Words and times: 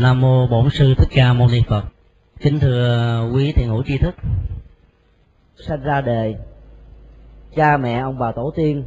Nam 0.00 0.20
mô 0.20 0.46
Bổn 0.46 0.70
sư 0.70 0.94
Thích 0.98 1.08
Ca 1.10 1.32
Mâu 1.32 1.48
Ni 1.48 1.62
Phật. 1.68 1.84
Kính 2.40 2.60
thưa 2.60 3.30
quý 3.34 3.52
thiền 3.52 3.68
hữu 3.68 3.82
tri 3.82 3.98
thức. 3.98 4.14
Sanh 5.66 5.82
ra 5.82 6.00
đời, 6.00 6.36
cha 7.56 7.76
mẹ 7.76 7.98
ông 7.98 8.18
bà 8.18 8.32
tổ 8.32 8.52
tiên 8.56 8.84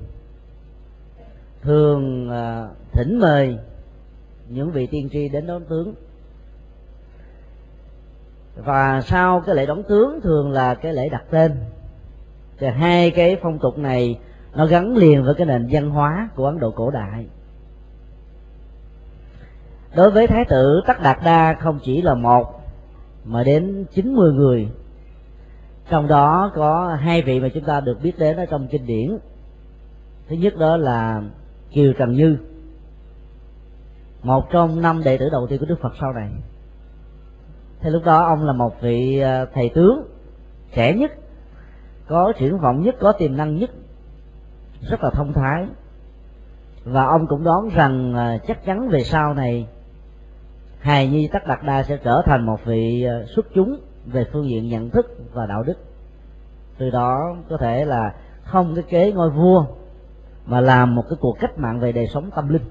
thường 1.61 2.29
à, 2.29 2.67
thỉnh 2.91 3.19
mời 3.19 3.57
những 4.49 4.71
vị 4.71 4.87
tiên 4.87 5.09
tri 5.11 5.29
đến 5.29 5.47
đón 5.47 5.65
tướng 5.69 5.93
và 8.55 9.01
sau 9.01 9.41
cái 9.45 9.55
lễ 9.55 9.65
đón 9.65 9.83
tướng 9.83 10.21
thường 10.21 10.51
là 10.51 10.75
cái 10.75 10.93
lễ 10.93 11.09
đặt 11.09 11.23
tên 11.29 11.51
thì 12.57 12.67
hai 12.67 13.11
cái 13.11 13.37
phong 13.41 13.59
tục 13.59 13.77
này 13.77 14.19
nó 14.55 14.65
gắn 14.65 14.97
liền 14.97 15.23
với 15.23 15.33
cái 15.35 15.45
nền 15.45 15.67
văn 15.71 15.89
hóa 15.89 16.29
của 16.35 16.45
ấn 16.45 16.59
độ 16.59 16.71
cổ 16.71 16.91
đại 16.91 17.25
đối 19.95 20.11
với 20.11 20.27
thái 20.27 20.45
tử 20.45 20.81
tất 20.87 21.01
đạt 21.01 21.17
đa 21.25 21.55
không 21.59 21.79
chỉ 21.83 22.01
là 22.01 22.13
một, 22.13 22.61
mà 23.23 23.43
đến 23.43 23.85
90 23.93 24.33
người. 24.33 24.69
Trong 25.89 26.07
đó 26.07 26.51
có 26.55 26.97
hai 26.99 27.21
vị 27.21 27.39
mà 27.39 27.49
chúng 27.53 27.63
ta 27.63 27.79
được 27.79 27.97
biết 28.03 28.19
đến 28.19 28.37
ở 28.37 28.45
trong 28.45 28.67
kinh 28.67 28.85
điển. 28.85 29.17
Thứ 30.29 30.35
nhất 30.35 30.57
đó 30.57 30.77
là 30.77 31.21
kiều 31.71 31.93
trần 31.93 32.13
như, 32.13 32.37
một 34.23 34.49
trong 34.51 34.81
năm 34.81 35.03
đệ 35.03 35.17
tử 35.17 35.29
đầu 35.31 35.47
tiên 35.47 35.59
của 35.59 35.65
đức 35.65 35.79
phật 35.81 35.93
sau 36.01 36.13
này. 36.13 36.29
Thì 37.81 37.89
lúc 37.89 38.03
đó 38.05 38.25
ông 38.25 38.45
là 38.45 38.53
một 38.53 38.81
vị 38.81 39.19
à, 39.19 39.45
thầy 39.53 39.69
tướng 39.69 40.03
trẻ 40.73 40.93
nhất, 40.93 41.11
có 42.07 42.33
triển 42.39 42.57
vọng 42.57 42.81
nhất, 42.83 42.95
có 42.99 43.11
tiềm 43.11 43.37
năng 43.37 43.55
nhất, 43.57 43.69
rất 44.81 45.03
là 45.03 45.09
thông 45.09 45.33
thái. 45.33 45.65
Và 46.83 47.05
ông 47.05 47.27
cũng 47.27 47.43
đoán 47.43 47.69
rằng 47.69 48.13
à, 48.13 48.37
chắc 48.47 48.65
chắn 48.65 48.89
về 48.89 49.03
sau 49.03 49.33
này 49.33 49.67
hài 50.83 51.07
nhi 51.07 51.29
tất 51.33 51.47
đạt 51.47 51.59
đa 51.63 51.83
sẽ 51.83 51.97
trở 51.97 52.21
thành 52.25 52.45
một 52.45 52.65
vị 52.65 53.03
ờ, 53.03 53.25
xuất 53.25 53.45
chúng 53.55 53.79
về 54.05 54.25
phương 54.33 54.49
diện 54.49 54.69
nhận 54.69 54.89
thức 54.89 55.17
và 55.33 55.45
đạo 55.45 55.63
đức. 55.63 55.77
Từ 56.77 56.89
đó 56.89 57.35
có 57.49 57.57
thể 57.57 57.85
là 57.85 58.13
không 58.43 58.75
cái 58.75 58.83
kế 58.89 59.11
ngôi 59.11 59.29
vua, 59.29 59.65
mà 60.45 60.61
làm 60.61 60.95
một 60.95 61.03
cái 61.09 61.17
cuộc 61.19 61.37
cách 61.39 61.57
mạng 61.57 61.79
về 61.79 61.91
đời 61.91 62.07
sống 62.07 62.31
tâm 62.35 62.49
linh. 62.49 62.61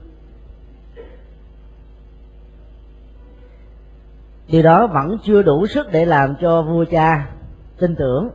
Điều 4.49 4.63
đó 4.63 4.87
vẫn 4.87 5.19
chưa 5.25 5.43
đủ 5.43 5.67
sức 5.67 5.87
để 5.93 6.05
làm 6.05 6.35
cho 6.41 6.63
vua 6.63 6.85
cha 6.91 7.31
tin 7.79 7.97
tưởng. 7.97 8.31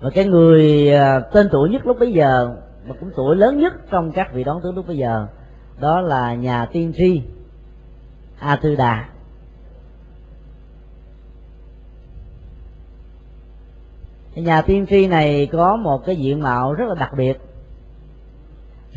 Và 0.00 0.10
cái 0.10 0.24
người 0.24 0.90
ờ, 0.92 1.20
tên 1.20 1.48
tuổi 1.52 1.68
nhất 1.68 1.86
lúc 1.86 1.98
bấy 2.00 2.12
giờ, 2.12 2.56
mà 2.86 2.94
cũng 3.00 3.10
tuổi 3.16 3.36
lớn 3.36 3.58
nhất 3.58 3.72
trong 3.90 4.12
các 4.12 4.32
vị 4.32 4.44
đón 4.44 4.60
tướng 4.62 4.74
lúc 4.74 4.86
bấy 4.86 4.96
giờ, 4.96 5.26
đó 5.80 6.00
là 6.00 6.34
nhà 6.34 6.66
tiên 6.72 6.92
tri 6.96 7.22
a 8.40 8.56
tư 8.56 8.76
đà. 8.76 9.08
Nhà 14.34 14.62
tiên 14.62 14.86
tri 14.86 15.06
này 15.06 15.48
có 15.52 15.76
một 15.76 16.04
cái 16.06 16.16
diện 16.16 16.40
mạo 16.40 16.74
rất 16.74 16.84
là 16.88 16.94
đặc 16.94 17.10
biệt. 17.16 17.38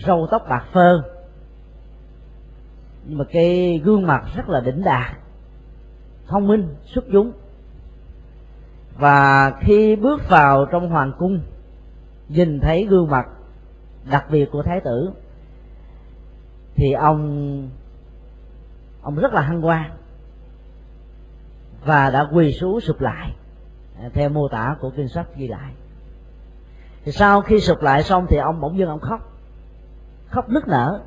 Râu 0.06 0.28
tóc 0.32 0.46
bạc 0.50 0.66
phơ. 0.74 1.04
Nhưng 3.06 3.18
mà 3.18 3.26
cái 3.32 3.82
gương 3.84 4.08
mặt 4.08 4.24
rất 4.36 4.50
là 4.50 4.60
đỉnh 4.60 4.84
đạt 4.84 5.18
thông 6.28 6.48
minh, 6.48 6.76
xuất 6.86 7.06
chúng. 7.12 7.32
Và 8.98 9.52
khi 9.62 9.96
bước 9.96 10.30
vào 10.30 10.66
trong 10.66 10.90
hoàng 10.90 11.12
cung, 11.18 11.40
nhìn 12.30 12.60
thấy 12.60 12.86
gương 12.86 13.10
mặt 13.10 13.28
đặc 14.12 14.26
biệt 14.32 14.46
của 14.52 14.64
thái 14.64 14.80
tử, 14.84 15.12
thì 16.76 16.92
ông 16.92 17.70
ông 19.04 19.16
rất 19.16 19.34
là 19.34 19.42
hăng 19.42 19.62
hoan 19.62 19.92
và 21.86 22.10
đã 22.10 22.28
quỳ 22.32 22.54
xuống 22.54 22.82
sụp 22.82 23.02
lại 23.02 23.36
à, 24.02 24.10
theo 24.14 24.30
mô 24.30 24.48
tả 24.48 24.76
của 24.80 24.90
kinh 24.90 25.08
sách 25.08 25.28
ghi 25.36 25.48
lại. 25.48 25.74
Thì 27.04 27.12
sau 27.12 27.42
khi 27.42 27.60
sụp 27.60 27.82
lại 27.82 28.04
xong 28.04 28.26
thì 28.30 28.38
ông 28.38 28.62
bỗng 28.62 28.78
dưng 28.78 28.90
ông 28.90 29.00
khóc 29.00 29.34
khóc 30.30 30.50
nức 30.50 30.68
nở. 30.68 31.02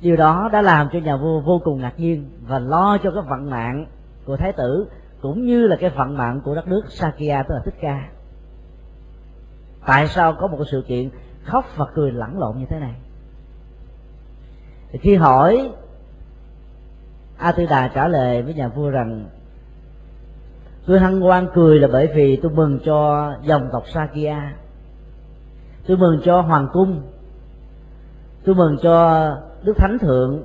Điều 0.00 0.16
đó 0.16 0.48
đã 0.52 0.62
làm 0.62 0.88
cho 0.92 0.98
nhà 0.98 1.16
vua 1.16 1.40
vô 1.40 1.60
cùng 1.64 1.80
ngạc 1.80 1.92
nhiên 1.96 2.30
và 2.46 2.58
lo 2.58 2.98
cho 3.02 3.10
cái 3.10 3.22
vận 3.28 3.50
mạng 3.50 3.86
của 4.24 4.36
thái 4.36 4.52
tử, 4.52 4.86
cũng 5.22 5.46
như 5.46 5.66
là 5.66 5.76
cái 5.80 5.90
vận 5.90 6.16
mạng 6.16 6.40
của 6.44 6.54
đất 6.54 6.68
nước 6.68 6.82
Sakya, 6.88 7.42
tức 7.42 7.54
là 7.54 7.60
Thích 7.64 7.74
Ca. 7.80 8.08
Tại 9.86 10.08
sao 10.08 10.36
có 10.40 10.46
một 10.46 10.58
sự 10.70 10.84
kiện 10.88 11.10
khóc 11.44 11.64
và 11.76 11.86
cười 11.94 12.12
lẫn 12.12 12.38
lộn 12.38 12.58
như 12.58 12.66
thế 12.70 12.78
này? 12.78 12.94
Thì 14.92 14.98
khi 14.98 15.16
hỏi 15.16 15.72
A 17.38 17.52
Tư 17.52 17.66
Đà 17.66 17.88
trả 17.88 18.08
lời 18.08 18.42
với 18.42 18.54
nhà 18.54 18.68
vua 18.68 18.90
rằng, 18.90 19.24
tôi 20.86 20.98
hân 20.98 21.20
hoan 21.20 21.48
cười 21.54 21.78
là 21.78 21.88
bởi 21.92 22.08
vì 22.14 22.36
tôi 22.42 22.52
mừng 22.52 22.78
cho 22.84 23.32
dòng 23.42 23.68
tộc 23.72 23.84
Sakya. 23.94 24.54
Tôi 25.86 25.96
mừng 25.96 26.20
cho 26.24 26.40
hoàng 26.40 26.68
cung. 26.72 27.02
Tôi 28.44 28.54
mừng 28.54 28.76
cho 28.82 29.26
đức 29.62 29.76
thánh 29.76 29.98
thượng 29.98 30.42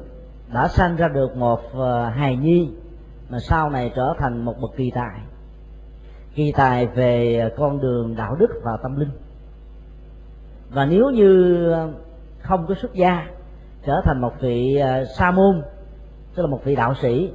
đã 0.53 0.67
sanh 0.67 0.95
ra 0.95 1.07
được 1.07 1.37
một 1.37 1.61
ờ, 1.73 2.09
hài 2.09 2.37
nhi 2.37 2.69
mà 3.29 3.39
sau 3.39 3.69
này 3.69 3.91
trở 3.95 4.13
thành 4.19 4.45
một 4.45 4.55
bậc 4.61 4.71
kỳ 4.77 4.91
tài. 4.95 5.19
Kỳ 6.35 6.51
tài 6.51 6.87
về 6.87 7.49
con 7.57 7.81
đường 7.81 8.15
đạo 8.15 8.35
đức 8.35 8.49
và 8.63 8.77
tâm 8.83 8.99
linh. 8.99 9.11
Và 10.69 10.85
nếu 10.85 11.09
như 11.09 11.57
không 12.41 12.65
có 12.67 12.75
xuất 12.75 12.93
gia, 12.93 13.27
trở 13.85 14.01
thành 14.05 14.21
một 14.21 14.33
vị 14.41 14.75
ờ, 14.75 15.05
sa 15.05 15.31
môn 15.31 15.61
tức 16.35 16.43
là 16.43 16.49
một 16.49 16.61
vị 16.63 16.75
đạo 16.75 16.93
sĩ, 17.01 17.31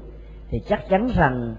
thì 0.48 0.60
chắc 0.68 0.88
chắn 0.88 1.08
rằng 1.16 1.56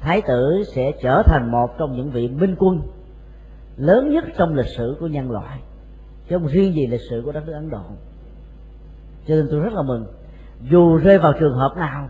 thái 0.00 0.22
tử 0.22 0.62
sẽ 0.74 0.92
trở 1.02 1.22
thành 1.26 1.50
một 1.50 1.70
trong 1.78 1.96
những 1.96 2.10
vị 2.10 2.28
minh 2.28 2.56
quân 2.58 2.82
lớn 3.76 4.10
nhất 4.10 4.24
trong 4.38 4.54
lịch 4.54 4.68
sử 4.76 4.96
của 5.00 5.06
nhân 5.06 5.30
loại, 5.30 5.60
chứ 6.28 6.38
không 6.38 6.46
riêng 6.46 6.74
gì 6.74 6.86
lịch 6.86 7.00
sử 7.10 7.22
của 7.24 7.32
đất 7.32 7.46
nước 7.46 7.52
ấn 7.52 7.70
độ. 7.70 7.82
Cho 9.26 9.34
nên 9.34 9.48
tôi 9.50 9.60
rất 9.60 9.72
là 9.72 9.82
mừng, 9.82 10.06
dù 10.70 10.96
rơi 10.96 11.18
vào 11.18 11.32
trường 11.40 11.54
hợp 11.54 11.76
nào, 11.76 12.08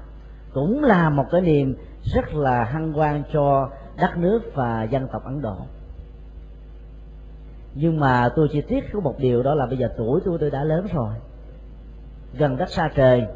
cũng 0.53 0.85
là 0.85 1.11
một 1.11 1.25
cái 1.31 1.41
niềm 1.41 1.77
rất 2.15 2.35
là 2.35 2.65
hăng 2.65 2.93
hoan 2.93 3.23
cho 3.33 3.71
đất 4.01 4.19
nước 4.19 4.41
và 4.55 4.83
dân 4.83 5.09
tộc 5.13 5.25
ấn 5.25 5.43
độ. 5.43 5.57
Nhưng 7.75 8.01
mà 8.01 8.29
tôi 8.37 8.49
chỉ 8.53 8.63
tiếc 8.63 8.85
có 8.93 9.01
một 9.01 9.15
điều 9.19 9.43
đó 9.43 9.55
là 9.55 9.67
bây 9.67 9.79
giờ 9.79 9.89
tuổi 9.97 10.21
tôi 10.25 10.39
tôi 10.41 10.51
đã 10.51 10.65
lớn 10.65 10.87
rồi. 10.95 11.15
Gần 12.39 12.57
đất 12.57 12.71
xa 12.71 12.91
trời 12.95 13.27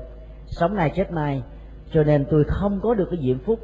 sống 0.46 0.74
nay 0.74 0.92
chết 0.96 1.12
mai, 1.12 1.42
cho 1.92 2.04
nên 2.04 2.26
tôi 2.30 2.44
không 2.48 2.80
có 2.82 2.94
được 2.94 3.08
cái 3.10 3.20
diễm 3.22 3.38
phúc 3.38 3.60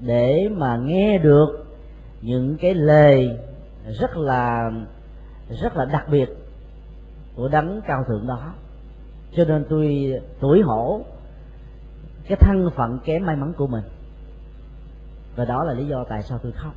để 0.00 0.48
mà 0.48 0.76
nghe 0.76 1.18
được 1.18 1.66
những 2.22 2.56
cái 2.60 2.74
lời 2.74 3.38
rất 4.00 4.16
là 4.16 4.70
rất 5.48 5.76
là 5.76 5.84
đặc 5.84 6.06
biệt 6.10 6.28
của 7.36 7.48
đấng 7.48 7.80
cao 7.86 8.04
thượng 8.08 8.26
đó. 8.26 8.54
Cho 9.36 9.44
nên 9.44 9.64
tôi 9.68 10.12
tuổi 10.40 10.62
hổ, 10.62 11.00
cái 12.28 12.38
thân 12.40 12.70
phận 12.76 12.98
kém 13.04 13.26
may 13.26 13.36
mắn 13.36 13.52
của 13.56 13.66
mình. 13.66 13.84
Và 15.36 15.44
đó 15.44 15.64
là 15.64 15.72
lý 15.72 15.86
do 15.86 16.04
tại 16.08 16.22
sao 16.22 16.38
tôi 16.42 16.52
khóc. 16.52 16.72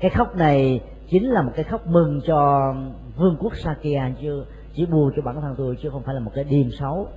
Cái 0.00 0.10
khóc 0.10 0.36
này 0.36 0.80
chính 1.08 1.30
là 1.30 1.42
một 1.42 1.52
cái 1.54 1.64
khóc 1.64 1.86
mừng 1.86 2.20
cho 2.26 2.74
vương 3.16 3.36
quốc 3.40 3.56
Sakya, 3.56 4.10
chứ 4.22 4.44
chỉ 4.74 4.86
buồn 4.86 5.12
cho 5.16 5.22
bản 5.22 5.40
thân 5.40 5.54
tôi, 5.58 5.76
chứ 5.82 5.90
không 5.90 6.02
phải 6.02 6.14
là 6.14 6.20
một 6.20 6.32
cái 6.34 6.44
điềm 6.44 6.70
xấu 6.70 7.08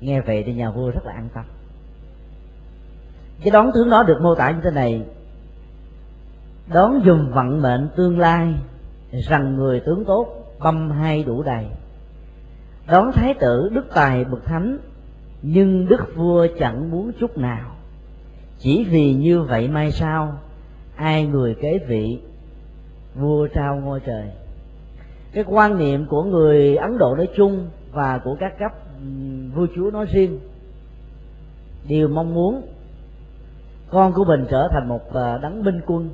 nghe 0.00 0.20
vậy 0.20 0.42
thì 0.46 0.52
nhà 0.52 0.70
vua 0.70 0.90
rất 0.90 1.06
là 1.06 1.12
an 1.12 1.28
tâm. 1.34 1.44
Cái 3.42 3.50
đón 3.50 3.70
tướng 3.74 3.90
đó 3.90 4.02
được 4.02 4.18
mô 4.22 4.34
tả 4.34 4.50
như 4.50 4.60
thế 4.64 4.70
này. 4.70 5.02
Đón 6.72 7.00
dùng 7.04 7.30
vận 7.32 7.62
mệnh 7.62 7.88
tương 7.96 8.18
lai, 8.18 8.54
rằng 9.12 9.56
người 9.56 9.80
tướng 9.80 10.04
tốt, 10.04 10.26
băm 10.58 10.90
hai 10.90 11.22
đủ 11.22 11.42
đầy. 11.42 11.66
Đón 12.86 13.12
thái 13.12 13.34
tử, 13.34 13.70
đức 13.74 13.86
tài 13.94 14.24
bậc 14.24 14.44
thánh, 14.44 14.78
nhưng 15.42 15.86
đức 15.88 16.16
vua 16.16 16.46
chẳng 16.58 16.90
muốn 16.90 17.12
chút 17.20 17.38
nào. 17.38 17.70
Chỉ 18.58 18.84
vì 18.84 19.14
như 19.14 19.42
vậy 19.42 19.68
mai 19.68 19.92
sau, 19.92 20.38
ai 20.96 21.26
người 21.26 21.54
kế 21.54 21.78
vị, 21.88 22.20
vua 23.14 23.46
trao 23.46 23.76
ngôi 23.76 24.00
trời. 24.00 24.30
Cái 25.32 25.44
quan 25.46 25.78
niệm 25.78 26.06
của 26.06 26.22
người 26.22 26.76
ấn 26.76 26.98
độ 26.98 27.14
nói 27.16 27.28
chung 27.36 27.68
và 27.92 28.18
của 28.24 28.36
các 28.40 28.58
cấp 28.58 28.72
vua 29.54 29.66
chúa 29.74 29.90
nói 29.90 30.06
riêng. 30.06 30.40
Đều 31.88 32.08
mong 32.08 32.34
muốn 32.34 32.62
con 33.90 34.12
của 34.12 34.24
mình 34.24 34.46
trở 34.50 34.68
thành 34.70 34.88
một 34.88 35.14
à, 35.14 35.38
đấng 35.38 35.64
binh 35.64 35.80
quân, 35.86 36.10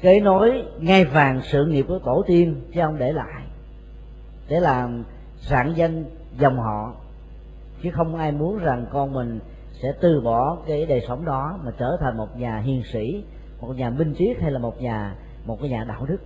kế 0.00 0.20
nối 0.20 0.64
ngai 0.78 1.04
vàng 1.04 1.40
sự 1.42 1.66
nghiệp 1.66 1.84
của 1.88 1.98
tổ 1.98 2.22
tiên 2.26 2.60
cho 2.74 2.84
ông 2.84 2.98
để 2.98 3.12
lại, 3.12 3.42
để 4.48 4.60
làm 4.60 5.04
sản 5.40 5.72
danh 5.76 6.04
dòng 6.38 6.58
họ. 6.58 6.94
Chứ 7.82 7.90
không 7.92 8.16
ai 8.16 8.32
muốn 8.32 8.58
rằng 8.58 8.86
con 8.92 9.12
mình 9.12 9.40
sẽ 9.82 9.92
từ 10.00 10.20
bỏ 10.20 10.58
cái 10.66 10.86
đời 10.86 11.04
sống 11.08 11.24
đó 11.24 11.58
mà 11.64 11.72
trở 11.78 11.96
thành 12.00 12.16
một 12.16 12.36
nhà 12.36 12.58
hiền 12.58 12.82
sĩ, 12.92 13.24
một 13.60 13.72
nhà 13.76 13.90
minh 13.90 14.14
triết 14.18 14.40
hay 14.40 14.50
là 14.50 14.58
một 14.58 14.82
nhà, 14.82 15.14
một 15.46 15.58
cái 15.60 15.70
nhà 15.70 15.84
đạo 15.84 16.06
đức. 16.08 16.18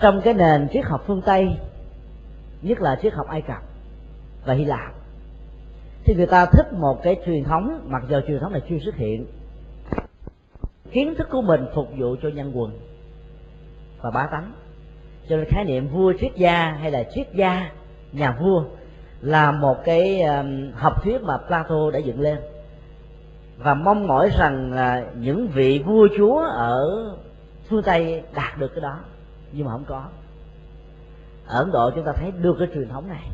Trong 0.00 0.20
cái 0.20 0.34
nền 0.34 0.68
triết 0.72 0.84
học 0.84 1.04
phương 1.06 1.22
tây, 1.26 1.56
nhất 2.62 2.80
là 2.80 2.98
triết 3.02 3.12
học 3.14 3.26
ai 3.28 3.42
cập 3.42 3.62
và 4.44 4.54
hy 4.54 4.64
lạp, 4.64 4.92
thì 6.04 6.14
người 6.14 6.26
ta 6.26 6.46
thích 6.46 6.72
một 6.72 7.02
cái 7.02 7.16
truyền 7.26 7.44
thống, 7.44 7.80
mặc 7.84 8.02
dù 8.08 8.20
truyền 8.26 8.40
thống 8.40 8.52
này 8.52 8.62
chưa 8.68 8.78
xuất 8.84 8.94
hiện, 8.96 9.26
kiến 10.92 11.14
thức 11.18 11.28
của 11.30 11.42
mình 11.42 11.66
phục 11.74 11.88
vụ 11.98 12.16
cho 12.22 12.28
nhân 12.28 12.52
quần 12.54 12.78
và 14.00 14.10
bá 14.10 14.26
tánh. 14.26 14.52
Cho 15.28 15.36
nên 15.36 15.46
khái 15.48 15.64
niệm 15.64 15.88
vua 15.88 16.12
triết 16.20 16.36
gia 16.36 16.76
hay 16.80 16.90
là 16.90 17.04
triết 17.14 17.26
gia, 17.34 17.70
nhà 18.12 18.36
vua 18.40 18.64
là 19.20 19.52
một 19.52 19.76
cái 19.84 20.22
học 20.74 21.02
thuyết 21.04 21.22
mà 21.22 21.38
Plato 21.38 21.90
đã 21.92 21.98
dựng 21.98 22.20
lên. 22.20 22.38
Và 23.56 23.74
mong 23.74 24.06
mỏi 24.06 24.30
rằng 24.38 24.72
là 24.72 25.04
những 25.18 25.48
vị 25.48 25.82
vua 25.86 26.08
chúa 26.16 26.38
ở 26.40 26.80
phương 27.68 27.82
Tây 27.82 28.22
đạt 28.34 28.58
được 28.58 28.68
cái 28.74 28.80
đó 28.80 28.98
nhưng 29.52 29.66
mà 29.66 29.72
không 29.72 29.84
có. 29.84 30.04
Ở 31.46 31.58
Ấn 31.58 31.72
Độ 31.72 31.90
chúng 31.90 32.04
ta 32.04 32.12
thấy 32.12 32.30
được 32.30 32.56
cái 32.58 32.68
truyền 32.74 32.88
thống 32.88 33.08
này. 33.08 33.28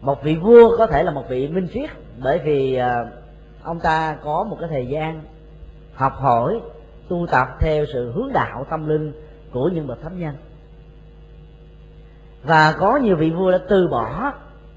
Một 0.00 0.22
vị 0.22 0.36
vua 0.36 0.76
có 0.78 0.86
thể 0.86 1.02
là 1.02 1.10
một 1.10 1.24
vị 1.28 1.48
minh 1.48 1.68
triết, 1.72 1.90
bởi 2.22 2.38
vì 2.44 2.74
à, 2.74 2.94
ông 3.62 3.80
ta 3.80 4.16
có 4.22 4.44
một 4.44 4.56
cái 4.60 4.68
thời 4.68 4.86
gian 4.86 5.22
học 5.94 6.12
hỏi, 6.16 6.60
tu 7.08 7.26
tập 7.30 7.48
theo 7.60 7.84
sự 7.92 8.12
hướng 8.12 8.32
đạo 8.32 8.66
tâm 8.70 8.88
linh 8.88 9.12
của 9.52 9.68
những 9.68 9.86
bậc 9.86 10.02
thánh 10.02 10.18
nhân. 10.18 10.34
Và 12.42 12.74
có 12.78 12.96
nhiều 12.96 13.16
vị 13.16 13.30
vua 13.30 13.50
đã 13.50 13.58
từ 13.68 13.88
bỏ 13.88 14.32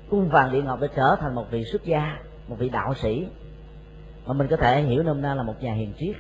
cung 0.10 0.30
vàng 0.30 0.52
địa 0.52 0.62
ngọc 0.62 0.80
để 0.82 0.88
trở 0.96 1.16
thành 1.20 1.36
một 1.36 1.46
vị 1.52 1.64
xuất 1.72 1.84
gia, 1.84 2.18
một 2.48 2.56
vị 2.60 2.70
đạo 2.70 2.94
sĩ. 2.94 3.28
Mà 4.26 4.34
mình 4.34 4.48
có 4.48 4.56
thể 4.56 4.82
hiểu 4.82 5.04
nôm 5.04 5.22
na 5.22 5.36
là 5.36 5.44
một 5.44 5.56
nhà 5.62 5.74
hiền 5.74 5.94
triết. 6.00 6.16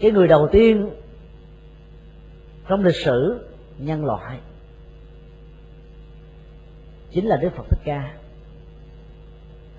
Cái 0.00 0.10
người 0.10 0.28
đầu 0.28 0.48
tiên 0.52 0.90
trong 2.68 2.84
lịch 2.84 2.96
sử, 2.96 3.48
nhân 3.78 4.04
loại 4.04 4.38
chính 7.10 7.26
là 7.26 7.36
đức 7.36 7.50
phật 7.56 7.64
thích 7.70 7.80
ca. 7.84 8.14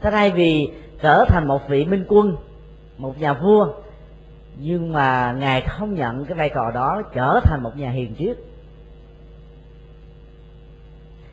Thế 0.02 0.12
thay 0.12 0.32
vì 0.32 0.72
trở 1.02 1.26
thành 1.28 1.48
một 1.48 1.62
vị 1.70 1.86
minh 1.86 2.06
quân, 2.08 2.36
một 2.98 3.20
nhà 3.20 3.34
vua, 3.34 3.74
nhưng 4.58 4.94
mà 4.94 5.36
ngài 5.40 5.62
không 5.62 5.94
nhận 5.94 6.26
cái 6.26 6.38
vai 6.38 6.50
trò 6.56 6.72
đó, 6.74 7.02
trở 7.14 7.40
thành 7.44 7.64
một 7.64 7.78
nhà 7.78 7.90
hiền 7.90 8.16
triết. 8.18 8.38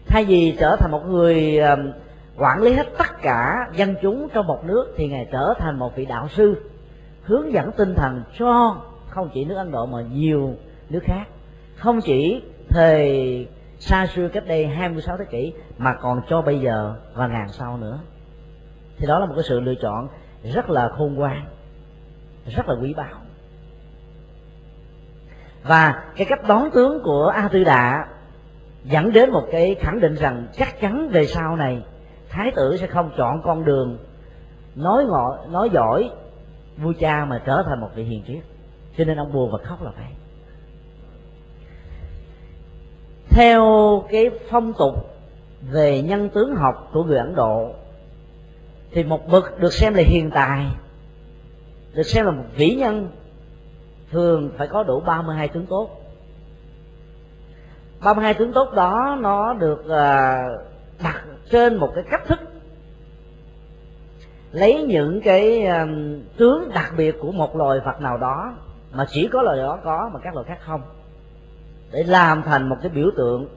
Thay 0.06 0.24
vì 0.24 0.56
trở 0.58 0.76
thành 0.76 0.90
một 0.90 1.02
người 1.06 1.60
quản 2.36 2.62
lý 2.62 2.72
hết 2.72 2.86
tất 2.98 3.22
cả 3.22 3.68
dân 3.76 3.94
chúng 4.02 4.28
trong 4.34 4.46
một 4.46 4.64
nước, 4.64 4.94
thì 4.96 5.08
ngài 5.08 5.28
trở 5.32 5.54
thành 5.58 5.78
một 5.78 5.96
vị 5.96 6.06
đạo 6.06 6.28
sư, 6.28 6.70
hướng 7.22 7.52
dẫn 7.52 7.70
tinh 7.76 7.94
thần 7.94 8.22
cho 8.38 8.76
không 9.08 9.30
chỉ 9.34 9.44
nước 9.44 9.56
ấn 9.56 9.70
độ 9.70 9.86
mà 9.86 10.02
nhiều 10.02 10.54
nước 10.90 11.00
khác 11.02 11.24
không 11.76 12.00
chỉ 12.00 12.42
thời 12.68 13.48
xa 13.78 14.06
xưa 14.06 14.28
cách 14.28 14.46
đây 14.46 14.66
26 14.66 15.16
thế 15.16 15.24
kỷ 15.30 15.52
mà 15.78 15.94
còn 16.02 16.20
cho 16.28 16.42
bây 16.42 16.60
giờ 16.60 16.94
và 17.14 17.26
ngàn 17.26 17.48
sau 17.48 17.76
nữa. 17.76 17.98
Thì 18.98 19.06
đó 19.06 19.18
là 19.18 19.26
một 19.26 19.32
cái 19.36 19.44
sự 19.44 19.60
lựa 19.60 19.74
chọn 19.74 20.08
rất 20.42 20.70
là 20.70 20.88
khôn 20.88 21.14
ngoan, 21.14 21.44
rất 22.46 22.68
là 22.68 22.74
quý 22.82 22.94
báu. 22.94 23.14
Và 25.62 26.04
cái 26.16 26.26
cách 26.26 26.40
đón 26.48 26.70
tướng 26.74 27.02
của 27.02 27.26
a 27.26 27.48
tư 27.48 27.64
đà 27.64 28.06
dẫn 28.84 29.12
đến 29.12 29.30
một 29.30 29.44
cái 29.52 29.74
khẳng 29.74 30.00
định 30.00 30.14
rằng 30.14 30.46
chắc 30.52 30.80
chắn 30.80 31.08
về 31.08 31.26
sau 31.26 31.56
này, 31.56 31.82
thái 32.28 32.52
tử 32.56 32.76
sẽ 32.76 32.86
không 32.86 33.10
chọn 33.16 33.42
con 33.42 33.64
đường 33.64 33.98
nói 34.74 35.04
ngọ, 35.04 35.38
nói 35.50 35.70
giỏi, 35.70 36.10
vua 36.76 36.92
cha 37.00 37.24
mà 37.24 37.42
trở 37.46 37.62
thành 37.66 37.80
một 37.80 37.90
vị 37.94 38.04
hiền 38.04 38.22
triết. 38.26 38.42
Cho 38.96 39.04
nên 39.04 39.16
ông 39.16 39.32
buồn 39.32 39.50
và 39.52 39.58
khóc 39.64 39.82
là 39.82 39.90
vậy. 39.96 40.06
Theo 43.34 44.04
cái 44.10 44.30
phong 44.50 44.72
tục 44.78 44.94
về 45.70 46.02
nhân 46.02 46.28
tướng 46.28 46.56
học 46.56 46.90
của 46.92 47.04
người 47.04 47.18
ấn 47.18 47.34
độ, 47.34 47.70
thì 48.92 49.04
một 49.04 49.28
bậc 49.28 49.60
được 49.60 49.72
xem 49.72 49.94
là 49.94 50.02
hiền 50.02 50.30
tài, 50.30 50.66
được 51.94 52.02
xem 52.02 52.24
là 52.24 52.30
một 52.30 52.44
vĩ 52.56 52.74
nhân, 52.74 53.08
thường 54.10 54.50
phải 54.58 54.66
có 54.66 54.82
đủ 54.82 55.00
32 55.00 55.48
tướng 55.48 55.66
tốt. 55.66 55.90
32 58.04 58.34
tướng 58.34 58.52
tốt 58.52 58.72
đó 58.74 59.18
nó 59.20 59.54
được 59.54 59.84
ờ, 59.88 60.36
đặt 61.02 61.24
trên 61.50 61.76
một 61.76 61.92
cái 61.94 62.04
cách 62.10 62.22
thức 62.26 62.38
lấy 64.52 64.82
những 64.82 65.20
cái 65.24 65.66
ờ, 65.66 65.86
tướng 66.36 66.70
đặc 66.74 66.92
biệt 66.96 67.16
của 67.20 67.32
một 67.32 67.56
loài 67.56 67.80
vật 67.84 68.00
nào 68.00 68.18
đó, 68.18 68.54
mà 68.92 69.06
chỉ 69.08 69.28
có 69.32 69.42
loài 69.42 69.58
đó 69.58 69.78
có 69.84 70.10
mà 70.12 70.20
các 70.20 70.34
loài 70.34 70.46
khác 70.48 70.58
không 70.60 70.80
để 71.94 72.02
làm 72.02 72.42
thành 72.42 72.68
một 72.68 72.76
cái 72.82 72.90
biểu 72.90 73.10
tượng 73.16 73.48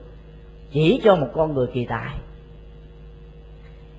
chỉ 0.72 1.00
cho 1.04 1.16
một 1.16 1.28
con 1.34 1.54
người 1.54 1.66
kỳ 1.66 1.86
tài. 1.88 2.14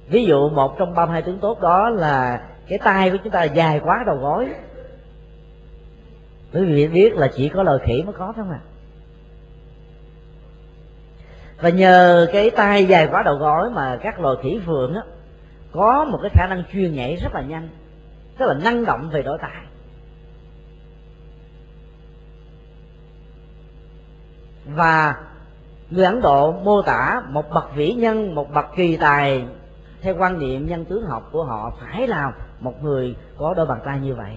Ví 0.09 0.25
dụ 0.25 0.49
một 0.49 0.77
trong 0.77 0.95
32 0.95 1.21
tướng 1.21 1.39
tốt 1.39 1.61
đó 1.61 1.89
là 1.89 2.43
cái 2.67 2.79
tay 2.79 3.11
của 3.11 3.17
chúng 3.23 3.31
ta 3.31 3.43
dài 3.43 3.79
quá 3.83 4.03
đầu 4.05 4.15
gối. 4.15 4.49
Quý 6.53 6.65
vị 6.65 6.87
biết 6.87 7.13
là 7.13 7.29
chỉ 7.35 7.49
có 7.49 7.63
lời 7.63 7.79
khỉ 7.85 8.03
mới 8.03 8.13
có 8.13 8.33
thôi 8.35 8.45
mà. 8.49 8.59
Và 11.61 11.69
nhờ 11.69 12.27
cái 12.33 12.49
tay 12.49 12.85
dài 12.85 13.07
quá 13.11 13.23
đầu 13.23 13.35
gối 13.35 13.69
mà 13.69 13.97
các 14.01 14.19
loài 14.19 14.35
khỉ 14.43 14.59
phượng 14.65 14.93
á, 14.93 15.01
có 15.71 16.05
một 16.05 16.19
cái 16.21 16.31
khả 16.33 16.47
năng 16.47 16.63
chuyên 16.73 16.95
nhảy 16.95 17.15
rất 17.15 17.33
là 17.33 17.41
nhanh 17.41 17.69
rất 18.37 18.45
là 18.45 18.53
năng 18.53 18.85
động 18.85 19.09
về 19.09 19.21
đối 19.21 19.37
tài 19.41 19.68
và 24.75 25.15
người 25.89 26.05
ấn 26.05 26.21
độ 26.21 26.51
mô 26.51 26.81
tả 26.81 27.21
một 27.29 27.49
bậc 27.53 27.75
vĩ 27.75 27.93
nhân, 27.93 28.35
một 28.35 28.53
bậc 28.53 28.65
kỳ 28.75 28.97
tài, 28.97 29.45
theo 30.01 30.15
quan 30.19 30.39
niệm 30.39 30.67
nhân 30.67 30.85
tướng 30.85 31.05
học 31.05 31.29
của 31.31 31.43
họ 31.43 31.73
phải 31.79 32.07
là 32.07 32.31
một 32.59 32.83
người 32.83 33.15
có 33.37 33.53
đôi 33.53 33.65
bàn 33.65 33.79
tay 33.85 33.99
như 33.99 34.15
vậy. 34.15 34.35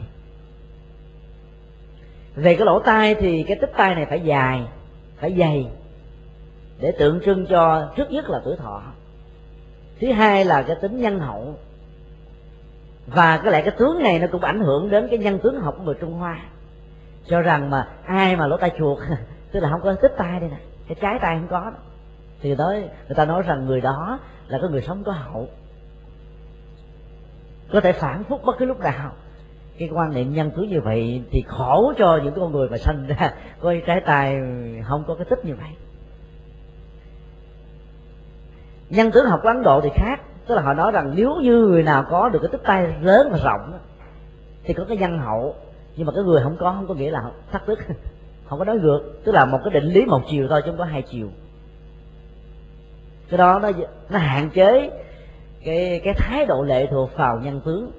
Về 2.35 2.55
cái 2.55 2.67
lỗ 2.67 2.79
tai 2.79 3.15
thì 3.15 3.45
cái 3.49 3.57
tích 3.61 3.73
tai 3.77 3.95
này 3.95 4.07
phải 4.07 4.21
dài, 4.21 4.67
phải 5.21 5.37
dày, 5.39 5.69
để 6.81 6.93
tượng 6.99 7.21
trưng 7.25 7.47
cho 7.47 7.93
trước 7.97 8.11
nhất 8.11 8.31
là 8.31 8.41
tuổi 8.45 8.57
thọ. 8.57 8.83
Thứ 10.01 10.13
hai 10.13 10.45
là 10.45 10.63
cái 10.63 10.77
tính 10.83 11.01
nhân 11.01 11.21
hậu. 11.21 11.55
Và 13.07 13.37
cái 13.37 13.53
lại 13.53 13.63
cái 13.63 13.75
tướng 13.79 14.03
này 14.03 14.19
nó 14.19 14.27
cũng 14.33 14.45
ảnh 14.45 14.61
hưởng 14.61 14.91
đến 14.91 15.09
cái 15.11 15.19
nhân 15.19 15.39
tướng 15.43 15.61
học 15.61 15.75
của 15.79 15.85
người 15.85 15.95
trung 16.01 16.13
hoa. 16.13 16.41
Cho 17.29 17.41
rằng 17.41 17.71
mà 17.71 17.89
ai 18.05 18.37
mà 18.37 18.47
lỗ 18.47 18.57
tai 18.57 18.71
chuột 18.79 18.99
tức 19.53 19.61
là 19.61 19.71
không 19.71 19.81
có 19.83 19.95
tích 19.95 20.15
tai 20.17 20.41
đây 20.41 20.51
nè. 20.51 20.59
Cái 20.89 20.97
trái 21.01 21.19
tay 21.21 21.39
không 21.39 21.49
có 21.49 21.73
thì 22.41 22.55
tới, 22.55 22.81
người 22.81 23.15
ta 23.17 23.25
nói 23.25 23.43
rằng 23.43 23.67
người 23.67 23.81
đó 23.81 24.19
là 24.49 24.59
cái 24.63 24.71
người 24.71 24.83
sống 24.83 25.05
có 25.05 25.13
hậu. 25.13 25.49
Có 27.73 27.81
thể 27.81 27.93
phản 27.93 28.25
phúc 28.25 28.41
bất 28.45 28.59
cứ 28.59 28.65
lúc 28.65 28.81
nào. 28.81 29.13
Cái 29.79 29.89
quan 29.93 30.15
niệm 30.15 30.35
nhân 30.35 30.51
tướng 30.51 30.69
như 30.69 30.81
vậy 30.81 31.23
thì 31.31 31.43
khổ 31.47 31.93
cho 31.99 32.21
những 32.25 32.35
con 32.35 32.53
người 32.53 32.69
mà 32.69 32.79
sinh 32.79 33.07
ra 33.07 33.35
có 33.61 33.75
trái 33.87 34.01
tài 34.07 34.37
không 34.85 35.05
có 35.09 35.15
cái 35.15 35.25
tích 35.31 35.45
như 35.45 35.55
vậy. 35.55 35.71
Nhân 38.91 39.11
tướng 39.11 39.27
học 39.27 39.41
của 39.43 39.49
ấn 39.49 39.63
độ 39.63 39.81
thì 39.81 39.91
khác. 39.95 40.21
Tức 40.47 40.55
là 40.55 40.63
họ 40.63 40.75
nói 40.75 40.93
rằng 40.93 41.13
nếu 41.17 41.35
như 41.43 41.67
người 41.67 41.83
nào 41.83 42.05
có 42.11 42.29
được 42.29 42.39
cái 42.43 42.49
tích 42.53 42.63
tay 42.65 42.95
lớn 43.01 43.29
và 43.33 43.39
rộng, 43.45 43.79
thì 44.65 44.75
có 44.75 44.85
cái 44.89 44.97
nhân 44.97 45.19
hậu. 45.19 45.55
Nhưng 45.97 46.07
mà 46.07 46.13
cái 46.15 46.25
người 46.25 46.43
không 46.43 46.57
có 46.57 46.73
không 46.73 46.87
có 46.87 46.95
nghĩa 46.95 47.11
là 47.11 47.31
thất 47.53 47.69
đức. 47.69 47.79
không 48.53 48.59
có 48.59 48.65
nói 48.65 48.79
ngược, 48.79 49.01
tức 49.25 49.33
là 49.33 49.45
một 49.45 49.59
cái 49.65 49.75
định 49.75 49.93
lý 49.93 50.05
một 50.05 50.23
chiều 50.31 50.47
thôi 50.49 50.63
chứ 50.65 50.71
không 50.71 50.79
có 50.79 50.85
hai 50.85 51.03
chiều. 51.03 51.29
Cái 53.29 53.39
đó 53.39 53.59
nó 53.59 53.71
nó 54.11 54.19
hạn 54.19 54.51
chế 54.51 54.91
cái 55.65 56.01
cái 56.05 56.15
thái 56.15 56.47
độ 56.47 56.63
lệ 56.63 56.87
thuộc 56.91 57.17
vào 57.17 57.41
nhân 57.41 57.61
tướng. 57.65 57.93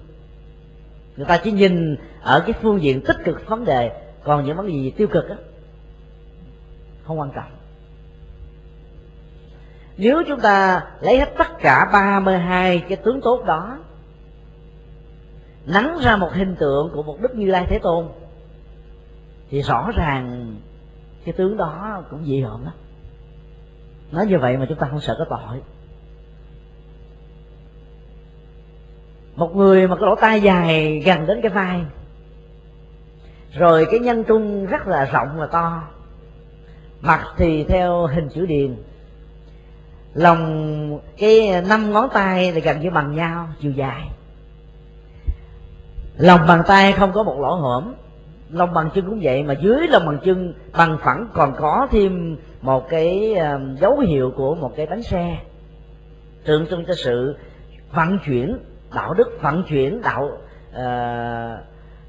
Người 1.17 1.25
ta 1.25 1.37
chỉ 1.43 1.51
nhìn 1.51 1.95
ở 2.21 2.39
cái 2.39 2.53
phương 2.61 2.81
diện 2.81 3.01
tích 3.01 3.15
cực 3.25 3.47
vấn 3.47 3.65
đề, 3.65 3.91
còn 4.23 4.45
những 4.45 4.57
vấn 4.57 4.67
đề 4.67 4.73
gì 4.73 4.91
tiêu 4.91 5.07
cực 5.07 5.29
á, 5.29 5.35
không 7.03 7.19
quan 7.19 7.31
trọng. 7.35 7.51
Nếu 9.97 10.23
chúng 10.27 10.39
ta 10.39 10.83
lấy 11.01 11.17
hết 11.17 11.29
tất 11.37 11.59
cả 11.59 11.89
32 11.93 12.83
cái 12.89 12.97
tướng 12.97 13.21
tốt 13.21 13.43
đó, 13.45 13.77
nắng 15.65 15.97
ra 16.01 16.15
một 16.15 16.29
hình 16.33 16.55
tượng 16.55 16.91
của 16.93 17.03
một 17.03 17.17
đức 17.21 17.35
như 17.35 17.47
lai 17.47 17.65
thế 17.69 17.79
tôn 17.79 18.07
thì 19.53 19.61
rõ 19.61 19.91
ràng 19.95 20.55
cái 21.25 21.33
tướng 21.33 21.57
đó 21.57 22.03
cũng 22.09 22.25
dị 22.25 22.41
hợm 22.41 22.65
đó. 22.65 22.71
nói 24.11 24.25
như 24.25 24.39
vậy 24.39 24.57
mà 24.57 24.65
chúng 24.69 24.77
ta 24.77 24.87
không 24.87 25.01
sợ 25.01 25.15
có 25.19 25.25
tội 25.37 25.61
một 29.35 29.55
người 29.55 29.87
mà 29.87 29.95
cái 29.95 30.05
lỗ 30.05 30.15
tai 30.15 30.41
dài 30.41 30.99
gần 31.05 31.25
đến 31.25 31.39
cái 31.41 31.51
vai, 31.51 31.81
rồi 33.53 33.87
cái 33.91 33.99
nhân 33.99 34.23
trung 34.23 34.65
rất 34.65 34.87
là 34.87 35.05
rộng 35.05 35.29
và 35.37 35.47
to, 35.47 35.83
mặt 37.01 37.25
thì 37.37 37.63
theo 37.63 38.07
hình 38.07 38.29
chữ 38.29 38.45
điền, 38.45 38.75
lòng 40.13 40.99
cái 41.17 41.61
năm 41.61 41.91
ngón 41.91 42.09
tay 42.13 42.51
thì 42.51 42.61
gần 42.61 42.81
như 42.81 42.89
bằng 42.89 43.15
nhau, 43.15 43.47
chiều 43.61 43.71
dài 43.71 44.09
lòng 46.17 46.47
bàn 46.47 46.61
tay 46.67 46.91
không 46.91 47.11
có 47.11 47.23
một 47.23 47.39
lỗ 47.39 47.55
hổm 47.55 47.93
lòng 48.53 48.73
bằng 48.73 48.89
chân 48.95 49.05
cũng 49.05 49.19
vậy 49.21 49.43
mà 49.43 49.53
dưới 49.53 49.87
lòng 49.87 50.05
bằng 50.05 50.19
chân 50.25 50.53
bằng 50.77 50.97
phẳng 51.01 51.27
còn 51.33 51.53
có 51.57 51.87
thêm 51.91 52.37
một 52.61 52.89
cái 52.89 53.33
ờ, 53.33 53.59
dấu 53.79 53.99
hiệu 53.99 54.31
của 54.35 54.55
một 54.55 54.73
cái 54.75 54.85
bánh 54.85 55.03
xe. 55.03 55.37
Tượng 56.45 56.67
trưng 56.67 56.85
cho 56.85 56.93
sự 56.93 57.37
vận 57.91 58.19
chuyển 58.25 58.57
đạo 58.95 59.13
đức 59.13 59.41
vận 59.41 59.63
chuyển 59.63 60.01
đạo 60.01 60.31
uh, 60.69 61.59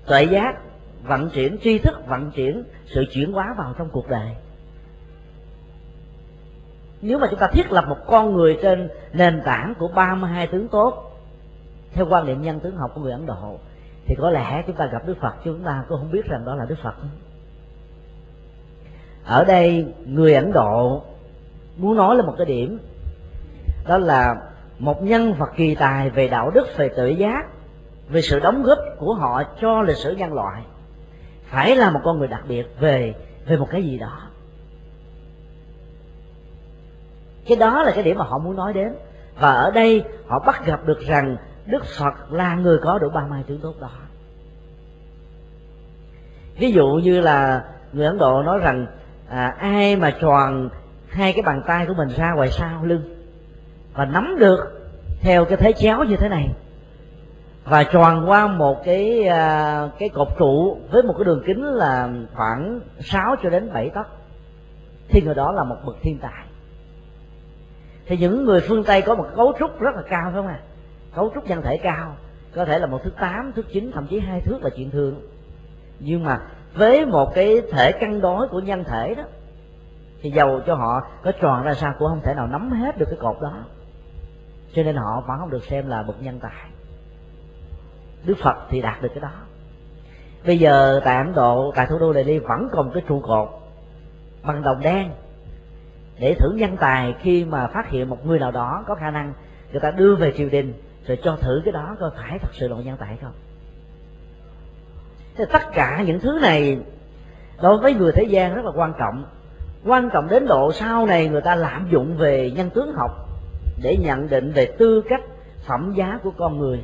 tuệ 0.06 0.24
giác 0.24 0.54
vận 1.02 1.30
chuyển 1.30 1.58
tri 1.62 1.78
thức 1.78 2.06
vận 2.06 2.30
chuyển 2.30 2.64
sự 2.86 3.04
chuyển 3.12 3.32
hóa 3.32 3.54
vào 3.58 3.74
trong 3.78 3.88
cuộc 3.92 4.08
đời. 4.08 4.28
Nếu 7.02 7.18
mà 7.18 7.26
chúng 7.30 7.38
ta 7.38 7.48
thiết 7.52 7.72
lập 7.72 7.84
một 7.88 7.98
con 8.06 8.34
người 8.34 8.58
trên 8.62 8.88
nền 9.12 9.42
tảng 9.44 9.74
của 9.78 9.88
32 9.88 10.46
tướng 10.46 10.68
tốt 10.68 11.10
theo 11.92 12.06
quan 12.10 12.26
niệm 12.26 12.42
nhân 12.42 12.60
tướng 12.60 12.76
học 12.76 12.90
của 12.94 13.00
người 13.00 13.12
Ấn 13.12 13.26
Độ 13.26 13.58
thì 14.06 14.14
có 14.18 14.30
lẽ 14.30 14.62
chúng 14.66 14.76
ta 14.76 14.86
gặp 14.86 15.06
Đức 15.06 15.16
Phật 15.20 15.34
chúng 15.44 15.64
ta 15.64 15.84
cũng 15.88 15.98
không 15.98 16.10
biết 16.10 16.26
rằng 16.26 16.44
đó 16.44 16.54
là 16.54 16.64
Đức 16.64 16.78
Phật. 16.82 16.94
Ở 19.24 19.44
đây, 19.44 19.86
người 20.06 20.34
Ấn 20.34 20.52
Độ 20.52 21.02
muốn 21.76 21.96
nói 21.96 22.16
là 22.16 22.22
một 22.22 22.34
cái 22.38 22.46
điểm. 22.46 22.78
Đó 23.86 23.98
là 23.98 24.36
một 24.78 25.02
nhân 25.02 25.34
vật 25.34 25.50
kỳ 25.56 25.74
tài 25.74 26.10
về 26.10 26.28
đạo 26.28 26.50
đức, 26.50 26.66
về 26.76 26.88
tự 26.88 27.08
giác, 27.08 27.46
về 28.08 28.22
sự 28.22 28.40
đóng 28.40 28.62
góp 28.62 28.78
của 28.98 29.14
họ 29.14 29.42
cho 29.60 29.82
lịch 29.82 29.96
sử 29.96 30.16
nhân 30.16 30.32
loại. 30.32 30.62
Phải 31.44 31.76
là 31.76 31.90
một 31.90 32.00
con 32.04 32.18
người 32.18 32.28
đặc 32.28 32.42
biệt 32.48 32.66
về 32.80 33.14
về 33.46 33.56
một 33.56 33.68
cái 33.70 33.82
gì 33.82 33.98
đó. 33.98 34.20
Cái 37.46 37.56
đó 37.56 37.82
là 37.82 37.92
cái 37.94 38.04
điểm 38.04 38.18
mà 38.18 38.24
họ 38.24 38.38
muốn 38.38 38.56
nói 38.56 38.72
đến. 38.72 38.94
Và 39.38 39.52
ở 39.52 39.70
đây, 39.70 40.04
họ 40.26 40.38
bắt 40.38 40.66
gặp 40.66 40.80
được 40.86 41.00
rằng 41.00 41.36
đức 41.66 41.84
phật 41.98 42.32
là 42.32 42.54
người 42.54 42.78
có 42.78 42.98
đủ 42.98 43.08
ba 43.08 43.26
mai 43.26 43.42
tướng 43.46 43.60
tốt 43.60 43.74
đó 43.80 43.90
ví 46.58 46.72
dụ 46.72 46.86
như 46.86 47.20
là 47.20 47.64
người 47.92 48.06
ấn 48.06 48.18
độ 48.18 48.42
nói 48.42 48.58
rằng 48.58 48.86
à, 49.28 49.54
ai 49.58 49.96
mà 49.96 50.10
tròn 50.20 50.68
hai 51.08 51.32
cái 51.32 51.42
bàn 51.42 51.62
tay 51.66 51.86
của 51.86 51.94
mình 51.94 52.08
ra 52.08 52.32
ngoài 52.32 52.48
sau 52.48 52.84
lưng 52.84 53.02
và 53.94 54.04
nắm 54.04 54.36
được 54.38 54.58
theo 55.20 55.44
cái 55.44 55.56
thế 55.56 55.72
chéo 55.72 56.04
như 56.04 56.16
thế 56.16 56.28
này 56.28 56.48
và 57.64 57.84
tròn 57.84 58.30
qua 58.30 58.46
một 58.46 58.84
cái 58.84 59.26
à, 59.26 59.88
cái 59.98 60.08
cột 60.08 60.28
trụ 60.38 60.78
với 60.90 61.02
một 61.02 61.14
cái 61.18 61.24
đường 61.24 61.42
kính 61.46 61.64
là 61.64 62.10
khoảng 62.34 62.80
6 63.00 63.36
cho 63.42 63.50
đến 63.50 63.72
7 63.72 63.90
tấc 63.90 64.06
thì 65.08 65.22
người 65.22 65.34
đó 65.34 65.52
là 65.52 65.64
một 65.64 65.76
bậc 65.86 65.96
thiên 66.02 66.18
tài 66.18 66.44
thì 68.06 68.16
những 68.16 68.44
người 68.44 68.60
phương 68.60 68.84
tây 68.84 69.02
có 69.02 69.14
một 69.14 69.26
cấu 69.36 69.52
trúc 69.58 69.80
rất 69.80 69.94
là 69.94 70.02
cao 70.02 70.22
phải 70.24 70.32
không 70.32 70.46
ạ 70.46 70.60
à? 70.62 70.73
Cấu 71.14 71.30
trúc 71.34 71.46
nhân 71.46 71.62
thể 71.62 71.76
cao, 71.76 72.16
có 72.54 72.64
thể 72.64 72.78
là 72.78 72.86
một 72.86 73.02
thước 73.04 73.16
tám 73.20 73.52
thước 73.52 73.66
chín, 73.72 73.90
thậm 73.94 74.06
chí 74.06 74.18
hai 74.18 74.40
thước 74.40 74.58
là 74.62 74.70
chuyện 74.76 74.90
thường. 74.90 75.20
Nhưng 75.98 76.24
mà 76.24 76.40
với 76.74 77.06
một 77.06 77.34
cái 77.34 77.62
thể 77.72 77.92
cân 77.92 78.20
đối 78.20 78.48
của 78.48 78.60
nhân 78.60 78.84
thể 78.84 79.14
đó, 79.14 79.22
thì 80.22 80.30
giàu 80.30 80.60
cho 80.66 80.74
họ 80.74 81.06
có 81.22 81.32
tròn 81.32 81.62
ra 81.62 81.74
sao 81.74 81.94
cũng 81.98 82.08
không 82.08 82.20
thể 82.24 82.34
nào 82.34 82.46
nắm 82.46 82.70
hết 82.70 82.98
được 82.98 83.06
cái 83.10 83.18
cột 83.20 83.36
đó. 83.42 83.64
Cho 84.74 84.82
nên 84.82 84.96
họ 84.96 85.24
vẫn 85.26 85.38
không 85.38 85.50
được 85.50 85.64
xem 85.64 85.88
là 85.88 86.02
bậc 86.02 86.22
nhân 86.22 86.38
tài. 86.42 86.70
Đức 88.24 88.34
phật 88.42 88.56
thì 88.68 88.80
đạt 88.80 89.02
được 89.02 89.08
cái 89.14 89.20
đó. 89.20 89.32
Bây 90.46 90.58
giờ 90.58 91.00
tại 91.04 91.16
ấn 91.16 91.34
độ, 91.34 91.72
tại 91.76 91.86
thủ 91.86 91.98
đô 91.98 92.14
delhi 92.14 92.38
vẫn 92.38 92.68
còn 92.72 92.90
cái 92.94 93.02
trụ 93.08 93.20
cột 93.20 93.48
bằng 94.42 94.62
đồng 94.62 94.80
đen 94.80 95.10
để 96.18 96.34
thử 96.34 96.52
nhân 96.52 96.76
tài 96.76 97.14
khi 97.20 97.44
mà 97.44 97.66
phát 97.66 97.90
hiện 97.90 98.08
một 98.08 98.26
người 98.26 98.38
nào 98.38 98.50
đó 98.50 98.84
có 98.86 98.94
khả 98.94 99.10
năng 99.10 99.32
người 99.72 99.80
ta 99.80 99.90
đưa 99.90 100.16
về 100.16 100.32
triều 100.36 100.48
đình 100.48 100.74
rồi 101.06 101.18
cho 101.22 101.36
thử 101.36 101.62
cái 101.64 101.72
đó 101.72 101.96
coi 102.00 102.10
phải 102.16 102.38
thật 102.38 102.50
sự 102.52 102.68
là 102.68 102.76
nhân 102.76 102.96
tại 103.00 103.18
không. 103.22 103.32
Thì 105.36 105.44
tất 105.52 105.62
cả 105.74 106.02
những 106.06 106.20
thứ 106.20 106.38
này 106.42 106.78
đối 107.62 107.78
với 107.78 107.94
người 107.94 108.12
thế 108.12 108.24
gian 108.24 108.54
rất 108.54 108.64
là 108.64 108.70
quan 108.74 108.92
trọng. 108.98 109.24
Quan 109.84 110.10
trọng 110.12 110.28
đến 110.28 110.46
độ 110.46 110.72
sau 110.72 111.06
này 111.06 111.28
người 111.28 111.40
ta 111.40 111.54
lạm 111.54 111.88
dụng 111.90 112.16
về 112.16 112.50
nhân 112.50 112.70
tướng 112.70 112.92
học 112.92 113.28
để 113.82 113.96
nhận 113.96 114.28
định 114.28 114.52
về 114.52 114.66
tư 114.78 115.02
cách 115.08 115.22
phẩm 115.66 115.94
giá 115.96 116.18
của 116.22 116.30
con 116.38 116.58
người. 116.58 116.80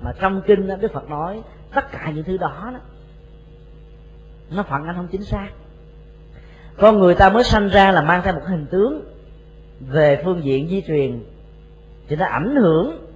Mà 0.00 0.12
trong 0.20 0.42
kinh 0.46 0.68
đó, 0.68 0.76
đức 0.80 0.92
phật 0.92 1.10
nói 1.10 1.42
tất 1.74 1.92
cả 1.92 2.10
những 2.14 2.24
thứ 2.24 2.36
đó, 2.36 2.70
đó 2.72 2.80
nó 4.50 4.62
phản 4.62 4.86
ánh 4.86 4.96
không 4.96 5.08
chính 5.12 5.24
xác. 5.24 5.48
Con 6.78 6.98
người 6.98 7.14
ta 7.14 7.30
mới 7.30 7.44
sanh 7.44 7.68
ra 7.68 7.92
là 7.92 8.02
mang 8.02 8.22
theo 8.24 8.34
một 8.34 8.42
hình 8.46 8.66
tướng 8.70 9.04
về 9.80 10.22
phương 10.24 10.44
diện 10.44 10.68
di 10.68 10.82
truyền 10.86 11.24
thì 12.08 12.16
nó 12.16 12.26
ảnh 12.26 12.56
hưởng 12.56 13.06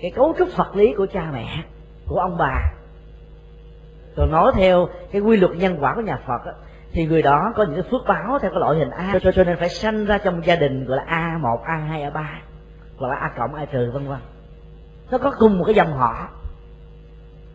cái 0.00 0.10
cấu 0.10 0.34
trúc 0.38 0.48
vật 0.56 0.76
lý 0.76 0.94
của 0.94 1.06
cha 1.12 1.30
mẹ 1.32 1.64
của 2.06 2.18
ông 2.18 2.36
bà. 2.36 2.72
Còn 4.16 4.30
nói 4.30 4.52
theo 4.54 4.88
cái 5.12 5.22
quy 5.22 5.36
luật 5.36 5.52
nhân 5.56 5.76
quả 5.80 5.94
của 5.94 6.00
nhà 6.00 6.18
phật 6.26 6.46
đó, 6.46 6.52
thì 6.92 7.06
người 7.06 7.22
đó 7.22 7.52
có 7.56 7.64
những 7.64 7.74
cái 7.74 7.90
phước 7.90 8.02
báo 8.08 8.38
theo 8.38 8.50
cái 8.50 8.60
loại 8.60 8.78
hình 8.78 8.90
a. 8.90 9.18
Cho, 9.22 9.32
cho 9.32 9.44
nên 9.44 9.56
phải 9.56 9.68
sanh 9.68 10.04
ra 10.04 10.18
trong 10.18 10.46
gia 10.46 10.56
đình 10.56 10.84
gọi 10.84 10.96
là 10.96 11.04
a 11.06 11.38
một 11.40 11.62
a 11.64 11.76
hai 11.76 12.02
a 12.02 12.10
ba 12.10 12.40
hoặc 12.98 13.08
là 13.08 13.16
a 13.16 13.32
cộng 13.38 13.54
a 13.54 13.64
trừ 13.64 13.90
vân 13.94 14.08
vân. 14.08 14.18
Nó 15.10 15.18
có 15.18 15.32
cùng 15.38 15.58
một 15.58 15.64
cái 15.64 15.74
dòng 15.74 15.92
họ. 15.92 16.28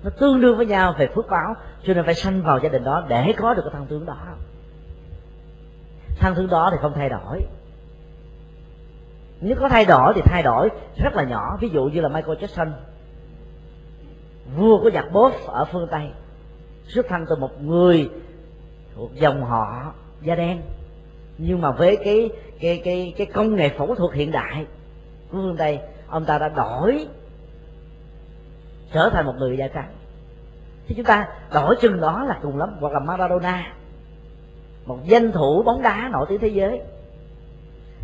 Nó 0.03 0.09
tương 0.19 0.41
đương 0.41 0.57
với 0.57 0.65
nhau 0.65 0.95
về 0.97 1.07
phước 1.15 1.29
báo 1.29 1.53
cho 1.83 1.93
nên 1.93 2.05
phải 2.05 2.13
sanh 2.13 2.41
vào 2.41 2.59
gia 2.59 2.69
đình 2.69 2.83
đó 2.83 3.03
để 3.07 3.33
có 3.37 3.53
được 3.53 3.61
cái 3.65 3.71
thân 3.73 3.85
tướng 3.85 4.05
đó. 4.05 4.17
Thân 6.19 6.35
tướng 6.35 6.47
đó 6.47 6.69
thì 6.71 6.77
không 6.81 6.93
thay 6.95 7.09
đổi 7.09 7.41
nếu 9.43 9.57
có 9.59 9.69
thay 9.69 9.85
đổi 9.85 10.13
thì 10.15 10.21
thay 10.25 10.43
đổi 10.43 10.69
rất 11.03 11.15
là 11.15 11.23
nhỏ. 11.23 11.57
Ví 11.61 11.69
dụ 11.69 11.85
như 11.85 12.01
là 12.01 12.09
Michael 12.09 12.37
Jackson, 12.37 12.71
vua 14.57 14.81
của 14.81 14.89
nhạc 14.89 15.11
bốp 15.11 15.33
ở 15.47 15.65
phương 15.65 15.87
Tây, 15.91 16.09
xuất 16.87 17.05
thân 17.09 17.25
từ 17.29 17.35
một 17.35 17.61
người 17.61 18.09
thuộc 18.95 19.15
dòng 19.15 19.43
họ 19.43 19.93
da 20.21 20.35
đen. 20.35 20.61
Nhưng 21.37 21.61
mà 21.61 21.71
với 21.71 21.97
cái 22.03 22.29
cái 22.59 22.81
cái 22.85 23.13
cái 23.17 23.27
công 23.27 23.55
nghệ 23.55 23.69
phẫu 23.69 23.95
thuật 23.95 24.13
hiện 24.15 24.31
đại 24.31 24.65
của 25.31 25.37
phương 25.37 25.57
Tây, 25.57 25.79
ông 26.07 26.25
ta 26.25 26.37
đã 26.37 26.49
đổi 26.49 27.07
trở 28.93 29.09
thành 29.09 29.25
một 29.25 29.33
người 29.37 29.57
da 29.57 29.67
trắng. 29.67 29.93
Thì 30.87 30.95
chúng 30.95 31.05
ta 31.05 31.27
đổi 31.53 31.75
chừng 31.81 32.01
đó 32.01 32.23
là 32.23 32.39
cùng 32.41 32.57
lắm. 32.57 32.69
Hoặc 32.79 32.93
là 32.93 32.99
Maradona, 32.99 33.73
một 34.85 34.99
danh 35.03 35.31
thủ 35.31 35.63
bóng 35.63 35.81
đá 35.81 36.09
nổi 36.11 36.25
tiếng 36.29 36.39
thế 36.39 36.47
giới 36.47 36.81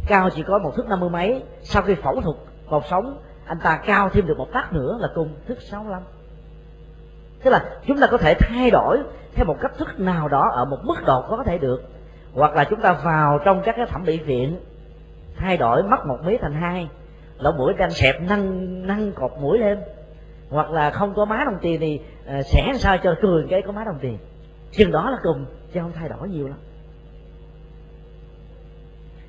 cao 0.10 0.30
chỉ 0.30 0.44
có 0.44 0.60
một 0.60 0.76
thước 0.76 0.88
năm 0.88 1.00
mươi 1.00 1.10
mấy. 1.10 1.44
Sau 1.62 1.82
khi 1.82 1.96
phẫu 1.96 2.22
thuật 2.22 2.36
cột 2.70 2.84
sống, 2.90 3.18
anh 3.46 3.60
ta 3.64 3.80
cao 3.86 4.10
thêm 4.10 4.28
được 4.28 4.38
một 4.38 4.48
tấc 4.54 4.74
nữa 4.74 4.98
là 5.00 5.08
cùng 5.16 5.30
thước 5.48 5.62
sáu 5.62 5.84
mươi 5.84 5.96
tức 7.44 7.52
là 7.52 7.66
chúng 7.88 8.00
ta 8.00 8.08
có 8.08 8.18
thể 8.18 8.34
thay 8.40 8.72
đổi 8.72 9.00
theo 9.36 9.46
một 9.46 9.56
cách 9.62 9.72
thức 9.78 10.00
nào 10.00 10.28
đó 10.28 10.50
ở 10.54 10.66
một 10.66 10.78
mức 10.84 10.96
độ 11.06 11.22
có 11.30 11.44
thể 11.46 11.58
được. 11.58 11.82
Hoặc 12.34 12.56
là 12.56 12.64
chúng 12.64 12.82
ta 12.82 12.94
vào 12.94 13.40
trong 13.46 13.62
các 13.66 13.76
cái 13.78 13.86
thẩm 13.86 14.04
mỹ 14.04 14.18
viện, 14.18 14.60
thay 15.38 15.58
đổi 15.58 15.84
mất 15.84 16.06
một 16.08 16.18
mí 16.26 16.38
thành 16.42 16.54
hai. 16.54 16.90
Lỗ 17.40 17.52
mũi 17.52 17.74
đang 17.74 17.92
xẹp, 17.92 18.16
nâng 18.22 18.88
nâng 18.88 19.12
cột 19.12 19.32
mũi 19.42 19.58
lên. 19.58 19.80
Hoặc 20.50 20.72
là 20.72 20.92
không 20.92 21.14
có 21.16 21.26
má 21.26 21.44
đồng 21.46 21.58
tiền 21.62 21.80
thì 21.80 22.02
ờ, 22.28 22.42
sẽ 22.42 22.74
sao 22.76 22.98
cho 22.98 23.16
cười 23.22 23.46
cái 23.50 23.62
có 23.62 23.72
má 23.72 23.84
đồng 23.84 24.00
tiền. 24.02 24.18
Chừng 24.72 24.92
đó 24.92 25.10
là 25.10 25.18
cùng, 25.24 25.46
chứ 25.74 25.80
không 25.82 25.92
thay 25.96 26.10
đổi 26.10 26.30
nhiều 26.30 26.48
lắm 26.48 26.58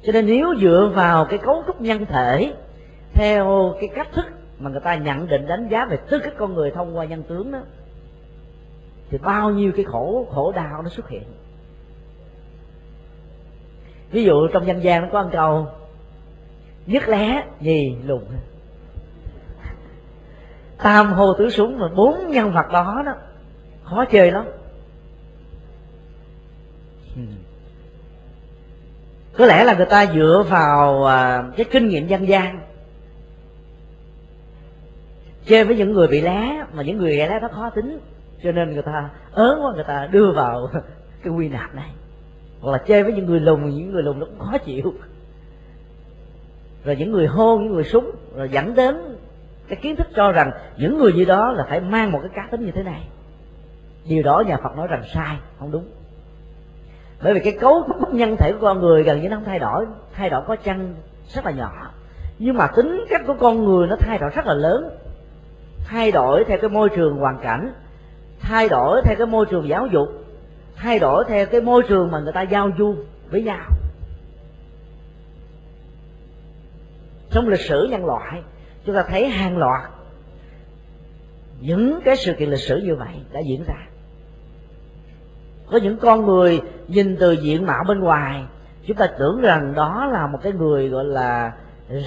cho 0.03 0.13
nên 0.13 0.27
nếu 0.27 0.55
dựa 0.61 0.93
vào 0.95 1.25
cái 1.25 1.39
cấu 1.39 1.63
trúc 1.67 1.81
nhân 1.81 2.07
thể, 2.07 2.55
theo 3.13 3.75
cái 3.81 3.89
cách 3.95 4.09
thức 4.13 4.27
mà 4.59 4.71
người 4.71 4.81
ta 4.81 4.95
nhận 4.95 5.29
định 5.29 5.47
đánh 5.47 5.69
giá 5.69 5.85
về 5.85 5.97
tư 5.97 6.19
cách 6.19 6.35
con 6.39 6.55
người 6.55 6.71
thông 6.71 6.97
qua 6.97 7.05
nhân 7.05 7.23
tướng 7.23 7.53
đó, 7.53 7.59
thì 9.11 9.19
bao 9.19 9.51
nhiêu 9.51 9.73
cái 9.77 9.85
khổ 9.85 10.27
khổ 10.31 10.53
đau 10.53 10.83
nó 10.83 10.89
xuất 10.89 11.09
hiện. 11.09 11.25
Ví 14.11 14.25
dụ 14.25 14.49
trong 14.49 14.67
dân 14.67 14.83
gian 14.83 15.03
nó 15.03 15.09
có 15.13 15.23
một 15.23 15.29
câu, 15.33 15.67
nhất 16.87 17.09
lé 17.09 17.45
nhì 17.61 17.97
lùn 18.05 18.23
tam 20.83 21.13
hồ 21.13 21.35
tứ 21.39 21.51
súng 21.51 21.79
mà 21.79 21.89
bốn 21.97 22.29
nhân 22.29 22.53
vật 22.53 22.67
đó 22.73 23.03
đó, 23.07 23.13
khó 23.83 24.05
chơi 24.05 24.31
lắm 24.31 24.45
có 29.41 29.47
lẽ 29.47 29.65
là 29.65 29.75
người 29.75 29.87
ta 29.87 30.07
dựa 30.07 30.45
vào 30.49 31.05
à, 31.05 31.45
cái 31.57 31.67
kinh 31.71 31.89
nghiệm 31.89 32.07
dân 32.07 32.29
gian. 32.29 32.61
Chơi 35.47 35.65
với 35.65 35.77
những 35.77 35.93
người 35.93 36.09
bị 36.09 36.21
lá 36.21 36.67
mà 36.73 36.83
những 36.83 36.99
người 36.99 37.11
bị 37.11 37.17
lá 37.17 37.39
nó 37.43 37.49
khó 37.49 37.71
tính. 37.71 37.99
Cho 38.43 38.53
nên 38.53 38.73
người 38.73 38.83
ta 38.83 39.11
ớn 39.33 39.61
quá, 39.63 39.73
người 39.75 39.85
ta 39.85 40.09
đưa 40.11 40.33
vào 40.33 40.71
cái 41.23 41.33
quy 41.33 41.49
nạp 41.49 41.75
này. 41.75 41.91
Hoặc 42.61 42.73
là 42.73 42.79
chơi 42.79 43.03
với 43.03 43.13
những 43.13 43.27
người 43.27 43.41
lùn 43.41 43.71
những 43.71 43.93
người 43.93 44.03
lùn 44.03 44.19
nó 44.19 44.27
cũng 44.27 44.39
khó 44.39 44.59
chịu. 44.59 44.95
Rồi 46.85 46.97
những 46.97 47.13
người 47.13 47.27
hôn 47.27 47.65
những 47.65 47.75
người 47.75 47.85
súng, 47.85 48.11
rồi 48.35 48.49
dẫn 48.53 48.75
đến 48.75 48.97
cái 49.69 49.79
kiến 49.83 49.97
thức 49.97 50.07
cho 50.17 50.33
rằng 50.33 50.51
những 50.77 50.99
người 50.99 51.13
như 51.13 51.25
đó 51.25 51.53
là 51.53 51.67
phải 51.69 51.81
mang 51.81 52.13
một 52.13 52.19
cái 52.23 52.31
cá 52.35 52.49
tính 52.51 52.67
như 52.67 52.73
thế 52.75 52.83
này. 52.83 53.09
Điều 54.09 54.23
đó 54.23 54.45
nhà 54.47 54.57
phật 54.63 54.77
nói 54.77 54.87
rằng 54.87 55.03
sai, 55.15 55.37
không 55.59 55.71
đúng 55.71 55.85
bởi 57.23 57.35
vì 57.35 57.41
cái 57.41 57.53
cấu 57.61 57.85
trúc 57.89 58.15
nhân 58.15 58.37
thể 58.37 58.53
của 58.53 58.59
con 58.61 58.81
người 58.81 59.03
gần 59.03 59.23
như 59.23 59.29
nó 59.29 59.37
không 59.37 59.45
thay 59.45 59.59
đổi 59.59 59.87
thay 60.15 60.31
đổi 60.31 60.43
có 60.47 60.57
chăng 60.57 60.95
rất 61.29 61.47
là 61.47 61.51
nhỏ. 61.51 61.91
Nhưng 62.39 62.57
mà 62.57 62.67
tính 62.67 63.05
cách 63.09 63.23
của 63.27 63.35
con 63.41 63.65
người 63.65 63.87
nó 63.87 63.97
thay 63.97 64.19
đổi 64.19 64.31
rất 64.31 64.47
là 64.47 64.55
lớn. 64.55 64.91
Thay 65.85 66.11
đổi 66.11 66.45
theo 66.45 66.59
cái 66.59 66.71
môi 66.71 66.89
trường 66.89 67.17
hoàn 67.17 67.39
cảnh, 67.43 67.73
thay 68.41 68.69
đổi 68.69 69.03
theo 69.05 69.17
cái 69.19 69.27
môi 69.27 69.47
trường 69.47 69.69
giáo 69.69 69.87
dục, 69.87 70.09
thay 70.77 70.99
đổi 70.99 71.25
theo 71.29 71.47
cái 71.47 71.61
môi 71.61 71.83
trường 71.89 72.11
mà 72.11 72.21
người 72.21 72.33
ta 72.33 72.43
giao 72.43 72.71
du 72.79 72.95
với 73.31 73.43
nhau. 73.43 73.67
Trong 77.31 77.49
lịch 77.49 77.61
sử 77.61 77.89
nhân 77.91 78.05
loại, 78.05 78.43
chúng 78.85 78.95
ta 78.95 79.03
thấy 79.09 79.29
hàng 79.29 79.59
loạt 79.59 79.91
những 81.61 82.01
cái 82.05 82.17
sự 82.17 82.33
kiện 82.33 82.51
lịch 82.51 82.61
sử 82.61 82.77
như 82.77 82.95
vậy 82.97 83.15
đã 83.33 83.41
diễn 83.41 83.65
ra 83.67 83.90
có 85.71 85.79
những 85.79 85.99
con 85.99 86.27
người 86.27 86.61
nhìn 86.89 87.17
từ 87.21 87.33
diện 87.33 87.67
mạo 87.67 87.85
bên 87.89 88.01
ngoài 88.01 88.45
chúng 88.87 88.97
ta 88.97 89.07
tưởng 89.19 89.41
rằng 89.41 89.75
đó 89.75 90.09
là 90.13 90.27
một 90.27 90.39
cái 90.43 90.53
người 90.53 90.89
gọi 90.89 91.05
là 91.05 91.53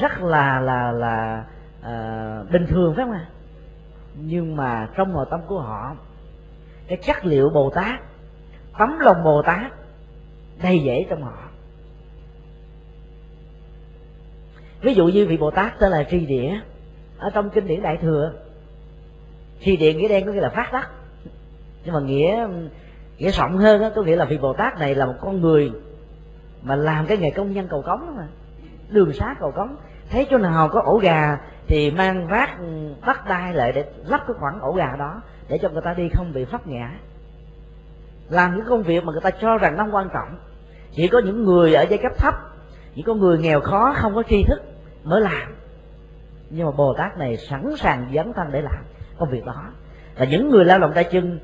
rất 0.02 0.22
là 0.22 0.60
là 0.60 0.92
là 0.92 1.46
uh, 1.80 2.52
bình 2.52 2.66
thường 2.68 2.94
phải 2.96 3.06
không 3.06 3.14
ạ? 3.14 3.26
Nhưng 4.16 4.56
mà 4.56 4.90
trong 4.96 5.14
nội 5.14 5.26
tâm 5.32 5.42
của 5.48 5.60
họ 5.60 5.96
cái 6.88 6.98
chất 6.98 7.26
liệu 7.26 7.50
bồ 7.50 7.70
tát 7.70 8.00
tấm 8.80 9.00
lòng 9.00 9.24
bồ 9.24 9.42
tát 9.42 9.72
đầy 10.64 10.80
dễ 10.80 11.06
trong 11.10 11.24
họ. 11.24 11.38
Ví 14.82 14.94
dụ 14.94 15.08
như 15.08 15.26
vị 15.28 15.38
bồ 15.38 15.52
tát 15.52 15.80
tên 15.80 15.92
là 15.92 16.04
tri 16.04 16.26
địa 16.26 16.60
ở 17.18 17.30
trong 17.30 17.50
kinh 17.50 17.68
điển 17.68 17.82
đại 17.82 17.98
thừa 17.98 18.34
tri 19.62 19.78
địa 19.78 19.94
nghĩa 19.94 20.08
đen 20.08 20.26
có 20.26 20.32
nghĩa 20.32 20.42
là 20.42 20.50
phát 20.50 20.74
đắc 20.74 20.90
nhưng 21.86 21.94
mà 21.94 22.00
nghĩa 22.00 22.48
nghĩa 23.18 23.32
rộng 23.32 23.58
hơn 23.58 23.82
đó, 23.82 23.90
có 23.96 24.02
nghĩa 24.02 24.16
là 24.16 24.26
vị 24.26 24.38
bồ 24.38 24.54
tát 24.54 24.80
này 24.80 24.96
là 24.96 25.06
một 25.06 25.16
con 25.22 25.42
người 25.42 25.72
mà 26.64 26.76
làm 26.76 27.06
cái 27.06 27.18
nghề 27.18 27.32
công 27.32 27.52
nhân 27.52 27.68
cầu 27.70 27.82
cống 27.82 28.00
đó 28.00 28.14
mà. 28.18 28.28
Đường 28.90 29.14
xá 29.14 29.36
cầu 29.40 29.52
cống. 29.52 29.76
Thấy 30.10 30.28
chỗ 30.30 30.38
nào 30.38 30.70
có 30.70 30.82
ổ 30.82 30.98
gà 30.98 31.38
thì 31.68 31.92
mang 31.92 32.28
vác 32.28 32.50
bắt 33.06 33.28
đai 33.28 33.54
lại 33.54 33.72
để 33.72 33.86
lắp 34.06 34.24
cái 34.28 34.36
khoảng 34.40 34.60
ổ 34.60 34.74
gà 34.74 34.96
đó 35.00 35.22
để 35.48 35.58
cho 35.58 35.70
người 35.70 35.82
ta 35.86 35.94
đi 35.94 36.10
không 36.14 36.34
bị 36.34 36.46
phát 36.46 36.68
ngã. 36.68 36.92
Làm 38.30 38.56
những 38.56 38.66
công 38.66 38.84
việc 38.84 39.04
mà 39.04 39.12
người 39.12 39.22
ta 39.22 39.30
cho 39.30 39.58
rằng 39.58 39.78
nó 39.78 39.84
không 39.84 39.96
quan 39.96 40.10
trọng. 40.14 40.38
Chỉ 40.92 41.08
có 41.08 41.20
những 41.20 41.44
người 41.44 41.74
ở 41.74 41.86
giai 41.90 41.98
cấp 41.98 42.12
thấp 42.18 42.34
chỉ 42.96 43.02
có 43.02 43.14
người 43.14 43.38
nghèo 43.38 43.62
khó 43.62 43.94
không 43.98 44.16
có 44.16 44.24
tri 44.30 44.44
thức 44.44 44.62
mới 45.04 45.22
làm. 45.22 45.56
Nhưng 46.50 46.66
mà 46.66 46.72
bồ 46.72 46.94
tát 46.98 47.18
này 47.18 47.38
sẵn 47.38 47.76
sàng 47.78 48.12
dấn 48.16 48.34
thân 48.34 48.52
để 48.52 48.62
làm 48.62 48.84
công 49.18 49.30
việc 49.30 49.46
đó. 49.46 49.64
Và 50.18 50.26
những 50.26 50.50
người 50.50 50.66
lao 50.66 50.80
động 50.80 50.92
tay 50.96 51.04
chân 51.04 51.40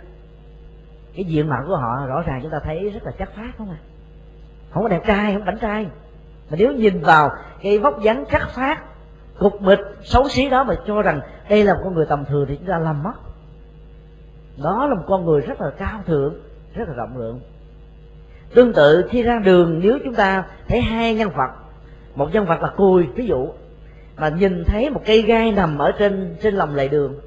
cái 1.20 1.26
diện 1.26 1.50
mạo 1.50 1.64
của 1.68 1.76
họ 1.76 2.06
rõ 2.08 2.22
ràng 2.22 2.40
chúng 2.42 2.52
ta 2.52 2.60
thấy 2.64 2.90
rất 2.90 3.04
là 3.04 3.12
chắc 3.20 3.36
phát 3.36 3.52
không 3.58 3.70
à 3.70 3.78
không 4.72 4.84
có 4.84 4.90
đẹp 4.90 5.02
trai, 5.08 5.34
không 5.34 5.46
bảnh 5.46 5.58
trai. 5.62 5.86
Mà 6.50 6.58
nếu 6.60 6.72
nhìn 6.72 7.02
vào 7.02 7.32
cái 7.62 7.80
vóc 7.80 8.02
dáng 8.02 8.26
chắc 8.32 8.50
phát 8.50 8.80
cục 9.40 9.62
mịch, 9.62 9.80
xấu 10.04 10.30
xí 10.30 10.50
đó 10.50 10.64
mà 10.64 10.76
cho 10.88 11.02
rằng 11.02 11.22
đây 11.50 11.64
là 11.64 11.74
một 11.74 11.80
con 11.84 11.96
người 11.96 12.06
tầm 12.10 12.26
thường 12.26 12.46
thì 12.50 12.56
chúng 12.56 12.68
ta 12.68 12.78
làm 12.78 13.04
mất. 13.04 13.14
Đó 14.64 14.88
là 14.88 14.96
một 14.96 15.04
con 15.08 15.26
người 15.26 15.42
rất 15.42 15.62
là 15.62 15.72
cao 15.78 16.00
thượng, 16.06 16.36
rất 16.76 16.88
là 16.88 16.94
rộng 16.94 17.18
lượng. 17.18 17.40
Tương 18.54 18.74
tự 18.74 19.08
khi 19.10 19.24
ra 19.24 19.40
đường, 19.40 19.80
nếu 19.84 19.98
chúng 20.04 20.16
ta 20.16 20.44
thấy 20.68 20.82
hai 20.82 21.16
nhân 21.16 21.30
vật, 21.30 21.52
một 22.16 22.34
nhân 22.34 22.46
vật 22.46 22.62
là 22.62 22.70
cùi, 22.78 23.08
ví 23.16 23.28
dụ, 23.28 23.48
mà 24.18 24.30
nhìn 24.30 24.64
thấy 24.68 24.90
một 24.90 25.02
cây 25.06 25.22
gai 25.22 25.52
nằm 25.52 25.78
ở 25.78 25.92
trên 26.00 26.36
trên 26.42 26.56
lòng 26.56 26.76
lề 26.76 26.88
đường, 26.88 27.20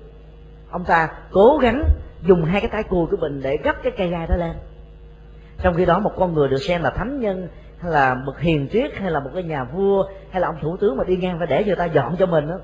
ông 0.70 0.84
ta 0.84 1.08
cố 1.30 1.58
gắng 1.62 1.84
dùng 2.22 2.44
hai 2.44 2.60
cái 2.60 2.70
tay 2.72 2.82
cùi 2.82 3.06
của 3.06 3.16
mình 3.16 3.40
để 3.42 3.56
gấp 3.64 3.76
cái 3.82 3.92
cây 3.96 4.08
gai 4.08 4.26
đó 4.26 4.36
lên 4.36 4.56
trong 5.62 5.74
khi 5.74 5.84
đó 5.84 5.98
một 5.98 6.12
con 6.16 6.34
người 6.34 6.48
được 6.48 6.58
xem 6.58 6.82
là 6.82 6.90
thánh 6.90 7.20
nhân, 7.20 7.48
hay 7.78 7.92
là 7.92 8.14
một 8.14 8.38
hiền 8.38 8.68
triết, 8.72 8.96
hay 8.96 9.10
là 9.10 9.20
một 9.20 9.30
cái 9.34 9.42
nhà 9.42 9.64
vua, 9.64 10.04
hay 10.30 10.40
là 10.40 10.48
ông 10.48 10.56
thủ 10.62 10.76
tướng 10.76 10.96
mà 10.96 11.04
đi 11.04 11.16
ngang 11.16 11.38
phải 11.38 11.46
để 11.46 11.64
người 11.64 11.76
ta 11.76 11.84
dọn 11.84 12.16
cho 12.18 12.26
mình 12.26 12.48
đó 12.48 12.58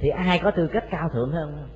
thì 0.00 0.08
ai 0.08 0.38
có 0.38 0.50
tư 0.50 0.68
cách 0.72 0.84
cao 0.90 1.08
thượng 1.12 1.32
hơn 1.32 1.52
không? 1.52 1.68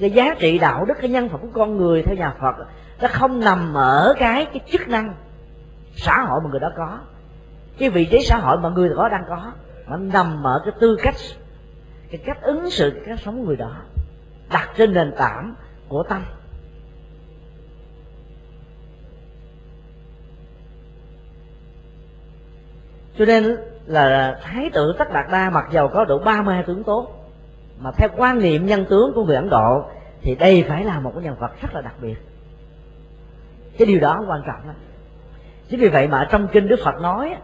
cái 0.00 0.10
giá 0.10 0.34
trị 0.38 0.58
đạo 0.58 0.84
đức, 0.84 0.94
cái 1.00 1.10
nhân 1.10 1.28
phẩm 1.28 1.40
của 1.40 1.48
con 1.52 1.76
người 1.76 2.02
theo 2.02 2.16
nhà 2.16 2.34
Phật 2.40 2.66
nó 3.00 3.08
không 3.08 3.40
nằm 3.40 3.74
ở 3.74 4.14
cái 4.18 4.44
cái 4.44 4.60
chức 4.72 4.88
năng 4.88 5.14
xã 5.96 6.22
hội 6.22 6.40
mà 6.44 6.50
người 6.50 6.60
đó 6.60 6.70
có 6.76 6.98
cái 7.78 7.90
vị 7.90 8.04
trí 8.04 8.18
xã 8.24 8.36
hội 8.36 8.58
mà 8.58 8.68
người 8.68 8.88
đó 8.88 9.08
đang 9.08 9.24
có 9.28 9.52
mà 9.86 9.96
nằm 9.96 10.46
ở 10.46 10.60
cái 10.64 10.74
tư 10.80 10.96
cách, 11.02 11.14
cái 12.10 12.20
cách 12.24 12.42
ứng 12.42 12.70
xử, 12.70 12.90
cái 12.90 13.02
cách 13.06 13.20
sống 13.24 13.44
người 13.44 13.56
đó, 13.56 13.72
đặt 14.50 14.70
trên 14.76 14.92
nền 14.92 15.12
tảng 15.18 15.54
của 15.94 16.02
tâm. 16.02 16.24
Cho 23.18 23.24
nên 23.24 23.56
là 23.86 24.38
thái 24.42 24.70
tử 24.72 24.94
tất 24.98 25.12
đạt 25.12 25.26
đa 25.30 25.50
mặc 25.50 25.68
dầu 25.72 25.88
có 25.88 26.04
đủ 26.04 26.18
32 26.18 26.62
tướng 26.62 26.84
tốt, 26.84 27.30
mà 27.78 27.90
theo 27.92 28.08
quan 28.16 28.38
niệm 28.38 28.66
nhân 28.66 28.84
tướng 28.90 29.12
của 29.14 29.24
người 29.24 29.36
ấn 29.36 29.50
độ 29.50 29.84
thì 30.22 30.34
đây 30.34 30.64
phải 30.68 30.84
là 30.84 31.00
một 31.00 31.12
cái 31.14 31.24
nhân 31.24 31.36
vật 31.38 31.50
rất 31.62 31.74
là 31.74 31.80
đặc 31.80 31.94
biệt. 32.00 32.16
Cái 33.78 33.86
điều 33.86 34.00
đó 34.00 34.24
quan 34.28 34.42
trọng 34.46 34.66
lắm. 34.66 34.76
Chính 35.68 35.80
vì 35.80 35.88
vậy 35.88 36.08
mà 36.08 36.28
trong 36.30 36.48
kinh 36.52 36.68
đức 36.68 36.80
phật 36.84 37.00
nói, 37.00 37.36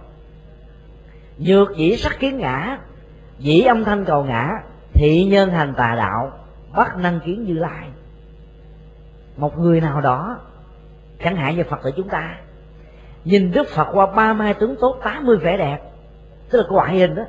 nhược 1.39 1.77
dĩ 1.77 1.97
sắc 1.97 2.19
kiến 2.21 2.39
ngã, 2.39 2.79
dĩ 3.39 3.61
âm 3.61 3.85
thanh 3.85 4.05
cầu 4.05 4.25
ngã, 4.25 4.51
thị 4.93 5.25
nhân 5.25 5.51
hành 5.51 5.75
tà 5.77 5.95
đạo, 5.99 6.33
bắt 6.77 6.97
năng 6.97 7.21
kiến 7.21 7.45
như 7.45 7.55
lai 7.55 7.89
một 9.41 9.59
người 9.59 9.81
nào 9.81 10.01
đó, 10.01 10.39
chẳng 11.25 11.37
hạn 11.37 11.57
như 11.57 11.65
phật 11.65 11.83
tử 11.83 11.91
chúng 11.97 12.09
ta, 12.09 12.37
nhìn 13.25 13.53
đức 13.53 13.69
phật 13.69 13.89
qua 13.93 14.07
ba 14.07 14.33
mai 14.33 14.55
tướng 14.55 14.77
tốt 14.81 15.01
tám 15.05 15.27
mươi 15.27 15.37
vẻ 15.37 15.57
đẹp, 15.57 15.79
tức 16.51 16.59
là 16.59 16.69
ngoại 16.71 16.97
hình 16.97 17.15
đó. 17.15 17.23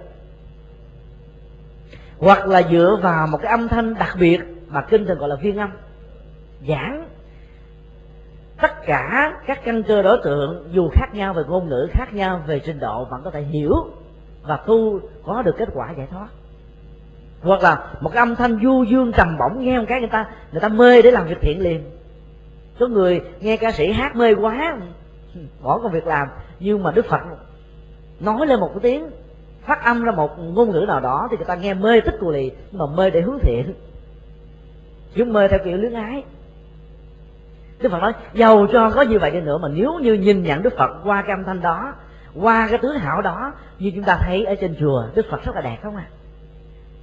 Hoặc 2.19 2.47
là 2.47 2.61
dựa 2.71 2.99
vào 3.01 3.27
một 3.27 3.37
cái 3.41 3.51
âm 3.51 3.67
thanh 3.67 3.93
đặc 3.93 4.15
biệt 4.19 4.39
mà 4.67 4.81
kinh 4.81 5.05
thường 5.05 5.17
gọi 5.17 5.29
là 5.29 5.35
phiên 5.35 5.57
âm, 5.57 5.71
giảng 6.67 7.07
tất 8.61 8.85
cả 8.85 9.33
các 9.47 9.63
căn 9.63 9.83
cơ 9.83 10.01
đối 10.01 10.17
tượng 10.23 10.69
dù 10.71 10.89
khác 10.93 11.07
nhau 11.13 11.33
về 11.33 11.43
ngôn 11.47 11.69
ngữ, 11.69 11.87
khác 11.91 12.13
nhau 12.13 12.41
về 12.47 12.59
trình 12.59 12.79
độ 12.79 13.05
vẫn 13.05 13.21
có 13.23 13.31
thể 13.31 13.41
hiểu 13.41 13.73
và 14.43 14.59
thu 14.65 14.99
có 15.25 15.41
được 15.41 15.55
kết 15.57 15.69
quả 15.73 15.93
giải 15.97 16.07
thoát. 16.11 16.27
Hoặc 17.41 17.63
là 17.63 17.93
một 18.01 18.09
cái 18.13 18.19
âm 18.19 18.35
thanh 18.35 18.59
du 18.63 18.83
dương 18.83 19.11
trầm 19.11 19.37
bổng 19.37 19.63
nghe 19.65 19.79
một 19.79 19.85
cái 19.87 19.99
người 19.99 20.09
ta 20.09 20.29
người 20.51 20.61
ta 20.61 20.67
mê 20.67 21.01
để 21.01 21.11
làm 21.11 21.27
việc 21.27 21.37
thiện 21.41 21.61
liền 21.61 22.00
có 22.79 22.87
người 22.87 23.21
nghe 23.39 23.57
ca 23.57 23.71
sĩ 23.71 23.91
hát 23.91 24.15
mê 24.15 24.33
quá. 24.33 24.77
Bỏ 25.61 25.79
công 25.79 25.91
việc 25.91 26.07
làm. 26.07 26.27
Nhưng 26.59 26.83
mà 26.83 26.91
đức 26.91 27.05
phật 27.05 27.21
nói 28.19 28.47
lên 28.47 28.59
một 28.59 28.69
cái 28.73 28.79
tiếng. 28.81 29.09
Phát 29.61 29.83
âm 29.83 30.03
ra 30.03 30.11
một 30.11 30.39
ngôn 30.39 30.71
ngữ 30.71 30.85
nào 30.87 30.99
đó 30.99 31.27
thì 31.31 31.37
người 31.37 31.45
ta 31.45 31.55
nghe 31.55 31.73
mê 31.73 32.01
tích 32.01 32.15
cù 32.19 32.31
lì, 32.31 32.51
nhưng 32.71 32.79
mà 32.79 32.85
mê 32.97 33.09
để 33.09 33.21
hướng 33.21 33.39
thiện. 33.41 33.73
Chứ 35.15 35.25
mê 35.25 35.47
theo 35.47 35.59
kiểu 35.65 35.77
luyến 35.77 35.93
ái. 35.93 36.23
Đức 37.79 37.89
phật 37.91 37.99
nói 37.99 38.13
giàu 38.33 38.67
cho 38.71 38.89
có 38.89 39.01
như 39.01 39.19
vậy 39.19 39.31
đi 39.31 39.41
nữa 39.41 39.57
mà 39.57 39.67
nếu 39.67 39.99
như 39.99 40.13
nhìn 40.13 40.43
nhận 40.43 40.61
đức 40.61 40.73
phật 40.77 40.91
qua 41.03 41.21
cái 41.21 41.31
âm 41.31 41.43
thanh 41.43 41.61
đó, 41.61 41.93
qua 42.35 42.67
cái 42.69 42.77
tướng 42.77 42.97
hảo 42.97 43.21
đó, 43.21 43.53
như 43.79 43.91
chúng 43.95 44.03
ta 44.03 44.17
thấy 44.21 44.45
ở 44.45 44.55
trên 44.55 44.75
chùa, 44.79 45.03
đức 45.15 45.25
phật 45.31 45.43
rất 45.43 45.55
là 45.55 45.61
đẹp, 45.61 45.77
không 45.83 45.95
à 45.95 46.07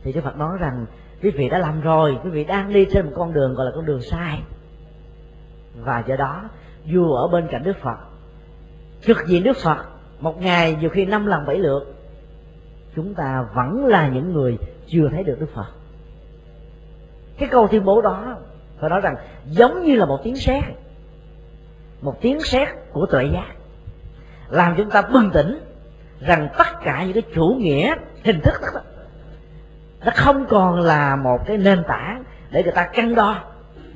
thì 0.03 0.13
đức 0.13 0.21
phật 0.25 0.37
nói 0.37 0.59
rằng, 0.61 0.87
quý 1.23 1.31
vị 1.31 1.49
đã 1.49 1.59
làm 1.59 1.81
rồi. 1.81 2.19
Quý 2.25 2.31
vị 2.31 2.45
đang 2.45 2.73
đi 2.73 2.87
trên 2.93 3.07
một 3.07 3.13
con 3.17 3.33
đường 3.33 3.55
gọi 3.55 3.67
là 3.67 3.73
con 3.75 3.87
đường 3.87 4.03
sai 4.03 4.43
và 5.85 6.05
do 6.07 6.17
đó, 6.17 6.45
vua 6.93 7.15
ở 7.15 7.29
bên 7.29 7.49
cạnh 7.51 7.63
đức 7.65 7.77
phật. 7.83 7.97
Trực 9.07 9.27
diện 9.27 9.43
đức 9.43 9.57
phật, 9.57 9.87
một 10.21 10.43
ngày 10.43 10.77
nhiều 10.81 10.91
khi 10.91 11.05
năm 11.05 11.27
lần 11.27 11.47
bảy 11.47 11.57
lượt, 11.57 11.95
chúng 12.97 13.15
ta 13.15 13.45
vẫn 13.55 13.87
là 13.87 14.09
những 14.09 14.33
người 14.33 14.59
chưa 14.87 15.09
thấy 15.13 15.25
được 15.25 15.41
đức 15.41 15.49
phật. 15.55 15.67
Cái 17.39 17.49
câu 17.49 17.69
tuyên 17.69 17.85
bố 17.85 18.01
đó 18.01 18.37
phải 18.81 18.91
nói 18.91 19.01
rằng 19.01 19.15
giống 19.47 19.85
như 19.85 19.95
là 19.95 20.07
một 20.07 20.21
tiếng 20.23 20.37
sét, 20.37 20.65
một 22.01 22.21
tiếng 22.21 22.41
sét 22.41 22.69
của 22.93 23.07
tuệ 23.07 23.25
giác, 23.25 23.55
làm 24.49 24.75
chúng 24.77 24.91
ta 24.91 25.03
bừng 25.03 25.31
tỉnh 25.31 25.59
rằng 26.21 26.49
tất 26.59 26.67
cả 26.83 27.05
những 27.05 27.13
cái 27.13 27.23
chủ 27.35 27.57
nghĩa, 27.59 27.95
hình 28.25 28.41
thức 28.41 28.55
đó, 28.75 28.81
nó 30.05 30.13
không 30.15 30.47
còn 30.49 30.81
là 30.81 31.17
một 31.17 31.39
cái 31.47 31.59
nền 31.59 31.83
tảng 31.89 32.25
để 32.51 32.63
người 32.63 32.73
ta 32.73 32.91
cân 32.95 33.15
đo 33.15 33.45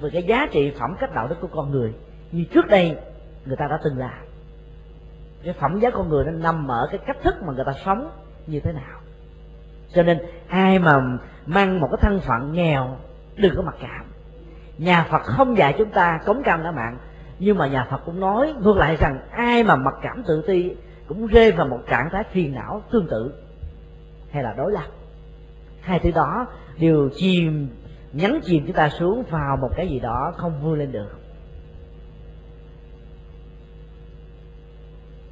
về 0.03 0.11
cái 0.13 0.23
giá 0.23 0.47
trị 0.53 0.73
phẩm 0.79 0.95
cách 1.01 1.15
đạo 1.15 1.29
đức 1.29 1.37
của 1.41 1.49
con 1.53 1.71
người 1.71 1.95
như 2.33 2.45
trước 2.55 2.67
đây 2.69 2.97
người 3.47 3.57
ta 3.57 3.67
đã 3.71 3.79
từng 3.85 3.99
làm. 3.99 4.25
Cái 5.45 5.55
phẩm 5.55 5.81
giá 5.81 5.91
con 5.91 6.09
người 6.09 6.25
nó 6.25 6.31
nằm 6.31 6.69
ở 6.69 6.89
cái 6.91 7.01
cách 7.07 7.17
thức 7.23 7.35
mà 7.43 7.53
người 7.53 7.65
ta 7.65 7.73
sống 7.85 8.11
như 8.47 8.61
thế 8.61 8.73
nào. 8.73 9.01
Cho 9.95 10.03
nên 10.03 10.19
ai 10.49 10.79
mà 10.79 11.19
mang 11.47 11.81
một 11.81 11.89
cái 11.91 11.99
thân 12.01 12.21
phận 12.21 12.53
nghèo, 12.53 12.97
đừng 13.37 13.57
có 13.57 13.63
mặc 13.63 13.75
cảm. 13.81 14.05
Nhà 14.79 15.07
phật 15.11 15.23
không 15.23 15.57
dạy 15.57 15.75
chúng 15.79 15.91
ta 15.91 16.21
cống 16.27 16.43
cam 16.43 16.63
ngã 16.63 16.71
mạng, 16.71 16.99
nhưng 17.39 17.59
mà 17.59 17.67
nhà 17.67 17.87
phật 17.91 18.01
cũng 18.07 18.21
nói, 18.21 18.55
ngược 18.61 18.77
lại 18.77 18.97
rằng 19.01 19.21
ai 19.31 19.65
mà 19.65 19.77
mặc 19.77 19.95
cảm 20.03 20.23
tự 20.27 20.45
ti 20.47 20.77
cũng 21.09 21.27
rơi 21.27 21.53
vào 21.53 21.67
một 21.67 21.81
trạng 21.91 22.09
thái 22.13 22.25
phiền 22.33 22.55
não 22.55 22.83
tương 22.91 23.09
tự 23.11 23.33
hay 24.31 24.43
là 24.43 24.55
đối 24.57 24.73
lập. 24.73 24.87
Hai 25.81 25.99
thứ 25.99 26.11
đó 26.11 26.47
đều 26.79 27.11
chìm 27.17 27.69
nhấn 28.13 28.41
chìm 28.41 28.65
chúng 28.67 28.77
ta 28.77 28.89
xuống 28.89 29.23
vào 29.31 29.57
một 29.57 29.71
cái 29.77 29.89
gì 29.89 30.01
đó 30.01 30.33
không 30.37 30.53
vươn 30.63 30.79
lên 30.79 30.93
được. 30.93 31.11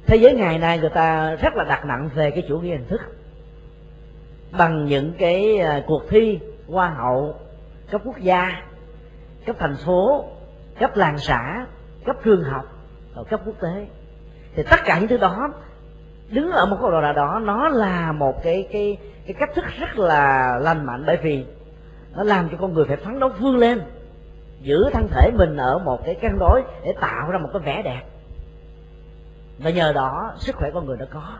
Thế 0.05 0.17
giới 0.17 0.33
ngày 0.33 0.59
nay 0.59 0.79
người 0.79 0.89
ta 0.89 1.35
rất 1.35 1.55
là 1.55 1.63
đặt 1.63 1.85
nặng 1.85 2.09
về 2.15 2.31
cái 2.31 2.43
chủ 2.47 2.59
nghĩa 2.59 2.71
hình 2.71 2.87
thức. 2.87 3.01
Bằng 4.51 4.85
những 4.85 5.13
cái 5.17 5.57
à, 5.57 5.83
cuộc 5.87 6.03
thi 6.09 6.39
hoa 6.67 6.89
hậu, 6.89 7.35
cấp 7.91 8.01
quốc 8.05 8.17
gia, 8.17 8.61
cấp 9.45 9.55
thành 9.59 9.75
phố, 9.85 10.25
cấp 10.79 10.97
làng 10.97 11.17
xã, 11.17 11.65
cấp 12.05 12.15
trường 12.23 12.43
học 12.43 12.65
và 13.15 13.23
cấp 13.23 13.41
quốc 13.45 13.55
tế. 13.61 13.87
Thì 14.55 14.63
tất 14.69 14.79
cả 14.85 14.99
những 14.99 15.07
thứ 15.07 15.17
đó 15.17 15.53
đứng 16.29 16.51
ở 16.51 16.65
một 16.65 16.77
cái 16.81 16.91
độ 16.91 17.13
đó, 17.13 17.41
nó 17.43 17.67
là 17.67 18.11
một 18.11 18.43
cái 18.43 18.67
cái 18.71 18.97
cái 19.25 19.33
cách 19.39 19.49
thức 19.55 19.65
rất 19.79 19.99
là 19.99 20.57
lành 20.61 20.85
mạnh 20.85 21.03
bởi 21.07 21.17
vì 21.23 21.45
nó 22.15 22.23
làm 22.23 22.49
cho 22.49 22.57
con 22.57 22.73
người 22.73 22.85
phải 22.85 22.97
phấn 22.97 23.19
đấu 23.19 23.29
vươn 23.39 23.57
lên, 23.57 23.81
giữ 24.61 24.89
thân 24.93 25.07
thể 25.11 25.31
mình 25.33 25.57
ở 25.57 25.77
một 25.77 26.05
cái 26.05 26.15
cân 26.15 26.39
đối 26.39 26.63
để 26.83 26.93
tạo 27.01 27.31
ra 27.31 27.37
một 27.37 27.49
cái 27.53 27.61
vẻ 27.61 27.81
đẹp. 27.81 28.01
Và 29.59 29.69
nhờ 29.69 29.93
đó, 29.93 30.33
sức 30.37 30.55
khỏe 30.55 30.69
con 30.73 30.85
người 30.85 30.97
nó 30.97 31.05
có. 31.09 31.37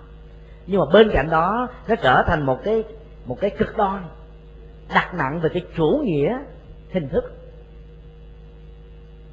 Nhưng 0.68 0.80
mà 0.80 0.86
bên 0.94 1.10
cạnh 1.14 1.30
đó, 1.30 1.68
nó 1.88 1.96
trở 1.96 2.24
thành 2.28 2.46
một 2.46 2.60
cái 2.64 2.84
một 3.26 3.38
cái 3.42 3.50
cực 3.50 3.78
đoan, 3.78 4.04
đặt 4.94 5.14
nặng 5.14 5.40
về 5.40 5.50
cái 5.54 5.66
chủ 5.78 6.02
nghĩa 6.04 6.40
hình 6.92 7.10
thức. 7.10 7.34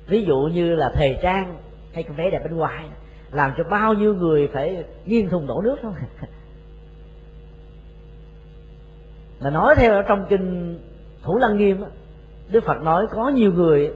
Ví 0.07 0.25
dụ 0.25 0.37
như 0.53 0.75
là 0.75 0.91
thời 0.95 1.19
trang 1.23 1.57
hay 1.95 2.03
cái 2.03 2.13
vẻ 2.17 2.31
đẹp 2.31 2.45
bên 2.45 2.57
ngoài, 2.57 2.85
làm 3.33 3.53
cho 3.57 3.65
bao 3.65 3.95
nhiêu 3.95 4.15
người 4.15 4.49
phải 4.53 4.85
nghiêng 5.05 5.29
thùng 5.29 5.47
đổ 5.47 5.63
nước 5.63 5.77
không 5.83 5.95
mà 9.41 9.51
nói 9.51 9.75
theo 9.79 9.93
ở 9.93 10.03
trong 10.03 10.27
kinh 10.29 10.79
thủ 11.29 11.39
lăng 11.39 11.57
nghiêm 11.57 11.85
đức 12.51 12.65
phật 12.65 12.83
nói 12.83 13.07
có 13.11 13.29
nhiều 13.29 13.53
người 13.53 13.93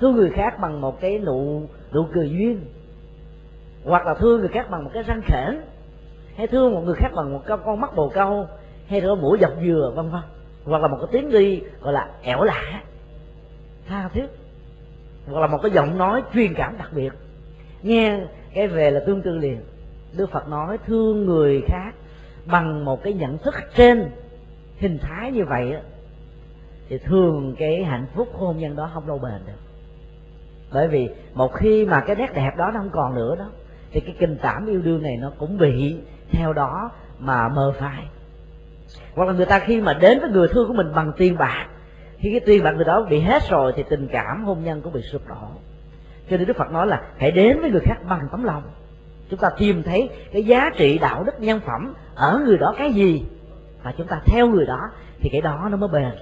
thương 0.00 0.16
người 0.16 0.30
khác 0.30 0.58
bằng 0.60 0.80
một 0.80 1.00
cái 1.00 1.18
nụ 1.18 1.62
nụ 1.94 2.06
cười 2.14 2.30
duyên 2.30 2.60
hoặc 3.84 4.06
là 4.06 4.14
thương 4.14 4.40
người 4.40 4.48
khác 4.48 4.70
bằng 4.70 4.84
một 4.84 4.90
cái 4.94 5.02
răng 5.02 5.20
khểnh 5.24 5.60
hay 6.36 6.46
thương 6.46 6.74
một 6.74 6.80
người 6.84 6.94
khác 6.94 7.08
bằng 7.16 7.32
một 7.32 7.40
con, 7.46 7.60
con 7.64 7.80
mắt 7.80 7.96
bồ 7.96 8.08
câu 8.08 8.48
hay 8.86 9.00
là 9.00 9.14
mũi 9.14 9.38
dọc 9.40 9.52
dừa 9.64 9.92
vân 9.96 10.10
vân 10.10 10.20
hoặc 10.64 10.82
là 10.82 10.88
một 10.88 10.96
cái 11.00 11.08
tiếng 11.12 11.30
đi 11.30 11.62
gọi 11.80 11.92
là 11.92 12.10
ẻo 12.22 12.42
lạ 12.42 12.82
tha 13.88 14.08
thiết 14.12 14.26
hoặc 15.26 15.40
là 15.40 15.46
một 15.46 15.58
cái 15.62 15.70
giọng 15.70 15.98
nói 15.98 16.22
truyền 16.34 16.54
cảm 16.54 16.78
đặc 16.78 16.90
biệt. 16.94 17.12
Nghe 17.82 18.20
cái 18.54 18.68
về 18.68 18.90
là 18.90 19.00
tương 19.06 19.22
tư 19.22 19.38
liền. 19.38 19.60
Đức 20.16 20.30
phật 20.30 20.48
nói 20.48 20.78
thương 20.86 21.26
người 21.26 21.62
khác 21.68 21.92
bằng 22.46 22.84
một 22.84 23.02
cái 23.02 23.12
nhận 23.12 23.38
thức 23.38 23.54
trên 23.74 24.10
hình 24.78 24.98
thái 24.98 25.32
như 25.32 25.44
vậy 25.44 25.74
thì 26.88 26.98
thường 26.98 27.54
cái 27.58 27.84
hạnh 27.84 28.06
phúc 28.14 28.28
hôn 28.32 28.58
nhân 28.58 28.76
đó 28.76 28.90
không 28.94 29.08
lâu 29.08 29.18
bền 29.18 29.40
được. 29.46 29.52
Bởi 30.72 30.88
vì 30.88 31.08
một 31.34 31.54
khi 31.54 31.86
mà 31.86 32.00
cái 32.00 32.16
nét 32.16 32.34
đẹp 32.34 32.50
đó 32.56 32.70
nó 32.74 32.80
không 32.80 32.90
còn 32.92 33.14
nữa 33.14 33.36
đó, 33.38 33.50
thì 33.92 34.00
cái 34.00 34.14
tình 34.20 34.36
cảm 34.42 34.66
yêu 34.66 34.82
đương 34.82 35.02
này 35.02 35.16
nó 35.16 35.32
cũng 35.38 35.58
bị 35.58 35.96
theo 36.30 36.52
đó 36.52 36.90
mà 37.18 37.48
mờ 37.48 37.72
phai. 37.78 38.04
Hoặc 39.14 39.24
là 39.24 39.32
người 39.32 39.46
ta 39.46 39.58
khi 39.58 39.80
mà 39.80 39.94
đến 39.94 40.20
với 40.20 40.30
người 40.30 40.48
thương 40.48 40.68
của 40.68 40.74
mình 40.74 40.92
bằng 40.94 41.12
tiền 41.16 41.36
bạc 41.38 41.66
khi 42.18 42.30
cái 42.30 42.40
tiền 42.40 42.64
bạc 42.64 42.72
người 42.72 42.84
đó 42.84 43.06
bị 43.10 43.20
hết 43.20 43.42
rồi 43.50 43.72
thì 43.76 43.84
tình 43.88 44.08
cảm 44.12 44.44
hôn 44.44 44.64
nhân 44.64 44.80
cũng 44.80 44.92
bị 44.92 45.02
sụp 45.12 45.28
đổ. 45.28 45.48
Cho 46.30 46.36
nên 46.36 46.46
đức 46.46 46.56
phật 46.56 46.70
nói 46.70 46.86
là 46.86 47.02
hãy 47.18 47.30
đến 47.30 47.60
với 47.60 47.70
người 47.70 47.80
khác 47.84 47.96
bằng 48.08 48.28
tấm 48.30 48.44
lòng. 48.44 48.62
Chúng 49.30 49.38
ta 49.38 49.50
tìm 49.58 49.82
thấy 49.82 50.10
cái 50.32 50.44
giá 50.44 50.70
trị 50.76 50.98
đạo 50.98 51.24
đức 51.24 51.40
nhân 51.40 51.60
phẩm 51.66 51.94
ở 52.14 52.42
người 52.46 52.58
đó 52.58 52.74
cái 52.78 52.92
gì, 52.92 53.24
và 53.82 53.94
chúng 53.98 54.06
ta 54.06 54.20
theo 54.26 54.46
người 54.48 54.66
đó 54.66 54.80
thì 55.20 55.28
cái 55.32 55.40
đó 55.40 55.68
nó 55.70 55.76
mới 55.76 55.88
bền 55.88 56.12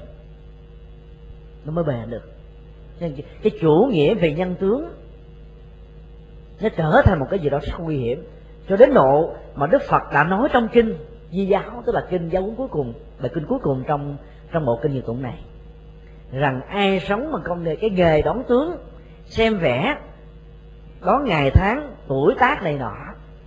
nó 1.64 1.72
mới 1.72 1.85
bền 1.85 2.11
được. 2.11 2.33
Nên 3.01 3.14
cái 3.42 3.53
chủ 3.61 3.88
nghĩa 3.90 4.14
về 4.14 4.33
nhân 4.33 4.55
tướng, 4.61 4.92
nó 6.61 6.68
trở 6.77 7.03
thành 7.05 7.18
một 7.18 7.27
cái 7.31 7.38
gì 7.38 7.48
đó 7.48 7.59
rất 7.62 7.81
nguy 7.81 7.96
hiểm. 7.96 8.25
Cho 8.68 8.77
đến 8.77 8.94
độ 8.94 9.35
mà 9.55 9.66
đức 9.66 9.83
phật 9.83 10.03
đã 10.12 10.25
nói 10.25 10.48
trong 10.53 10.68
kinh, 10.72 10.94
di 11.31 11.46
giáo, 11.46 11.83
tức 11.87 11.94
là 11.94 12.07
kinh 12.11 12.29
giáo 12.29 12.55
cuối 12.57 12.68
cùng, 12.68 12.94
bài 13.20 13.31
kinh 13.35 13.46
cuối 13.46 13.59
cùng 13.62 13.85
trong 13.87 14.16
trong 14.53 14.66
bộ 14.66 14.79
kinh 14.83 14.92
nhiều 14.92 15.03
tụng 15.03 15.22
này, 15.22 15.38
rằng 16.33 16.61
ai 16.68 17.01
sống 17.01 17.33
mà 17.33 17.38
công 17.44 17.64
nghề 17.64 17.77
cái 17.77 17.90
nghề 17.90 18.22
đón 18.22 18.42
tướng, 18.48 18.77
xem 19.27 19.59
vẽ 19.59 19.96
đón 21.05 21.25
ngày 21.25 21.51
tháng, 21.51 21.94
tuổi 22.09 22.35
tác 22.38 22.62
này 22.62 22.79
nọ, 22.79 22.94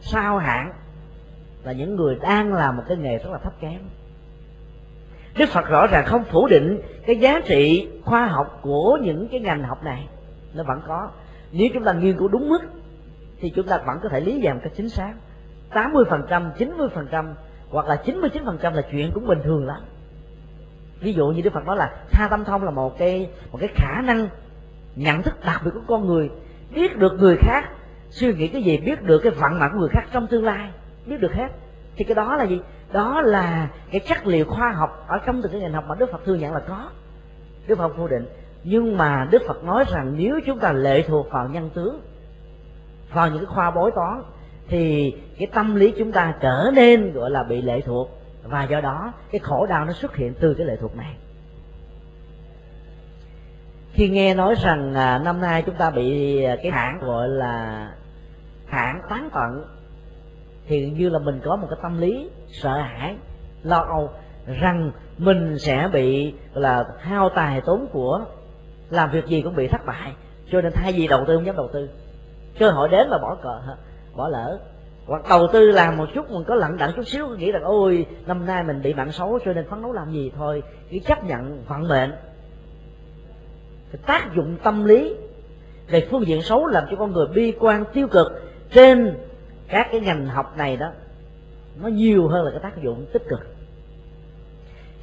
sao 0.02 0.38
hạn 0.38 0.74
là 1.64 1.72
những 1.72 1.96
người 1.96 2.16
đang 2.22 2.54
làm 2.54 2.78
một 2.78 2.84
cái 2.88 2.98
nghề 2.98 3.18
rất 3.18 3.30
là 3.32 3.38
thấp 3.38 3.54
kém 3.60 3.80
đức 5.38 5.50
phật 5.50 5.68
rõ 5.68 5.88
ràng 5.88 6.06
không 6.06 6.24
phủ 6.24 6.48
định 6.48 6.82
cái 7.06 7.16
giá 7.16 7.42
trị 7.46 7.88
khoa 8.04 8.26
học 8.26 8.60
của 8.62 8.98
những 9.02 9.28
cái 9.32 9.40
ngành 9.40 9.64
học 9.64 9.84
này. 9.84 10.08
Nó 10.54 10.64
vẫn 10.64 10.82
có. 10.88 11.10
Nếu 11.52 11.68
chúng 11.74 11.84
ta 11.84 11.94
nghiên 11.94 12.18
cứu 12.18 12.28
đúng 12.28 12.50
mức 12.50 12.60
thì 13.40 13.50
chúng 13.56 13.68
ta 13.68 13.78
vẫn 13.78 13.98
có 14.04 14.10
thể 14.10 14.20
lý 14.20 14.42
giải 14.42 14.54
một 14.54 14.60
cách 14.64 14.74
chính 14.76 14.90
xác. 14.90 15.14
80%, 15.72 16.52
90% 16.58 17.34
hoặc 17.70 17.88
là 17.88 18.02
99% 18.06 18.74
là 18.74 18.82
chuyện 18.92 19.12
cũng 19.14 19.28
bình 19.28 19.40
thường 19.44 19.66
lắm. 19.66 19.82
Ví 21.00 21.14
dụ 21.14 21.28
như 21.28 21.42
đức 21.42 21.54
phật 21.54 21.66
nói 21.66 21.78
là 21.78 21.96
tha 22.12 22.28
tâm 22.28 22.46
thông 22.46 22.64
là 22.64 22.72
một 22.72 22.98
cái 22.98 23.30
một 23.52 23.58
cái 23.62 23.70
khả 23.76 24.02
năng 24.02 24.30
nhận 24.96 25.22
thức 25.22 25.34
đặc 25.46 25.62
biệt 25.66 25.72
của 25.74 25.82
con 25.88 26.08
người. 26.08 26.30
Biết 26.76 26.98
được 26.98 27.14
người 27.20 27.38
khác 27.38 27.70
suy 28.10 28.34
nghĩ 28.34 28.48
cái 28.48 28.64
gì 28.64 28.78
biết 28.78 29.02
được 29.02 29.20
cái 29.20 29.32
vận 29.32 29.60
mạng 29.60 29.70
của 29.74 29.80
người 29.80 29.90
khác 29.92 30.04
trong 30.12 30.28
tương 30.28 30.46
lai 30.46 30.70
biết 31.06 31.18
được 31.20 31.34
hết. 31.34 31.48
Thì 31.96 32.04
cái 32.04 32.16
đó 32.16 32.36
là 32.36 32.44
gì? 32.44 32.60
Đó 32.96 33.22
là 33.22 33.70
cái 33.92 34.02
chất 34.08 34.28
liệu 34.28 34.46
khoa 34.46 34.72
học 34.72 35.06
ở 35.08 35.20
trong 35.26 35.42
từng 35.42 35.52
cái 35.52 35.62
ngành 35.62 35.74
học 35.74 35.84
mà 35.88 35.96
đức 35.96 36.12
phật 36.12 36.26
thừa 36.26 36.36
nhận 36.36 36.54
là 36.54 36.60
có. 36.60 36.90
Đức 37.68 37.78
phật 37.78 37.94
phủ 37.98 38.08
định. 38.08 38.26
Nhưng 38.64 38.98
mà 38.98 39.28
đức 39.32 39.42
phật 39.48 39.64
nói 39.64 39.86
rằng 39.94 40.14
nếu 40.18 40.40
chúng 40.46 40.60
ta 40.60 40.72
lệ 40.72 41.02
thuộc 41.08 41.32
vào 41.32 41.50
nhân 41.50 41.70
tướng 41.74 42.02
vào 43.14 43.30
những 43.30 43.38
cái 43.38 43.46
khoa 43.46 43.72
bói 43.72 43.92
toán 43.96 44.24
thì 44.68 45.14
cái 45.38 45.48
tâm 45.54 45.76
lý 45.76 45.94
chúng 45.98 46.12
ta 46.12 46.34
trở 46.40 46.72
nên 46.76 47.14
gọi 47.14 47.32
là 47.32 47.44
bị 47.44 47.62
lệ 47.62 47.82
thuộc. 47.82 48.10
Và 48.44 48.64
do 48.64 48.82
đó 48.82 49.14
cái 49.32 49.40
khổ 49.40 49.66
đau 49.66 49.86
nó 49.86 49.94
xuất 49.94 50.16
hiện 50.16 50.34
từ 50.40 50.54
cái 50.54 50.68
lệ 50.68 50.78
thuộc 50.82 50.96
này. 50.96 51.16
Khi 53.94 54.10
nghe 54.10 54.34
nói 54.34 54.56
rằng 54.64 54.94
à, 54.94 55.18
năm 55.18 55.42
nay 55.42 55.64
chúng 55.66 55.76
ta 55.76 55.92
bị 55.92 56.40
cái 56.64 56.72
hạn 56.72 57.00
gọi 57.02 57.28
là 57.28 57.88
hạn 58.66 59.02
tán 59.10 59.30
tận 59.34 59.66
thì 60.68 60.90
như 60.90 61.10
là 61.10 61.20
mình 61.20 61.40
có 61.44 61.56
một 61.56 61.68
cái 61.70 61.80
tâm 61.82 61.98
lý 62.02 62.30
sợ 62.62 62.78
hãi, 62.78 63.16
lo 63.64 63.78
âu 63.78 64.10
rằng 64.46 64.92
mình 65.18 65.60
sẽ 65.60 65.90
bị 65.94 66.34
là, 66.54 66.86
hao 67.00 67.30
tài 67.30 67.62
tốn 67.62 67.88
của, 67.92 68.26
làm 68.90 69.12
việc 69.12 69.26
gì 69.26 69.42
cũng 69.42 69.56
bị 69.56 69.68
thất 69.68 69.86
bại. 69.86 70.14
Cho 70.52 70.62
nên 70.62 70.72
thay 70.72 70.94
vì 70.94 71.08
đầu 71.08 71.26
tư, 71.28 71.36
không 71.36 71.46
dám 71.46 71.56
đầu 71.56 71.70
tư. 71.74 71.90
Cơ 72.60 72.70
hội 72.70 72.90
đến 72.90 73.08
mà 73.10 73.18
bỏ 73.18 73.36
cờ 73.44 73.62
bỏ 74.16 74.30
lỡ. 74.30 74.60
Hoặc 75.08 75.22
đầu 75.30 75.48
tư 75.54 75.72
làm 75.72 75.98
một 75.98 76.06
chút, 76.14 76.32
mình 76.32 76.44
có 76.48 76.56
lặng 76.56 76.78
đặng 76.78 76.92
chút 76.96 77.08
xíu 77.08 77.28
nghĩ 77.28 77.52
rằng, 77.52 77.64
ôi, 77.64 78.06
năm 78.26 78.46
nay 78.46 78.64
mình 78.64 78.82
bị 78.82 78.94
mạng 78.94 79.12
xấu, 79.12 79.40
cho 79.46 79.54
nên 79.54 79.70
phấn 79.70 79.82
đấu 79.82 79.92
làm 79.92 80.12
gì 80.12 80.32
thôi. 80.38 80.64
Cứ 80.90 80.98
chấp 81.00 81.24
nhận 81.24 81.64
vận 81.68 81.88
mệnh. 81.88 82.12
Cái 83.92 84.02
tác 84.06 84.36
dụng 84.36 84.58
tâm 84.64 84.86
lý 84.86 85.16
về 85.88 86.08
phương 86.12 86.28
diện 86.28 86.42
xấu 86.42 86.68
làm 86.68 86.84
cho 86.92 86.98
con 86.98 87.12
người 87.12 87.28
bi 87.28 87.54
quan 87.60 87.84
tiêu 87.94 88.08
cực 88.08 88.28
trên 88.72 89.18
các 89.68 89.88
cái 89.92 90.02
ngành 90.02 90.26
học 90.26 90.58
này 90.58 90.78
đó 90.78 90.92
nó 91.82 91.88
nhiều 91.88 92.28
hơn 92.28 92.46
là 92.46 92.52
cái 92.52 92.60
tác 92.64 92.84
dụng 92.84 93.06
tích 93.14 93.24
cực. 93.30 93.40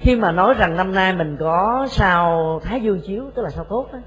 Khi 0.01 0.17
mà 0.17 0.33
nói 0.33 0.55
rằng 0.55 0.77
năm 0.77 0.95
nay 0.95 1.13
mình 1.13 1.37
có 1.41 1.87
sao 1.91 2.61
thái 2.65 2.81
dương 2.81 3.01
chiếu 3.01 3.25
tức 3.35 3.43
là 3.43 3.51
sao 3.51 3.65
tốt 3.65 3.89
đó 3.93 3.99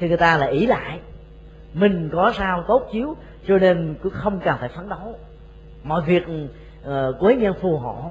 thì 0.00 0.08
người 0.08 0.16
ta 0.16 0.36
lại 0.36 0.52
ý 0.52 0.66
lại 0.66 1.00
mình 1.74 2.10
có 2.12 2.32
sao 2.32 2.64
tốt 2.68 2.88
chiếu 2.92 3.16
cho 3.46 3.58
nên 3.58 3.94
cứ 4.02 4.10
không 4.10 4.40
cần 4.44 4.56
phải 4.60 4.68
phấn 4.68 4.88
đấu. 4.88 5.14
Mọi 5.84 6.02
việc 6.02 6.22
ờ, 6.84 7.08
uh, 7.08 7.20
quế 7.20 7.36
nhân 7.36 7.54
phù 7.60 7.76
hộ 7.76 8.10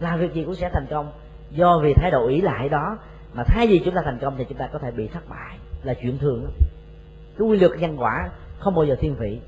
làm 0.00 0.20
việc 0.20 0.32
gì 0.32 0.44
cũng 0.44 0.54
sẽ 0.54 0.70
thành 0.72 0.86
công. 0.90 1.12
Do 1.50 1.80
vì 1.82 1.94
thái 1.94 2.10
độ 2.10 2.28
ý 2.28 2.40
lại 2.40 2.68
đó 2.68 2.98
mà 3.34 3.42
thay 3.46 3.66
vì 3.66 3.78
chúng 3.84 3.94
ta 3.94 4.02
thành 4.04 4.18
công 4.20 4.34
thì 4.38 4.44
chúng 4.48 4.58
ta 4.58 4.68
có 4.72 4.78
thể 4.78 4.90
bị 4.90 5.08
thất 5.08 5.28
bại 5.28 5.58
là 5.82 5.94
chuyện 6.02 6.18
thường 6.18 6.44
đó. 6.44 6.50
cái 7.38 7.48
quy 7.48 7.58
luật 7.58 7.72
nhân 7.78 7.96
quả 8.00 8.30
không 8.58 8.74
bao 8.74 8.84
giờ 8.84 8.96
thiên 9.00 9.14
vị. 9.14 9.40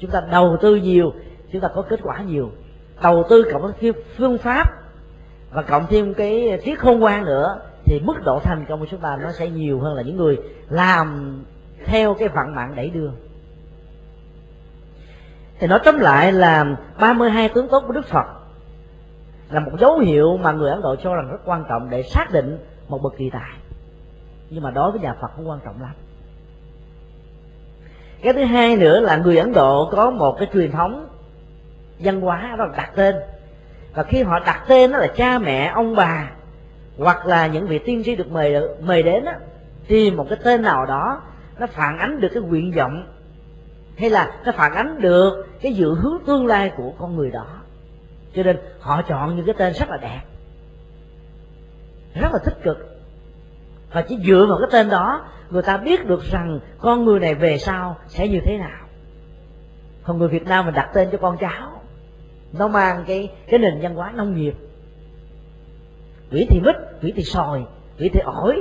Chúng 0.00 0.10
ta 0.10 0.22
đầu 0.30 0.56
tư 0.62 0.76
nhiều 0.76 1.12
chúng 1.52 1.60
ta 1.60 1.68
có 1.74 1.82
kết 1.82 2.00
quả 2.02 2.22
nhiều. 2.22 2.50
Đầu 3.02 3.24
tư 3.30 3.44
cộng 3.52 3.72
thêm 3.80 3.94
phương 4.16 4.38
pháp 4.38 4.64
và 5.50 5.62
cộng 5.62 5.86
thêm 5.86 6.14
cái 6.14 6.60
tiết 6.64 6.78
khôn 6.78 7.00
ngoan 7.00 7.24
nữa 7.24 7.60
thì 7.84 8.00
mức 8.00 8.14
độ 8.24 8.40
thành 8.44 8.64
công 8.68 8.80
của 8.80 8.86
chúng 8.90 9.00
ta 9.00 9.18
nó 9.22 9.32
sẽ 9.32 9.50
nhiều 9.50 9.80
hơn 9.80 9.94
là 9.94 10.02
những 10.02 10.16
người 10.16 10.38
làm 10.68 11.38
theo 11.84 12.14
cái 12.14 12.28
vận 12.28 12.54
mạng 12.54 12.72
đẩy 12.76 12.90
đưa. 12.90 13.10
Thì 15.58 15.66
nói 15.66 15.80
tóm 15.84 15.98
lại 15.98 16.32
là 16.32 16.76
32 17.00 17.48
tướng 17.48 17.68
tốt 17.68 17.84
của 17.86 17.92
Đức 17.92 18.06
Phật 18.06 18.26
là 19.50 19.60
một 19.60 19.72
dấu 19.80 19.98
hiệu 19.98 20.36
mà 20.36 20.52
người 20.52 20.70
Ấn 20.70 20.82
Độ 20.82 20.96
cho 20.96 21.14
rằng 21.14 21.30
rất 21.30 21.40
quan 21.44 21.64
trọng 21.68 21.90
để 21.90 22.02
xác 22.02 22.32
định 22.32 22.58
một 22.88 23.02
bậc 23.02 23.12
kỳ 23.16 23.30
tài. 23.30 23.50
Nhưng 24.50 24.62
mà 24.62 24.70
đối 24.70 24.90
với 24.90 25.00
nhà 25.00 25.14
Phật 25.20 25.28
không 25.36 25.48
quan 25.48 25.60
trọng 25.64 25.82
lắm. 25.82 25.92
Cái 28.22 28.32
thứ 28.32 28.44
hai 28.44 28.76
nữa 28.76 29.00
là 29.00 29.16
người 29.16 29.38
Ấn 29.38 29.52
Độ 29.52 29.88
có 29.92 30.10
một 30.10 30.36
cái 30.38 30.48
truyền 30.52 30.70
thống 30.70 31.05
văn 31.98 32.20
hóa 32.20 32.54
đó 32.58 32.64
là 32.66 32.72
đặt 32.76 32.90
tên. 32.96 33.14
Và 33.94 34.02
khi 34.02 34.22
họ 34.22 34.38
đặt 34.38 34.64
tên 34.68 34.92
đó 34.92 34.98
là 34.98 35.06
cha 35.16 35.38
mẹ 35.38 35.66
ông 35.74 35.96
bà 35.96 36.30
hoặc 36.98 37.26
là 37.26 37.46
những 37.46 37.66
vị 37.66 37.78
tiên 37.78 38.02
tri 38.04 38.16
được 38.16 38.30
mời 38.30 38.54
mời 38.80 39.02
đến 39.02 39.24
đó, 39.24 39.32
tìm 39.88 40.16
một 40.16 40.26
cái 40.28 40.38
tên 40.44 40.62
nào 40.62 40.86
đó 40.86 41.22
nó 41.58 41.66
phản 41.66 41.98
ánh 41.98 42.20
được 42.20 42.28
cái 42.34 42.42
nguyện 42.42 42.72
vọng 42.76 43.06
hay 43.98 44.10
là 44.10 44.32
nó 44.44 44.52
phản 44.52 44.74
ánh 44.74 45.00
được 45.00 45.46
cái 45.60 45.74
dự 45.74 45.94
hướng 45.94 46.18
tương 46.26 46.46
lai 46.46 46.72
của 46.76 46.92
con 46.98 47.16
người 47.16 47.30
đó. 47.30 47.46
Cho 48.34 48.42
nên 48.42 48.56
họ 48.80 49.02
chọn 49.02 49.36
những 49.36 49.46
cái 49.46 49.54
tên 49.58 49.72
rất 49.72 49.90
là 49.90 49.96
đẹp 49.96 50.20
rất 52.14 52.32
là 52.32 52.38
tích 52.44 52.62
cực. 52.62 52.76
Và 53.92 54.02
chỉ 54.02 54.18
dựa 54.26 54.46
vào 54.48 54.58
cái 54.58 54.68
tên 54.72 54.90
đó 54.90 55.24
người 55.50 55.62
ta 55.62 55.76
biết 55.76 56.06
được 56.06 56.22
rằng 56.24 56.60
con 56.78 57.04
người 57.04 57.20
này 57.20 57.34
về 57.34 57.58
sau 57.58 57.96
sẽ 58.08 58.28
như 58.28 58.40
thế 58.44 58.58
nào. 58.58 58.86
Còn 60.02 60.18
người 60.18 60.28
Việt 60.28 60.46
Nam 60.46 60.64
mình 60.66 60.74
đặt 60.74 60.90
tên 60.94 61.08
cho 61.12 61.18
con 61.18 61.36
cháu 61.36 61.82
nó 62.58 62.68
mang 62.68 63.04
cái 63.06 63.32
cái 63.48 63.58
nền 63.58 63.80
văn 63.82 63.94
hóa 63.94 64.12
nông 64.16 64.36
nghiệp. 64.36 64.54
Quỷ 66.32 66.46
thì 66.50 66.60
mít 66.60 66.76
quỷ 67.02 67.12
thì 67.16 67.22
sòi 67.22 67.64
quỷ 67.98 68.10
thì 68.12 68.20
ổi. 68.20 68.60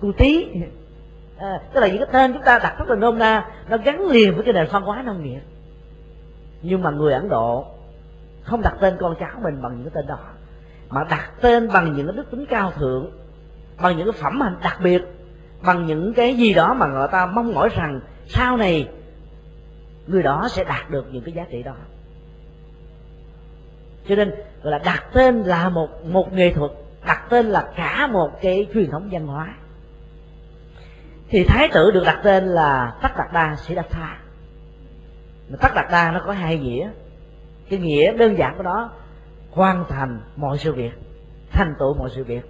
Tu 0.00 0.12
tí 0.12 0.46
à, 1.36 1.60
tức 1.72 1.80
là 1.80 1.88
những 1.88 1.98
cái 1.98 2.08
tên 2.12 2.32
chúng 2.32 2.42
ta 2.42 2.58
đặt 2.58 2.78
rất 2.78 2.88
là 2.88 2.96
nôm 2.96 3.18
na 3.18 3.48
nó 3.68 3.76
gắn 3.76 4.06
liền 4.06 4.34
với 4.34 4.44
cái 4.44 4.54
nền 4.54 4.66
văn 4.70 4.82
hóa 4.82 5.02
nông 5.02 5.22
nghiệp. 5.22 5.40
Nhưng 6.62 6.82
mà 6.82 6.90
người 6.90 7.12
ấn 7.12 7.28
độ 7.28 7.66
không 8.42 8.62
đặt 8.62 8.74
tên 8.80 8.96
con 9.00 9.14
cháu 9.20 9.40
mình 9.42 9.62
bằng 9.62 9.76
những 9.76 9.90
cái 9.90 9.92
tên 9.94 10.06
đó 10.06 10.18
mà 10.88 11.04
đặt 11.10 11.32
tên 11.40 11.68
bằng 11.72 11.92
những 11.92 12.06
cái 12.06 12.16
đức 12.16 12.30
tính 12.30 12.46
cao 12.46 12.70
thượng 12.70 13.10
bằng 13.82 13.96
những 13.96 14.12
cái 14.12 14.20
phẩm 14.22 14.40
hành 14.40 14.56
đặc 14.62 14.78
biệt 14.82 15.02
bằng 15.62 15.86
những 15.86 16.14
cái 16.14 16.34
gì 16.34 16.54
đó 16.54 16.74
mà 16.74 16.86
người 16.86 17.08
ta 17.12 17.26
mong 17.26 17.54
mỏi 17.54 17.68
rằng 17.76 18.00
sau 18.28 18.56
này 18.56 18.88
người 20.06 20.22
đó 20.22 20.48
sẽ 20.50 20.64
đạt 20.64 20.90
được 20.90 21.06
những 21.12 21.22
cái 21.22 21.34
giá 21.34 21.44
trị 21.50 21.62
đó 21.62 21.74
cho 24.08 24.14
nên, 24.16 24.30
gọi 24.62 24.72
là 24.72 24.78
đặt 24.78 25.04
tên 25.12 25.42
là 25.42 25.68
một 25.68 25.88
một 26.06 26.32
nghệ 26.32 26.52
thuật, 26.52 26.70
đặt 27.06 27.22
tên 27.30 27.46
là 27.46 27.68
cả 27.76 28.06
một 28.06 28.30
cái 28.42 28.66
truyền 28.74 28.90
thống 28.90 29.08
văn 29.12 29.26
hóa. 29.26 29.54
Thì 31.28 31.44
thái 31.44 31.68
tử 31.72 31.90
được 31.90 32.02
đặt 32.06 32.20
tên 32.24 32.44
là 32.44 32.96
tất 33.02 33.08
đạt 33.16 33.32
đa 33.32 33.56
sĩ 33.56 33.74
đạt 33.74 33.90
tha. 33.90 34.18
Tất 35.60 35.68
đạt 35.74 35.86
đa 35.90 36.10
nó 36.10 36.22
có 36.26 36.32
hai 36.32 36.58
nghĩa. 36.58 36.90
Cái 37.70 37.78
nghĩa 37.78 38.12
đơn 38.12 38.38
giản 38.38 38.54
của 38.56 38.62
nó, 38.62 38.90
hoàn 39.50 39.84
thành 39.88 40.20
mọi 40.36 40.58
sự 40.58 40.72
việc, 40.72 40.92
thành 41.50 41.74
tựu 41.78 41.94
mọi 41.94 42.10
sự 42.14 42.24
việc. 42.24 42.42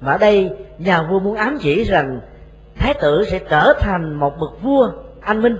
Và 0.00 0.12
ở 0.12 0.18
đây, 0.18 0.50
nhà 0.78 1.02
vua 1.02 1.20
muốn 1.20 1.36
ám 1.36 1.58
chỉ 1.60 1.84
rằng 1.84 2.20
thái 2.76 2.94
tử 3.00 3.24
sẽ 3.30 3.38
trở 3.38 3.72
thành 3.80 4.14
một 4.14 4.32
bậc 4.40 4.62
vua 4.62 4.92
anh 5.20 5.42
minh, 5.42 5.56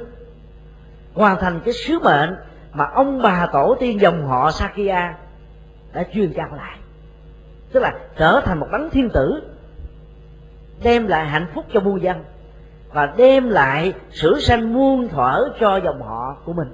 hoàn 1.14 1.40
thành 1.40 1.60
cái 1.64 1.74
sứ 1.74 1.98
mệnh 1.98 2.36
mà 2.72 2.84
ông 2.84 3.22
bà 3.22 3.46
tổ 3.52 3.76
tiên 3.80 4.00
dòng 4.00 4.26
họ 4.26 4.50
Sakya 4.50 5.16
đã 5.92 6.04
truyền 6.14 6.32
trao 6.32 6.54
lại. 6.56 6.78
Tức 7.72 7.80
là 7.80 7.94
trở 8.16 8.40
thành 8.44 8.60
một 8.60 8.66
đấng 8.72 8.90
thiên 8.90 9.08
tử, 9.10 9.42
đem 10.82 11.06
lại 11.06 11.26
hạnh 11.26 11.46
phúc 11.54 11.64
cho 11.72 11.80
muôn 11.80 12.02
dân 12.02 12.24
và 12.92 13.06
đem 13.16 13.48
lại 13.48 13.92
sử 14.10 14.40
sanh 14.40 14.72
muôn 14.72 15.08
thuở 15.08 15.48
cho 15.60 15.76
dòng 15.76 16.02
họ 16.02 16.36
của 16.44 16.52
mình. 16.52 16.68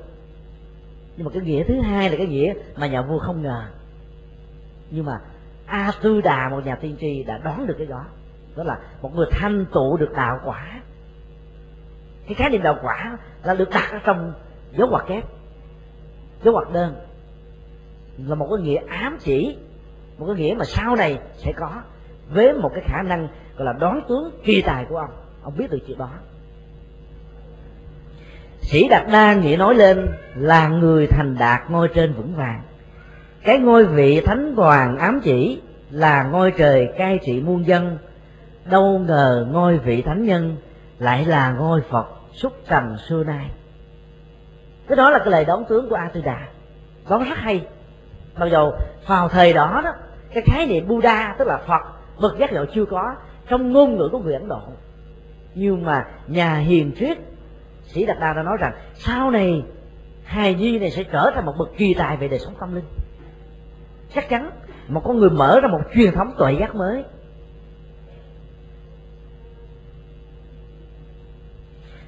Nhưng 1.17 1.25
mà 1.25 1.31
cái 1.35 1.43
nghĩa 1.43 1.65
thứ 1.65 1.81
hai 1.81 2.11
là 2.11 2.17
cái 2.17 2.27
nghĩa 2.27 2.55
mà 2.77 2.87
nhà 2.87 3.03
vua 3.03 3.19
không 3.19 3.43
ngờ. 3.43 3.63
Nhưng 4.91 5.05
mà 5.05 5.21
a 5.67 5.93
tư 6.03 6.21
đà 6.21 6.49
một 6.49 6.67
nhà 6.67 6.75
tiên 6.75 6.97
tri, 7.01 7.23
đã 7.23 7.39
đoán 7.39 7.67
được 7.67 7.75
cái 7.79 7.87
đó. 7.87 8.05
Đó 8.57 8.65
là 8.65 8.79
một 9.03 9.15
người 9.15 9.27
thanh 9.31 9.67
tụ 9.73 9.97
được 9.97 10.13
đạo 10.17 10.41
quả. 10.45 10.81
Cái 12.27 12.35
khái 12.35 12.51
niệm 12.51 12.63
đạo 12.63 12.79
quả 12.83 13.19
là 13.45 13.55
được 13.55 13.71
đặt 13.71 13.93
ở 13.93 13.99
trong 14.05 14.33
dấu 14.73 14.89
ngoặc 14.89 15.07
kép 15.07 15.25
dấu 16.47 16.55
ngoặc 16.55 16.73
đơn. 16.73 16.95
Là 18.27 18.35
một 18.35 18.49
cái 18.51 18.65
nghĩa 18.65 18.81
ám 18.89 19.19
chỉ, 19.21 19.57
một 20.19 20.27
cái 20.27 20.37
nghĩa 20.37 20.55
mà 20.59 20.65
sau 20.65 20.97
này 20.97 21.19
sẽ 21.37 21.53
có 21.57 21.71
với 22.31 22.53
một 22.53 22.71
cái 22.75 22.85
khả 22.87 23.03
năng 23.03 23.29
gọi 23.57 23.67
là 23.67 23.73
đoán 23.73 24.01
tướng 24.09 24.31
kỳ 24.45 24.63
tài 24.63 24.85
của 24.85 24.97
ông. 24.97 25.11
Ông 25.43 25.57
biết 25.57 25.71
được 25.71 25.79
chuyện 25.87 25.99
đó. 25.99 26.11
Sĩ 28.61 28.89
đạt 28.89 29.03
đa 29.13 29.35
nghĩa 29.35 29.57
nói 29.57 29.75
lên 29.75 30.09
là 30.35 30.69
người 30.69 31.07
thành 31.07 31.37
đạt 31.39 31.71
ngôi 31.71 31.89
trên 31.95 32.13
vững 32.13 32.35
vàng. 32.35 32.63
Cái 33.45 33.59
ngôi 33.59 33.85
vị 33.85 34.21
thánh 34.21 34.55
hoàng 34.57 34.99
ám 34.99 35.21
chỉ 35.25 35.61
là 35.91 36.23
ngôi 36.23 36.51
trời 36.51 36.89
cai 36.99 37.19
trị 37.25 37.41
muôn 37.41 37.67
dân. 37.67 37.99
Đâu 38.65 38.99
ngờ 38.99 39.47
ngôi 39.51 39.79
vị 39.79 40.03
thánh 40.03 40.25
nhân 40.25 40.57
lại 40.99 41.25
là 41.25 41.53
ngôi 41.53 41.81
phật 41.91 42.07
xuất 42.33 42.53
trần 42.69 42.97
xưa 43.09 43.25
nay 43.25 43.51
cái 44.89 44.97
đó 44.97 45.11
là 45.11 45.19
cái 45.19 45.29
lời 45.31 45.45
đón 45.45 45.65
tướng 45.69 45.89
của 45.89 45.95
a 45.95 46.11
tư 46.15 46.21
đà 46.25 46.47
đó 47.09 47.19
rất 47.19 47.37
hay. 47.39 47.67
Mặc 48.37 48.47
dù 48.53 48.73
vào 49.07 49.29
thời 49.29 49.53
đó 49.53 49.81
đó, 49.85 49.93
cái 50.35 50.43
khái 50.47 50.67
niệm 50.67 50.89
buddha, 50.89 51.35
tức 51.39 51.49
là 51.49 51.59
phật 51.67 51.83
vật 52.17 52.39
giác 52.39 52.53
ngộ 52.53 52.65
chưa 52.75 52.85
có, 52.85 53.15
trong 53.49 53.73
ngôn 53.73 53.97
ngữ 53.97 54.09
của 54.13 54.19
người 54.19 54.35
ấn 54.35 54.49
độ. 54.49 54.61
Nhưng 55.55 55.85
mà 55.85 56.07
nhà 56.27 56.57
hiền 56.57 56.93
triết 56.99 57.19
sĩ 57.87 58.07
đạt 58.07 58.17
đa 58.21 58.33
đã 58.33 58.43
nói 58.43 58.57
rằng, 58.61 58.73
sau 58.95 59.31
này 59.31 59.63
hài 60.25 60.55
nhi 60.55 60.79
này 60.79 60.91
sẽ 60.91 61.05
trở 61.05 61.31
thành 61.35 61.47
một 61.47 61.55
bậc 61.59 61.69
kỳ 61.77 61.95
tài 61.95 62.17
về 62.17 62.29
đời 62.29 62.39
sống 62.39 62.55
tâm 62.61 62.75
linh. 62.75 62.85
Chắc 64.15 64.29
chắn, 64.29 64.51
một 64.89 65.03
con 65.05 65.19
người 65.19 65.31
mở 65.31 65.61
ra 65.61 65.69
một 65.69 65.81
truyền 65.95 66.13
thống 66.13 66.35
tuệ 66.39 66.53
giác 66.53 66.75
mới 66.75 67.05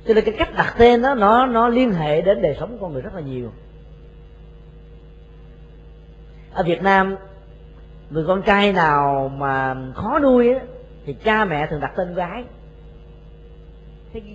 cho 0.09 0.15
nên 0.15 0.25
cái 0.25 0.35
cách 0.39 0.55
đặt 0.57 0.75
tên 0.79 1.03
đó 1.03 1.15
nó 1.15 1.47
nó 1.47 1.69
liên 1.69 1.93
hệ 1.93 2.21
đến 2.21 2.43
đời 2.43 2.57
sống 2.61 2.71
của 2.71 2.87
con 2.87 2.93
người 2.93 3.03
rất 3.03 3.15
là 3.15 3.21
nhiều. 3.21 3.51
Ở 6.53 6.63
Việt 6.63 6.83
Nam 6.83 7.17
người 8.11 8.25
con 8.27 8.43
trai 8.43 8.73
nào 8.73 9.33
mà 9.37 9.77
khó 9.95 10.19
nuôi 10.19 10.55
á, 10.55 10.61
thì 11.07 11.13
cha 11.25 11.45
mẹ 11.45 11.67
thường 11.67 11.81
đặt 11.81 11.93
tên 11.97 12.15
gái. 12.15 12.45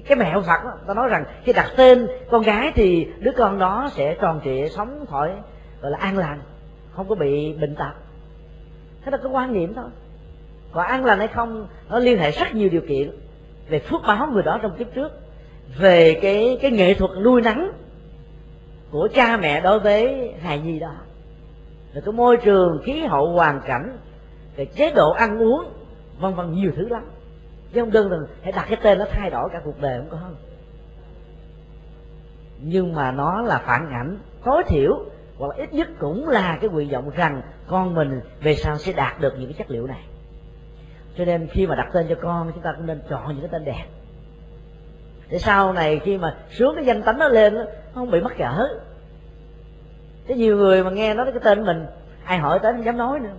Cái, 0.06 0.18
mẹo 0.18 0.42
Phật 0.42 0.64
đó, 0.64 0.72
ta 0.88 0.94
nói 0.94 1.10
rằng 1.10 1.26
khi 1.44 1.54
đặt 1.54 1.72
tên 1.78 2.08
con 2.32 2.42
gái 2.42 2.72
thì 2.76 3.08
đứa 3.20 3.32
con 3.38 3.60
đó 3.60 3.90
sẽ 3.92 4.16
tròn 4.22 4.42
trịa 4.44 4.68
sống 4.70 5.06
khỏi 5.10 5.32
gọi 5.82 5.92
là 5.92 5.98
an 5.98 6.18
lành 6.18 6.42
không 6.96 7.10
có 7.10 7.16
bị 7.16 7.54
bệnh 7.54 7.76
tật. 7.76 7.94
Thế 9.06 9.12
là 9.12 9.18
cái 9.18 9.32
quan 9.32 9.54
niệm 9.54 9.74
thôi. 9.74 9.90
Còn 10.72 10.86
an 10.86 11.06
lành 11.06 11.20
hay 11.20 11.28
không 11.28 11.68
nó 11.90 12.00
liên 12.00 12.18
hệ 12.18 12.32
rất 12.32 12.56
nhiều 12.56 12.70
điều 12.70 12.82
kiện 12.88 13.12
về 13.70 13.80
phước 13.80 14.02
báo 14.08 14.28
người 14.28 14.44
đó 14.44 14.60
trong 14.62 14.78
kiếp 14.78 14.88
trước 14.96 15.23
về 15.78 16.20
cái 16.22 16.58
cái 16.62 16.72
nghệ 16.72 16.94
thuật 16.94 17.12
nuôi 17.24 17.42
nắng 17.42 17.72
của 18.92 19.08
cha 19.14 19.38
mẹ 19.38 19.62
đối 19.62 19.80
với 19.80 20.34
hài 20.42 20.60
nhi 20.60 20.80
đó. 20.80 20.96
Rồi 21.94 22.02
cái 22.06 22.14
môi 22.14 22.38
trường 22.38 22.82
khí 22.84 23.00
hậu 23.00 23.28
hoàn 23.28 23.62
cảnh, 23.66 23.98
cái 24.56 24.66
chế 24.66 24.92
độ 24.92 25.12
ăn 25.12 25.42
uống, 25.42 25.64
vân 26.20 26.34
vân 26.34 26.54
nhiều 26.54 26.72
thứ 26.76 26.88
lắm. 26.90 27.04
Chứ 27.74 27.82
không 27.82 27.92
đơn 27.92 28.10
thuần 28.10 28.26
hãy 28.42 28.52
đặt 28.52 28.66
cái 28.70 28.80
tên 28.84 29.00
nó 29.00 29.06
thay 29.12 29.30
đổi 29.30 29.50
cả 29.54 29.62
cuộc 29.66 29.82
đời 29.82 29.98
không 30.00 30.10
có. 30.10 30.18
Không 30.18 30.36
nhưng 32.66 32.94
mà 32.94 33.12
nó 33.12 33.42
là 33.42 33.58
phản 33.66 33.90
ảnh 33.92 34.18
tối 34.46 34.64
thiểu, 34.68 35.06
hoặc 35.38 35.48
là 35.48 35.56
ít 35.56 35.74
nhất 35.74 35.88
cũng 36.00 36.30
là 36.30 36.58
cái 36.62 36.70
nguyện 36.70 36.90
vọng 36.90 37.10
rằng 37.10 37.42
con 37.68 37.94
mình 37.94 38.22
về 38.42 38.56
sau 38.56 38.78
sẽ 38.78 38.94
đạt 38.94 39.22
được 39.22 39.34
những 39.38 39.54
cái 39.54 39.54
chất 39.58 39.72
liệu 39.72 39.88
này. 39.88 40.04
Cho 41.18 41.26
nên 41.26 41.48
khi 41.48 41.68
mà 41.68 41.76
đặt 41.76 41.90
tên 41.94 42.06
cho 42.10 42.16
con, 42.22 42.52
chúng 42.54 42.64
ta 42.64 42.74
cũng 42.78 42.86
nên 42.86 43.02
chọn 43.10 43.28
những 43.28 43.42
cái 43.42 43.50
tên 43.52 43.66
đẹp 43.66 43.86
để 45.30 45.40
sau 45.40 45.74
này 45.74 46.00
khi 46.00 46.18
mà 46.18 46.36
sướng 46.50 46.76
cái 46.76 46.86
danh 46.86 47.04
tánh 47.04 47.20
nó 47.20 47.28
lên 47.28 47.56
nó 47.56 47.64
không 47.94 48.12
bị 48.12 48.22
mắc 48.22 48.34
cỡ. 48.38 48.68
Cái 50.28 50.38
nhiều 50.38 50.58
người 50.58 50.84
mà 50.84 50.90
nghe 50.90 51.14
nói 51.14 51.26
cái 51.32 51.42
tên 51.44 51.64
mình, 51.64 51.86
ai 52.24 52.38
hỏi 52.38 52.60
tới 52.60 52.74
không 52.74 52.86
dám 52.86 52.98
nói 52.98 53.20
nữa. 53.20 53.34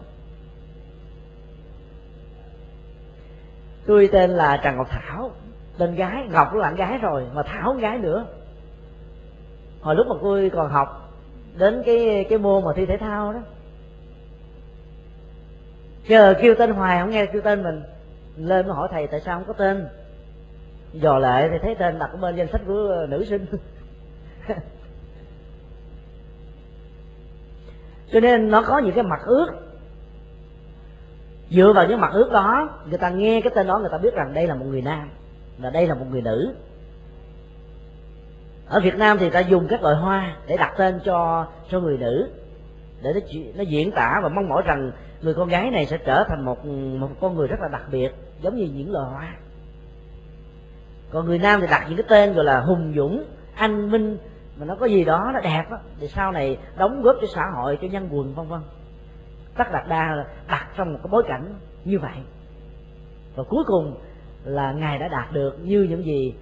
Tôi 3.86 4.08
tên 4.12 4.30
là 4.30 4.56
trần 4.56 4.76
ngọc 4.76 4.86
thảo, 4.90 5.30
tên 5.78 5.94
gái, 5.94 6.26
ngọc 6.30 6.54
là 6.54 6.62
bạn 6.62 6.76
gái 6.76 6.98
rồi, 6.98 7.26
mà 7.34 7.42
thảo 7.42 7.62
con 7.64 7.78
gái 7.78 7.98
nữa. 7.98 8.26
Hồi 9.80 9.94
lúc 9.94 10.06
mà 10.06 10.14
tôi 10.22 10.50
còn 10.54 10.70
học, 10.70 11.12
đến 11.58 11.82
cái 11.86 12.26
cái 12.28 12.38
môn 12.38 12.64
mà 12.64 12.70
thi 12.76 12.86
thể 12.86 12.96
thao 12.96 13.32
đó. 13.32 13.40
Chờ 16.08 16.34
kêu 16.42 16.54
tên 16.58 16.70
hoài 16.70 17.00
không 17.00 17.10
nghe 17.10 17.26
kêu 17.26 17.42
tên 17.42 17.62
mình, 17.62 17.82
lên 18.36 18.68
mà 18.68 18.74
hỏi 18.74 18.88
thầy 18.90 19.06
tại 19.06 19.20
sao 19.20 19.38
không 19.38 19.46
có 19.46 19.52
tên 19.52 19.88
dò 21.00 21.18
lại 21.18 21.48
thì 21.52 21.58
thấy 21.62 21.74
tên 21.74 21.98
đặt 21.98 22.10
ở 22.12 22.16
bên 22.16 22.36
danh 22.36 22.48
sách 22.52 22.60
của 22.66 23.06
nữ 23.08 23.24
sinh. 23.24 23.46
Cho 28.12 28.20
nên 28.20 28.50
nó 28.50 28.62
có 28.62 28.78
những 28.78 28.94
cái 28.94 29.04
mặt 29.04 29.20
ước. 29.24 29.46
Dựa 31.50 31.72
vào 31.72 31.86
những 31.88 32.00
mặt 32.00 32.10
ước 32.12 32.32
đó 32.32 32.68
người 32.88 32.98
ta 32.98 33.10
nghe 33.10 33.40
cái 33.40 33.52
tên 33.54 33.66
đó 33.66 33.78
người 33.78 33.90
ta 33.92 33.98
biết 33.98 34.14
rằng 34.14 34.34
đây 34.34 34.46
là 34.46 34.54
một 34.54 34.64
người 34.68 34.82
nam 34.82 35.10
là 35.58 35.70
đây 35.70 35.86
là 35.86 35.94
một 35.94 36.06
người 36.10 36.22
nữ. 36.22 36.54
Ở 38.68 38.80
Việt 38.80 38.96
Nam 38.96 39.18
thì 39.18 39.30
ta 39.30 39.40
dùng 39.40 39.66
các 39.68 39.82
loại 39.82 39.96
hoa 39.96 40.36
để 40.46 40.56
đặt 40.56 40.74
tên 40.78 41.00
cho 41.04 41.46
cho 41.70 41.80
người 41.80 41.98
nữ 41.98 42.30
để 43.02 43.12
nó, 43.14 43.20
nó 43.54 43.62
diễn 43.62 43.92
tả 43.92 44.20
và 44.22 44.28
mong 44.28 44.48
mỏi 44.48 44.62
rằng 44.66 44.92
người 45.22 45.34
con 45.34 45.48
gái 45.48 45.70
này 45.70 45.86
sẽ 45.86 45.98
trở 45.98 46.24
thành 46.28 46.44
một 46.44 46.66
một 46.66 47.08
con 47.20 47.36
người 47.36 47.48
rất 47.48 47.60
là 47.60 47.68
đặc 47.68 47.82
biệt 47.90 48.14
giống 48.42 48.56
như 48.56 48.68
những 48.74 48.92
loài 48.92 49.06
hoa 49.10 49.34
còn 51.10 51.26
người 51.26 51.38
nam 51.38 51.60
thì 51.60 51.66
đặt 51.70 51.86
những 51.88 51.96
cái 51.96 52.06
tên 52.08 52.34
gọi 52.34 52.44
là 52.44 52.60
hùng 52.60 52.92
dũng, 52.96 53.24
anh 53.54 53.90
minh, 53.90 54.18
mà 54.56 54.66
nó 54.66 54.76
có 54.80 54.86
gì 54.86 55.04
đó 55.04 55.30
nó 55.34 55.40
đẹp 55.40 55.64
á, 55.70 55.78
thì 56.00 56.08
sau 56.08 56.32
này 56.32 56.58
đóng 56.76 57.02
góp 57.02 57.16
cho 57.20 57.26
xã 57.34 57.42
hội, 57.56 57.78
cho 57.82 57.88
nhân 57.88 58.08
quần, 58.12 58.34
vân 58.34 58.48
vân. 58.48 58.60
Tất 59.56 59.64
đặt 59.72 59.88
đa 59.88 60.26
đặt 60.48 60.66
trong 60.76 60.92
một 60.92 60.98
cái 61.02 61.08
bối 61.10 61.22
cảnh 61.28 61.54
như 61.84 61.98
vậy. 61.98 62.16
Và 63.36 63.44
cuối 63.48 63.64
cùng 63.66 63.96
là 64.44 64.72
ngài 64.72 64.98
đã 64.98 65.08
đạt 65.08 65.32
được 65.32 65.58
như 65.62 65.86
những 65.90 66.04
gì 66.04 66.34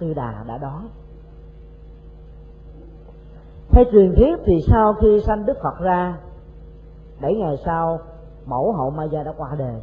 tư 0.00 0.14
đà 0.14 0.44
đã 0.48 0.58
đó. 0.58 0.82
theo 3.68 3.84
truyền 3.92 4.14
thuyết 4.16 4.36
thì 4.44 4.60
sau 4.68 4.94
khi 4.94 5.20
sanh 5.26 5.46
đức 5.46 5.58
phật 5.62 5.80
ra 5.80 6.18
bảy 7.20 7.34
ngày 7.34 7.56
sau 7.64 7.98
mẫu 8.46 8.72
hậu 8.72 8.90
ma 8.90 9.04
gia 9.04 9.22
đã 9.22 9.32
qua 9.36 9.54
đời. 9.58 9.80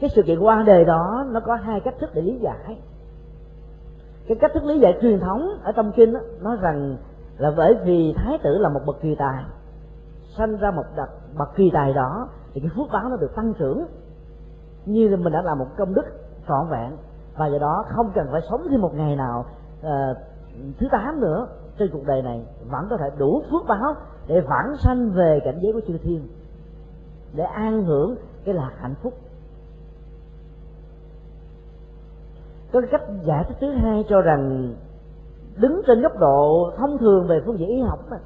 Cái 0.00 0.10
sự 0.14 0.22
kiện 0.22 0.38
qua 0.40 0.62
đời 0.66 0.84
đó 0.84 1.24
nó 1.30 1.40
có 1.40 1.54
hai 1.54 1.80
cách 1.80 1.94
thức 2.00 2.10
để 2.14 2.22
lý 2.22 2.38
giải. 2.38 2.78
Cái 4.26 4.36
cách 4.40 4.50
thức 4.54 4.64
lý 4.64 4.78
giải 4.78 4.98
truyền 5.02 5.20
thống 5.20 5.48
ở 5.62 5.72
trong 5.72 5.92
kinh 5.92 6.12
đó, 6.12 6.20
nói 6.40 6.56
rằng 6.60 6.96
là 7.38 7.52
bởi 7.56 7.74
vì 7.84 8.14
thái 8.16 8.38
tử 8.42 8.58
là 8.58 8.68
một 8.68 8.80
bậc 8.86 9.00
kỳ 9.00 9.14
tài 9.14 9.44
sanh 10.36 10.56
ra 10.56 10.70
một 10.70 10.84
đặc 10.96 11.10
bậc 11.38 11.56
kỳ 11.56 11.70
tài 11.72 11.92
đó 11.92 12.28
thì 12.52 12.60
cái 12.60 12.70
phước 12.76 12.86
báo 12.92 13.08
nó 13.08 13.16
được 13.16 13.34
tăng 13.36 13.54
trưởng 13.54 13.84
như 14.86 15.08
là 15.08 15.16
mình 15.16 15.32
đã 15.32 15.42
làm 15.42 15.58
một 15.58 15.66
công 15.76 15.94
đức 15.94 16.04
trọn 16.48 16.68
vẹn 16.70 16.96
và 17.36 17.46
do 17.46 17.58
đó 17.58 17.84
không 17.88 18.12
cần 18.14 18.28
phải 18.32 18.40
sống 18.50 18.66
thêm 18.70 18.80
một 18.80 18.94
ngày 18.94 19.16
nào 19.16 19.44
uh, 19.80 20.16
thứ 20.78 20.86
tám 20.92 21.20
nữa 21.20 21.46
trên 21.78 21.90
cuộc 21.92 22.06
đời 22.06 22.22
này 22.22 22.46
vẫn 22.70 22.86
có 22.90 22.96
thể 22.96 23.10
đủ 23.18 23.42
phước 23.50 23.62
báo 23.68 23.94
để 24.26 24.40
vãng 24.40 24.76
sanh 24.84 25.10
về 25.10 25.40
cảnh 25.44 25.58
giới 25.62 25.72
của 25.72 25.80
chư 25.86 25.98
thiên 25.98 26.28
để 27.34 27.44
an 27.44 27.84
hưởng 27.84 28.16
cái 28.44 28.54
lạc 28.54 28.72
hạnh 28.80 28.94
phúc. 29.02 29.14
Có 32.72 32.80
cách 32.90 33.02
giải 33.24 33.44
thích 33.48 33.56
thứ 33.60 33.70
hai 33.70 34.04
cho 34.08 34.20
rằng 34.20 34.74
đứng 35.56 35.82
trên 35.86 36.02
góc 36.02 36.18
độ 36.18 36.72
thông 36.76 36.98
thường 36.98 37.26
về 37.28 37.40
phương 37.46 37.58
diện 37.58 37.68
y 37.68 37.80
học 37.80 37.98
mà 38.10 38.16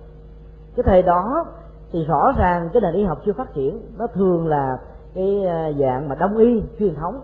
cái 0.77 0.85
thời 0.87 1.03
đó 1.03 1.47
thì 1.93 2.05
rõ 2.05 2.33
ràng 2.37 2.69
cái 2.73 2.83
nền 2.83 2.95
y 2.95 3.05
học 3.05 3.19
chưa 3.27 3.33
phát 3.33 3.55
triển 3.55 3.81
nó 3.99 4.07
thường 4.07 4.47
là 4.47 4.79
cái 5.14 5.45
ờ, 5.45 5.73
dạng 5.73 6.09
mà 6.09 6.14
đông 6.14 6.37
y 6.37 6.62
truyền 6.79 6.95
thống 6.95 7.21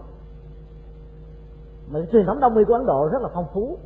mà 1.93 2.01
cái 2.01 2.09
truyền 2.13 2.27
thống 2.27 2.41
đông 2.41 2.57
y 2.57 2.65
của 2.65 2.75
ấn 2.75 2.87
độ 2.87 3.09
rất 3.13 3.23
là 3.23 3.29
phong 3.35 3.47
phú. 3.55 3.79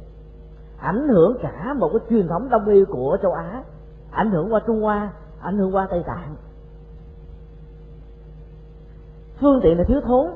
Ảnh 0.78 1.08
hưởng 1.08 1.36
cả 1.42 1.74
một 1.78 1.88
cái 1.92 2.00
truyền 2.10 2.28
thống 2.28 2.48
đông 2.50 2.66
y 2.66 2.84
của 2.84 3.18
châu 3.22 3.32
á. 3.32 3.62
Ảnh 4.10 4.30
hưởng 4.30 4.52
qua 4.52 4.60
trung 4.66 4.82
hoa, 4.82 5.12
ảnh 5.40 5.58
hưởng 5.58 5.74
qua 5.74 5.86
tây 5.90 6.02
tạng. 6.06 6.36
Phương 9.40 9.60
tiện 9.62 9.78
là 9.78 9.84
thiếu 9.84 10.00
thốn. 10.00 10.26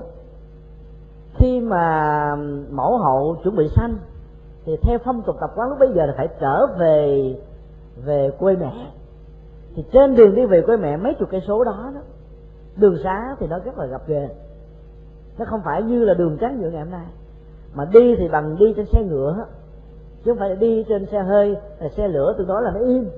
Khi 1.34 1.60
mà 1.60 2.36
mẫu 2.70 2.98
hậu 2.98 3.36
chuẩn 3.44 3.56
bị 3.56 3.68
sanh, 3.76 3.98
thì 4.64 4.76
theo 4.82 4.98
phong 5.04 5.22
tục 5.22 5.36
tập 5.40 5.50
quán 5.56 5.68
lúc 5.68 5.78
bấy 5.78 5.92
giờ 5.94 6.06
là 6.06 6.14
phải 6.16 6.28
trở 6.40 6.66
về 6.66 7.34
về 8.04 8.30
quê 8.38 8.56
mẹ. 8.56 8.90
Thì 9.74 9.84
trên 9.92 10.14
đường 10.14 10.34
đi 10.34 10.46
về 10.46 10.62
quê 10.62 10.76
mẹ 10.76 10.96
mấy 10.96 11.14
chục 11.14 11.28
cây 11.30 11.42
số 11.46 11.64
đó 11.64 11.90
đó, 11.94 12.00
đường 12.76 12.96
xá 13.04 13.36
thì 13.40 13.46
nó 13.46 13.58
rất 13.58 13.78
là 13.78 13.86
gặp 13.86 14.02
ghề 14.06 14.28
nó 15.38 15.44
không 15.44 15.60
phải 15.64 15.82
như 15.82 16.04
là 16.04 16.14
đường 16.14 16.38
trắng 16.40 16.60
nhựa 16.60 16.70
ngày 16.70 16.82
hôm 16.82 16.90
nay 16.90 17.06
mà 17.74 17.84
đi 17.92 18.16
thì 18.16 18.28
bằng 18.28 18.56
đi 18.58 18.74
trên 18.76 18.86
xe 18.86 19.02
ngựa. 19.02 19.46
Chứ 20.24 20.30
không 20.30 20.38
phải 20.38 20.56
đi 20.56 20.84
trên 20.88 21.06
xe 21.06 21.22
hơi, 21.22 21.56
là 21.80 21.88
xe 21.88 22.08
lửa, 22.08 22.34
từ 22.38 22.44
đó 22.44 22.60
là 22.60 22.70
nó 22.70 22.80
im. 22.80 23.10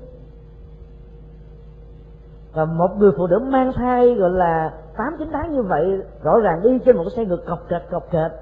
Và 2.52 2.64
một 2.64 2.90
người 2.98 3.12
phụ 3.16 3.26
nữ 3.26 3.38
mang 3.38 3.72
thai, 3.72 4.14
gọi 4.14 4.30
là 4.30 4.74
tám, 4.96 5.16
chín 5.18 5.28
tháng 5.32 5.54
như 5.54 5.62
vậy, 5.62 6.02
rõ 6.22 6.38
ràng 6.40 6.60
đi 6.62 6.78
trên 6.84 6.96
một 6.96 7.02
cái 7.04 7.16
xe 7.16 7.24
ngựa 7.24 7.36
cọc 7.36 7.68
kệch 7.68 7.90
cọc 7.90 8.10
kệch 8.10 8.32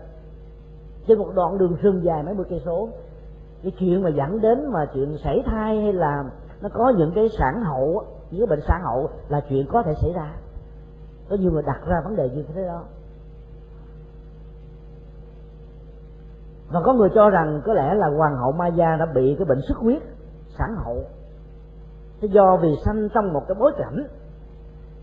trên 1.06 1.18
một 1.18 1.28
đoạn 1.34 1.58
đường 1.58 1.76
rừng 1.82 2.04
dài 2.04 2.22
mấy 2.22 2.34
mươi 2.34 2.46
cây 2.50 2.62
số. 2.64 2.88
Cái 3.62 3.72
chuyện 3.78 4.02
mà 4.02 4.10
dẫn 4.10 4.40
đến 4.40 4.66
mà 4.72 4.86
chuyện 4.94 5.18
sảy 5.24 5.42
thai 5.46 5.82
hay 5.82 5.92
là 5.92 6.24
nó 6.60 6.68
có 6.72 6.92
những 6.96 7.12
cái 7.14 7.28
sản 7.38 7.62
hậu, 7.64 8.04
những 8.30 8.40
cái 8.40 8.46
bệnh 8.46 8.66
sản 8.66 8.80
hậu 8.82 9.10
là 9.28 9.40
chuyện 9.48 9.66
có 9.72 9.82
thể 9.82 9.94
xảy 10.02 10.12
ra. 10.12 10.32
Có 11.28 11.36
nhiều 11.36 11.52
người 11.52 11.62
đặt 11.62 11.80
ra 11.86 11.96
vấn 12.04 12.16
đề 12.16 12.30
như 12.34 12.44
thế 12.54 12.64
đó. 12.66 12.82
Và 16.72 16.80
có 16.84 16.92
người 16.92 17.08
cho 17.14 17.30
rằng 17.30 17.62
có 17.64 17.74
lẽ 17.74 17.94
là 17.94 18.08
hoàng 18.08 18.36
hậu 18.36 18.52
Maya 18.52 18.96
đã 18.96 19.06
bị 19.14 19.34
cái 19.38 19.44
bệnh 19.44 19.60
xuất 19.68 19.78
huyết 19.78 20.02
sản 20.58 20.76
hậu. 20.76 21.04
Thế 22.20 22.28
do 22.28 22.56
vì 22.56 22.76
sanh 22.84 23.08
trong 23.14 23.32
một 23.32 23.42
cái 23.48 23.56
bối 23.60 23.72
cảnh 23.78 24.06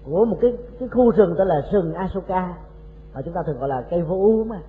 của 0.06 0.26
một 0.26 0.38
cái 0.42 0.58
cái 0.80 0.90
khu 0.90 1.12
rừng 1.12 1.36
tên 1.38 1.48
là 1.48 1.62
rừng 1.72 1.94
Asoka, 1.94 2.54
mà 3.14 3.22
chúng 3.26 3.34
ta 3.34 3.42
thường 3.46 3.60
gọi 3.60 3.70
là 3.70 3.84
cây 3.90 4.02
vô 4.02 4.16
u 4.16 4.44
mà. 4.44 4.60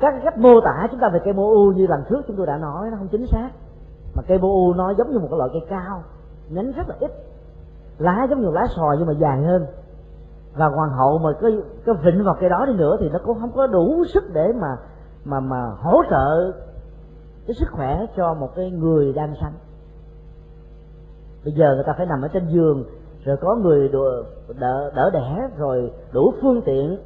Các 0.00 0.14
cách 0.24 0.38
mô 0.38 0.60
tả 0.60 0.88
chúng 0.90 1.00
ta 1.00 1.08
về 1.08 1.20
cây 1.24 1.32
vô 1.32 1.42
u 1.42 1.72
như 1.72 1.86
lần 1.86 2.04
trước 2.10 2.22
chúng 2.26 2.36
tôi 2.36 2.46
đã 2.46 2.56
nói, 2.56 2.90
nó 2.90 2.96
không 2.96 3.08
chính 3.08 3.26
xác. 3.26 3.50
Mà 4.14 4.22
cây 4.28 4.38
vô 4.38 4.48
u 4.48 4.74
nó 4.74 4.94
giống 4.98 5.10
như 5.10 5.18
một 5.18 5.28
cái 5.30 5.38
loại 5.38 5.50
cây 5.52 5.62
cao 5.68 6.02
nhánh 6.50 6.72
rất 6.72 6.88
là 6.88 6.96
ít. 7.00 7.10
Lá 7.98 8.26
giống 8.30 8.40
như 8.40 8.50
lá 8.50 8.66
sòi 8.76 8.96
nhưng 8.98 9.06
mà 9.06 9.12
dài 9.12 9.42
hơn 9.42 9.66
và 10.56 10.66
hoàng 10.66 10.90
hậu 10.90 11.18
mà 11.18 11.30
cứ 11.40 11.62
cứ 11.84 11.92
vịnh 12.04 12.24
vào 12.24 12.36
cái 12.40 12.50
đó 12.50 12.66
đi 12.66 12.74
nữa 12.74 12.96
thì 13.00 13.08
nó 13.08 13.18
cũng 13.24 13.40
không 13.40 13.52
có 13.52 13.66
đủ 13.66 14.04
sức 14.14 14.24
để 14.32 14.52
mà 14.60 14.76
mà 15.24 15.40
mà 15.40 15.70
hỗ 15.78 16.02
trợ 16.10 16.52
cái 17.46 17.54
sức 17.60 17.68
khỏe 17.70 18.06
cho 18.16 18.34
một 18.34 18.54
cái 18.56 18.70
người 18.70 19.12
đang 19.12 19.34
sanh. 19.40 19.52
Bây 21.44 21.54
giờ 21.54 21.74
người 21.74 21.84
ta 21.86 21.92
phải 21.96 22.06
nằm 22.06 22.22
ở 22.22 22.28
trên 22.28 22.48
giường 22.48 22.84
rồi 23.24 23.36
có 23.36 23.56
người 23.56 23.88
đỡ, 23.88 24.24
đỡ, 24.58 24.90
đỡ 24.94 25.10
đẻ 25.10 25.48
rồi 25.58 25.92
đủ 26.12 26.32
phương 26.42 26.62
tiện 26.64 26.98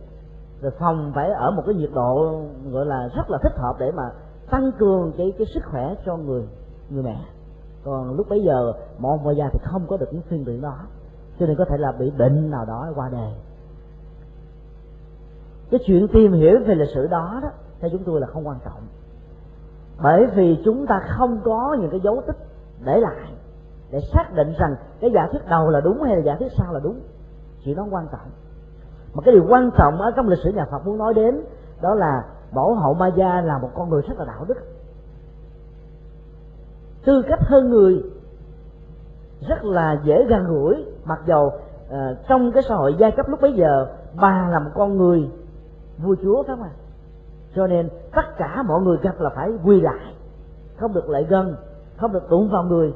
rồi 0.60 0.72
phòng 0.78 1.12
phải 1.14 1.30
ở 1.30 1.50
một 1.50 1.62
cái 1.66 1.74
nhiệt 1.74 1.90
độ 1.94 2.40
gọi 2.70 2.86
là 2.86 3.08
rất 3.16 3.30
là 3.30 3.38
thích 3.42 3.52
hợp 3.56 3.74
để 3.78 3.92
mà 3.92 4.02
tăng 4.50 4.72
cường 4.78 5.12
cái 5.18 5.32
cái 5.38 5.46
sức 5.54 5.60
khỏe 5.70 5.94
cho 6.06 6.16
người 6.16 6.42
người 6.90 7.02
mẹ. 7.02 7.20
Còn 7.84 8.16
lúc 8.16 8.28
bấy 8.28 8.42
giờ 8.42 8.72
một 8.98 9.08
ông 9.10 9.36
già 9.36 9.48
thì 9.52 9.58
không 9.62 9.86
có 9.88 9.96
được 9.96 10.08
những 10.12 10.22
phương 10.30 10.44
tiện 10.44 10.60
đó 10.60 10.76
cho 11.38 11.46
nên 11.46 11.56
có 11.56 11.64
thể 11.64 11.76
là 11.78 11.92
bị 11.92 12.10
bệnh 12.10 12.50
nào 12.50 12.64
đó 12.64 12.88
qua 12.94 13.08
đời. 13.08 13.32
Cái 15.70 15.80
chuyện 15.86 16.08
tìm 16.12 16.32
hiểu 16.32 16.58
về 16.66 16.74
lịch 16.74 16.88
sử 16.94 17.06
đó 17.06 17.40
đó, 17.42 17.48
theo 17.80 17.90
chúng 17.90 18.04
tôi 18.04 18.20
là 18.20 18.26
không 18.26 18.46
quan 18.46 18.58
trọng. 18.64 18.80
Bởi 20.02 20.26
vì 20.26 20.62
chúng 20.64 20.86
ta 20.86 21.00
không 21.08 21.40
có 21.44 21.76
những 21.80 21.90
cái 21.90 22.00
dấu 22.00 22.22
tích 22.26 22.36
để 22.84 23.00
lại, 23.00 23.32
để 23.90 24.00
xác 24.12 24.34
định 24.34 24.54
rằng 24.58 24.76
cái 25.00 25.10
giả 25.14 25.28
thuyết 25.32 25.48
đầu 25.48 25.70
là 25.70 25.80
đúng 25.80 26.02
hay 26.02 26.16
là 26.16 26.22
giả 26.22 26.36
thuyết 26.38 26.52
sau 26.58 26.72
là 26.72 26.80
đúng. 26.82 27.00
Chuyện 27.64 27.76
đó 27.76 27.86
quan 27.90 28.06
trọng. 28.12 28.30
Mà 29.14 29.22
cái 29.24 29.34
điều 29.34 29.46
quan 29.48 29.70
trọng 29.78 30.00
ở 30.00 30.10
trong 30.16 30.28
lịch 30.28 30.38
sử 30.44 30.52
nhà 30.52 30.66
Phật 30.70 30.86
muốn 30.86 30.98
nói 30.98 31.14
đến, 31.14 31.40
đó 31.80 31.94
là 31.94 32.24
mẫu 32.52 32.74
hậu 32.74 32.94
ma 32.94 33.10
gia 33.16 33.40
là 33.40 33.58
một 33.58 33.70
con 33.74 33.90
người 33.90 34.02
rất 34.02 34.18
là 34.18 34.24
đạo 34.24 34.44
đức. 34.48 34.56
Tư 37.04 37.22
cách 37.28 37.40
hơn 37.42 37.70
người 37.70 38.02
rất 39.40 39.64
là 39.64 40.00
dễ 40.04 40.24
gần 40.28 40.46
gũi. 40.46 40.84
Mặc 41.04 41.18
dầu 41.26 41.46
uh, 41.46 41.94
trong 42.28 42.52
cái 42.52 42.62
xã 42.68 42.74
hội 42.74 42.96
giai 42.98 43.10
cấp 43.10 43.28
lúc 43.28 43.40
bấy 43.40 43.52
giờ 43.52 43.86
bà 44.20 44.48
là 44.50 44.58
một 44.58 44.70
con 44.74 44.96
người 44.96 45.30
vua 45.98 46.16
chúa 46.22 46.42
phải 46.42 46.56
không 46.56 46.64
ạ? 46.64 46.70
Cho 47.54 47.66
nên 47.66 47.88
tất 48.14 48.36
cả 48.38 48.62
mọi 48.62 48.82
người 48.82 48.96
gặp 49.02 49.20
là 49.20 49.30
phải 49.30 49.50
quy 49.64 49.80
lại 49.80 50.14
không 50.76 50.92
được 50.92 51.08
lại 51.08 51.24
gần 51.28 51.56
không 51.96 52.12
được 52.12 52.30
đụng 52.30 52.48
vào 52.50 52.62
người. 52.62 52.94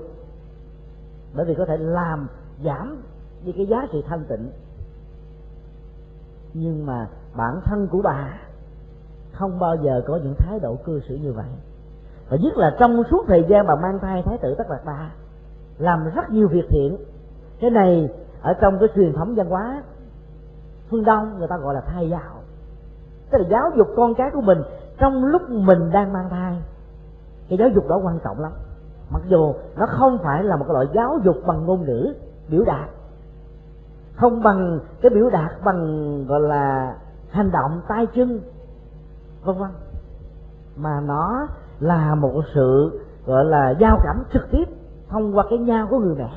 Bởi 1.35 1.47
vì 1.47 1.55
có 1.55 1.65
thể 1.65 1.77
làm 1.77 2.29
giảm 2.65 3.03
đi 3.45 3.53
cái 3.53 3.67
giá 3.67 3.87
trị 3.93 4.05
thanh 4.09 4.25
tịnh. 4.25 4.51
Nhưng 6.55 6.87
mà 6.87 7.09
bản 7.37 7.61
thân 7.65 7.89
của 7.89 8.03
bà 8.03 8.39
không 9.33 9.59
bao 9.59 9.77
giờ 9.77 10.03
có 10.07 10.17
những 10.17 10.35
thái 10.39 10.59
độ 10.59 10.77
cư 10.85 11.01
xử 11.09 11.15
như 11.15 11.33
vậy. 11.33 11.49
Và 12.29 12.37
nhất 12.41 12.57
là 12.57 12.77
trong 12.79 13.03
suốt 13.11 13.25
thời 13.27 13.45
gian 13.49 13.67
bà 13.67 13.75
mang 13.75 13.99
thai 13.99 14.23
thái 14.23 14.39
tử 14.39 14.55
tất 14.59 14.65
đạt 14.71 14.85
ba 14.85 15.11
làm 15.81 16.11
rất 16.15 16.31
nhiều 16.31 16.49
việc 16.49 16.67
thiện. 16.69 16.97
Cái 17.61 17.71
này, 17.71 18.09
ở 18.43 18.55
trong 18.61 18.79
cái 18.79 18.89
truyền 18.95 19.13
thống 19.13 19.35
văn 19.35 19.47
hóa 19.47 19.83
phương 20.91 21.05
đông, 21.05 21.39
người 21.39 21.49
ta 21.49 21.57
gọi 21.57 21.75
là 21.75 21.81
thai 21.81 22.11
giáo. 22.11 22.43
Tức 23.31 23.39
là 23.39 23.49
giáo 23.51 23.71
dục 23.77 23.89
con 23.97 24.15
cái 24.15 24.31
của 24.31 24.41
mình 24.41 24.59
trong 24.99 25.25
lúc 25.25 25.51
mình 25.51 25.91
đang 25.93 26.13
mang 26.13 26.29
thai. 26.31 26.63
Cái 27.49 27.59
giáo 27.59 27.69
dục 27.69 27.89
đó 27.89 28.01
quan 28.05 28.19
trọng 28.25 28.41
lắm. 28.41 28.53
Mặc 29.11 29.23
dù 29.29 29.55
nó 29.77 29.87
không 29.87 30.19
phải 30.23 30.45
là 30.45 30.57
một 30.57 30.65
cái 30.69 30.73
loại 30.73 30.87
giáo 30.95 31.19
dục 31.25 31.37
bằng 31.47 31.67
ngôn 31.67 31.85
ngữ 31.85 32.15
biểu 32.49 32.65
đạt. 32.65 32.89
Không 34.15 34.43
bằng 34.43 34.81
cái 35.01 35.11
biểu 35.11 35.31
đạt 35.31 35.51
bằng, 35.65 36.25
gọi 36.27 36.41
là, 36.41 36.97
hành 37.31 37.51
động 37.51 37.81
tay 37.89 38.07
chân, 38.15 38.41
vân 39.45 39.59
vân. 39.59 39.71
Mà 40.77 41.01
nó 41.01 41.47
là 41.81 42.15
một 42.15 42.43
sự, 42.55 43.01
gọi 43.27 43.45
là 43.45 43.75
giao 43.81 43.99
cảm 44.05 44.23
trực 44.33 44.51
tiếp 44.51 44.65
thông 45.11 45.37
qua 45.37 45.45
cái 45.51 45.59
nhau 45.59 45.87
của 45.91 45.99
người 45.99 46.15
mẹ. 46.15 46.31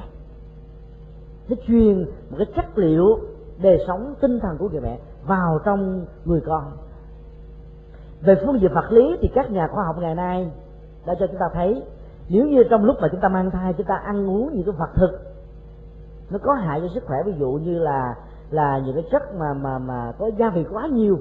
Nó 1.49 1.55
truyền 1.67 2.05
một 2.29 2.35
cái 2.37 2.47
chất 2.55 2.77
liệu 2.77 3.19
đời 3.61 3.83
sống 3.87 4.13
tinh 4.21 4.39
thần 4.39 4.57
của 4.57 4.69
người 4.69 4.81
mẹ 4.81 4.99
vào 5.25 5.59
trong 5.65 6.05
người 6.25 6.41
con. 6.45 6.71
Về 8.21 8.35
phương 8.45 8.61
diện 8.61 8.73
vật 8.73 8.91
lý 8.91 9.17
thì 9.21 9.29
các 9.35 9.51
nhà 9.51 9.67
khoa 9.67 9.83
học 9.85 9.95
ngày 9.99 10.15
nay 10.15 10.51
đã 11.05 11.15
cho 11.19 11.27
chúng 11.27 11.39
ta 11.39 11.45
thấy, 11.53 11.83
nếu 12.29 12.47
như 12.47 12.63
trong 12.69 12.85
lúc 12.85 12.95
mà 13.01 13.07
chúng 13.11 13.21
ta 13.21 13.27
mang 13.27 13.51
thai, 13.51 13.73
chúng 13.73 13.87
ta 13.87 13.95
ăn 13.95 14.29
uống 14.29 14.49
những 14.53 14.65
cái 14.65 14.75
vật 14.77 14.89
thực, 14.95 15.19
nó 16.29 16.39
có 16.43 16.53
hại 16.53 16.81
cho 16.81 16.87
sức 16.93 17.03
khỏe. 17.05 17.17
Ví 17.25 17.33
dụ 17.39 17.51
như 17.51 17.79
là 17.79 18.15
là 18.49 18.79
những 18.85 18.95
cái 18.95 19.05
chất 19.11 19.35
mà 19.35 19.53
mà 19.53 19.79
mà 19.79 20.11
có 20.19 20.29
gia 20.37 20.49
vị 20.49 20.65
quá 20.71 20.87
nhiều, 20.87 21.19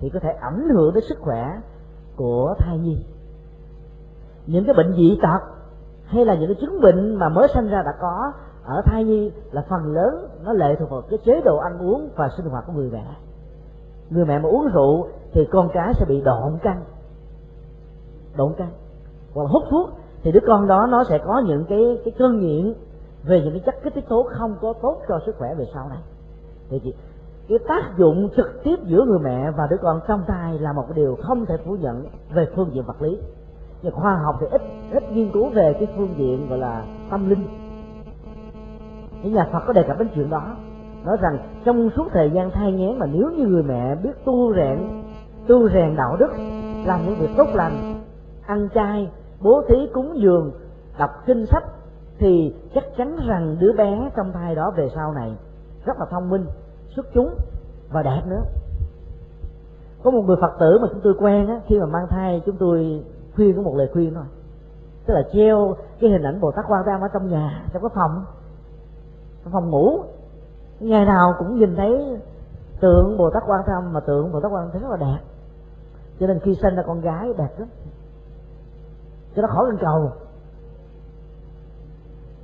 thì 0.00 0.10
có 0.10 0.20
thể 0.20 0.30
ảnh 0.40 0.68
hưởng 0.68 0.94
đến 0.94 1.04
sức 1.08 1.18
khỏe 1.20 1.60
của 2.16 2.54
thai 2.58 2.78
nhi. 2.78 2.98
Những 4.46 4.64
cái 4.64 4.74
bệnh 4.74 4.92
dị 4.96 5.18
tật 5.22 5.57
hay 6.08 6.24
là 6.24 6.34
những 6.34 6.48
cái 6.48 6.56
chứng 6.60 6.80
bệnh 6.80 7.14
mà 7.14 7.28
mới 7.28 7.48
sinh 7.54 7.68
ra 7.68 7.82
đã 7.82 7.92
có, 8.00 8.32
ở 8.64 8.82
thai 8.84 9.04
nhi 9.04 9.32
là 9.50 9.64
phần 9.68 9.94
lớn 9.94 10.28
nó 10.44 10.52
lệ 10.52 10.76
thuộc 10.78 10.90
vào 10.90 11.02
cái 11.10 11.18
chế 11.24 11.40
độ 11.44 11.56
ăn 11.56 11.78
uống 11.78 12.08
và 12.16 12.28
sinh 12.36 12.46
hoạt 12.46 12.64
của 12.66 12.72
người 12.72 12.90
mẹ. 12.92 13.04
Người 14.10 14.24
mẹ 14.24 14.38
mà 14.38 14.48
uống 14.48 14.68
rượu 14.74 15.08
thì 15.32 15.48
con 15.50 15.68
cái 15.72 15.94
sẽ 15.94 16.04
bị 16.08 16.20
độn 16.20 16.58
căng 16.62 16.84
độn 18.36 18.54
căng, 18.54 18.70
hoặc 19.34 19.42
là 19.42 19.48
hút 19.48 19.62
thuốc. 19.70 19.90
Thì 20.22 20.32
đứa 20.32 20.40
con 20.46 20.66
đó 20.66 20.86
nó 20.90 21.04
sẽ 21.04 21.18
có 21.18 21.42
những 21.46 21.64
cái 21.68 22.00
cái 22.04 22.14
cơn 22.18 22.40
nghiện 22.40 22.74
về 23.24 23.40
những 23.40 23.52
cái 23.52 23.62
chất 23.66 23.74
kích 23.82 23.94
thích 23.94 24.04
tố 24.08 24.28
không 24.38 24.56
có 24.60 24.72
tốt 24.82 25.02
cho 25.08 25.20
sức 25.26 25.34
khỏe 25.38 25.54
về 25.54 25.64
sau 25.74 25.88
này. 25.88 25.98
Thì 26.70 26.80
chị, 26.84 26.94
cái 27.48 27.58
tác 27.68 27.98
dụng 27.98 28.28
trực 28.36 28.64
tiếp 28.64 28.76
giữa 28.84 29.04
người 29.04 29.18
mẹ 29.18 29.50
và 29.50 29.66
đứa 29.70 29.76
con 29.82 30.00
trong 30.08 30.24
thai 30.26 30.58
là 30.58 30.72
một 30.72 30.84
điều 30.94 31.16
không 31.22 31.46
thể 31.46 31.56
phủ 31.64 31.76
nhận 31.80 32.06
về 32.34 32.46
phương 32.56 32.70
diện 32.72 32.84
vật 32.84 33.02
lý 33.02 33.18
nhưng 33.82 33.92
khoa 33.92 34.14
học 34.24 34.36
thì 34.40 34.46
ít 34.50 34.62
ít 34.92 35.12
nghiên 35.12 35.32
cứu 35.32 35.48
về 35.48 35.72
cái 35.72 35.88
phương 35.96 36.14
diện 36.16 36.48
gọi 36.48 36.58
là 36.58 36.84
tâm 37.10 37.30
linh. 37.30 37.46
Những 39.22 39.34
nhà 39.34 39.48
Phật 39.52 39.60
có 39.66 39.72
đề 39.72 39.82
cập 39.82 39.98
đến 39.98 40.08
chuyện 40.14 40.30
đó, 40.30 40.56
nói 41.04 41.16
rằng 41.20 41.38
trong 41.64 41.90
suốt 41.96 42.08
thời 42.12 42.30
gian 42.30 42.50
thai 42.50 42.72
nghén 42.72 42.98
mà 42.98 43.06
nếu 43.06 43.30
như 43.30 43.46
người 43.46 43.62
mẹ 43.62 43.94
biết 43.94 44.24
tu 44.24 44.54
rèn 44.54 44.78
tu 45.46 45.68
rèn 45.68 45.96
đạo 45.96 46.16
đức, 46.16 46.30
làm 46.84 47.04
những 47.04 47.16
việc 47.20 47.30
tốt 47.36 47.46
lành, 47.54 48.02
ăn 48.46 48.68
chay, 48.74 49.10
bố 49.40 49.62
thí 49.68 49.74
cúng 49.92 50.12
dường, 50.16 50.52
đọc 50.98 51.10
kinh 51.26 51.46
sách, 51.46 51.64
thì 52.18 52.54
chắc 52.74 52.84
chắn 52.96 53.16
rằng 53.26 53.56
đứa 53.60 53.72
bé 53.72 54.10
trong 54.16 54.32
thai 54.32 54.54
đó 54.54 54.72
về 54.76 54.88
sau 54.94 55.12
này 55.12 55.32
rất 55.84 55.98
là 55.98 56.06
thông 56.10 56.30
minh, 56.30 56.46
xuất 56.96 57.06
chúng 57.14 57.34
và 57.92 58.02
đẹp 58.02 58.22
nữa. 58.26 58.42
Có 60.02 60.10
một 60.10 60.22
người 60.26 60.36
phật 60.40 60.52
tử 60.60 60.78
mà 60.82 60.88
chúng 60.90 61.00
tôi 61.04 61.14
quen 61.18 61.46
á, 61.46 61.60
khi 61.66 61.78
mà 61.78 61.86
mang 61.86 62.06
thai 62.10 62.42
chúng 62.46 62.56
tôi 62.56 63.04
khuyên 63.38 63.56
có 63.56 63.62
một 63.62 63.76
lời 63.76 63.90
khuyên 63.92 64.14
thôi. 64.14 64.24
Tức 65.06 65.14
là 65.14 65.22
treo 65.32 65.76
cái 66.00 66.10
hình 66.10 66.22
ảnh 66.22 66.40
bồ 66.40 66.50
tát 66.50 66.64
quan 66.68 66.82
tam 66.86 67.00
ở 67.00 67.08
trong 67.12 67.28
nhà, 67.28 67.66
trong 67.72 67.82
cái 67.82 67.90
phòng. 67.94 68.24
Trong 69.44 69.52
phòng 69.52 69.70
ngủ. 69.70 70.02
Ngày 70.80 71.04
nào 71.04 71.34
cũng 71.38 71.58
nhìn 71.58 71.76
thấy 71.76 72.20
tượng 72.80 73.16
bồ 73.18 73.30
tát 73.30 73.42
quan 73.46 73.60
tham 73.66 73.92
mà 73.92 74.00
tượng 74.00 74.32
bồ 74.32 74.40
tát 74.40 74.52
quan 74.52 74.70
thế 74.72 74.80
rất 74.80 74.90
là 74.90 74.96
đẹp. 74.96 75.18
Cho 76.20 76.26
nên 76.26 76.40
khi 76.40 76.58
sinh 76.62 76.76
ra 76.76 76.82
con 76.86 77.00
gái 77.00 77.32
đẹp 77.38 77.48
lắm. 77.58 77.68
Cho 79.36 79.42
nó 79.42 79.48
khỏi 79.48 79.66
lên 79.66 79.78
cầu 79.80 80.12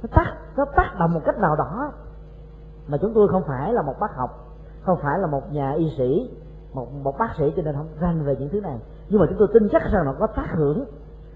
nó 0.02 0.08
tác 0.14 0.34
nó 0.56 0.64
tác 0.76 0.94
động 0.98 1.14
một 1.14 1.20
cách 1.24 1.38
nào 1.38 1.56
đó. 1.56 1.92
Mà 2.88 2.98
chúng 3.00 3.14
tôi 3.14 3.28
không 3.28 3.42
phải 3.46 3.72
là 3.72 3.82
một 3.82 3.94
bác 4.00 4.16
học, 4.16 4.30
không 4.82 4.98
phải 5.02 5.18
là 5.18 5.26
một 5.26 5.52
nhà 5.52 5.72
y 5.72 5.90
sĩ, 5.98 6.30
một 6.72 6.92
một 7.02 7.18
bác 7.18 7.30
sĩ 7.38 7.52
cho 7.56 7.62
nên 7.62 7.74
không 7.74 7.88
rành 8.00 8.24
về 8.24 8.36
những 8.36 8.48
thứ 8.48 8.60
này 8.60 8.78
nhưng 9.08 9.20
mà 9.20 9.26
chúng 9.28 9.38
tôi 9.38 9.48
tin 9.54 9.68
chắc 9.72 9.82
rằng 9.92 10.04
nó 10.04 10.14
có 10.18 10.26
tác 10.26 10.46
hưởng 10.56 10.84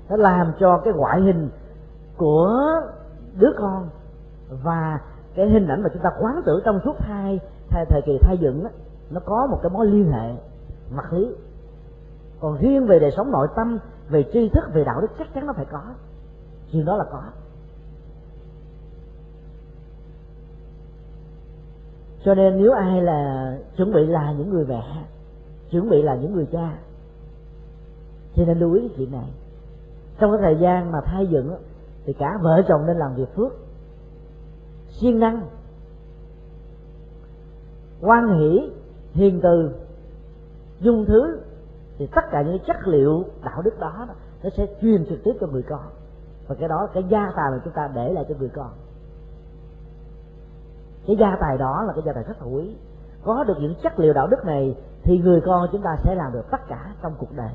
nó 0.09 0.17
làm 0.17 0.53
cho 0.61 0.79
cái 0.85 0.93
ngoại 0.95 1.21
hình 1.21 1.49
của 2.17 2.81
đứa 3.39 3.53
con 3.59 3.89
và 4.63 5.01
cái 5.35 5.49
hình 5.49 5.69
ảnh 5.69 5.83
mà 5.83 5.89
chúng 5.93 6.03
ta 6.03 6.11
quán 6.21 6.43
tưởng 6.47 6.61
trong 6.65 6.81
suốt 6.85 6.97
thai, 6.99 7.41
thời, 7.71 7.85
thời 7.89 8.03
kỳ 8.07 8.19
thai 8.23 8.39
dựng 8.39 8.65
đó, 8.65 8.71
nó 9.11 9.21
có 9.25 9.47
một 9.47 9.59
cái 9.63 9.71
mối 9.71 9.87
liên 9.87 10.13
hệ 10.13 10.35
mặt 10.91 11.13
lý. 11.13 11.29
Còn 12.41 12.59
riêng 12.59 12.87
về 12.87 12.99
đời 12.99 13.11
sống 13.17 13.31
nội 13.31 13.49
tâm 13.57 13.79
về 14.09 14.25
tri 14.33 14.49
thức 14.49 14.65
về 14.73 14.85
đạo 14.85 15.01
đức 15.01 15.09
chắc 15.19 15.35
chắn 15.35 15.47
nó 15.47 15.53
phải 15.53 15.65
có. 15.65 15.83
Chuyện 16.73 16.85
đó 16.85 16.97
là 16.97 17.05
có. 17.13 17.23
Cho 22.25 22.35
nên 22.35 22.63
nếu 22.63 22.73
ai 22.73 23.03
là 23.03 23.53
chuẩn 23.77 23.93
bị 23.93 24.07
là 24.07 24.33
những 24.33 24.51
người 24.51 24.65
mẹ 24.69 25.05
chuẩn 25.71 25.91
bị 25.91 26.03
là 26.03 26.15
những 26.15 26.35
người 26.35 26.47
cha 26.53 26.79
thì 28.39 28.45
nên 28.45 28.59
lưu 28.59 28.75
ý 28.75 28.81
cái 28.81 28.91
chuyện 28.97 29.13
này. 29.13 29.33
Trong 30.19 30.33
cái 30.33 30.41
thời 30.43 30.57
gian 30.61 30.93
mà 30.93 31.01
thai 31.01 31.27
dựng 31.27 31.57
thì 32.05 32.13
cả 32.13 32.39
vợ 32.43 32.63
chồng 32.69 32.87
nên 32.87 32.97
làm 32.97 33.15
việc 33.15 33.35
phước. 33.37 33.53
Siêng 34.89 35.19
năng. 35.19 35.43
Quan 38.01 38.39
hỷ, 38.39 38.71
hiền 39.13 39.41
từ, 39.43 39.75
dung 40.81 41.05
thứ, 41.05 41.41
thì 41.99 42.07
tất 42.07 42.25
cả 42.31 42.43
những 42.43 42.59
chất 42.67 42.77
liệu 42.85 43.25
đạo 43.45 43.63
đức 43.63 43.79
đó, 43.81 44.07
nó 44.43 44.51
sẽ 44.57 44.67
truyền 44.81 45.07
trực 45.09 45.19
tiếp 45.25 45.33
cho 45.41 45.47
người 45.47 45.63
con. 45.63 45.85
Và 46.49 46.55
cái 46.55 46.69
đó, 46.69 46.89
cái 46.95 47.05
gia 47.09 47.33
tài 47.37 47.51
mà 47.51 47.61
chúng 47.65 47.73
ta 47.73 47.91
để 47.95 48.13
lại 48.13 48.25
cho 48.29 48.35
người 48.39 48.51
con. 48.55 48.71
Cái 51.07 51.17
gia 51.17 51.37
tài 51.41 51.59
đó 51.59 51.85
là 51.87 51.93
cái 51.93 52.03
gia 52.07 52.13
tài 52.13 52.25
rất 52.25 52.43
là 52.43 52.49
quý. 52.49 52.77
Có 53.25 53.45
được 53.45 53.57
những 53.61 53.75
chất 53.83 53.99
liệu 53.99 54.13
đạo 54.13 54.27
đức 54.27 54.45
này, 54.45 54.77
thì 55.03 55.19
người 55.19 55.41
con 55.47 55.69
chúng 55.73 55.83
ta 55.83 55.97
sẽ 56.05 56.15
làm 56.15 56.33
được 56.33 56.51
tất 56.51 56.69
cả 56.69 56.95
trong 57.03 57.15
cuộc 57.19 57.33
đời. 57.37 57.53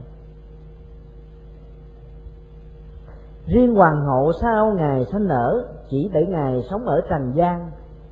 Riêng 3.45 3.75
hoàng 3.75 4.05
hậu 4.05 4.31
sau 4.41 4.71
ngày 4.71 5.05
sanh 5.11 5.27
nở 5.27 5.67
chỉ 5.89 6.09
để 6.13 6.25
ngày 6.25 6.63
sống 6.69 6.85
ở 6.85 7.01
trần 7.09 7.31
gian, 7.35 7.71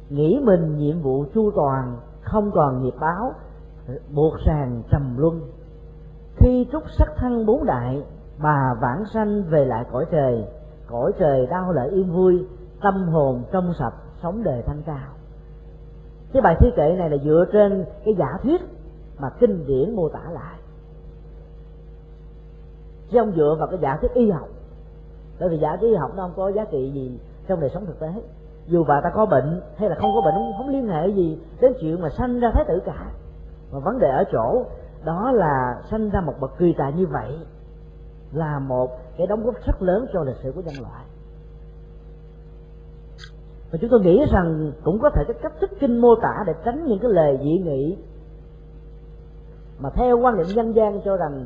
nghĩ 0.10 0.40
mình 0.44 0.78
nhiệm 0.78 1.02
vụ 1.02 1.26
chu 1.34 1.52
toàn, 1.56 1.98
không 2.22 2.52
còn 2.52 2.84
nghiệp 2.84 2.96
báo, 3.00 3.34
buộc 4.16 4.34
ràng 4.46 4.84
trầm 4.92 5.18
luân. 5.18 5.42
Khi 6.36 6.68
trúc 6.72 6.84
sắc 6.98 7.08
thân 7.18 7.46
bốn 7.46 7.66
đại, 7.66 8.04
bà 8.44 8.74
vãng 8.82 9.04
sanh 9.14 9.44
về 9.44 9.66
lại 9.66 9.86
cõi 9.92 10.06
trời 10.12 10.46
cõi 10.92 11.12
trời 11.20 11.48
đau 11.48 11.72
lợi 11.72 11.90
yên 11.90 12.14
vui, 12.14 12.46
tâm 12.82 13.08
hồn 13.08 13.44
trong 13.52 13.74
sạch, 13.80 13.94
sống 14.24 14.44
đời 14.44 14.64
thanh 14.66 14.82
cao. 14.86 15.08
Cái 16.34 16.42
bài 16.42 16.56
thi 16.60 16.72
kệ 16.76 16.96
này 16.98 17.10
là 17.10 17.18
dựa 17.24 17.46
trên 17.54 17.86
cái 18.06 18.14
giả 18.18 18.38
thuyết 18.44 18.62
mà 19.20 19.30
kinh 19.40 19.66
điển 19.68 19.96
mô 19.96 20.10
tả 20.10 20.30
lại. 20.32 20.56
Chứ 23.12 23.20
không 23.20 23.32
dựa 23.36 23.56
vào 23.60 23.68
cái 23.68 23.80
giả 23.82 23.98
thuyết 24.02 24.14
y 24.14 24.30
học 24.30 24.48
bởi 25.42 25.50
vì 25.50 25.58
giả 25.58 25.78
cái 25.82 25.90
học 26.00 26.12
nó 26.16 26.24
không 26.24 26.34
có 26.36 26.50
giá 26.50 26.66
trị 26.72 26.92
gì 26.94 27.20
trong 27.48 27.60
đời 27.60 27.70
sống 27.74 27.86
thực 27.86 28.00
tế. 28.00 28.08
Dù 28.68 28.84
bà 28.88 29.02
ta 29.04 29.10
có 29.14 29.26
bệnh 29.26 29.62
hay 29.76 29.90
là 29.90 29.96
không 29.96 30.12
có 30.16 30.22
bệnh 30.22 30.34
không, 30.34 30.54
không 30.58 30.70
liên 30.70 30.88
hệ 30.88 31.08
gì 31.08 31.40
đến 31.62 31.74
chuyện 31.82 32.02
mà 32.02 32.10
sanh 32.10 32.40
ra 32.40 32.52
thái 32.54 32.64
tử 32.68 32.80
cả. 32.86 33.12
Mà 33.72 33.80
vấn 33.80 34.00
đề 34.00 34.10
ở 34.10 34.24
chỗ 34.32 34.66
đó 35.04 35.32
là 35.32 35.82
sanh 35.92 36.10
ra 36.10 36.22
một 36.22 36.34
bậc 36.40 36.58
kỳ 36.58 36.74
tài 36.78 36.94
như 36.94 37.08
vậy 37.08 37.40
là 38.32 38.60
một 38.60 38.90
cái 39.18 39.28
đóng 39.28 39.44
góp 39.44 39.56
rất 39.66 39.82
lớn 39.82 40.06
cho 40.14 40.24
lịch 40.24 40.36
sử 40.44 40.52
của 40.56 40.62
nhân 40.62 40.76
loại. 40.82 41.06
Và 43.72 43.78
chúng 43.82 43.90
tôi 43.90 44.00
nghĩ 44.00 44.26
rằng 44.32 44.72
cũng 44.84 45.00
có 45.02 45.10
thể 45.10 45.24
cái 45.28 45.38
cách 45.42 45.54
thức 45.62 45.70
kinh 45.80 45.98
mô 45.98 46.16
tả 46.22 46.44
để 46.48 46.54
tránh 46.66 46.86
những 46.86 47.00
cái 47.00 47.12
lời 47.12 47.40
dị 47.42 47.60
nghị 47.60 47.98
mà 49.80 49.90
theo 49.96 50.20
quan 50.20 50.38
niệm 50.38 50.48
dân 50.56 50.76
gian 50.76 51.02
cho 51.06 51.18
rằng 51.18 51.46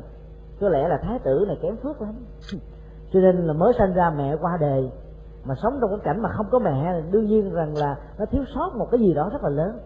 có 0.60 0.68
lẽ 0.68 0.88
là 0.88 0.98
thái 1.02 1.18
tử 1.18 1.44
này 1.48 1.58
kém 1.62 1.76
phước 1.76 2.00
lắm 2.02 2.14
cho 3.12 3.20
nên 3.20 3.36
là 3.36 3.52
mới 3.52 3.72
sinh 3.78 3.92
ra 3.92 4.10
mẹ 4.16 4.36
qua 4.40 4.56
đời. 4.60 4.90
Mà 5.44 5.54
sống 5.62 5.78
trong 5.80 5.90
cái 5.90 5.98
cảnh 6.04 6.22
mà 6.22 6.28
không 6.36 6.46
có 6.50 6.58
mẹ, 6.58 7.02
đương 7.10 7.26
nhiên 7.26 7.52
rằng 7.52 7.76
là 7.76 7.96
nó 8.18 8.24
thiếu 8.30 8.44
sót 8.54 8.76
một 8.76 8.86
cái 8.90 9.00
gì 9.00 9.14
đó 9.14 9.28
rất 9.32 9.42
là 9.42 9.50
lớn. 9.50 9.78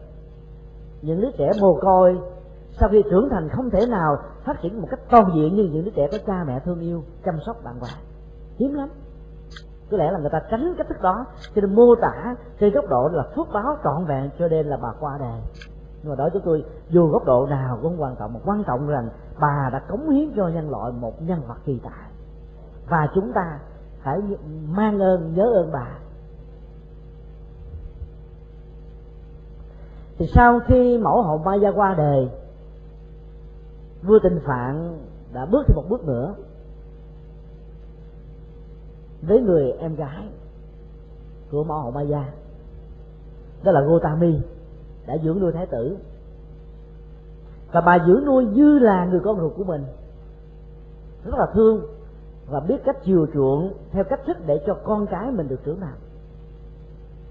Những 1.03 1.21
đứa 1.21 1.31
trẻ 1.39 1.51
mồ 1.61 1.79
côi, 1.81 2.19
sau 2.81 2.89
khi 2.93 3.03
trưởng 3.11 3.29
thành 3.31 3.49
không 3.49 3.71
thể 3.71 3.87
nào 3.87 4.17
phát 4.45 4.61
triển 4.63 4.81
một 4.81 4.89
cách 4.91 5.01
toàn 5.11 5.25
diện 5.35 5.57
như 5.57 5.69
những 5.73 5.85
đứa 5.85 5.91
trẻ 5.91 6.09
có 6.13 6.19
cha 6.27 6.45
mẹ 6.47 6.61
thương 6.65 6.81
yêu, 6.81 7.03
chăm 7.25 7.35
sóc 7.47 7.57
bạn 7.65 7.75
hoàng 7.81 8.03
hiếm 8.59 8.75
lắm. 8.75 8.89
Có 9.91 9.97
lẽ 9.97 10.11
là 10.11 10.19
người 10.19 10.31
ta 10.31 10.41
tránh 10.51 10.75
cách 10.79 10.89
thức 10.89 11.03
đó, 11.03 11.27
cho 11.55 11.61
nên 11.61 11.75
mô 11.75 11.95
tả 12.03 12.35
trên 12.61 12.73
góc 12.75 12.85
độ 12.89 13.09
là 13.13 13.23
phước 13.37 13.47
báo 13.53 13.77
trọn 13.85 14.05
vẹn 14.07 14.31
cho 14.39 14.49
nên 14.49 14.67
là 14.67 14.77
bà 14.83 14.89
qua 15.01 15.19
đời. 15.21 15.41
Nhưng 16.03 16.11
mà 16.11 16.17
đó 16.17 16.29
chúng 16.33 16.43
tôi, 16.45 16.65
dù 16.89 17.09
góc 17.09 17.25
độ 17.25 17.47
nào 17.47 17.79
cũng 17.83 18.03
quan 18.03 18.17
trọng, 18.19 18.33
mà 18.33 18.41
quan 18.45 18.65
trọng 18.67 18.87
rằng 18.87 19.09
bà 19.41 19.71
đã 19.73 19.81
cống 19.89 20.11
hiến 20.11 20.33
cho 20.37 20.49
nhân 20.49 20.71
loại 20.71 20.93
một 20.93 21.23
nhân 21.23 21.41
vật 21.49 21.57
kỳ 21.65 21.81
tài 21.85 22.10
và 22.91 23.09
chúng 23.15 23.33
ta 23.33 23.59
phải 24.03 24.21
mang 24.69 24.99
ơn, 24.99 25.35
nhớ 25.35 25.45
ơn 25.55 25.73
bà. 25.73 25.99
Thì 30.19 30.27
sau 30.35 30.61
khi 30.67 30.99
mẫu 30.99 31.23
hậu 31.23 31.39
ma 31.39 31.55
gia 31.55 31.71
qua 31.71 31.95
đời, 31.95 32.29
vua 34.03 34.19
tình 34.23 34.41
phạn 34.47 34.99
đã 35.33 35.47
bước 35.47 35.63
thêm 35.67 35.77
một 35.77 35.85
bước 35.89 36.05
nữa 36.05 36.35
với 39.23 39.41
người 39.41 39.73
em 39.73 39.95
gái 39.95 40.29
của 41.51 41.65
mẫu 41.65 41.81
hậu 41.81 41.91
ma 41.91 42.03
gia 42.03 42.33
đó 43.63 43.73
là 43.73 43.81
Gotami, 43.81 44.41
đã 45.07 45.19
dưỡng 45.25 45.41
nuôi 45.41 45.53
thái 45.53 45.67
tử. 45.67 45.97
Và 47.73 47.81
bà 47.81 47.99
dưỡng 48.07 48.25
nuôi 48.25 48.45
như 48.45 48.79
là 48.79 49.05
người 49.05 49.21
con 49.25 49.41
ruột 49.41 49.53
của 49.57 49.65
mình. 49.65 49.85
Rất 51.25 51.35
là 51.39 51.47
thương 51.55 51.87
và 52.51 52.61
biết 52.61 52.85
cách 52.85 52.97
chiều 53.05 53.27
chuộng 53.35 53.73
theo 53.91 54.05
cách 54.05 54.21
thức 54.27 54.37
để 54.47 54.61
cho 54.67 54.75
con 54.85 55.07
cái 55.07 55.31
mình 55.31 55.49
được 55.49 55.65
trưởng 55.65 55.81
thành. 55.81 55.95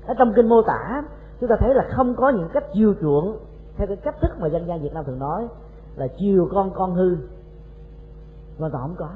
Ở 0.05 0.13
trong 0.17 0.33
kinh 0.35 0.49
mô 0.49 0.61
tả 0.61 1.03
chúng 1.39 1.49
ta 1.49 1.55
thấy 1.59 1.73
là 1.73 1.87
không 1.91 2.15
có 2.15 2.29
những 2.29 2.49
cách 2.53 2.63
chiều 2.73 2.93
chuộng 3.01 3.37
theo 3.77 3.87
cái 3.87 3.95
cách 3.95 4.15
thức 4.21 4.31
mà 4.39 4.47
dân 4.47 4.67
gian 4.67 4.81
Việt 4.81 4.93
Nam 4.93 5.05
thường 5.05 5.19
nói 5.19 5.47
là 5.95 6.07
chiều 6.07 6.49
con 6.51 6.71
con 6.73 6.95
hư. 6.95 7.15
Hoàn 8.59 8.71
toàn 8.71 8.83
không 8.83 8.95
có. 8.97 9.09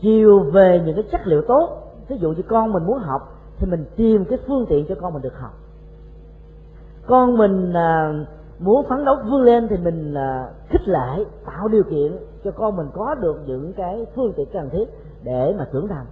Chiều 0.00 0.40
về 0.40 0.82
những 0.86 0.94
cái 0.94 1.04
chất 1.12 1.20
liệu 1.26 1.42
tốt 1.48 1.84
ví 2.08 2.16
dụ 2.18 2.32
như 2.32 2.42
con 2.48 2.72
mình 2.72 2.86
muốn 2.86 2.98
học 2.98 3.40
thì 3.58 3.70
mình 3.70 3.84
tìm 3.96 4.24
cái 4.24 4.38
phương 4.46 4.66
tiện 4.68 4.86
cho 4.88 4.94
con 5.00 5.12
mình 5.12 5.22
được 5.22 5.38
học. 5.38 5.52
Con 7.06 7.38
mình 7.38 7.72
à, 7.72 8.12
muốn 8.58 8.86
phấn 8.88 9.04
đấu 9.04 9.16
vươn 9.30 9.42
lên 9.42 9.68
thì 9.68 9.76
mình 9.76 10.14
à, 10.14 10.48
khích 10.68 10.88
lệ 10.88 11.24
tạo 11.46 11.68
điều 11.68 11.82
kiện 11.82 12.16
cho 12.44 12.50
con 12.50 12.76
mình 12.76 12.86
có 12.94 13.14
được 13.14 13.42
những 13.46 13.72
cái 13.72 14.06
phương 14.14 14.32
tiện 14.36 14.48
cần 14.52 14.70
thiết 14.70 14.84
để 15.24 15.54
mà 15.58 15.68
trưởng 15.72 15.88
thành, 15.88 16.06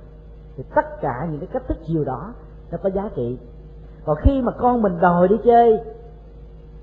thì 0.57 0.65
tất 0.75 1.01
cả 1.01 1.27
những 1.31 1.41
cái 1.41 1.49
cách 1.53 1.63
thức 1.69 1.79
chiều 1.87 2.05
đó 2.05 2.35
nó 2.71 2.79
có 2.83 2.91
giá 2.91 3.11
trị. 3.17 3.39
Còn 4.05 4.17
khi 4.21 4.43
mà 4.43 4.53
con 4.59 4.83
mình 4.83 5.01
đòi 5.01 5.29
đi 5.29 5.37
chơi, 5.45 5.81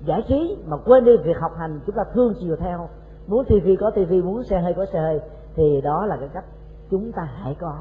giải 0.04 0.24
trí 0.28 0.58
mà 0.66 0.76
quên 0.76 1.04
đi 1.04 1.16
việc 1.24 1.36
học 1.40 1.52
hành, 1.56 1.80
chúng 1.86 1.96
ta 1.96 2.02
thương 2.14 2.34
chiều 2.40 2.56
theo. 2.56 2.88
Muốn 3.26 3.44
tivi 3.48 3.76
có 3.76 3.90
tivi 3.90 4.22
muốn 4.22 4.44
xe 4.44 4.60
hơi 4.60 4.74
có 4.74 4.86
xe 4.92 5.00
hơi, 5.00 5.20
thì 5.54 5.80
đó 5.80 6.06
là 6.06 6.16
cái 6.16 6.28
cách 6.28 6.44
chúng 6.90 7.12
ta 7.12 7.22
hại 7.22 7.56
con 7.60 7.76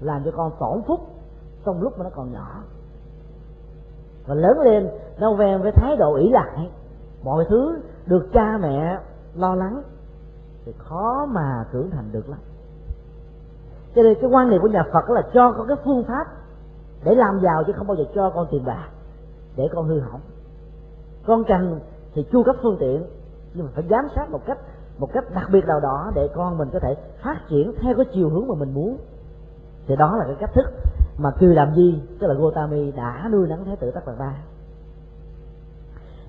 làm 0.00 0.24
cho 0.24 0.30
con 0.36 0.52
tổn 0.60 0.82
phúc 0.86 1.00
trong 1.64 1.82
lúc 1.82 1.98
mà 1.98 2.04
nó 2.04 2.10
còn 2.10 2.32
nhỏ. 2.32 2.62
Và 4.26 4.34
lớn 4.34 4.60
lên, 4.60 4.88
nó 5.18 5.30
quen 5.30 5.62
với 5.62 5.72
thái 5.72 5.96
độ 5.96 6.14
ỷ 6.14 6.30
lại. 6.30 6.70
Mọi 7.24 7.44
thứ 7.48 7.78
được 8.06 8.28
cha 8.32 8.58
mẹ 8.60 8.98
lo 9.34 9.54
lắng, 9.54 9.82
thì 10.64 10.72
khó 10.78 11.26
mà 11.26 11.66
trưởng 11.72 11.90
thành 11.90 12.12
được 12.12 12.28
lắm 12.28 12.38
cho 13.98 14.04
nên 14.04 14.14
cái 14.20 14.30
quan 14.30 14.50
niệm 14.50 14.62
của 14.62 14.68
nhà 14.68 14.84
phật 14.92 15.10
là 15.10 15.22
cho 15.34 15.52
con 15.52 15.66
cái 15.68 15.76
phương 15.84 16.04
pháp 16.04 16.24
để 17.04 17.14
làm 17.14 17.40
giàu 17.42 17.64
chứ 17.66 17.72
không 17.72 17.86
bao 17.86 17.96
giờ 17.96 18.04
cho 18.14 18.30
con 18.30 18.46
tiền 18.50 18.64
bạc, 18.64 18.88
để 19.56 19.68
con 19.74 19.88
hư 19.88 20.00
hỏng. 20.00 20.20
Con 21.26 21.44
cần 21.44 21.80
thì 22.14 22.26
chu 22.32 22.42
cấp 22.42 22.56
phương 22.62 22.76
tiện, 22.80 23.04
nhưng 23.54 23.66
mà 23.66 23.72
phải 23.74 23.84
giám 23.90 24.08
sát 24.16 24.30
một 24.30 24.40
cách 24.46 24.58
một 24.98 25.12
cách 25.12 25.24
đặc 25.34 25.48
biệt 25.52 25.64
nào 25.66 25.80
đó 25.80 26.12
để 26.14 26.28
con 26.34 26.58
mình 26.58 26.68
có 26.72 26.78
thể 26.78 26.94
phát 27.22 27.36
triển 27.48 27.72
theo 27.80 27.94
cái 27.96 28.06
chiều 28.14 28.28
hướng 28.28 28.48
mà 28.48 28.54
mình 28.54 28.74
muốn. 28.74 28.96
Thì 29.86 29.96
đó 29.96 30.16
là 30.16 30.24
cái 30.24 30.36
cách 30.40 30.50
thức 30.54 30.66
mà 31.18 31.30
cư 31.30 31.52
làm 31.52 31.74
gì 31.74 32.02
tức 32.20 32.26
là 32.26 32.34
Gotami 32.34 32.92
đã 32.92 33.28
nuôi 33.32 33.48
nắng 33.48 33.64
thái 33.64 33.76
tử 33.76 33.90
Tất 33.90 34.00
Đạt 34.06 34.18
Đa 34.18 34.34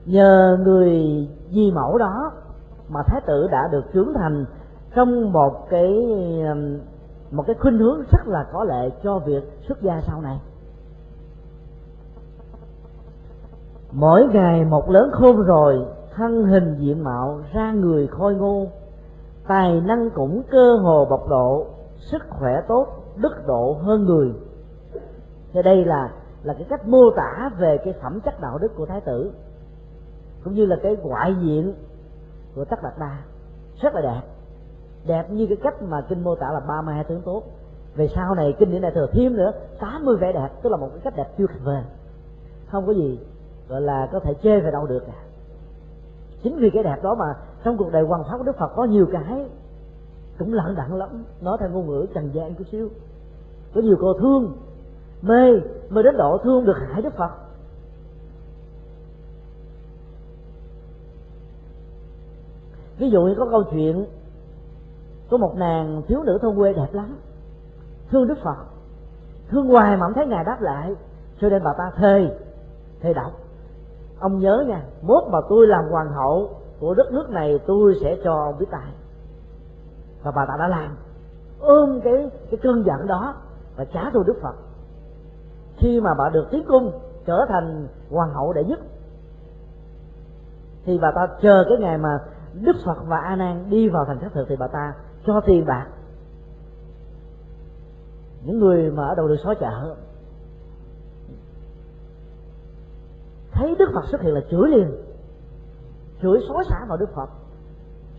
nhờ 0.06 0.58
người 0.64 1.28
di 1.52 1.72
mẫu 1.72 1.98
đó 1.98 2.32
mà 2.90 3.04
thái 3.08 3.22
tử 3.28 3.48
đã 3.52 3.70
được 3.72 3.86
trưởng 3.94 4.14
thành 4.14 4.46
trong 4.96 5.32
một 5.32 5.70
cái 5.70 5.88
um, 6.52 6.80
một 7.32 7.44
cái 7.48 7.56
khuynh 7.60 7.78
hướng 7.78 8.02
rất 8.12 8.28
là 8.28 8.48
có 8.54 8.64
lệ 8.64 8.90
cho 9.04 9.20
việc 9.20 9.44
xuất 9.68 9.82
gia 9.82 10.02
sau 10.02 10.22
này. 10.22 10.40
Mỗi 13.92 14.28
ngày 14.28 14.66
một 14.66 14.90
lớn 14.90 15.10
khôn 15.14 15.42
rồi, 15.42 15.86
thân 16.16 16.46
hình 16.46 16.76
diện 16.80 17.04
mạo, 17.04 17.42
ra 17.54 17.72
người 17.72 18.08
khôi 18.08 18.36
ngô. 18.36 18.68
Tài 19.48 19.82
năng 19.82 20.10
cũng 20.10 20.44
cơ 20.52 20.76
hồ 20.76 21.06
bộc 21.06 21.30
độ 21.30 21.66
sức 21.98 22.22
khỏe 22.30 22.62
tốt, 22.68 22.88
đức 23.16 23.48
độ 23.48 23.78
hơn 23.82 24.06
người. 24.06 24.34
Thì 25.54 25.62
đây 25.62 25.86
là 25.86 26.12
là 26.44 26.54
cái 26.54 26.66
cách 26.70 26.88
mô 26.88 27.10
tả 27.16 27.50
về 27.58 27.78
cái 27.78 27.94
phẩm 28.02 28.20
chất 28.22 28.42
đạo 28.42 28.58
đức 28.58 28.76
của 28.76 28.86
thái 28.86 29.02
tử, 29.02 29.32
cũng 30.44 30.54
như 30.54 30.66
là 30.66 30.76
cái 30.84 30.98
ngoại 31.04 31.36
diện 31.42 31.74
của 32.56 32.66
tất 32.66 32.84
đạt 32.84 32.94
đa. 33.00 33.18
Rất 33.82 33.96
là 33.96 34.02
đẹp 34.02 34.22
đẹp 35.08 35.32
như 35.32 35.48
cái 35.48 35.58
cách 35.64 35.82
mà 35.82 36.06
kinh 36.10 36.24
mô 36.24 36.36
tả 36.36 36.52
là 36.52 36.60
ba 36.60 36.82
mươi 36.82 36.96
hai 36.96 37.04
tướng 37.04 37.22
tốt. 37.22 37.44
Về 37.96 38.08
sau 38.16 38.36
này 38.36 38.56
kinh 38.60 38.72
điển 38.72 38.82
đại 38.82 38.92
thừa 38.96 39.08
thêm 39.12 39.36
nữa, 39.36 39.52
tám 39.80 40.06
mươi 40.06 40.18
vẻ 40.18 40.32
đẹp, 40.34 40.50
tức 40.64 40.70
là 40.70 40.78
một 40.78 40.90
cái 40.92 41.02
cách 41.04 41.14
đẹp 41.16 41.28
tuyệt 41.38 41.50
vời 41.64 41.84
không 42.72 42.88
có 42.88 42.94
gì, 42.94 43.20
gọi 43.70 43.82
là, 43.82 44.10
có 44.12 44.20
thể 44.20 44.34
chê 44.44 44.60
về 44.60 44.72
đâu 44.72 44.88
được 44.88 45.04
cả. 45.08 45.14
Chính 46.44 46.58
vì 46.60 46.70
cái 46.70 46.84
đẹp 46.84 47.04
đó 47.04 47.16
mà 47.16 47.26
trong 47.64 47.78
cuộc 47.78 47.92
đời 47.92 48.04
hoàng 48.04 48.24
pháp 48.24 48.38
của 48.38 48.44
đức 48.44 48.58
phật 48.58 48.72
có 48.76 48.84
nhiều 48.84 49.08
cái 49.12 49.46
cũng 50.40 50.54
lận 50.54 50.76
đận 50.76 50.96
lắm. 50.96 51.24
Nói 51.42 51.58
theo 51.60 51.70
ngôn 51.70 51.88
ngữ 51.88 52.06
trần 52.14 52.30
gian 52.34 52.56
chút 52.56 52.64
xíu. 52.72 52.90
Có 53.76 53.82
nhiều 53.82 53.98
cô 54.00 54.14
thương, 54.14 54.58
mê 55.22 55.52
mê 55.90 56.04
đến 56.04 56.18
độ 56.18 56.38
thương 56.44 56.66
được 56.66 56.78
hại 56.88 57.02
đức 57.02 57.14
phật. 57.18 57.32
Ví 62.98 63.10
dụ 63.10 63.22
như 63.22 63.36
có 63.38 63.48
câu 63.52 63.64
chuyện 63.72 64.06
có 65.30 65.38
một 65.38 65.56
nàng 65.56 66.02
thiếu 66.08 66.24
nữ 66.24 66.38
thôn 66.42 66.56
quê 66.56 66.74
đẹp 66.74 66.88
lắm. 66.92 67.18
Thương 68.12 68.28
đức 68.28 68.38
phật. 68.44 68.56
Thương 69.50 69.68
hoài 69.68 69.98
mà 69.98 70.06
không 70.06 70.14
thấy 70.14 70.28
ngài 70.28 70.44
đáp 70.44 70.62
lại. 70.62 70.96
Cho 71.42 71.50
nên 71.50 71.64
bà 71.64 71.74
ta 71.78 71.92
thề 71.96 72.38
thề 73.02 73.14
đọc. 73.14 73.32
Ông 74.20 74.40
nhớ 74.40 74.64
nha, 74.68 74.84
mốt 75.02 75.24
mà 75.32 75.40
tôi 75.50 75.68
làm 75.68 75.86
hoàng 75.90 76.12
hậu 76.12 76.50
của 76.80 76.94
đất 76.94 77.12
nước 77.12 77.30
này, 77.30 77.60
tôi 77.68 77.96
sẽ 78.02 78.18
cho 78.24 78.34
ông 78.34 78.58
biết 78.60 78.66
tài. 78.72 78.94
Và 80.24 80.32
bà 80.32 80.46
ta 80.46 80.56
đã 80.60 80.68
làm. 80.68 80.98
Ôm 81.60 82.02
cái 82.04 82.30
cái 82.52 82.60
cơn 82.64 82.84
giận 82.86 83.08
đó 83.08 83.36
và 83.76 83.86
trả 83.86 84.10
thù 84.10 84.24
đức 84.24 84.36
phật. 84.42 84.56
Khi 85.78 86.02
mà 86.02 86.14
bà 86.18 86.30
được 86.30 86.48
tiến 86.52 86.64
cung 86.68 86.92
trở 87.26 87.46
thành 87.50 87.88
hoàng 88.10 88.34
hậu 88.34 88.54
đệ 88.54 88.64
nhất, 88.64 88.80
thì 90.86 91.00
bà 91.00 91.12
ta 91.16 91.28
chờ 91.42 91.66
cái 91.70 91.78
ngày 91.78 91.98
mà 91.98 92.20
đức 92.54 92.76
phật 92.86 92.98
và 93.08 93.18
a 93.18 93.36
nan 93.36 93.70
đi 93.70 93.90
vào 93.90 94.06
thành 94.06 94.20
xác 94.22 94.30
thực, 94.34 94.46
thì 94.50 94.56
bà 94.56 94.68
ta 94.68 94.94
cho 95.26 95.42
tiền 95.46 95.66
bạc. 95.66 95.88
Những 98.44 98.60
người 98.60 98.92
mà 98.92 99.08
ở 99.08 99.16
đầu 99.16 99.28
đường 99.28 99.38
xó 99.44 99.54
chợ 99.54 99.96
thấy 103.52 103.76
đức 103.80 103.90
phật 103.94 104.06
xuất 104.12 104.22
hiện 104.22 104.34
là 104.34 104.42
chửi 104.52 104.70
liền. 104.70 104.92
Chửi 106.22 106.40
xối 106.48 106.64
xả 106.70 106.86
vào 106.88 106.98
đức 106.98 107.10
phật. 107.16 107.30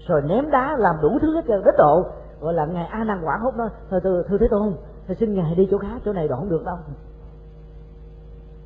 Rồi 0.08 0.22
ném 0.22 0.50
đá 0.50 0.76
làm 0.78 0.96
đủ 1.02 1.18
thứ 1.22 1.34
hết 1.34 1.44
trơn 1.48 1.62
đến 1.64 1.74
độ 1.78 2.06
gọi 2.40 2.54
là 2.54 2.66
ngài 2.66 2.86
a 2.86 3.04
nan 3.04 3.20
quảng 3.24 3.40
hốt 3.40 3.54
nói 3.56 3.68
thôi 3.90 4.00
thưa, 4.04 4.22
thưa 4.28 4.38
thế 4.38 4.46
tôn 4.50 4.74
thưa 5.08 5.14
xin 5.14 5.34
ngài 5.34 5.54
đi 5.54 5.68
chỗ 5.70 5.78
khác 5.78 6.02
chỗ 6.04 6.12
này 6.12 6.28
đoạn 6.28 6.40
không 6.40 6.50
được 6.50 6.64
đâu. 6.64 6.76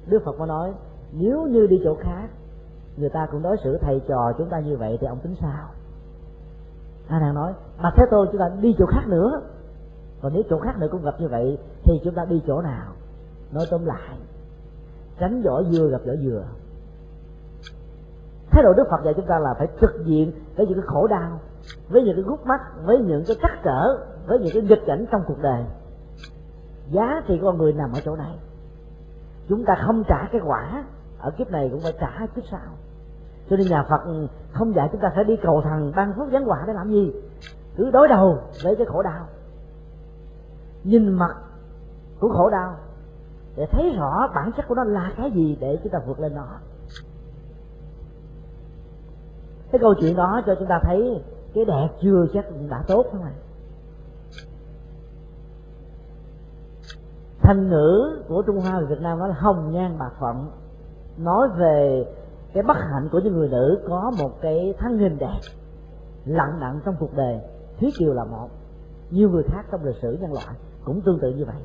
Đức 0.07 0.23
phật 0.25 0.39
mới 0.39 0.49
nói 0.49 0.75
nếu 1.13 1.47
như 1.47 1.67
đi 1.67 1.81
chỗ 1.85 1.97
khác 2.01 2.29
người 2.97 3.11
ta 3.11 3.27
cũng 3.33 3.43
đối 3.43 3.57
xử 3.65 3.79
thầy 3.81 4.01
trò 4.09 4.33
chúng 4.39 4.49
ta 4.49 4.61
như 4.61 4.77
vậy 4.77 4.99
thì 5.01 5.07
ông 5.07 5.19
tính 5.19 5.35
sao? 5.41 5.69
Hai 7.09 7.21
nàng 7.21 7.35
nói, 7.35 7.53
mà 7.79 7.93
thế 7.97 8.05
tôn 8.11 8.29
chúng 8.33 8.41
ta 8.41 8.51
đi 8.61 8.75
chỗ 8.79 8.87
khác 8.87 9.09
nữa. 9.09 9.41
Còn 10.23 10.33
nếu 10.35 10.43
chỗ 10.51 10.59
khác 10.59 10.79
nữa 10.79 10.89
cũng 10.91 11.03
gặp 11.03 11.21
như 11.21 11.29
vậy, 11.29 11.59
thì 11.83 11.93
chúng 12.05 12.15
ta 12.15 12.25
đi 12.25 12.43
chỗ 12.47 12.63
nào? 12.63 12.93
Nói 13.53 13.67
tóm 13.71 13.87
lại, 13.87 14.19
tránh 15.19 15.43
vỏ 15.43 15.63
dưa 15.63 15.89
gặp 15.89 16.01
vỏ 16.07 16.13
dừa. 16.25 16.45
Thái 18.51 18.63
độ 18.63 18.73
đức 18.77 18.85
phật 18.91 19.05
dạy 19.05 19.15
chúng 19.17 19.27
ta 19.27 19.39
là 19.39 19.55
phải 19.59 19.69
trực 19.81 20.05
diện 20.05 20.33
với 20.57 20.67
những 20.67 20.81
cái 20.81 20.87
khổ 20.87 21.07
đau, 21.07 21.41
với 21.89 22.03
những 22.03 22.17
cái 22.17 22.23
gút 22.23 22.41
mắt, 22.47 22.61
với 22.85 22.99
những 22.99 23.25
cái 23.27 23.37
trắc 23.43 23.51
trở, 23.65 23.99
với 24.27 24.39
những 24.39 24.53
cái 24.55 24.63
nghịch 24.63 24.83
cảnh 24.87 25.05
trong 25.13 25.23
cuộc 25.27 25.39
đời. 25.43 25.65
Giá 26.91 27.23
trị 27.29 27.39
của 27.41 27.47
con 27.47 27.59
người 27.59 27.73
nằm 27.73 27.93
ở 27.93 28.01
chỗ 28.05 28.17
này. 28.17 28.39
Chúng 29.49 29.65
ta 29.65 29.77
không 29.87 30.05
trả 30.09 30.29
cái 30.33 30.41
quả, 30.45 30.85
ở 31.19 31.31
kiếp 31.31 31.51
này 31.51 31.69
cũng 31.73 31.81
phải 31.81 31.93
trả 32.01 32.27
kiếp 32.35 32.45
sau 32.51 32.61
cho 33.51 33.57
nên 33.57 33.67
nhà 33.69 33.87
phật 33.89 34.05
ừ, 34.05 34.27
không 34.53 34.75
dạy 34.75 34.89
chúng 34.93 35.01
ta 35.01 35.13
phải 35.15 35.25
đi 35.25 35.37
cầu 35.43 35.61
thần 35.65 35.93
ban 35.97 36.13
phước 36.17 36.33
giáng 36.33 36.51
quả 36.51 36.65
để 36.67 36.73
làm 36.73 36.91
gì? 36.91 37.13
Cứ 37.77 37.91
đối 37.91 38.09
đầu 38.09 38.39
với 38.65 38.77
cái 38.77 38.87
khổ 38.87 39.03
đau. 39.03 39.27
Nhìn 40.85 41.13
mặt 41.13 41.37
của 42.21 42.29
khổ 42.29 42.51
đau 42.51 42.77
để 43.57 43.67
thấy 43.71 43.93
rõ 43.99 44.29
bản 44.35 44.51
chất 44.57 44.65
của 44.69 44.75
nó 44.75 44.85
là 44.85 45.13
cái 45.17 45.31
gì 45.31 45.57
để 45.61 45.79
chúng 45.83 45.93
ta 45.93 45.99
vượt 46.07 46.21
lên 46.21 46.35
nó. 46.35 46.47
Cái 49.73 49.79
câu 49.79 49.95
chuyện 50.01 50.17
đó 50.17 50.43
cho 50.47 50.55
chúng 50.59 50.69
ta 50.69 50.81
thấy 50.83 51.23
cái 51.55 51.65
đẹp 51.65 51.89
chưa 52.03 52.27
chắc 52.35 52.45
đã 52.71 52.83
tốt 52.87 53.07
không 53.13 53.23
ạ 53.23 53.33
thành 57.45 57.71
ngữ 57.71 58.23
của 58.29 58.43
trung 58.47 58.61
hoa 58.61 58.81
và 58.81 58.87
việt 58.87 59.01
nam 59.01 59.19
đó 59.19 59.27
là 59.27 59.35
hồng 59.35 59.73
nhan 59.73 59.99
bạc 59.99 60.13
phận, 60.21 60.51
nói 61.19 61.49
về 61.59 62.07
cái 62.55 62.63
bất 62.63 62.77
hạnh 62.77 63.09
của 63.13 63.19
những 63.19 63.33
người 63.33 63.49
nữ 63.49 63.79
có 63.89 64.13
một 64.19 64.31
cái 64.41 64.75
thân 64.79 64.99
hình 64.99 65.19
đẹp, 65.19 65.41
lặng 66.25 66.59
đặng 66.61 66.81
trong 66.85 66.95
cuộc 66.99 67.15
đời 67.17 67.41
thúy 67.81 67.93
kiều 67.99 68.15
là 68.15 68.25
một. 68.25 68.49
Nhiều 69.11 69.31
người 69.31 69.43
khác 69.43 69.67
trong 69.71 69.85
lịch 69.85 69.97
sử 70.03 70.19
nhân 70.21 70.33
loại 70.33 70.57
cũng 70.85 71.01
tương 71.01 71.19
tự 71.21 71.31
như 71.31 71.45
vậy. 71.45 71.63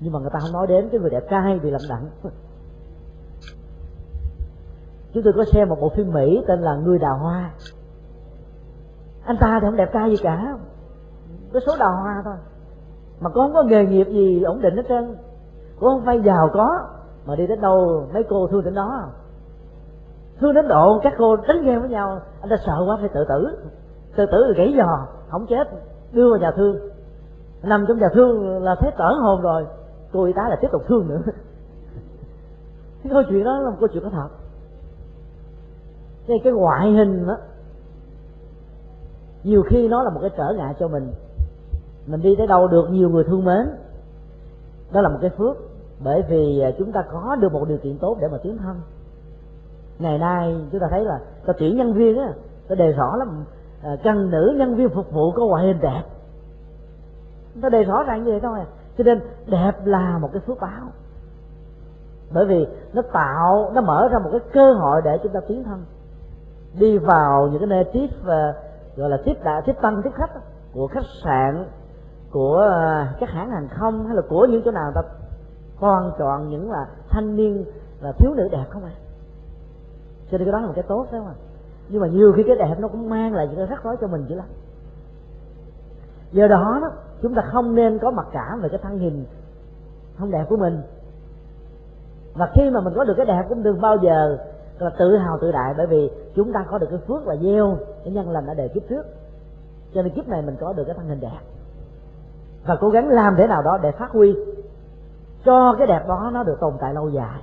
Nhưng 0.00 0.12
mà 0.12 0.18
người 0.18 0.30
ta 0.32 0.38
không 0.38 0.52
nói 0.52 0.66
đến 0.66 0.88
cái 0.92 1.00
người 1.00 1.10
đẹp 1.10 1.24
trai 1.30 1.58
bị 1.58 1.70
lặng 1.70 1.82
đặng 1.88 2.32
chúng 5.14 5.22
tôi 5.22 5.32
có 5.36 5.44
xem 5.52 5.68
một 5.68 5.76
bộ 5.80 5.88
phim 5.88 6.12
mỹ 6.12 6.44
tên 6.48 6.60
là 6.60 6.76
người 6.76 6.98
đào 6.98 7.18
hoa. 7.18 7.50
Anh 9.24 9.36
ta 9.40 9.58
thì 9.60 9.66
không 9.66 9.76
đẹp 9.76 9.90
trai 9.92 10.10
gì 10.10 10.16
cả 10.22 10.56
có 11.52 11.60
số 11.66 11.72
đào 11.78 11.96
hoa 11.96 12.22
thôi. 12.24 12.34
Mà 13.20 13.30
con 13.30 13.34
không 13.34 13.54
có 13.54 13.62
nghề 13.62 13.84
nghiệp 13.84 14.06
gì 14.08 14.42
ổn 14.42 14.60
định 14.60 14.76
hết 14.76 14.82
trơn. 14.88 15.16
Cũng 15.80 15.88
không 15.88 16.04
phải 16.04 16.22
giàu 16.24 16.50
có, 16.54 16.80
mà 17.26 17.36
đi 17.36 17.46
đến 17.46 17.60
đâu 17.60 18.06
mấy 18.14 18.22
cô 18.28 18.46
thương 18.46 18.64
đến 18.64 18.74
đó 18.74 19.08
thương 20.40 20.54
đến 20.54 20.68
độ 20.68 21.00
các 21.02 21.14
cô 21.18 21.36
đánh 21.36 21.64
ghen 21.64 21.80
với 21.80 21.90
nhau, 21.90 22.20
anh 22.40 22.50
ta 22.50 22.56
sợ 22.66 22.84
quá, 22.86 22.96
phải 23.00 23.08
tự 23.14 23.24
tử. 23.28 23.56
Tự 24.16 24.26
tử 24.26 24.44
rồi 24.44 24.54
gãy 24.56 24.74
giò, 24.76 25.06
không 25.28 25.46
chết, 25.46 25.68
đưa 26.12 26.30
vào 26.30 26.38
nhà 26.38 26.50
thương. 26.56 26.78
Nằm 27.62 27.84
trong 27.88 27.98
nhà 27.98 28.08
thương 28.14 28.62
là 28.62 28.74
thấy 28.80 28.90
tởn 28.98 29.18
hồn 29.18 29.42
rồi, 29.42 29.66
cô 30.12 30.24
y 30.24 30.32
tá 30.32 30.48
là 30.48 30.56
tiếp 30.60 30.68
tục 30.72 30.82
thương 30.86 31.08
nữa. 31.08 31.20
Cái 33.02 33.12
câu 33.12 33.22
chuyện 33.28 33.44
đó 33.44 33.58
là 33.58 33.70
một 33.70 33.76
câu 33.80 33.88
chuyện 33.92 34.02
có 34.02 34.10
thật. 34.10 34.28
Cái 36.26 36.40
cái 36.44 36.52
ngoại 36.52 36.92
hình 36.92 37.26
đó 37.26 37.36
nhiều 39.44 39.62
khi 39.62 39.88
nó 39.88 40.02
là 40.02 40.10
một 40.10 40.20
cái 40.20 40.30
trở 40.36 40.54
ngại 40.56 40.74
cho 40.78 40.88
mình. 40.88 41.12
Mình 42.06 42.22
đi 42.22 42.34
tới 42.38 42.46
đâu 42.46 42.68
được 42.68 42.90
nhiều 42.90 43.10
người 43.10 43.24
thương 43.24 43.44
mến. 43.44 43.66
Đó 44.92 45.00
là 45.00 45.08
một 45.08 45.18
cái 45.20 45.30
phước, 45.30 45.56
bởi 46.04 46.22
vì 46.28 46.60
à, 46.60 46.70
chúng 46.78 46.92
ta 46.92 47.04
có 47.12 47.36
được 47.40 47.52
một 47.52 47.68
điều 47.68 47.78
kiện 47.78 47.98
tốt 47.98 48.16
để 48.20 48.28
mà 48.28 48.38
tiến 48.42 48.58
thân 48.58 48.76
ngày 49.98 50.18
nay 50.18 50.56
chúng 50.72 50.80
ta 50.80 50.86
thấy 50.90 51.04
là 51.04 51.18
ta 51.46 51.52
tuyển 51.58 51.76
nhân 51.76 51.92
viên 51.94 52.18
á 52.18 52.32
ta 52.68 52.74
đề 52.74 52.92
rõ 52.92 53.16
lắm. 53.16 53.44
À, 53.82 53.96
cần 54.04 54.30
nữ 54.30 54.54
nhân 54.58 54.76
viên 54.76 54.88
phục 54.88 55.12
vụ 55.12 55.32
có 55.32 55.46
ngoại 55.46 55.66
hình 55.66 55.80
đẹp. 55.80 56.02
Ta 57.62 57.68
đề 57.68 57.84
rõ 57.84 58.02
ràng 58.02 58.24
như 58.24 58.30
vậy 58.30 58.40
thôi 58.40 58.58
à. 58.58 58.66
cho 58.98 59.04
nên 59.04 59.20
đẹp 59.46 59.72
là 59.84 60.18
một 60.18 60.28
cái 60.32 60.42
phước 60.46 60.60
báo. 60.60 60.82
Bởi 62.32 62.46
vì 62.46 62.66
nó 62.92 63.02
tạo 63.12 63.70
nó 63.74 63.80
mở 63.80 64.08
ra 64.12 64.18
một 64.18 64.28
cái 64.32 64.40
cơ 64.52 64.72
hội 64.72 65.00
để 65.04 65.18
chúng 65.22 65.32
ta 65.32 65.40
tiến 65.48 65.64
thân. 65.64 65.84
Đi 66.78 66.98
vào 66.98 67.48
những 67.48 67.58
cái 67.60 67.68
nơi 67.68 67.84
tiếp 67.92 68.06
và 68.22 68.54
gọi 68.96 69.10
là 69.10 69.16
tiếp 69.24 69.34
đã 69.44 69.62
tiếp 69.66 69.76
tăng, 69.82 70.02
tiếp 70.04 70.10
khách 70.14 70.30
của 70.72 70.86
khách 70.86 71.06
sạn 71.24 71.66
của 72.30 72.68
à, 72.72 73.14
các 73.20 73.30
hãng 73.30 73.50
hàng 73.50 73.68
không 73.68 74.06
hay 74.06 74.16
là 74.16 74.22
của 74.28 74.46
những 74.50 74.62
chỗ 74.64 74.70
nào 74.70 74.92
ta 74.94 75.02
toàn 75.80 76.12
chọn 76.18 76.50
những 76.50 76.70
là 76.70 76.86
thanh 77.10 77.36
niên 77.36 77.64
là 78.00 78.12
thiếu 78.12 78.34
nữ 78.34 78.48
đẹp 78.52 78.64
không 78.70 78.84
à 78.84 78.92
cho 80.30 80.38
nên 80.38 80.46
cái 80.46 80.52
đó 80.52 80.60
là 80.60 80.66
một 80.66 80.72
cái 80.76 80.84
tốt, 80.88 81.06
phải 81.10 81.20
không 81.20 81.28
ạ? 81.28 81.34
Nhưng 81.88 82.00
mà 82.00 82.08
nhiều 82.08 82.32
khi 82.36 82.42
cái 82.42 82.56
đẹp 82.56 82.76
nó 82.78 82.88
cũng 82.88 83.08
mang 83.08 83.34
lại 83.34 83.46
những 83.46 83.56
cái 83.56 83.66
rắc 83.66 83.84
rối 83.84 83.96
cho 84.00 84.06
mình 84.06 84.24
dữ 84.28 84.36
lắm. 84.36 84.46
Do 86.32 86.46
đó 86.46 86.78
đó, 86.82 86.90
chúng 87.22 87.34
ta 87.34 87.42
không 87.42 87.74
nên 87.74 87.98
có 87.98 88.10
mặc 88.10 88.26
cảm 88.32 88.60
về 88.60 88.68
cái 88.68 88.78
thân 88.82 88.98
hình 88.98 89.24
không 90.18 90.30
đẹp 90.30 90.44
của 90.48 90.56
mình. 90.56 90.82
Và 92.34 92.50
khi 92.54 92.70
mà 92.70 92.80
mình 92.80 92.94
có 92.96 93.04
được 93.04 93.14
cái 93.16 93.26
đẹp 93.26 93.46
cũng 93.48 93.62
đừng 93.62 93.80
bao 93.80 93.96
giờ 93.96 94.38
là 94.78 94.90
tự 94.98 95.16
hào 95.16 95.38
tự 95.38 95.52
đại, 95.52 95.74
bởi 95.76 95.86
vì 95.86 96.10
chúng 96.34 96.52
ta 96.52 96.64
có 96.70 96.78
được 96.78 96.86
cái 96.90 96.98
phước 96.98 97.26
là 97.26 97.36
gieo, 97.36 97.78
cái 98.04 98.12
nhân 98.12 98.30
lành 98.30 98.46
ở 98.46 98.54
đời 98.54 98.68
kiếp 98.68 98.82
trước. 98.88 99.06
Cho 99.94 100.02
nên 100.02 100.12
kiếp 100.12 100.28
này 100.28 100.42
mình 100.42 100.56
có 100.60 100.72
được 100.72 100.84
cái 100.84 100.94
thân 100.94 101.08
hình 101.08 101.20
đẹp. 101.20 101.40
Và 102.66 102.76
cố 102.76 102.90
gắng 102.90 103.08
làm 103.08 103.34
thế 103.38 103.46
nào 103.46 103.62
đó 103.62 103.78
để 103.82 103.92
phát 103.92 104.10
huy 104.10 104.36
cho 105.44 105.74
cái 105.78 105.86
đẹp 105.86 106.04
đó 106.08 106.30
nó 106.34 106.42
được 106.42 106.60
tồn 106.60 106.74
tại 106.80 106.94
lâu 106.94 107.08
dài 107.08 107.40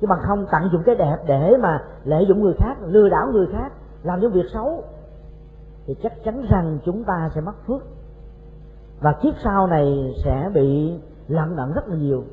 chứ 0.00 0.06
bằng 0.06 0.20
không 0.22 0.46
tận 0.52 0.62
dụng 0.72 0.82
cái 0.86 0.94
đẹp 0.94 1.16
để 1.26 1.56
mà 1.60 1.84
lợi 2.04 2.26
dụng 2.28 2.42
người 2.42 2.54
khác, 2.58 2.76
lừa 2.86 3.08
đảo 3.08 3.28
người 3.32 3.46
khác, 3.52 3.72
làm 4.02 4.20
những 4.20 4.32
việc 4.32 4.46
xấu, 4.52 4.84
thì 5.86 5.94
chắc 6.02 6.24
chắn 6.24 6.46
rằng 6.50 6.78
chúng 6.84 7.04
ta 7.04 7.30
sẽ 7.34 7.40
mất 7.40 7.54
phước. 7.66 7.82
Và 9.00 9.12
kiếp 9.22 9.34
sau 9.44 9.66
này 9.66 10.14
sẽ 10.24 10.50
bị 10.54 10.98
lận 11.28 11.56
đận 11.56 11.72
rất 11.72 11.88
là 11.88 11.96
nhiều. 11.96 12.24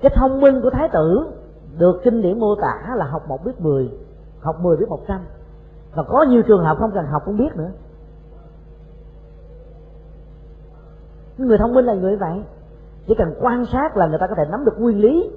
Cái 0.00 0.12
thông 0.14 0.40
minh 0.40 0.60
của 0.62 0.70
thái 0.70 0.88
tử 0.92 1.32
được 1.78 2.00
kinh 2.04 2.22
điển 2.22 2.38
mô 2.38 2.54
tả 2.54 2.94
là 2.96 3.04
học 3.04 3.28
một 3.28 3.44
biết 3.44 3.60
mười, 3.60 3.90
học 4.40 4.56
mười 4.60 4.76
biết 4.76 4.88
một 4.88 5.00
trăm. 5.08 5.20
Và 5.94 6.02
có 6.02 6.22
nhiều 6.22 6.42
trường 6.42 6.64
hợp 6.64 6.76
không 6.78 6.90
cần 6.94 7.06
học 7.06 7.22
cũng 7.24 7.38
biết 7.38 7.56
nữa. 7.56 7.70
Người 11.38 11.58
thông 11.58 11.74
minh 11.74 11.84
là 11.84 11.94
người 11.94 12.16
vậy 12.16 12.42
chỉ 13.06 13.14
cần 13.18 13.34
quan 13.40 13.66
sát 13.72 13.96
là 13.96 14.06
người 14.06 14.18
ta 14.18 14.26
có 14.26 14.34
thể 14.34 14.44
nắm 14.50 14.64
được 14.64 14.78
nguyên 14.78 15.00
lý. 15.00 15.30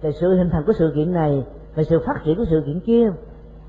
Về 0.00 0.12
sự 0.12 0.34
hình 0.34 0.50
thành 0.52 0.64
của 0.66 0.72
sự 0.72 0.92
kiện 0.94 1.12
này 1.12 1.46
về 1.74 1.84
sự 1.84 2.02
phát 2.06 2.20
triển 2.24 2.36
của 2.36 2.44
sự 2.50 2.62
kiện 2.66 2.80
kia, 2.80 3.12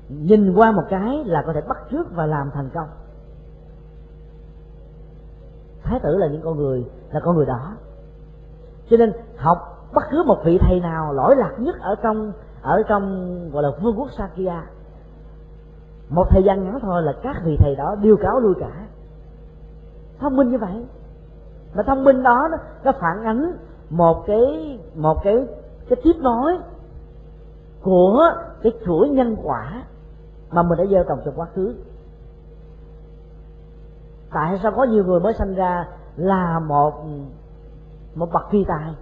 nhìn 0.08 0.54
qua 0.54 0.72
một 0.72 0.82
cái 0.90 1.24
là 1.24 1.42
có 1.46 1.52
thể 1.52 1.60
bắt 1.68 1.78
trước 1.90 2.06
và 2.14 2.26
làm 2.26 2.50
thành 2.54 2.70
công. 2.74 2.88
Thái 5.82 6.00
tử 6.02 6.16
là 6.16 6.26
những 6.26 6.42
con 6.42 6.56
người, 6.56 6.84
là 7.12 7.20
con 7.20 7.36
người 7.36 7.46
đó. 7.46 7.76
Cho 8.90 8.96
nên 8.96 9.12
học 9.36 9.58
bất 9.94 10.02
cứ 10.10 10.22
một 10.26 10.38
vị 10.44 10.58
thầy 10.60 10.80
nào 10.80 11.12
lỗi 11.12 11.36
lạc 11.36 11.52
nhất 11.58 11.76
ở 11.80 11.94
trong 12.02 12.32
ở 12.62 12.82
trong 12.88 13.38
gọi 13.50 13.62
là 13.62 13.70
vương 13.82 13.98
quốc 13.98 14.08
Sakya 14.18 14.66
một 16.08 16.24
thời 16.30 16.42
gian 16.42 16.64
ngắn 16.64 16.78
thôi 16.82 17.02
là 17.02 17.12
các 17.22 17.36
vị 17.44 17.56
thầy 17.58 17.74
đó 17.76 17.96
điêu 18.02 18.16
cáo 18.16 18.40
lui 18.40 18.54
cả. 18.60 18.86
Thông 20.18 20.36
minh 20.36 20.50
như 20.50 20.58
vậy 20.58 20.86
mà 21.78 21.84
thông 21.84 22.04
minh 22.04 22.22
đó 22.22 22.48
nó 22.84 22.92
phản 22.92 23.24
ánh 23.24 23.52
một 23.90 24.24
cái 24.26 24.78
một 24.94 25.18
cái 25.24 25.46
cái 25.88 26.00
tiếp 26.04 26.12
nối 26.20 26.58
của 27.82 28.30
cái 28.62 28.72
chuỗi 28.86 29.08
nhân 29.08 29.36
quả 29.42 29.82
mà 30.50 30.62
mình 30.62 30.78
đã 30.78 30.84
gieo 30.90 31.04
trồng 31.04 31.20
trong 31.24 31.34
quá 31.36 31.46
khứ. 31.54 31.74
Tại 34.30 34.58
sao 34.62 34.72
có 34.76 34.84
nhiều 34.84 35.04
người 35.04 35.20
mới 35.20 35.34
sinh 35.34 35.54
ra 35.54 35.88
là 36.16 36.58
một 36.58 37.04
một 38.14 38.32
bậc 38.32 38.50
phi 38.50 38.64
tài, 38.64 38.94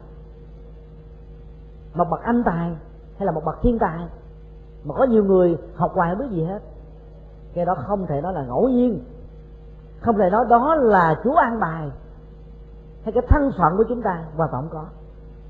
một 1.95 2.07
bậc 2.11 2.23
anh 2.23 2.43
tài 2.45 2.77
hay 3.19 3.27
là 3.27 3.33
một 3.33 3.45
bậc 3.45 3.57
thiên 3.63 3.79
tài? 3.79 4.09
Mà 4.85 4.95
có 4.99 5.05
nhiều 5.05 5.25
người 5.25 5.59
học 5.75 5.93
hoài 5.95 6.11
không 6.11 6.19
biết 6.19 6.37
gì 6.37 6.45
hết. 6.45 6.63
Cái 7.55 7.65
đó 7.65 7.75
không 7.75 8.07
thể 8.07 8.21
nói 8.21 8.33
là 8.33 8.45
ngẫu 8.45 8.69
nhiên. 8.69 9.05
Không 10.01 10.19
thể 10.19 10.31
nói 10.31 10.45
đó 10.49 10.75
là 10.75 11.21
chúa 11.25 11.35
an 11.35 11.61
bài 11.61 11.91
hay 13.07 13.13
cái 13.13 13.23
thân 13.29 13.53
phận 13.59 13.77
của 13.77 13.85
chúng 13.89 14.03
ta 14.03 14.25
và 14.37 14.49
tổng 14.53 14.69
có. 14.71 14.85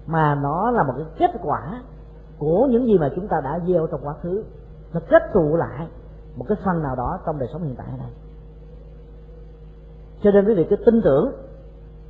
Mà 0.07 0.34
nó 0.34 0.70
là 0.70 0.82
một 0.82 0.92
cái 0.96 1.07
kết 1.18 1.40
quả 1.42 1.82
của 2.38 2.68
những 2.70 2.86
gì 2.86 2.98
mà 2.98 3.11
chúng 3.16 3.28
ta 3.28 3.40
đã 3.44 3.61
gieo 3.66 3.86
trong 3.86 4.00
quá 4.04 4.14
khứ. 4.22 4.44
Nó 4.92 5.00
kết 5.09 5.22
tụ 5.34 5.57
lại 5.57 5.88
một 6.36 6.44
cái 6.48 6.59
phần 6.64 6.82
nào 6.82 6.96
đó 6.96 7.18
trong 7.26 7.38
đời 7.38 7.48
sống 7.52 7.62
hiện 7.62 7.74
tại 7.76 7.86
này. 7.98 8.11
Cho 10.22 10.30
nên 10.30 10.44
quý 10.44 10.54
vị 10.54 10.66
cứ 10.70 10.76
tin 10.76 11.02
tưởng, 11.02 11.32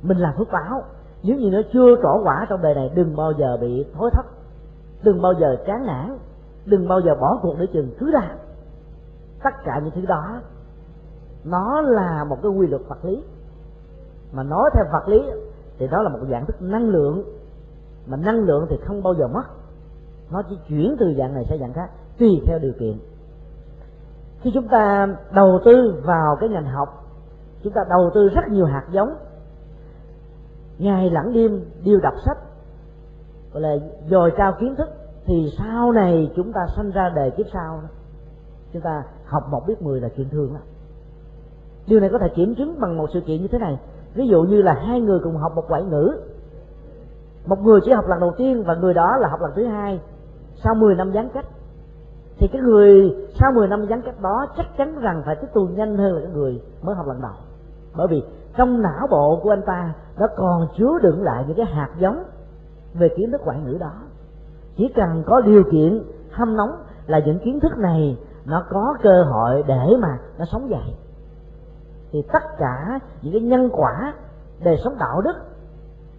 mình 0.01 0.17
làm 0.17 0.33
phước 0.37 0.51
báo. 0.51 0.83
Nếu 1.23 1.37
như 1.37 1.49
nó 1.49 1.61
chưa 1.73 1.95
trổ 2.03 2.23
quả 2.23 2.45
trong 2.49 2.61
đời 2.61 2.75
này, 2.75 2.91
đừng 2.95 3.15
bao 3.15 3.31
giờ 3.31 3.57
bị 3.61 3.85
thối 3.93 4.09
thất. 4.13 4.25
Đừng 5.03 5.21
bao 5.21 5.33
giờ 5.33 5.57
chán 5.67 5.85
nản. 5.85 6.17
Đừng 6.65 6.87
bao 6.87 6.99
giờ 6.99 7.15
bỏ 7.15 7.39
cuộc 7.41 7.55
để 7.59 7.67
chừng 7.73 7.95
thứ 7.99 8.11
ra 8.11 8.35
tất 9.43 9.63
cả 9.63 9.79
những 9.83 9.91
thứ 9.95 10.05
đó, 10.05 10.41
nó 11.43 11.81
là 11.81 12.23
một 12.23 12.37
cái 12.43 12.51
quy 12.51 12.67
luật 12.67 12.81
vật 12.87 13.05
lý 13.05 13.23
mà 14.31 14.43
nói 14.43 14.69
theo 14.73 14.85
vật 14.91 15.07
lý 15.07 15.21
thì 15.79 15.87
đó 15.87 16.01
là 16.01 16.09
một 16.09 16.19
dạng 16.29 16.45
thức 16.45 16.61
năng 16.61 16.89
lượng. 16.89 17.23
Mà 18.07 18.17
năng 18.17 18.39
lượng 18.39 18.65
thì 18.69 18.75
không 18.85 19.03
bao 19.03 19.13
giờ 19.13 19.27
mất. 19.27 19.43
Nó 20.31 20.41
chỉ 20.49 20.57
chuyển 20.67 20.95
từ 20.99 21.13
dạng 21.17 21.33
này 21.33 21.45
sang 21.49 21.59
dạng 21.59 21.73
khác, 21.73 21.89
tùy 22.19 22.41
theo 22.45 22.59
điều 22.59 22.73
kiện. 22.79 22.97
Khi 24.41 24.51
chúng 24.53 24.67
ta 24.67 25.07
đầu 25.31 25.59
tư 25.65 26.01
vào 26.05 26.35
cái 26.39 26.49
ngành 26.49 26.65
học, 26.65 27.05
chúng 27.63 27.73
ta 27.73 27.81
đầu 27.89 28.11
tư 28.13 28.29
rất 28.29 28.47
nhiều 28.49 28.65
hạt 28.65 28.83
giống. 28.91 29.13
Ngày 30.77 31.09
lẫn 31.09 31.33
đêm 31.33 31.65
đều 31.83 31.99
đọc 31.99 32.13
sách, 32.25 32.37
gọi 33.53 33.61
là 33.61 33.75
dồi 34.09 34.31
cao 34.37 34.53
kiến 34.59 34.75
thức, 34.75 34.89
thì 35.25 35.53
sau 35.57 35.91
này 35.91 36.31
chúng 36.35 36.53
ta 36.53 36.61
sanh 36.75 36.91
ra 36.91 37.09
đời 37.15 37.31
kiếp 37.31 37.45
sau. 37.53 37.81
Chúng 38.73 38.81
ta 38.81 39.03
học 39.25 39.43
một 39.51 39.63
biết 39.67 39.81
mười 39.81 40.01
là 40.01 40.09
chuyện 40.15 40.29
thường 40.29 40.53
đó 40.53 40.59
điều 41.87 41.99
này 41.99 42.09
có 42.09 42.17
thể 42.19 42.27
kiểm 42.35 42.55
chứng 42.55 42.79
bằng 42.79 42.97
một 42.97 43.09
sự 43.13 43.21
kiện 43.21 43.41
như 43.41 43.47
thế 43.47 43.57
này 43.57 43.77
ví 44.13 44.27
dụ 44.27 44.41
như 44.41 44.61
là 44.61 44.73
hai 44.73 45.01
người 45.01 45.19
cùng 45.23 45.37
học 45.37 45.51
một 45.55 45.69
ngoại 45.69 45.83
ngữ. 45.83 46.11
Một 47.45 47.59
người 47.63 47.79
chỉ 47.85 47.91
học 47.91 48.05
lần 48.07 48.19
đầu 48.19 48.33
tiên 48.37 48.63
và 48.63 48.75
người 48.75 48.93
đó 48.93 49.17
là 49.17 49.27
học 49.27 49.41
lần 49.41 49.51
thứ 49.55 49.65
hai 49.65 49.99
sau 50.63 50.75
10 50.75 50.95
năm 50.95 51.11
gián 51.11 51.29
cách. 51.29 51.45
Thì 52.37 52.47
cái 52.47 52.61
người 52.61 53.15
sau 53.39 53.51
10 53.51 53.67
năm 53.67 53.85
gián 53.89 54.01
cách 54.01 54.21
đó 54.21 54.45
chắc 54.57 54.77
chắn 54.77 54.99
rằng 54.99 55.21
phải 55.25 55.35
tiếp 55.35 55.47
thu 55.53 55.67
nhanh 55.67 55.97
hơn 55.97 56.13
là 56.13 56.21
cái 56.21 56.31
người 56.33 56.61
mới 56.81 56.95
học 56.95 57.07
lần 57.07 57.21
đầu. 57.21 57.31
Bởi 57.95 58.07
vì 58.07 58.23
trong 58.57 58.81
não 58.81 59.07
bộ 59.11 59.39
của 59.43 59.49
anh 59.49 59.61
ta 59.65 59.93
nó 60.19 60.27
còn 60.37 60.67
chứa 60.77 60.99
đựng 61.01 61.23
lại 61.23 61.43
những 61.47 61.57
cái 61.57 61.65
hạt 61.65 61.89
giống 61.99 62.23
về 62.93 63.09
kiến 63.17 63.31
thức 63.31 63.41
ngoại 63.45 63.59
ngữ 63.65 63.77
đó. 63.79 63.91
Chỉ 64.77 64.87
cần 64.95 65.23
có 65.25 65.41
điều 65.41 65.63
kiện 65.71 66.03
hâm 66.31 66.57
nóng 66.57 66.71
là 67.07 67.19
những 67.19 67.39
kiến 67.39 67.59
thức 67.59 67.77
này 67.77 68.17
nó 68.45 68.63
có 68.69 68.95
cơ 69.01 69.23
hội 69.23 69.63
để 69.67 69.95
mà 69.99 70.19
nó 70.39 70.45
sống 70.45 70.69
dậy 70.69 70.93
thì 72.11 72.23
tất 72.33 72.43
cả 72.57 72.99
những 73.21 73.33
cái 73.33 73.41
nhân 73.41 73.69
quả 73.73 74.13
đời 74.63 74.77
sống 74.83 74.95
đạo 74.99 75.21
đức, 75.21 75.35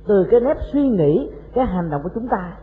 từ 0.06 0.26
cái 0.30 0.40
nếp 0.40 0.56
suy 0.72 0.88
nghĩ, 0.88 1.30
cái 1.54 1.66
hành 1.66 1.90
động 1.90 2.02
của 2.02 2.10
chúng 2.14 2.28
ta, 2.28 2.56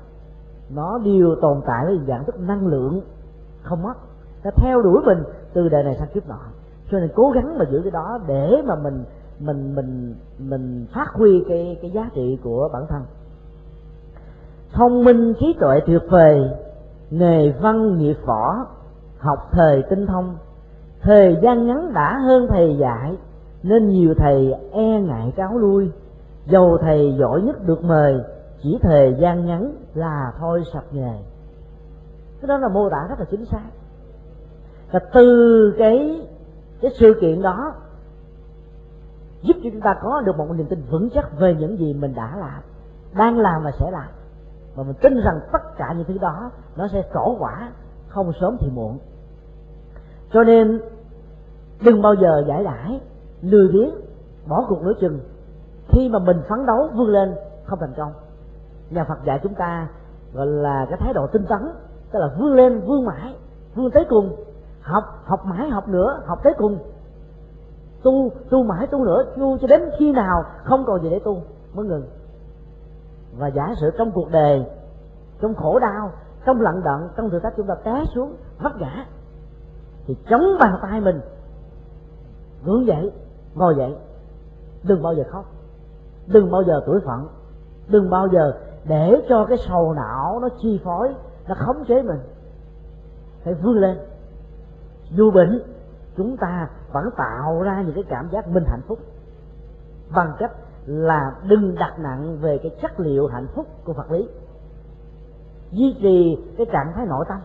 nó 0.70 0.98
đều 0.98 1.36
tồn 1.42 1.62
tại 1.66 1.86
với 1.86 2.00
dạng 2.08 2.26
thức 2.26 2.40
năng 2.40 2.68
lượng 2.68 3.02
không 3.62 3.84
mất, 3.84 3.94
nó 4.44 4.52
theo 4.56 4.82
đuổi 4.82 5.02
mình 5.06 5.24
từ 5.54 5.70
đời 5.70 5.84
này 5.84 5.96
sang 6.00 6.08
kiếp 6.14 6.28
nọ. 6.28 6.40
Cho 6.92 7.00
nên 7.00 7.10
cố 7.16 7.32
gắng 7.32 7.58
mà 7.58 7.66
giữ 7.72 7.82
cái 7.84 7.92
đó 7.92 8.20
để 8.28 8.62
mà 8.66 8.76
mình 8.76 9.04
mình 9.40 9.76
mình 9.76 10.16
mình 10.40 10.86
phát 10.94 11.08
huy 11.14 11.44
cái 11.48 11.78
cái 11.82 11.92
giá 11.92 12.10
trị 12.14 12.40
của 12.44 12.70
bản 12.74 12.86
thân. 12.90 13.02
Thông 14.72 15.04
minh, 15.04 15.34
trí 15.40 15.56
tuệ, 15.60 15.80
tuyệt 15.86 16.02
vời, 16.10 16.50
nghề 17.10 17.52
văn, 17.52 17.98
nghiệp 17.98 18.18
võ, 18.26 18.66
học 19.18 19.50
thời, 19.52 19.84
tinh 19.90 20.08
thông 20.08 20.38
thời 21.06 21.38
gian 21.42 21.68
ngắn 21.68 21.94
đã 21.94 22.18
hơn 22.18 22.48
thầy 22.50 22.78
dạy, 22.80 23.18
nên 23.64 23.90
nhiều 23.90 24.14
thầy 24.18 24.54
e 24.72 25.02
ngại 25.02 25.34
cáo 25.36 25.58
lui. 25.58 25.92
Dầu 26.46 26.78
thầy 26.82 27.16
giỏi 27.20 27.42
nhất 27.42 27.68
được 27.68 27.84
mời, 27.84 28.20
chỉ 28.64 28.80
thời 28.82 29.16
gian 29.20 29.46
ngắn 29.46 29.76
là 29.94 30.34
thôi 30.40 30.64
sập 30.74 30.94
nghề. 30.94 31.14
Cái 32.42 32.48
đó 32.48 32.58
là 32.58 32.68
mô 32.68 32.90
tả 32.90 33.06
rất 33.10 33.20
là 33.20 33.26
chính 33.32 33.46
xác. 33.46 33.66
Và 34.92 35.00
từ 35.14 35.74
cái 35.78 36.22
cái 36.82 36.92
sự 37.00 37.14
kiện 37.22 37.42
đó, 37.42 37.74
giúp 39.42 39.54
cho 39.64 39.70
chúng 39.74 39.82
ta 39.82 39.96
có 40.02 40.22
được 40.22 40.38
một 40.38 40.48
niềm 40.56 40.68
tin 40.68 40.82
vững 40.90 41.10
chắc 41.10 41.40
về 41.40 41.56
những 41.60 41.78
gì 41.78 41.94
mình 41.94 42.14
đã 42.16 42.36
làm, 42.38 42.62
đang 43.18 43.40
làm 43.40 43.64
và 43.64 43.72
sẽ 43.80 43.92
làm. 43.92 44.08
Và 44.76 44.84
mình 44.84 44.96
tin 45.02 45.22
rằng 45.22 45.40
tất 45.52 45.78
cả 45.78 45.94
những 45.98 46.06
thứ 46.08 46.18
đó, 46.18 46.52
nó 46.76 46.88
sẽ 46.88 47.04
trổ 47.14 47.36
quả, 47.40 47.72
không 48.08 48.32
sớm 48.40 48.58
thì 48.60 48.70
muộn. 48.76 48.98
Cho 50.34 50.44
nên 50.44 50.82
đừng 51.84 52.02
bao 52.02 52.14
giờ 52.14 52.44
giải 52.48 52.64
đãi, 52.64 53.02
lười 53.42 53.68
biếng, 53.68 53.90
bỏ 54.48 54.66
cuộc 54.70 54.82
nửa 54.84 54.94
chừng. 55.02 55.20
Khi 55.88 56.10
mà 56.10 56.20
mình 56.20 56.42
phấn 56.50 56.66
đấu 56.66 56.90
vươn 56.96 57.08
lên, 57.08 57.36
không 57.66 57.80
thành 57.80 57.94
công. 57.98 58.14
Nhà 58.90 59.04
Phật 59.04 59.18
dạy 59.26 59.40
chúng 59.44 59.54
ta 59.54 59.88
gọi 60.34 60.48
là 60.48 60.86
cái 60.90 61.00
thái 61.02 61.14
độ 61.14 61.28
tinh 61.28 61.46
tấn, 61.50 61.62
tức 62.12 62.20
là 62.20 62.30
vươn 62.40 62.54
lên, 62.54 62.82
vươn 62.82 63.06
mãi, 63.06 63.36
vươn 63.76 63.92
tới 63.92 64.06
cùng. 64.10 64.36
Học 64.82 65.04
học 65.26 65.46
mãi, 65.46 65.70
học 65.70 65.88
nữa, 65.88 66.22
học 66.26 66.40
tới 66.44 66.54
cùng. 66.58 66.80
Tu 68.04 68.32
tu 68.50 68.64
mãi, 68.64 68.88
tu 68.88 69.06
nữa, 69.06 69.24
tu 69.38 69.58
cho 69.58 69.68
đến 69.68 69.82
khi 70.00 70.12
nào 70.12 70.44
không 70.64 70.86
còn 70.86 71.04
gì 71.04 71.10
để 71.10 71.20
tu, 71.20 71.42
mới 71.74 71.86
ngừng. 71.86 72.08
Và 73.38 73.48
giả 73.48 73.74
sử 73.82 73.92
trong 73.98 74.12
cuộc 74.12 74.32
đời, 74.32 74.66
trong 75.42 75.56
khổ 75.56 75.80
đau, 75.80 76.12
trong 76.46 76.62
lận 76.62 76.84
đận, 76.84 77.10
trong 77.18 77.30
thử 77.30 77.40
thách 77.40 77.54
chúng 77.58 77.68
ta 77.68 77.76
té 77.84 78.04
xuống, 78.16 78.36
vấp 78.60 78.78
ngã, 78.80 79.06
thì 80.08 80.16
chống 80.30 80.44
bàn 80.60 80.80
tay 80.82 81.02
mình 81.02 81.22
ngưỡng 82.66 82.86
dậy 82.86 83.12
ngồi 83.56 83.76
dậy. 83.76 83.96
Đừng 84.84 85.04
bao 85.04 85.14
giờ 85.14 85.24
khóc. 85.32 85.46
Đừng 86.28 86.52
bao 86.52 86.64
giờ 86.64 86.82
tuổi 86.86 87.00
phận. 87.06 87.28
Đừng 87.88 88.10
bao 88.10 88.28
giờ 88.28 88.54
để 88.86 89.22
cho 89.30 89.46
cái 89.46 89.58
sầu 89.68 89.94
não 89.94 90.40
nó 90.42 90.50
chi 90.62 90.80
phối, 90.84 91.16
nó 91.48 91.56
khống 91.56 91.86
chế 91.88 92.02
mình. 92.02 92.20
Phải 93.44 93.54
vươn 93.54 93.78
lên. 93.78 93.98
Dù 95.12 95.32
bệnh, 95.32 95.62
chúng 96.18 96.38
ta 96.38 96.70
vẫn 96.92 97.10
tạo 97.18 97.62
ra 97.62 97.82
những 97.82 97.96
cái 97.96 98.04
cảm 98.10 98.30
giác 98.32 98.48
mình 98.48 98.64
hạnh 98.68 98.82
phúc. 98.88 99.00
Bằng 100.16 100.34
cách 100.40 100.52
là 100.86 101.36
đừng 101.48 101.76
đặt 101.76 102.00
nặng 102.00 102.38
về 102.42 102.58
cái 102.64 102.76
chất 102.82 103.00
liệu 103.00 103.28
hạnh 103.28 103.48
phúc 103.56 103.66
của 103.84 103.94
vật 103.94 104.12
lý. 104.12 104.30
Duy 105.72 105.96
trì 106.02 106.38
cái 106.58 106.66
trạng 106.72 106.92
thái 106.96 107.06
nội 107.06 107.26
tâm. 107.30 107.38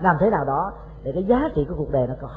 Làm 0.00 0.16
thế 0.20 0.30
nào 0.30 0.44
đó 0.44 0.72
để 1.02 1.12
cái 1.12 1.24
giá 1.24 1.48
trị 1.54 1.66
của 1.68 1.74
cuộc 1.78 1.90
đời 1.90 2.06
nó 2.06 2.14
có. 2.20 2.28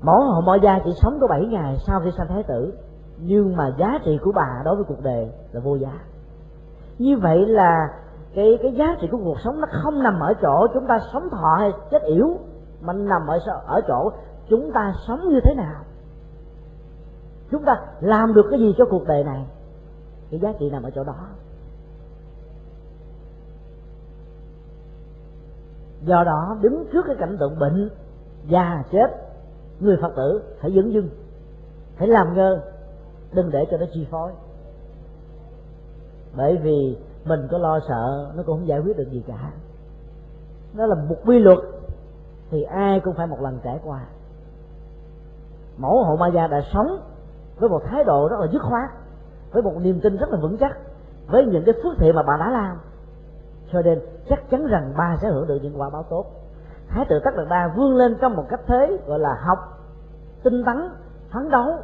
Mẫu 0.00 0.20
hậu 0.20 0.40
mọi 0.40 0.60
gia 0.62 0.78
chỉ 0.84 0.90
sống 1.02 1.18
có 1.20 1.26
7 1.26 1.46
ngày, 1.46 1.76
sau 1.86 2.00
khi 2.00 2.10
sanh 2.16 2.28
thái 2.28 2.42
tử. 2.42 2.72
Nhưng 3.18 3.56
mà 3.56 3.74
giá 3.78 3.98
trị 4.04 4.18
của 4.22 4.32
bà 4.32 4.62
đối 4.64 4.76
với 4.76 4.84
cuộc 4.84 5.02
đời 5.02 5.30
là 5.52 5.60
vô 5.60 5.76
giá. 5.76 5.92
Như 6.98 7.18
vậy 7.18 7.46
là 7.46 7.88
cái 8.34 8.58
cái 8.62 8.72
giá 8.72 8.96
trị 9.00 9.08
của 9.10 9.18
cuộc 9.24 9.40
sống 9.44 9.60
nó 9.60 9.68
không 9.70 10.02
nằm 10.02 10.20
ở 10.20 10.34
chỗ 10.42 10.66
chúng 10.74 10.86
ta 10.86 10.98
sống 11.12 11.30
thọ 11.30 11.56
hay 11.58 11.72
chết 11.90 12.02
yếu 12.02 12.38
mà 12.80 12.92
nằm 12.92 13.26
ở 13.26 13.38
ở 13.66 13.80
chỗ 13.88 14.12
chúng 14.48 14.72
ta 14.72 14.92
sống 15.06 15.20
như 15.28 15.40
thế 15.44 15.54
nào. 15.54 15.84
Chúng 17.50 17.64
ta 17.64 17.80
làm 18.00 18.34
được 18.34 18.46
cái 18.50 18.60
gì 18.60 18.74
cho 18.78 18.84
cuộc 18.90 19.06
đời 19.06 19.24
này 19.24 19.46
cái 20.30 20.40
giá 20.40 20.52
trị 20.58 20.70
nằm 20.70 20.82
ở 20.82 20.90
chỗ 20.90 21.04
đó. 21.04 21.16
Do 26.02 26.24
đó, 26.24 26.56
đứng 26.60 26.84
trước 26.92 27.04
cái 27.06 27.16
cảnh 27.18 27.36
tượng 27.40 27.58
bệnh, 27.58 27.90
già 28.48 28.82
chết 28.92 29.25
người 29.80 29.96
phật 30.02 30.12
tử, 30.16 30.42
hãy 30.60 30.72
dấn 30.76 30.90
dưng, 30.90 31.08
hãy 31.96 32.08
làm 32.08 32.34
ngơ, 32.34 32.60
đừng 33.32 33.50
để 33.50 33.66
cho 33.70 33.76
nó 33.76 33.86
chi 33.92 34.06
phối. 34.10 34.32
Bởi 36.36 36.56
vì 36.56 36.96
mình 37.24 37.48
có 37.50 37.58
lo 37.58 37.80
sợ, 37.88 38.32
nó 38.36 38.42
cũng 38.42 38.58
không 38.58 38.68
giải 38.68 38.80
quyết 38.80 38.96
được 38.96 39.10
gì 39.10 39.22
cả. 39.26 39.52
Đó 40.74 40.86
là 40.86 40.94
một 40.94 41.16
quy 41.24 41.38
luật, 41.38 41.58
thì 42.50 42.62
ai 42.62 43.00
cũng 43.00 43.14
phải 43.14 43.26
một 43.26 43.40
lần 43.40 43.58
trải 43.64 43.80
qua. 43.84 44.06
Mẫu 45.76 46.04
hộ 46.04 46.16
ma 46.16 46.28
gia 46.34 46.46
đã 46.46 46.62
sống 46.72 46.98
với 47.58 47.68
một 47.68 47.82
thái 47.84 48.04
độ 48.04 48.28
rất 48.28 48.36
là 48.40 48.46
dứt 48.52 48.62
khoát, 48.62 48.90
với 49.50 49.62
một 49.62 49.72
niềm 49.80 50.00
tin 50.00 50.16
rất 50.16 50.30
là 50.30 50.38
vững 50.40 50.56
chắc, 50.56 50.78
với 51.26 51.44
những 51.44 51.62
cái 51.66 51.74
phước 51.82 51.98
thiện 51.98 52.14
mà 52.14 52.22
bà 52.22 52.36
đã 52.36 52.50
làm. 52.50 52.78
Cho 53.72 53.82
nên 53.82 54.00
chắc 54.28 54.50
chắn 54.50 54.66
rằng 54.66 54.94
ba 54.96 55.16
sẽ 55.22 55.28
hưởng 55.28 55.46
được 55.46 55.58
những 55.62 55.80
quả 55.80 55.90
báo 55.90 56.02
tốt 56.02 56.26
thái 56.88 57.04
tử 57.08 57.20
tất 57.24 57.30
đạt 57.36 57.46
đa 57.50 57.72
vươn 57.76 57.96
lên 57.96 58.16
trong 58.20 58.36
một 58.36 58.44
cách 58.48 58.60
thế 58.66 58.98
gọi 59.06 59.18
là 59.18 59.36
học, 59.40 59.58
tinh 60.42 60.64
tấn 60.66 60.88
phấn 61.32 61.50
đấu 61.50 61.74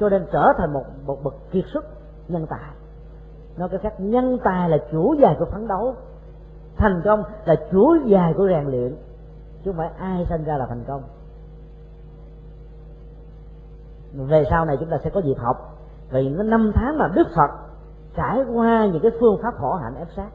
cho 0.00 0.08
nên 0.08 0.26
trở 0.32 0.52
thành 0.58 0.72
một 0.72 0.84
một 1.06 1.24
bậc 1.24 1.34
kiệt 1.50 1.64
xuất 1.72 1.84
nhân 2.28 2.46
tài. 2.46 2.70
Nói 3.56 3.68
cái 3.68 3.78
khác, 3.82 3.94
nhân 3.98 4.38
tài 4.44 4.68
là 4.68 4.78
chủ 4.92 5.14
dài 5.14 5.36
của 5.38 5.44
phấn 5.44 5.68
đấu 5.68 5.94
thành 6.76 7.02
công 7.04 7.24
là 7.44 7.56
chủ 7.72 7.94
dài 8.06 8.34
của 8.36 8.48
rèn 8.48 8.66
luyện, 8.66 8.96
chứ 9.64 9.70
không 9.70 9.76
phải 9.76 9.90
ai 9.98 10.26
sinh 10.28 10.44
ra 10.44 10.56
là 10.56 10.66
thành 10.66 10.84
công. 10.88 11.02
Về 14.12 14.44
sau 14.50 14.64
này 14.64 14.76
chúng 14.80 14.90
ta 14.90 14.98
sẽ 15.04 15.10
có 15.10 15.20
dịp 15.20 15.38
học 15.38 15.78
vì 16.10 16.24
những 16.24 16.50
năm 16.50 16.72
tháng 16.74 16.98
mà 16.98 17.08
đức 17.14 17.28
phật 17.36 17.50
trải 18.16 18.44
qua 18.54 18.86
những 18.86 19.02
cái 19.02 19.12
phương 19.20 19.38
pháp 19.42 19.54
khổ 19.58 19.74
hạnh 19.74 19.94
ép 19.94 20.08
sát. 20.16 20.28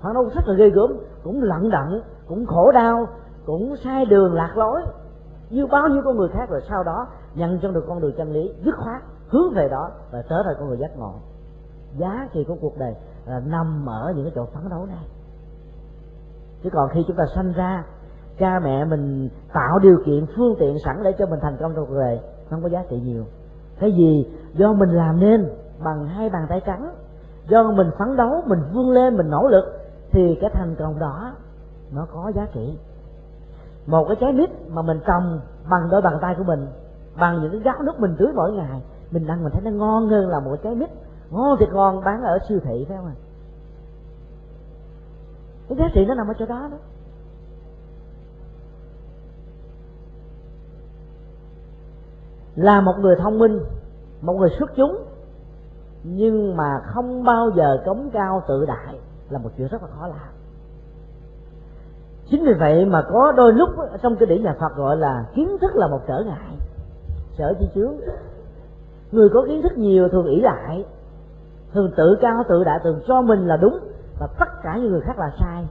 Phản 0.00 0.14
đấu 0.14 0.30
rất 0.34 0.48
là 0.48 0.54
ghê 0.54 0.70
gớm 0.70 0.96
cũng 1.24 1.42
lận 1.42 1.70
đận 1.70 2.02
cũng 2.28 2.46
khổ 2.46 2.72
đau, 2.72 3.06
cũng 3.46 3.76
sai 3.84 4.04
đường 4.04 4.34
lạc 4.34 4.56
lối. 4.56 4.82
Như 5.50 5.66
bao 5.66 5.88
nhiêu 5.88 6.02
con 6.04 6.16
người 6.16 6.28
khác 6.28 6.50
rồi 6.50 6.60
sau 6.68 6.82
đó, 6.84 7.06
nhận 7.34 7.58
cho 7.62 7.70
được 7.70 7.84
con 7.88 8.00
đường 8.00 8.12
chân 8.16 8.32
lý, 8.32 8.52
dứt 8.64 8.74
khoát, 8.76 9.02
hướng 9.28 9.54
về 9.54 9.68
đó 9.68 9.90
và 10.12 10.22
trở 10.28 10.42
thành 10.44 10.54
con 10.58 10.68
người 10.68 10.78
giác 10.78 10.98
ngộ. 10.98 11.14
Giá 11.96 12.28
trị 12.32 12.44
của 12.48 12.56
cuộc 12.60 12.78
đời 12.78 12.94
là 13.26 13.40
nằm 13.46 13.86
ở 13.88 14.12
những 14.16 14.24
cái 14.24 14.32
chỗ 14.34 14.46
phấn 14.54 14.70
đấu 14.70 14.86
này. 14.86 15.04
Chứ 16.62 16.70
còn 16.72 16.88
khi 16.92 17.04
chúng 17.06 17.16
ta 17.16 17.24
sanh 17.34 17.52
ra, 17.52 17.84
cha 18.38 18.60
mẹ 18.64 18.84
mình 18.84 19.28
tạo 19.52 19.78
điều 19.78 19.96
kiện, 20.06 20.26
phương 20.36 20.54
tiện 20.58 20.76
sẵn 20.84 21.02
để 21.02 21.12
cho 21.18 21.26
mình 21.26 21.38
thành 21.42 21.56
công 21.60 21.72
trong 21.74 21.86
cuộc 21.86 21.94
đời 21.94 22.20
không 22.50 22.62
có 22.62 22.68
giá 22.68 22.84
trị 22.90 23.00
nhiều. 23.00 23.24
Cái 23.80 23.92
gì? 23.92 24.30
Do 24.54 24.72
mình 24.72 24.90
làm 24.90 25.20
nên 25.20 25.48
bằng 25.84 26.06
hai 26.06 26.30
bàn 26.30 26.46
tay 26.48 26.60
trắng. 26.66 26.94
Do 27.48 27.70
mình 27.70 27.90
phấn 27.98 28.16
đấu, 28.16 28.42
mình 28.46 28.58
vươn 28.72 28.90
lên, 28.90 29.16
mình 29.16 29.30
nỗ 29.30 29.48
lực 29.48 29.79
thì 30.12 30.38
cái 30.40 30.50
thành 30.52 30.74
công 30.78 30.98
đó, 30.98 31.32
nó 31.92 32.06
có 32.12 32.32
giá 32.34 32.46
trị. 32.54 32.78
Một 33.86 34.04
cái 34.08 34.16
trái 34.20 34.32
mít 34.32 34.50
mà 34.68 34.82
mình 34.82 35.00
trồng 35.06 35.40
bằng 35.70 35.88
đôi 35.90 36.02
bàn 36.02 36.18
tay 36.20 36.34
của 36.38 36.44
mình, 36.44 36.66
bằng 37.16 37.42
những 37.42 37.50
cái 37.52 37.60
gáo 37.60 37.82
nước 37.82 38.00
mình 38.00 38.16
tưới 38.18 38.28
mỗi 38.34 38.52
ngày, 38.52 38.82
mình 39.10 39.26
ăn 39.26 39.44
mình 39.44 39.52
thấy 39.52 39.62
nó 39.62 39.70
ngon 39.70 40.08
hơn 40.08 40.28
là 40.28 40.40
một 40.40 40.56
trái 40.62 40.74
mít 40.74 40.90
ngon 41.30 41.56
thiệt 41.58 41.68
ngon, 41.72 42.04
bán 42.04 42.22
ở 42.22 42.38
siêu 42.48 42.60
thị, 42.64 42.86
phải 42.88 42.96
không 42.96 43.06
ạ? 43.06 43.14
Cái 45.68 45.78
giá 45.78 45.84
trị 45.94 46.04
nó 46.08 46.14
nằm 46.14 46.28
ở 46.28 46.34
chỗ 46.38 46.46
đó 46.46 46.68
đó. 46.70 46.76
Là 52.54 52.80
một 52.80 52.94
người 52.98 53.16
thông 53.16 53.38
minh, 53.38 53.60
một 54.20 54.32
người 54.32 54.50
xuất 54.58 54.70
chúng, 54.76 55.04
nhưng 56.02 56.56
mà 56.56 56.80
không 56.84 57.24
bao 57.24 57.50
giờ 57.56 57.82
cống 57.86 58.10
cao 58.12 58.42
tự 58.48 58.66
đại 58.66 58.98
là 59.30 59.38
một 59.38 59.50
chuyện 59.56 59.68
rất 59.68 59.82
là 59.82 59.88
khó 59.98 60.06
làm. 60.06 60.28
Chính 62.30 62.44
vì 62.44 62.52
vậy 62.52 62.84
mà 62.84 63.02
có 63.12 63.32
đôi 63.32 63.52
lúc 63.52 63.68
trong 64.02 64.16
cái 64.16 64.26
điển 64.26 64.42
nhà 64.42 64.56
Phật 64.60 64.76
gọi 64.76 64.96
là 64.96 65.24
kiến 65.34 65.56
thức 65.60 65.76
là 65.76 65.86
một 65.86 66.00
trở 66.08 66.22
ngại. 66.26 66.56
Sở 67.38 67.54
chi 67.60 67.68
chướng, 67.74 67.92
người 69.12 69.28
có 69.28 69.44
kiến 69.48 69.62
thức 69.62 69.78
nhiều 69.78 70.08
thường 70.08 70.26
ỷ 70.26 70.40
lại, 70.40 70.84
thường 71.72 71.92
tự 71.96 72.18
cao 72.20 72.42
tự 72.48 72.64
đại, 72.64 72.78
thường 72.84 73.00
cho 73.06 73.22
mình 73.22 73.46
là 73.46 73.56
đúng 73.56 73.78
và 74.20 74.26
tất 74.38 74.48
cả 74.62 74.76
những 74.76 74.90
người 74.90 75.00
khác 75.00 75.18
là 75.18 75.30
sai. 75.38 75.68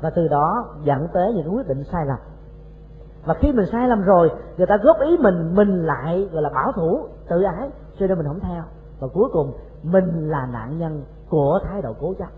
Và 0.00 0.10
từ 0.10 0.28
đó 0.28 0.74
dẫn 0.84 1.08
tới 1.12 1.32
những 1.32 1.56
quyết 1.56 1.68
định 1.68 1.84
sai 1.84 2.06
lầm. 2.06 2.18
Và 3.24 3.34
khi 3.34 3.52
mình 3.52 3.66
sai 3.72 3.88
lầm 3.88 4.02
rồi, 4.02 4.30
người 4.56 4.66
ta 4.66 4.76
góp 4.76 5.00
ý 5.00 5.16
mình 5.18 5.54
mình 5.54 5.86
lại 5.86 6.28
gọi 6.32 6.42
là 6.42 6.50
bảo 6.54 6.72
thủ, 6.72 7.06
tự 7.28 7.42
ái, 7.42 7.70
cho 7.98 8.06
nên 8.06 8.18
mình 8.18 8.26
không 8.26 8.40
theo. 8.40 8.62
Và 9.00 9.08
cuối 9.08 9.28
cùng, 9.32 9.52
mình 9.82 10.30
là 10.30 10.46
nạn 10.52 10.78
nhân 10.78 11.02
của 11.28 11.60
thái 11.64 11.82
độ 11.82 11.94
cố 12.00 12.14
chấp 12.18 12.28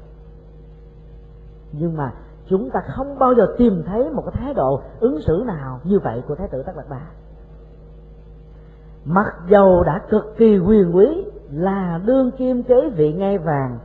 nhưng 1.79 1.97
mà 1.97 2.12
chúng 2.47 2.70
ta 2.70 2.81
không 2.97 3.18
bao 3.18 3.35
giờ 3.35 3.47
tìm 3.59 3.83
thấy 3.87 4.11
một 4.11 4.22
cái 4.27 4.45
thái 4.45 4.55
độ 4.55 4.81
ứng 5.01 5.20
xử 5.20 5.45
nào 5.47 5.81
như 5.85 5.99
vậy 5.99 6.22
của 6.29 6.35
thái 6.35 6.49
tử 6.49 6.62
tất 6.66 6.72
đạt 6.77 6.87
đa 6.91 7.01
mặc 9.05 9.35
dầu 9.49 9.83
đã 9.85 10.01
cực 10.11 10.35
kỳ 10.37 10.59
quyền 10.59 10.97
quý, 10.97 11.25
là 11.51 12.01
đương 12.07 12.31
kim 12.31 12.62
kế 12.62 12.91
vị 12.97 13.12
ngai 13.12 13.39
vàng, 13.39 13.79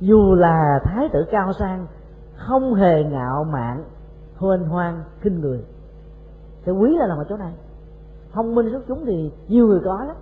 dù 0.00 0.34
là 0.34 0.80
thái 0.84 1.08
tử 1.12 1.24
cao 1.30 1.52
sang, 1.52 1.86
không 2.36 2.74
hề 2.74 3.04
ngạo 3.04 3.44
mạn 3.44 3.84
huênh 4.36 4.64
hoang 4.64 5.02
khinh 5.20 5.40
người. 5.40 5.64
Cái 6.64 6.74
quý 6.74 6.96
là 6.96 7.06
làm 7.06 7.18
ở 7.18 7.24
chỗ 7.28 7.36
này. 7.36 7.52
Thông 8.32 8.54
minh 8.54 8.70
xuất 8.70 8.82
chúng 8.88 9.04
thì 9.06 9.32
nhiều 9.48 9.66
người 9.66 9.80
có 9.84 10.04
lắm. 10.04 10.16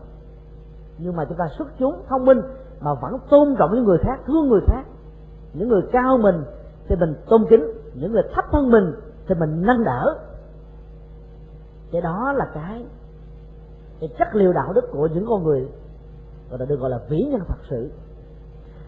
Nhưng 0.99 1.16
mà 1.16 1.25
chúng 1.25 1.39
ta 1.39 1.49
xuất 1.59 1.68
chúng 1.79 2.03
thông 2.09 2.25
minh 2.25 2.41
mà 2.81 2.95
vẫn 2.95 3.18
tôn 3.31 3.55
trọng 3.59 3.75
những 3.75 3.85
người 3.85 3.99
khác, 3.99 4.21
thương 4.27 4.49
người 4.49 4.61
khác, 4.66 4.85
những 5.55 5.68
người 5.68 5.83
cao 5.93 6.18
mình 6.18 6.43
thì 6.91 6.97
mình 6.97 7.14
tôn 7.28 7.47
kính 7.51 7.64
những 7.95 8.12
người 8.12 8.22
thấp 8.34 8.45
hơn 8.53 8.70
mình 8.70 8.95
thì 9.28 9.34
mình 9.34 9.62
nâng 9.62 9.84
đỡ. 9.84 10.18
Cái 11.93 12.03
đó 12.03 12.32
là 12.32 12.51
cái 12.55 12.86
cái 14.01 14.11
chất 14.18 14.28
liệu 14.34 14.53
đạo 14.53 14.72
đức 14.72 14.84
của 14.93 15.07
những 15.07 15.26
con 15.28 15.45
người 15.45 15.68
gọi 16.51 16.59
là 16.59 16.66
được 16.66 16.80
gọi 16.80 16.91
là 16.91 16.99
vĩ 17.09 17.22
nhân 17.22 17.41
thật 17.49 17.59
sự. 17.70 17.91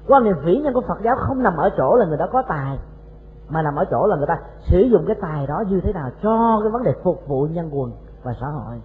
Quan 0.09 0.25
niệm 0.25 0.37
vĩ 0.45 0.57
nhân 0.57 0.75
của 0.75 0.81
phật 0.81 0.99
giáo 1.05 1.17
không 1.17 1.43
nằm 1.43 1.57
ở 1.57 1.71
chỗ 1.77 1.97
là 1.97 2.07
người 2.07 2.17
đó 2.17 2.29
có 2.33 2.43
tài, 2.49 2.79
mà 3.49 3.63
nằm 3.63 3.77
ở 3.77 3.85
chỗ 3.91 4.07
là 4.07 4.17
người 4.17 4.27
ta 4.27 4.41
sử 4.71 4.81
dụng 4.81 5.05
cái 5.07 5.17
tài 5.21 5.47
đó 5.47 5.65
như 5.69 5.81
thế 5.81 5.93
nào 5.93 6.11
cho 6.23 6.61
cái 6.63 6.71
vấn 6.71 6.83
đề 6.83 6.93
phục 7.03 7.29
vụ 7.29 7.47
nhân 7.51 7.71
quần 7.73 7.93
và 8.23 8.35
xã 8.41 8.47
hội. 8.47 8.81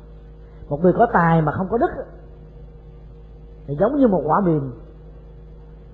Một 0.69 0.83
người 0.83 0.93
có 0.97 1.07
tài 1.13 1.41
mà 1.41 1.51
không 1.51 1.67
có 1.69 1.77
đức 1.77 1.89
thì 3.67 3.75
giống 3.79 3.95
như 3.95 4.07
một 4.07 4.21
quả 4.25 4.41
mìn. 4.41 4.71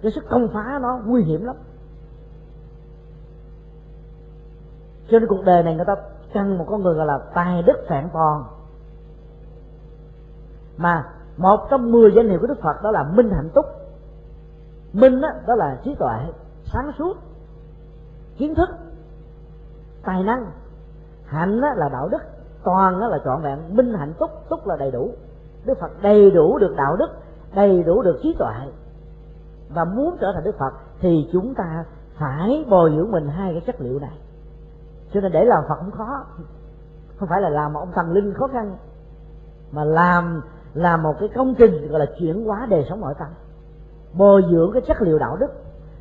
Cái 0.01 0.11
sức 0.11 0.23
công 0.29 0.47
phá 0.53 0.79
nó 0.81 0.99
nguy 1.05 1.23
hiểm 1.23 1.45
lắm. 1.45 1.55
Cho 5.09 5.19
nên 5.19 5.29
cuộc 5.29 5.43
đời 5.45 5.63
này 5.63 5.75
người 5.75 5.85
ta 5.85 5.95
cần 6.33 6.57
một 6.57 6.65
con 6.69 6.83
người 6.83 6.93
gọi 6.93 7.05
là 7.05 7.19
tài 7.33 7.63
đức 7.63 7.85
phạn 7.87 8.09
toàn. 8.13 8.43
Mà 10.77 11.05
một 11.37 11.67
trong 11.69 11.91
mười 11.91 12.13
danh 12.15 12.29
hiệu 12.29 12.39
của 12.39 12.47
đức 12.47 12.61
phật 12.61 12.83
đó 12.83 12.91
là 12.91 13.03
minh 13.03 13.29
hạnh 13.31 13.49
túc. 13.53 13.65
Minh 14.93 15.21
đó, 15.21 15.29
đó 15.47 15.55
là 15.55 15.79
trí 15.83 15.95
tuệ 15.95 16.17
sáng 16.65 16.91
suốt 16.97 17.17
kiến 18.37 18.55
thức 18.55 18.69
tài 20.03 20.23
năng. 20.23 20.45
Hạnh 21.25 21.61
đó 21.61 21.67
là 21.75 21.89
đạo 21.89 22.09
đức 22.09 22.21
toàn 22.63 22.99
đó 22.99 23.07
là 23.07 23.19
trọn 23.25 23.41
vẹn. 23.41 23.59
Minh 23.75 23.93
hạnh 23.93 24.13
túc 24.19 24.29
túc 24.49 24.67
là 24.67 24.75
đầy 24.75 24.91
đủ. 24.91 25.11
Đức 25.65 25.79
phật 25.79 26.01
đầy 26.01 26.31
đủ 26.31 26.57
được 26.57 26.75
đạo 26.77 26.95
đức 26.95 27.09
đầy 27.55 27.83
đủ 27.83 28.01
được 28.01 28.19
trí 28.23 28.35
tuệ. 28.39 28.53
Và 29.69 29.85
muốn 29.85 30.17
trở 30.21 30.31
thành 30.33 30.43
đức 30.43 30.57
phật 30.57 30.73
thì 30.99 31.29
chúng 31.31 31.55
ta 31.55 31.85
phải 32.19 32.65
bồi 32.69 32.93
dưỡng 32.95 33.11
mình 33.11 33.27
hai 33.27 33.53
cái 33.53 33.61
chất 33.65 33.81
liệu 33.81 33.99
này 33.99 34.19
cho 35.13 35.21
nên 35.21 35.31
để 35.31 35.45
làm 35.45 35.63
phật 35.69 35.75
cũng 35.79 35.91
khó. 35.91 36.25
Không 37.17 37.29
phải 37.29 37.41
là 37.41 37.49
làm 37.49 37.73
một 37.73 37.79
ông 37.79 37.91
thần 37.95 38.11
linh 38.11 38.33
khó 38.33 38.47
khăn, 38.47 38.77
mà 39.71 39.83
làm 39.83 40.41
là 40.73 40.97
một 40.97 41.13
cái 41.19 41.29
công 41.35 41.55
trình 41.57 41.87
gọi 41.87 41.99
là 41.99 42.05
chuyển 42.19 42.45
hóa 42.45 42.67
đời 42.69 42.85
sống 42.89 43.01
nội 43.01 43.13
tâm. 43.19 43.27
Bồi 44.13 44.43
dưỡng 44.51 44.71
cái 44.73 44.81
chất 44.87 45.01
liệu 45.01 45.19
đạo 45.19 45.37
đức, 45.37 45.51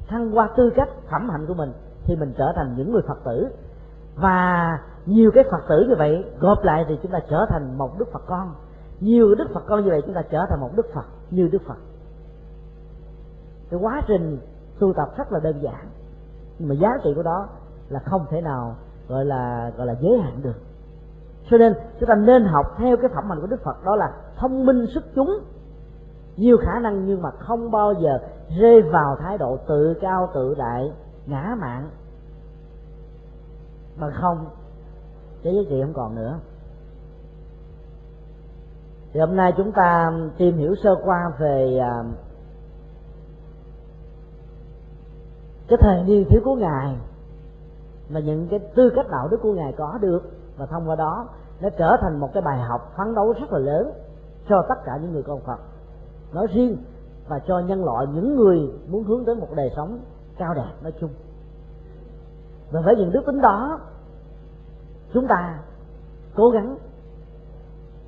thăng 0.06 0.36
qua 0.36 0.48
tư 0.56 0.70
cách, 0.76 0.88
phẩm 1.10 1.28
hạnh 1.28 1.46
của 1.46 1.54
mình, 1.54 1.72
thì 2.04 2.16
mình 2.16 2.32
trở 2.38 2.52
thành 2.56 2.74
những 2.76 2.92
người 2.92 3.02
phật 3.08 3.18
tử. 3.24 3.48
Và 4.16 4.78
nhiều 5.06 5.30
cái 5.34 5.44
phật 5.50 5.62
tử 5.68 5.86
như 5.88 5.94
vậy, 5.98 6.24
gộp 6.40 6.64
lại 6.64 6.84
thì 6.88 6.98
chúng 7.02 7.12
ta 7.12 7.20
trở 7.30 7.46
thành 7.48 7.78
một 7.78 7.98
đức 7.98 8.12
phật 8.12 8.22
con. 8.26 8.54
Nhiều 9.00 9.34
đức 9.34 9.50
phật 9.54 9.64
con 9.66 9.84
như 9.84 9.90
vậy, 9.90 10.02
chúng 10.06 10.14
ta 10.14 10.22
trở 10.30 10.46
thành 10.48 10.60
một 10.60 10.70
đức 10.76 10.86
phật, 10.94 11.04
như 11.30 11.48
đức 11.52 11.62
phật. 11.66 11.78
Cái 13.70 13.80
quá 13.80 14.02
trình 14.06 14.38
tu 14.78 14.92
tập 14.92 15.08
rất 15.16 15.32
là 15.32 15.40
đơn 15.40 15.62
giản, 15.62 15.86
nhưng 16.58 16.68
mà 16.68 16.74
giá 16.74 16.88
trị 17.04 17.12
của 17.16 17.22
đó 17.22 17.48
là 17.88 18.00
không 18.00 18.26
thể 18.30 18.40
nào 18.40 18.76
gọi 19.12 19.24
là 19.24 19.72
gọi 19.76 19.86
là 19.86 19.94
giới 20.00 20.18
hạn 20.18 20.42
được. 20.42 20.56
Cho 21.50 21.58
nên, 21.58 21.74
chúng 22.00 22.08
ta 22.08 22.14
nên 22.14 22.44
học 22.44 22.66
theo 22.78 22.96
cái 22.96 23.10
phẩm 23.14 23.24
hạnh 23.28 23.40
của 23.40 23.46
đức 23.46 23.62
phật, 23.64 23.84
đó 23.84 23.96
là 23.96 24.12
thông 24.36 24.66
minh 24.66 24.86
xuất 24.94 25.04
chúng. 25.14 25.38
Nhiều 26.36 26.56
khả 26.56 26.80
năng 26.80 27.06
nhưng 27.06 27.22
mà 27.22 27.30
không 27.30 27.70
bao 27.70 27.94
giờ 27.94 28.18
rơi 28.58 28.82
vào 28.82 29.16
thái 29.16 29.38
độ 29.38 29.56
tự 29.68 29.94
cao 30.00 30.30
tự 30.34 30.54
đại, 30.58 30.92
ngã 31.26 31.56
mạn. 31.60 31.90
Mà 33.96 34.10
không, 34.10 34.46
cái 35.42 35.54
giá 35.54 35.60
trị 35.68 35.82
không 35.82 35.94
còn 35.94 36.14
nữa. 36.14 36.38
Thì 39.12 39.20
hôm 39.20 39.36
nay 39.36 39.52
chúng 39.56 39.72
ta 39.72 40.12
tìm 40.38 40.56
hiểu 40.56 40.74
sơ 40.82 40.96
qua 41.04 41.32
về 41.38 41.78
à, 41.78 42.04
cái 45.68 45.78
thời 45.80 46.02
niên 46.02 46.24
thiếu 46.30 46.40
của 46.44 46.54
ngài 46.54 46.96
và 48.12 48.20
những 48.20 48.48
cái 48.48 48.58
tư 48.74 48.92
cách 48.96 49.06
đạo 49.10 49.28
đức 49.28 49.38
của 49.42 49.52
ngài 49.52 49.72
có 49.72 49.98
được. 50.00 50.22
Và 50.56 50.66
thông 50.66 50.88
qua 50.88 50.96
đó, 50.96 51.28
nó 51.60 51.68
trở 51.78 51.96
thành 52.00 52.20
một 52.20 52.30
cái 52.34 52.42
bài 52.42 52.60
học 52.60 52.92
phấn 52.96 53.14
đấu 53.14 53.34
rất 53.40 53.52
là 53.52 53.58
lớn 53.58 53.92
cho 54.48 54.64
tất 54.68 54.84
cả 54.84 54.96
những 55.02 55.12
người 55.12 55.22
con 55.22 55.40
Phật. 55.40 55.58
Nói 56.32 56.46
riêng 56.52 56.76
và 57.28 57.38
cho 57.38 57.58
nhân 57.58 57.84
loại, 57.84 58.06
những 58.06 58.36
người 58.36 58.70
muốn 58.88 59.04
hướng 59.04 59.24
tới 59.24 59.34
một 59.34 59.48
đời 59.56 59.70
sống 59.76 59.98
cao 60.38 60.54
đẹp 60.54 60.72
nói 60.82 60.92
chung. 61.00 61.10
Và 62.70 62.80
với 62.80 62.96
những 62.96 63.12
đức 63.12 63.22
tính 63.26 63.40
đó, 63.40 63.80
chúng 65.12 65.26
ta 65.28 65.58
cố 66.34 66.50
gắng 66.50 66.76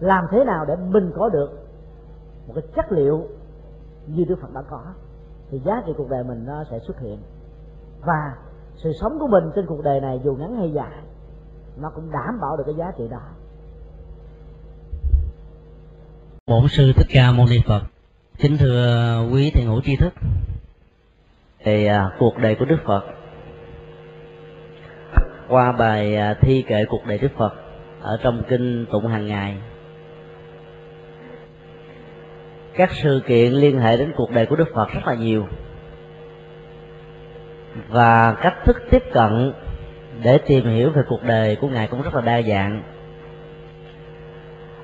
làm 0.01 0.27
thế 0.31 0.45
nào 0.45 0.65
để 0.65 0.77
mình 0.77 1.13
có 1.17 1.29
được 1.29 1.51
một 2.47 2.53
cái 2.55 2.65
chất 2.77 2.93
liệu 2.93 3.23
như 4.07 4.25
Đức 4.25 4.37
Phật 4.43 4.49
đã 4.55 4.63
có, 4.63 4.83
thì 5.51 5.59
giá 5.59 5.83
trị 5.87 5.93
cuộc 5.97 6.09
đời 6.09 6.25
mình 6.25 6.45
nó 6.47 6.65
sẽ 6.71 6.79
xuất 6.79 6.99
hiện. 6.99 7.19
Và 8.05 8.35
sự 8.77 8.93
sống 9.01 9.19
của 9.19 9.27
mình 9.27 9.45
trên 9.57 9.67
cuộc 9.67 9.83
đời 9.85 10.01
này 10.01 10.21
dù 10.25 10.35
ngắn 10.35 10.57
hay 10.57 10.73
dài 10.73 10.93
nó 11.77 11.91
cũng 11.95 12.11
đảm 12.13 12.41
bảo 12.41 12.57
được 12.57 12.63
cái 12.67 12.75
giá 12.75 12.93
trị 12.99 13.05
đó. 13.11 13.21
Bổn 16.47 16.69
sư 16.69 16.93
thích 16.97 17.07
ca 17.11 17.33
mâu 17.33 17.47
ni 17.47 17.61
phật 17.67 17.83
kính 18.39 18.57
thưa 18.59 19.29
quý 19.33 19.51
thiền 19.51 19.67
hữu 19.67 19.81
tri 19.81 19.97
thức. 19.97 20.13
Thì 21.65 21.87
à, 21.87 22.11
cuộc 22.19 22.39
đời 22.39 22.55
của 22.55 22.65
đức 22.65 22.79
phật 22.87 23.05
qua 25.49 25.73
bài 25.73 26.17
à, 26.17 26.35
thi 26.41 26.63
kệ 26.63 26.85
cuộc 26.85 27.07
đời 27.07 27.19
đức 27.19 27.33
phật 27.39 27.55
ở 28.01 28.19
trong 28.23 28.43
kinh 28.49 28.87
tụng 28.93 29.07
hàng 29.07 29.27
ngày 29.27 29.57
các 32.75 32.91
sự 32.93 33.23
kiện 33.27 33.53
liên 33.53 33.79
hệ 33.79 33.97
đến 33.97 34.13
cuộc 34.17 34.31
đời 34.31 34.47
của 34.47 34.57
đức 34.57 34.69
phật 34.75 34.89
rất 34.89 35.07
là 35.07 35.15
nhiều 35.15 35.47
và 37.89 38.33
cách 38.43 38.55
thức 38.65 38.77
tiếp 38.91 39.03
cận 39.13 39.53
để 40.23 40.39
tìm 40.39 40.65
hiểu 40.65 40.91
về 40.91 41.03
cuộc 41.09 41.23
đời 41.23 41.57
của 41.57 41.69
ngài 41.69 41.87
cũng 41.87 42.03
rất 42.03 42.15
là 42.15 42.21
đa 42.21 42.43
dạng. 42.43 42.83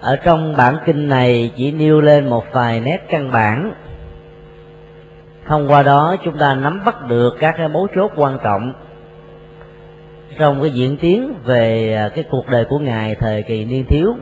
Ở 0.01 0.16
trong 0.16 0.57
bản 0.57 0.76
kinh 0.86 1.09
này 1.09 1.53
chỉ 1.57 1.72
nêu 1.72 2.01
lên 2.01 2.30
một 2.30 2.45
vài 2.53 2.80
nét 2.80 2.99
căn 3.09 3.30
bản. 3.30 3.72
Thông 5.47 5.68
qua 5.68 5.82
đó 5.82 6.16
chúng 6.24 6.38
ta 6.38 6.55
nắm 6.55 6.84
bắt 6.84 7.09
được 7.09 7.36
các 7.41 7.55
cái 7.59 7.68
mấu 7.68 7.86
chốt 7.95 8.12
quan 8.16 8.38
trọng 8.45 8.72
trong 10.38 10.62
cái 10.62 10.70
diễn 10.70 10.97
tiến 10.97 11.34
về 11.45 11.95
à, 11.95 12.09
cái 12.09 12.24
cuộc 12.30 12.49
đời 12.49 12.64
của 12.64 12.78
ngài 12.78 13.14
thời 13.14 13.43
kỳ 13.43 13.64
niên 13.64 13.84
thiếu, 13.88 14.16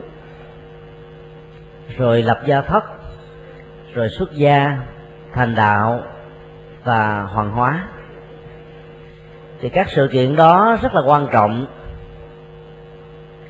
rồi 1.97 2.23
lập 2.23 2.39
gia 2.45 2.61
thất, 2.61 2.83
rồi 3.93 4.09
xuất 4.09 4.33
gia, 4.33 4.77
thành 5.33 5.55
đạo 5.55 6.03
và 6.83 7.21
hoàng 7.21 7.51
hóa 7.51 7.87
thì 9.61 9.69
các 9.69 9.89
sự 9.89 10.07
kiện 10.11 10.35
đó 10.35 10.77
rất 10.81 10.95
là 10.95 11.01
quan 11.05 11.27
trọng. 11.31 11.65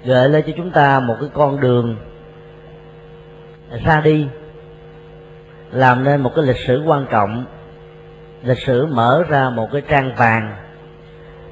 Gợi 0.03 0.29
lên 0.29 0.43
cho 0.47 0.53
chúng 0.57 0.71
ta 0.71 0.99
một 0.99 1.15
cái 1.19 1.29
con 1.33 1.59
đường 1.59 1.95
ra 3.85 4.01
đi, 4.01 4.27
làm 5.71 6.03
nên 6.03 6.21
một 6.21 6.31
cái 6.35 6.45
lịch 6.45 6.57
sử 6.57 6.83
quan 6.85 7.05
trọng, 7.11 7.45
lịch 8.43 8.59
sử 8.59 8.85
mở 8.85 9.23
ra 9.29 9.49
một 9.49 9.69
cái 9.71 9.81
trang 9.87 10.15
vàng 10.15 10.55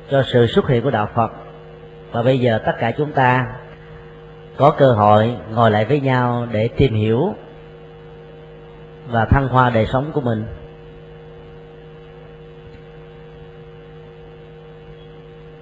cho 0.09 0.23
sự 0.23 0.47
xuất 0.47 0.67
hiện 0.67 0.83
của 0.83 0.91
đạo 0.91 1.09
phật. 1.15 1.31
Và 2.11 2.23
bây 2.23 2.39
giờ 2.39 2.59
tất 2.65 2.73
cả 2.79 2.91
chúng 2.91 3.11
ta 3.11 3.47
có 4.57 4.71
cơ 4.71 4.91
hội 4.91 5.35
ngồi 5.51 5.71
lại 5.71 5.85
với 5.85 5.99
nhau 5.99 6.47
để 6.51 6.67
tìm 6.67 6.93
hiểu 6.93 7.35
và 9.07 9.25
thăng 9.25 9.47
hoa 9.47 9.69
đời 9.69 9.85
sống 9.85 10.11
của 10.13 10.21
mình. 10.21 10.45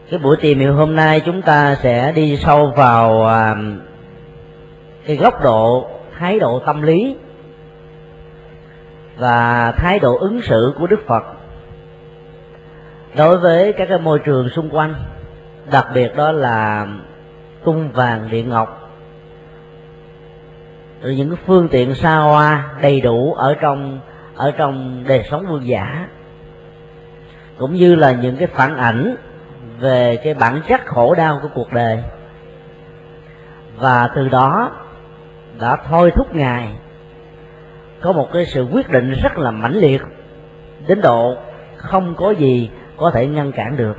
Cái 0.09 0.19
buổi 0.19 0.37
tìm 0.41 0.59
hiểu 0.59 0.73
hôm 0.73 0.95
nay 0.95 1.21
chúng 1.25 1.41
ta 1.41 1.75
sẽ 1.75 2.11
đi 2.11 2.37
sâu 2.37 2.73
vào 2.75 3.25
à, 3.25 3.55
cái 5.05 5.15
góc 5.15 5.43
độ 5.43 5.89
thái 6.19 6.39
độ 6.39 6.59
tâm 6.59 6.81
lý 6.81 7.15
và 9.17 9.71
thái 9.71 9.99
độ 9.99 10.17
ứng 10.17 10.41
xử 10.41 10.73
của 10.79 10.87
đức 10.87 10.99
phật 11.07 11.23
đối 13.17 13.37
với 13.37 13.73
các 13.73 13.85
cái 13.89 13.99
môi 13.99 14.19
trường 14.19 14.49
xung 14.49 14.69
quanh 14.69 14.95
đặc 15.71 15.87
biệt 15.93 16.15
đó 16.15 16.31
là 16.31 16.87
cung 17.63 17.91
vàng 17.91 18.27
điện 18.31 18.49
ngọc. 18.49 18.89
Rồi 21.01 21.15
những 21.15 21.35
phương 21.45 21.67
tiện 21.67 21.95
xa 21.95 22.17
hoa 22.17 22.73
đầy 22.81 23.01
đủ 23.01 23.33
ở 23.33 23.55
trong 23.61 23.99
ở 24.35 24.51
trong 24.51 25.03
đời 25.07 25.23
sống 25.29 25.45
vương 25.47 25.67
giả 25.67 26.07
cũng 27.57 27.73
như 27.73 27.95
là 27.95 28.11
những 28.11 28.37
cái 28.37 28.47
phản 28.47 28.77
ảnh 28.77 29.15
về 29.79 30.17
cái 30.23 30.33
bản 30.33 30.61
chất 30.67 30.85
khổ 30.85 31.15
đau 31.15 31.39
của 31.41 31.49
cuộc 31.53 31.73
đời. 31.73 32.03
Và 33.77 34.09
từ 34.15 34.29
đó 34.29 34.71
đã 35.59 35.77
thôi 35.89 36.11
thúc 36.15 36.35
ngài 36.35 36.69
có 38.01 38.11
một 38.11 38.29
cái 38.33 38.45
sự 38.45 38.67
quyết 38.71 38.89
định 38.89 39.13
rất 39.23 39.37
là 39.37 39.51
mãnh 39.51 39.75
liệt, 39.75 40.01
đến 40.87 41.01
độ 41.01 41.35
không 41.77 42.15
có 42.15 42.31
gì 42.31 42.69
có 42.97 43.11
thể 43.11 43.27
ngăn 43.27 43.51
cản 43.51 43.77
được. 43.77 43.97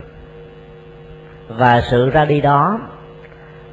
Và 1.48 1.80
sự 1.80 2.10
ra 2.10 2.24
đi 2.24 2.40
đó 2.40 2.80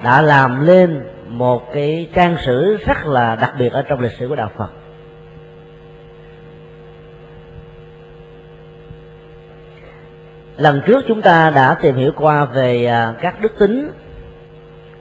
đã 0.04 0.22
làm 0.22 0.66
lên 0.66 1.04
một 1.28 1.74
cái 1.74 2.10
trang 2.14 2.38
sử 2.38 2.78
rất 2.86 3.06
là 3.06 3.36
đặc 3.36 3.54
biệt 3.60 3.74
ở 3.74 3.82
trong 3.82 4.00
lịch 4.00 4.12
sử 4.12 4.28
của 4.28 4.36
đạo 4.36 4.52
Phật. 4.58 4.70
Lần 10.58 10.82
trước 10.86 11.06
chúng 11.08 11.22
ta 11.22 11.50
đã 11.50 11.76
tìm 11.82 11.96
hiểu 11.96 12.12
qua 12.16 12.46
về 12.46 12.86
à, 12.86 13.14
các 13.22 13.42
đức 13.42 13.60
tính 13.60 13.92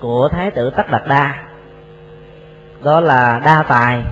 của 0.00 0.28
thái 0.28 0.50
tử 0.50 0.70
tất 0.70 0.90
đạt 0.90 1.02
đa. 1.08 1.34
Đó 2.82 3.00
là 3.00 3.40
đa 3.44 3.64
tài, 3.68 4.02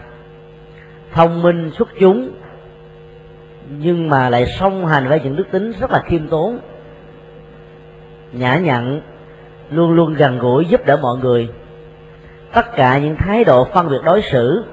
thông 1.12 1.42
minh 1.42 1.70
xuất 1.78 1.88
chúng, 2.00 2.30
nhưng 3.68 4.08
mà 4.10 4.28
lại 4.30 4.46
song 4.46 4.86
hành 4.86 5.08
với 5.08 5.20
những 5.20 5.36
đức 5.36 5.46
tính 5.50 5.72
rất 5.80 5.90
là 5.90 6.02
khiêm 6.06 6.28
tốn, 6.28 6.58
nhã 8.32 8.56
nhặn, 8.56 9.00
luôn 9.70 9.92
luôn 9.92 10.14
gần 10.14 10.38
gũi 10.38 10.64
giúp 10.64 10.86
đỡ 10.86 10.96
mọi 10.96 11.16
người. 11.18 11.48
Tất 12.52 12.76
cả 12.76 12.98
những 12.98 13.16
thái 13.16 13.44
độ 13.44 13.64
phân 13.64 13.90
biệt 13.90 14.00
đối 14.04 14.22
xử 14.22 14.64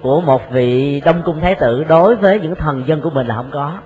của 0.00 0.20
một 0.20 0.50
vị 0.50 1.00
đông 1.04 1.22
cung 1.24 1.40
thái 1.40 1.54
tử 1.54 1.84
đối 1.84 2.16
với 2.16 2.40
những 2.40 2.54
thần 2.54 2.82
dân 2.86 3.00
của 3.00 3.10
mình 3.10 3.26
là 3.26 3.34
không 3.34 3.50
có 3.52 3.78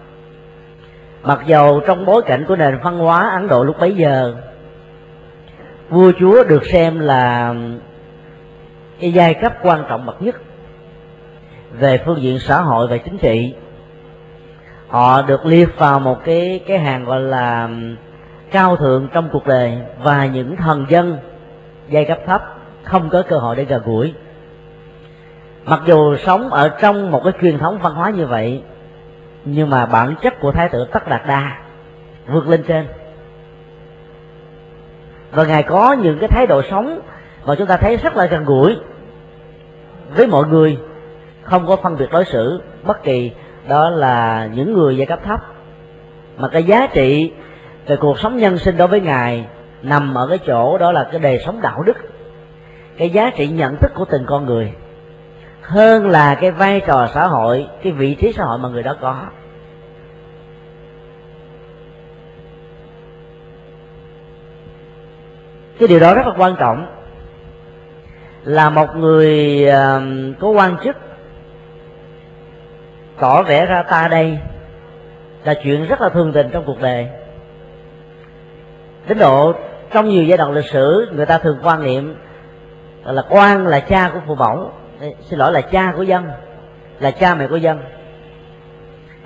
mặc 1.26 1.40
dầu 1.46 1.80
trong 1.86 2.04
bối 2.04 2.22
cảnh 2.26 2.44
của 2.48 2.56
nền 2.56 2.78
văn 2.82 2.98
hóa 2.98 3.30
ấn 3.30 3.48
độ 3.48 3.64
lúc 3.64 3.76
bấy 3.80 3.94
giờ, 3.94 4.34
vua 5.88 6.12
chúa 6.20 6.44
được 6.44 6.66
xem 6.66 6.98
là 6.98 7.54
cái 9.00 9.12
giai 9.12 9.34
cấp 9.34 9.52
quan 9.62 9.84
trọng 9.88 10.06
bậc 10.06 10.22
nhất 10.22 10.36
về 11.72 12.02
phương 12.04 12.22
diện 12.22 12.38
xã 12.38 12.60
hội 12.60 12.88
và 12.88 12.96
chính 12.96 13.18
trị. 13.18 13.54
Họ 14.88 15.22
được 15.22 15.46
liệt 15.46 15.78
vào 15.78 16.00
một 16.00 16.24
cái 16.24 16.60
cái 16.66 16.78
hàng 16.78 17.04
gọi 17.04 17.20
là 17.20 17.68
cao 18.50 18.76
thượng 18.76 19.08
trong 19.12 19.28
cuộc 19.32 19.46
đời 19.46 19.78
và 20.02 20.26
những 20.26 20.56
thần 20.56 20.86
dân 20.88 21.18
giai 21.90 22.04
cấp 22.04 22.18
thấp 22.26 22.42
không 22.82 23.08
có 23.08 23.22
cơ 23.22 23.38
hội 23.38 23.56
để 23.56 23.64
gần 23.64 23.82
gũi. 23.84 24.14
Mặc 25.64 25.80
dù 25.86 26.16
sống 26.16 26.50
ở 26.50 26.68
trong 26.68 27.10
một 27.10 27.20
cái 27.24 27.32
truyền 27.42 27.58
thống 27.58 27.78
văn 27.82 27.94
hóa 27.94 28.10
như 28.10 28.26
vậy 28.26 28.62
nhưng 29.46 29.70
mà 29.70 29.86
bản 29.86 30.14
chất 30.22 30.40
của 30.40 30.52
thái 30.52 30.68
tử 30.68 30.86
tất 30.92 31.08
đạt 31.08 31.26
đa 31.26 31.58
vượt 32.26 32.48
lên 32.48 32.62
trên. 32.62 32.86
Và 35.32 35.44
ngài 35.44 35.62
có 35.62 35.92
những 35.92 36.18
cái 36.18 36.28
thái 36.28 36.46
độ 36.46 36.62
sống 36.70 37.00
mà 37.46 37.54
chúng 37.54 37.66
ta 37.66 37.76
thấy 37.76 37.96
rất 37.96 38.16
là 38.16 38.26
gần 38.26 38.44
gũi 38.44 38.76
với 40.16 40.26
mọi 40.26 40.46
người, 40.48 40.78
không 41.42 41.66
có 41.66 41.76
phân 41.76 41.96
biệt 41.96 42.10
đối 42.10 42.24
xử 42.24 42.62
bất 42.84 43.02
kỳ. 43.02 43.32
Đó 43.68 43.90
là 43.90 44.48
những 44.54 44.72
người 44.72 44.96
giai 44.96 45.06
cấp 45.06 45.18
thấp. 45.24 45.40
Mà 46.36 46.48
cái 46.48 46.64
giá 46.64 46.86
trị 46.86 47.32
về 47.86 47.96
cuộc 47.96 48.18
sống 48.18 48.36
nhân 48.36 48.58
sinh 48.58 48.76
đối 48.76 48.88
với 48.88 49.00
ngài 49.00 49.46
nằm 49.82 50.14
ở 50.14 50.26
cái 50.28 50.38
chỗ 50.38 50.78
đó 50.78 50.92
là 50.92 51.08
cái 51.10 51.20
đề 51.20 51.42
sống 51.46 51.60
đạo 51.60 51.82
đức, 51.82 51.96
cái 52.98 53.10
giá 53.10 53.30
trị 53.30 53.48
nhận 53.48 53.76
thức 53.76 53.92
của 53.94 54.04
từng 54.04 54.24
con 54.26 54.46
người, 54.46 54.72
hơn 55.62 56.08
là 56.08 56.34
cái 56.34 56.50
vai 56.50 56.80
trò 56.86 57.08
xã 57.14 57.26
hội, 57.26 57.68
cái 57.82 57.92
vị 57.92 58.14
trí 58.14 58.32
xã 58.32 58.44
hội 58.44 58.58
mà 58.58 58.68
người 58.68 58.82
đó 58.82 58.96
có. 59.00 59.22
Cái 65.78 65.88
điều 65.88 66.00
đó 66.00 66.14
rất 66.14 66.26
là 66.26 66.32
quan 66.36 66.56
trọng. 66.58 66.86
Là 68.44 68.70
một 68.70 68.96
người 68.96 69.66
uh, 69.68 70.38
có 70.40 70.48
quan 70.48 70.76
chức 70.84 70.96
tỏ 73.20 73.42
vẻ 73.42 73.66
ra 73.66 73.82
ta 73.82 74.08
đây 74.08 74.38
là 75.44 75.54
chuyện 75.54 75.86
rất 75.86 76.00
là 76.00 76.08
thường 76.08 76.32
tình 76.32 76.50
trong 76.52 76.64
cuộc 76.66 76.80
đời. 76.80 77.08
Đến 79.08 79.18
độ 79.18 79.52
trong 79.92 80.08
nhiều 80.08 80.24
giai 80.24 80.38
đoạn 80.38 80.52
lịch 80.52 80.64
sử 80.64 81.08
người 81.12 81.26
ta 81.26 81.38
thường 81.38 81.58
quan 81.62 81.84
niệm 81.84 82.16
là 83.04 83.22
quan 83.28 83.66
là 83.66 83.80
cha 83.80 84.10
của 84.14 84.20
phụ 84.26 84.34
mẫu. 84.34 84.72
Xin 85.20 85.38
lỗi 85.38 85.52
là 85.52 85.60
cha 85.60 85.92
của 85.96 86.02
dân 86.02 86.30
là 87.00 87.10
cha 87.10 87.34
mẹ 87.34 87.46
của 87.46 87.56
dân. 87.56 87.78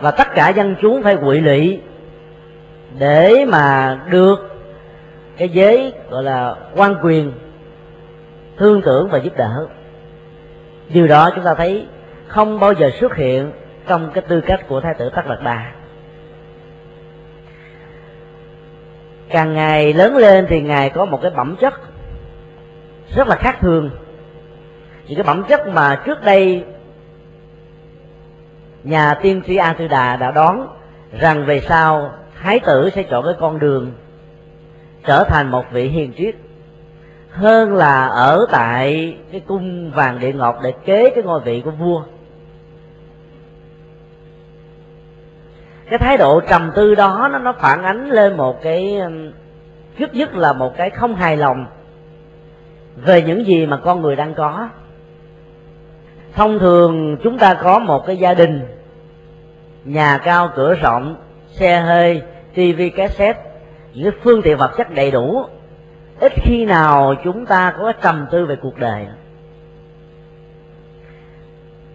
Và 0.01 0.11
tất 0.11 0.35
cả 0.35 0.49
dân 0.49 0.77
chúng 0.83 1.03
phải 1.03 1.17
quỵ 1.17 1.41
lụy 1.41 1.81
để 2.99 3.45
mà 3.49 3.99
được 4.11 4.50
cái 5.37 5.49
giới, 5.49 5.93
gọi 6.11 6.23
là 6.23 6.55
quan 6.77 6.95
quyền, 7.03 7.33
thương 8.57 8.83
tưởng 8.83 9.09
và 9.09 9.19
giúp 9.19 9.37
đỡ. 9.37 9.67
Điều 10.89 11.07
đó 11.07 11.31
chúng 11.35 11.45
ta 11.45 11.55
thấy 11.55 11.87
không 12.27 12.61
bao 12.61 12.73
giờ 12.73 12.91
xuất 13.01 13.17
hiện 13.17 13.53
trong 13.87 14.11
cái 14.15 14.25
tư 14.29 14.41
cách 14.41 14.61
của 14.69 14.81
thái 14.81 14.95
tử 14.95 15.11
tất 15.17 15.23
đạt 15.29 15.43
đà. 15.43 15.73
Càng 19.29 19.55
ngày 19.55 19.93
lớn 19.93 20.17
lên 20.17 20.47
thì 20.49 20.61
ngài 20.61 20.91
có 20.91 21.05
một 21.05 21.19
cái 21.23 21.31
bẩm 21.31 21.57
chất 21.61 21.75
rất 23.17 23.29
là 23.29 23.37
khác 23.37 23.57
thường. 23.61 23.91
Những 25.07 25.17
cái 25.17 25.25
bẩm 25.25 25.45
chất 25.49 25.69
mà 25.69 26.03
trước 26.07 26.25
đây 26.25 26.65
nhà 28.85 29.15
tiên 29.15 29.43
tri 29.47 29.57
a 29.57 29.73
tư 29.73 29.89
đà 29.89 30.17
đã 30.17 30.31
đoán 30.31 30.67
rằng 31.21 31.47
về 31.47 31.61
sau 31.61 32.15
thái 32.43 32.61
tử 32.61 32.91
sẽ 32.91 33.03
chọn 33.03 33.25
cái 33.25 33.35
con 33.41 33.59
đường 33.59 33.93
trở 35.07 35.25
thành 35.25 35.51
một 35.51 35.65
vị 35.73 35.89
hiền 35.89 36.13
triết. 36.17 36.35
Hơn 37.31 37.75
là 37.75 38.07
ở 38.07 38.47
tại 38.51 39.17
cái 39.33 39.41
cung 39.41 39.91
vàng 39.91 40.21
địa 40.21 40.33
ngọc 40.33 40.59
để 40.63 40.73
kế 40.85 41.11
cái 41.11 41.25
ngôi 41.25 41.41
vị 41.41 41.63
của 41.65 41.71
vua. 41.71 42.03
Cái 45.91 45.99
thái 45.99 46.17
độ 46.17 46.41
trầm 46.41 46.71
tư 46.77 46.95
đó, 46.95 47.29
nó 47.33 47.39
nó 47.39 47.53
phản 47.53 47.83
ánh 47.83 48.11
lên 48.11 48.37
một 48.37 48.63
cái 48.63 48.99
um, 48.99 49.33
trước 49.99 50.15
nhất 50.15 50.35
là 50.35 50.53
một 50.53 50.77
cái 50.77 50.91
không 50.91 51.15
hài 51.15 51.37
lòng 51.37 51.67
về 52.97 53.23
những 53.23 53.47
gì 53.47 53.67
mà 53.67 53.77
con 53.77 54.03
người 54.03 54.17
đang 54.17 54.35
có. 54.35 54.69
Thông 56.35 56.59
thường 56.59 57.17
chúng 57.23 57.39
ta 57.39 57.55
có 57.55 57.79
một 57.79 58.07
cái 58.07 58.17
gia 58.17 58.35
đình, 58.35 58.61
nhà 59.85 60.19
cao, 60.19 60.51
cửa 60.57 60.75
rộng, 60.75 61.17
xe 61.51 61.81
hơi, 61.81 62.23
tivi, 62.55 62.91
cassette 62.91 63.50
những 63.95 64.11
cái 64.11 64.21
phương 64.25 64.43
tiện 64.43 64.59
vật 64.59 64.71
chất 64.77 64.95
đầy 64.95 65.11
đủ, 65.11 65.45
ít 66.21 66.33
khi 66.37 66.65
nào 66.65 67.15
chúng 67.25 67.47
ta 67.47 67.75
có 67.79 67.93
trầm 67.93 68.27
tư 68.31 68.47
về 68.47 68.57
cuộc 68.57 68.79
đời. 68.79 69.07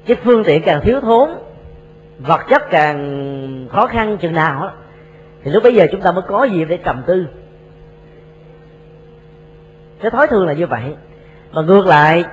Cái 0.06 0.18
phương 0.24 0.44
tiện 0.44 0.62
càng 0.66 0.82
thiếu 0.82 1.02
thốn, 1.02 1.30
vật 2.20 2.42
chất 2.50 2.64
càng 2.70 3.68
khó 3.72 3.88
khăn 3.88 4.18
chừng 4.18 4.34
nào 4.34 4.72
thì 5.44 5.52
lúc 5.52 5.64
bây 5.64 5.76
giờ 5.76 5.88
chúng 5.92 6.02
ta 6.02 6.12
mới 6.12 6.22
có 6.28 6.44
gì 6.44 6.66
để 6.66 6.78
trầm 6.78 7.04
tư. 7.08 7.28
Cái 10.02 10.12
thói 10.12 10.28
thường 10.28 10.48
là 10.48 10.54
như 10.54 10.68
vậy. 10.68 10.96
Mà 11.52 11.62
ngược 11.62 11.86
lại, 11.86 12.24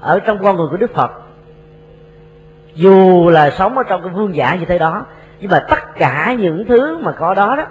ở 0.00 0.20
trong 0.20 0.38
con 0.42 0.56
người 0.56 0.66
của 0.70 0.76
đức 0.76 0.94
phật, 0.94 1.10
dù 2.74 3.28
là 3.30 3.50
sống 3.50 3.78
ở 3.78 3.82
trong 3.88 4.02
cái 4.02 4.10
vương 4.10 4.36
giả 4.36 4.54
như 4.54 4.64
thế 4.64 4.78
đó, 4.78 5.06
nhưng 5.40 5.50
mà 5.50 5.66
tất 5.68 5.94
cả 5.96 6.34
những 6.38 6.64
thứ 6.68 6.98
mà 6.98 7.12
có 7.12 7.34
đó 7.34 7.56
đó 7.56 7.66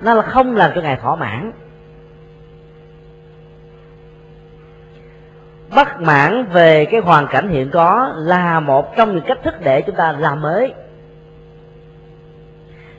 nó 0.00 0.14
là 0.14 0.22
không 0.22 0.56
làm 0.56 0.70
cho 0.74 0.80
ngài 0.80 0.96
thỏa 0.96 1.16
mãn. 1.16 1.52
Bất 5.76 6.00
mãn 6.00 6.44
về 6.52 6.84
cái 6.84 7.00
hoàn 7.00 7.26
cảnh 7.26 7.48
hiện 7.48 7.70
có 7.70 8.12
là 8.16 8.60
một 8.60 8.96
trong 8.96 9.14
những 9.14 9.24
cách 9.26 9.38
thức 9.44 9.54
để 9.60 9.82
chúng 9.82 9.96
ta 9.96 10.12
làm 10.12 10.40
mới. 10.40 10.74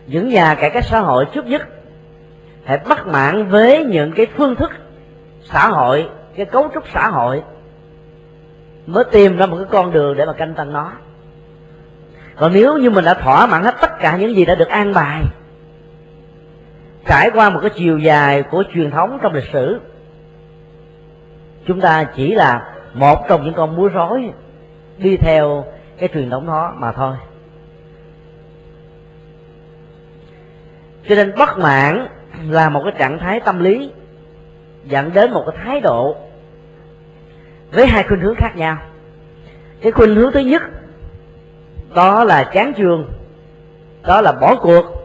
Những 0.08 0.30
nhà 0.30 0.56
cải 0.56 0.70
cách 0.70 0.86
xã 0.86 1.00
hội 1.00 1.26
trước 1.26 1.46
nhất 1.46 1.68
hãy 2.66 2.80
bất 2.90 3.08
mãn 3.08 3.50
với 3.50 3.84
những 3.84 4.12
cái 4.12 4.28
phương 4.38 4.56
thức 4.56 4.72
xã 5.44 5.68
hội, 5.68 6.10
cái 6.36 6.46
cấu 6.46 6.70
trúc 6.74 6.84
xã 6.94 7.08
hội, 7.08 7.44
mới 8.86 9.04
tìm 9.12 9.38
ra 9.38 9.46
một 9.46 9.58
cái 9.58 9.66
con 9.70 9.92
đường 9.92 10.18
để 10.18 10.26
mà 10.26 10.34
canh 10.34 10.54
tăng 10.54 10.74
nó. 10.74 10.92
Còn 12.36 12.54
nếu 12.54 12.78
như 12.78 12.90
mình 12.90 13.06
đã 13.06 13.14
thỏa 13.14 13.46
mãn 13.46 13.64
hết 13.64 13.76
tất 13.82 14.00
cả 14.00 14.18
những 14.18 14.36
gì 14.36 14.46
đã 14.46 14.56
được 14.56 14.68
an 14.68 14.94
bài 14.94 15.24
trải 17.06 17.30
qua 17.34 17.50
một 17.50 17.60
cái 17.62 17.72
chiều 17.76 17.98
dài 17.98 18.44
của 18.44 18.64
truyền 18.74 18.92
thống 18.92 19.20
trong 19.22 19.34
lịch 19.34 19.50
sử, 19.54 19.80
chúng 21.68 21.82
ta 21.82 22.04
chỉ 22.16 22.36
là 22.36 22.74
một 22.94 23.26
trong 23.30 23.44
những 23.44 23.54
con 23.54 23.76
múa 23.76 23.88
rối 23.88 24.34
đi 24.98 25.18
theo 25.18 25.66
cái 25.98 26.10
truyền 26.14 26.30
thống 26.30 26.48
đó 26.48 26.74
mà 26.78 26.92
thôi. 26.92 27.16
Cho 31.10 31.16
nên 31.16 31.34
bất 31.38 31.58
mãn 31.58 32.08
là 32.50 32.70
một 32.70 32.82
cái 32.84 32.94
trạng 33.00 33.20
thái 33.20 33.40
tâm 33.40 33.60
lý, 33.60 33.92
dẫn 34.86 35.14
đến 35.14 35.32
một 35.32 35.44
cái 35.48 35.66
thái 35.66 35.82
độ 35.82 36.16
với 37.72 37.88
hai 37.88 38.04
khuynh 38.04 38.20
hướng 38.20 38.36
khác 38.36 38.56
nhau. 38.56 38.78
Cái 39.82 39.92
khuynh 39.92 40.16
hướng 40.16 40.32
thứ 40.32 40.40
nhất, 40.40 40.62
đó 41.96 42.24
là 42.24 42.44
chán 42.44 42.74
trường 42.78 43.12
đó 44.08 44.22
là 44.22 44.32
bỏ 44.32 44.56
cuộc 44.56 44.99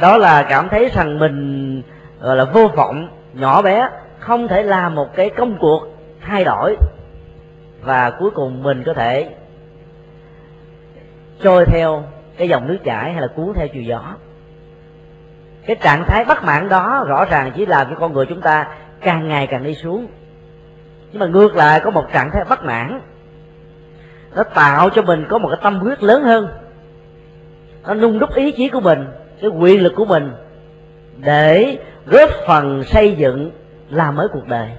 đó 0.00 0.16
là 0.16 0.42
cảm 0.42 0.68
thấy 0.68 0.90
rằng 0.94 1.18
mình, 1.18 1.82
gọi 2.20 2.36
là, 2.36 2.44
vô 2.44 2.68
vọng, 2.76 3.08
nhỏ 3.32 3.62
bé, 3.62 3.88
không 4.18 4.48
thể 4.48 4.62
làm 4.62 4.94
một 4.94 5.08
cái 5.14 5.30
công 5.30 5.58
cuộc 5.58 5.82
thay 6.20 6.44
đổi. 6.44 6.76
Và 7.82 8.10
cuối 8.10 8.30
cùng 8.30 8.62
mình 8.62 8.82
có 8.86 8.94
thể 8.94 9.34
trôi 11.42 11.64
theo 11.64 12.04
cái 12.36 12.48
dòng 12.48 12.66
nước 12.66 12.78
chảy 12.84 13.12
hay 13.12 13.22
là 13.22 13.28
cuốn 13.36 13.52
theo 13.54 13.68
chiều 13.68 13.82
gió. 13.82 14.02
Cái 15.66 15.76
trạng 15.76 16.04
thái 16.06 16.24
bất 16.24 16.44
mãn 16.44 16.68
đó 16.68 17.04
rõ 17.08 17.24
ràng 17.24 17.52
chỉ 17.56 17.66
làm 17.66 17.86
cho 17.90 17.96
con 18.00 18.12
người 18.12 18.26
chúng 18.26 18.40
ta 18.40 18.68
càng 19.00 19.28
ngày 19.28 19.46
càng 19.46 19.64
đi 19.64 19.74
xuống. 19.74 20.06
Nhưng 21.12 21.20
mà 21.20 21.26
ngược 21.26 21.56
lại, 21.56 21.80
có 21.80 21.90
một 21.90 22.06
trạng 22.12 22.30
thái 22.30 22.44
bất 22.48 22.64
mãn. 22.64 23.00
Nó 24.34 24.42
tạo 24.42 24.90
cho 24.90 25.02
mình 25.02 25.26
có 25.28 25.38
một 25.38 25.48
cái 25.48 25.58
tâm 25.62 25.78
huyết 25.78 26.02
lớn 26.02 26.22
hơn. 26.22 26.48
Nó 27.86 27.94
nung 27.94 28.18
đúc 28.18 28.34
ý 28.34 28.52
chí 28.52 28.68
của 28.68 28.80
mình 28.80 29.06
cái 29.40 29.50
quyền 29.50 29.82
lực 29.82 29.92
của 29.96 30.04
mình 30.04 30.32
để 31.16 31.78
góp 32.06 32.30
phần 32.46 32.84
xây 32.84 33.16
dựng, 33.16 33.50
làm 33.90 34.16
mới 34.16 34.28
cuộc 34.32 34.46
đời. 34.46 34.70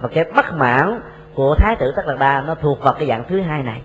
Và 0.00 0.08
cái 0.08 0.24
bất 0.36 0.54
mãn 0.54 1.00
của 1.34 1.54
thái 1.58 1.76
tử 1.76 1.92
tất 1.96 2.02
đạt 2.06 2.18
đa 2.18 2.40
nó 2.46 2.54
thuộc 2.54 2.82
vào 2.82 2.94
cái 2.94 3.08
dạng 3.08 3.24
thứ 3.28 3.40
hai 3.40 3.62
này. 3.62 3.80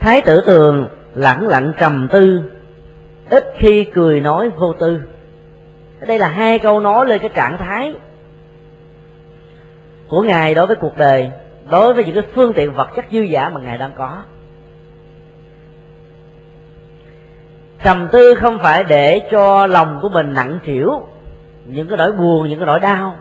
Thái 0.00 0.22
tử 0.22 0.42
tường 0.46 0.88
lẳng 1.14 1.48
lặng 1.48 1.72
trầm 1.78 2.08
tư, 2.12 2.42
ít 3.30 3.44
khi 3.58 3.84
cười 3.84 4.20
nói 4.20 4.48
vô 4.48 4.72
tư. 4.72 5.00
Đây 6.00 6.18
là 6.18 6.28
hai 6.28 6.58
câu 6.58 6.80
nói 6.80 7.06
lên 7.06 7.18
cái 7.20 7.30
trạng 7.34 7.58
thái 7.58 7.94
của 10.08 10.22
ngài 10.22 10.54
đối 10.54 10.66
với 10.66 10.76
cuộc 10.76 10.96
đời, 10.96 11.30
đối 11.70 11.94
với 11.94 12.04
những 12.04 12.14
cái 12.14 12.24
phương 12.34 12.52
tiện 12.52 12.72
vật 12.72 12.88
chất 12.96 13.04
dư 13.12 13.20
giả 13.20 13.48
mà 13.48 13.60
ngài 13.60 13.78
đang 13.78 13.92
có. 13.96 14.22
Trầm 17.84 18.08
tư 18.12 18.34
không 18.34 18.58
phải 18.58 18.84
để 18.84 19.20
cho 19.30 19.66
lòng 19.66 19.98
của 20.02 20.08
mình 20.08 20.34
nặng 20.34 20.58
trĩu, 20.66 21.02
những 21.66 21.88
cái 21.88 21.98
nỗi 21.98 22.12
buồn, 22.12 22.48
những 22.48 22.58
cái 22.58 22.66
nỗi 22.66 22.80
đau 22.80 23.16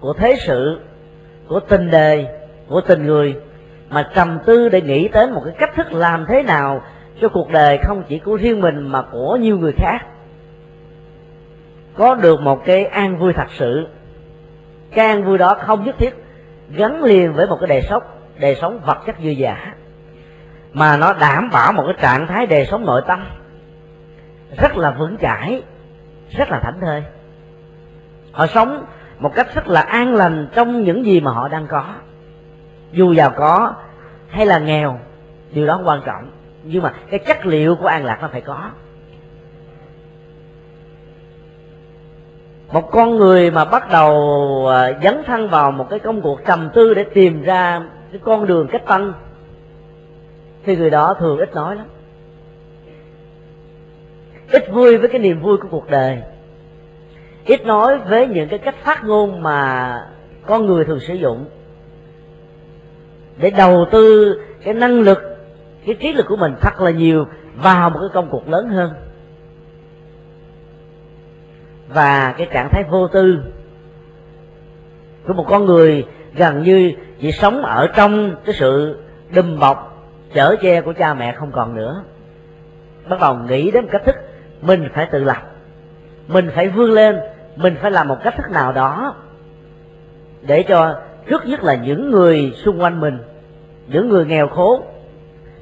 của 0.00 0.12
thế 0.12 0.36
sự, 0.38 0.80
của 1.48 1.60
tình 1.60 1.90
đời, 1.90 2.26
của 2.68 2.80
tình 2.80 3.06
người, 3.06 3.36
mà 3.90 4.10
trầm 4.14 4.38
tư 4.46 4.68
để 4.68 4.80
nghĩ 4.80 5.08
đến 5.08 5.32
một 5.32 5.42
cái 5.44 5.54
cách 5.58 5.70
thức 5.76 5.92
làm 5.92 6.26
thế 6.28 6.42
nào 6.42 6.82
cho 7.20 7.28
cuộc 7.28 7.50
đời 7.50 7.78
không 7.78 8.02
chỉ 8.08 8.18
của 8.18 8.36
riêng 8.36 8.60
mình 8.60 8.88
mà 8.88 9.02
của 9.02 9.36
nhiều 9.36 9.58
người 9.58 9.72
khác. 9.72 9.98
Có 11.96 12.14
được 12.14 12.40
một 12.40 12.64
cái 12.64 12.84
an 12.84 13.18
vui 13.18 13.32
thật 13.32 13.48
sự. 13.58 13.86
Cái 14.94 15.06
an 15.06 15.24
vui 15.24 15.38
đó 15.38 15.54
không 15.54 15.84
nhất 15.84 15.94
thiết 15.98 16.14
gắn 16.70 17.04
liền 17.04 17.32
với 17.32 17.46
một 17.46 17.56
cái 17.60 17.68
đề 17.68 17.82
sống 17.88 18.02
đề 18.38 18.54
sống 18.54 18.80
vật 18.86 18.98
chất 19.06 19.16
dư 19.22 19.30
giả 19.30 19.74
mà 20.72 20.96
nó 20.96 21.12
đảm 21.12 21.50
bảo 21.50 21.72
một 21.72 21.84
cái 21.86 21.96
trạng 22.02 22.26
thái 22.26 22.46
đề 22.46 22.64
sống 22.64 22.86
nội 22.86 23.02
tâm 23.06 23.26
rất 24.56 24.76
là 24.76 24.90
vững 24.90 25.16
chãi, 25.18 25.62
rất 26.30 26.50
là 26.50 26.60
thảnh 26.62 26.80
thơi. 26.80 27.04
Họ 28.32 28.46
sống 28.46 28.84
một 29.18 29.34
cách 29.34 29.54
rất 29.54 29.68
là 29.68 29.80
an 29.80 30.14
lành 30.14 30.48
trong 30.54 30.84
những 30.84 31.04
gì 31.04 31.20
mà 31.20 31.30
họ 31.30 31.48
đang 31.48 31.66
có. 31.66 31.84
Dù 32.92 33.12
giàu 33.12 33.32
có 33.36 33.74
hay 34.28 34.46
là 34.46 34.58
nghèo, 34.58 34.98
điều 35.52 35.66
đó 35.66 35.80
quan 35.84 36.00
trọng. 36.06 36.30
Nhưng 36.62 36.82
mà 36.82 36.92
cái 37.10 37.20
chất 37.26 37.46
liệu 37.46 37.76
của 37.76 37.86
an 37.86 38.04
lạc 38.04 38.18
nó 38.22 38.28
phải 38.32 38.40
có. 38.40 38.70
Một 42.72 42.90
con 42.90 43.16
người 43.16 43.50
mà 43.50 43.64
bắt 43.64 43.90
đầu 43.90 44.14
à, 44.68 44.92
dấn 45.02 45.22
thân 45.26 45.48
vào 45.48 45.72
một 45.72 45.86
cái 45.90 45.98
công 45.98 46.22
cuộc 46.22 46.40
trầm 46.46 46.70
tư 46.74 46.94
để 46.94 47.04
tìm 47.14 47.42
ra 47.42 47.82
cái 48.12 48.20
con 48.24 48.46
đường 48.46 48.68
cách 48.72 48.86
tăng 48.86 49.12
thì 50.64 50.76
người 50.76 50.90
đó 50.90 51.14
thường 51.14 51.38
ít 51.38 51.54
nói 51.54 51.76
lắm 51.76 51.86
ít 54.52 54.72
vui 54.72 54.96
với 54.96 55.08
cái 55.08 55.20
niềm 55.20 55.40
vui 55.40 55.56
của 55.56 55.68
cuộc 55.70 55.90
đời. 55.90 56.22
Ít 57.46 57.66
nói 57.66 57.98
với 57.98 58.26
những 58.26 58.48
cái 58.48 58.58
cách 58.58 58.74
phát 58.82 59.04
ngôn 59.04 59.42
mà 59.42 59.94
con 60.46 60.66
người 60.66 60.84
thường 60.84 61.00
sử 61.00 61.14
dụng. 61.14 61.44
Để 63.36 63.50
đầu 63.50 63.86
tư 63.90 64.34
cái 64.64 64.74
năng 64.74 65.00
lực, 65.00 65.18
cái 65.86 65.94
trí 66.00 66.12
lực 66.12 66.26
của 66.28 66.36
mình 66.36 66.54
thật 66.60 66.80
là 66.80 66.90
nhiều 66.90 67.26
vào 67.56 67.90
một 67.90 67.98
cái 68.00 68.08
công 68.12 68.28
cuộc 68.30 68.48
lớn 68.48 68.68
hơn. 68.68 68.92
Và 71.88 72.34
cái 72.38 72.48
trạng 72.52 72.68
thái 72.70 72.84
vô 72.90 73.08
tư 73.08 73.38
của 75.26 75.32
một 75.32 75.46
con 75.48 75.64
người 75.64 76.06
gần 76.34 76.62
như 76.62 76.92
chỉ 77.20 77.32
sống 77.32 77.62
ở 77.62 77.86
trong 77.86 78.36
cái 78.44 78.54
sự 78.54 78.98
đùm 79.34 79.58
bọc, 79.58 80.06
chở 80.34 80.56
che 80.62 80.80
của 80.80 80.92
cha 80.92 81.14
mẹ 81.14 81.32
không 81.32 81.52
còn 81.52 81.76
nữa. 81.76 82.04
Bắt 83.08 83.20
đầu 83.20 83.34
nghĩ 83.36 83.70
đến 83.70 83.84
một 83.84 83.90
cách 83.92 84.02
thức 84.04 84.16
mình 84.62 84.88
phải 84.94 85.06
tự 85.06 85.24
lập. 85.24 85.42
Mình 86.28 86.50
phải 86.54 86.68
vươn 86.68 86.90
lên. 86.90 87.20
Mình 87.56 87.76
phải 87.82 87.90
làm 87.90 88.08
một 88.08 88.18
cách 88.24 88.34
thức 88.36 88.50
nào 88.50 88.72
đó 88.72 89.14
để 90.42 90.62
cho 90.62 91.00
trước 91.28 91.46
nhất 91.46 91.64
là 91.64 91.74
những 91.74 92.10
người 92.10 92.52
xung 92.64 92.82
quanh 92.82 93.00
mình, 93.00 93.18
những 93.86 94.08
người 94.08 94.26
nghèo 94.26 94.48
khổ 94.48 94.84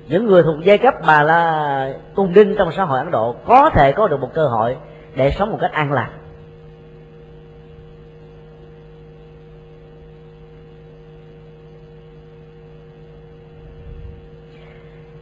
những 0.08 0.26
người 0.26 0.42
thuộc 0.42 0.56
giai 0.64 0.78
cấp 0.78 0.94
mà 1.04 1.22
là 1.22 1.92
cung 2.14 2.32
đinh 2.32 2.54
trong 2.58 2.72
xã 2.76 2.84
hội 2.84 2.98
ấn 2.98 3.10
độ 3.10 3.36
có 3.46 3.70
thể 3.70 3.92
có 3.92 4.08
được 4.08 4.20
một 4.20 4.30
cơ 4.34 4.48
hội 4.48 4.76
để 5.14 5.30
sống 5.30 5.50
một 5.50 5.58
cách 5.60 5.72
an 5.72 5.92
lạc. 5.92 6.10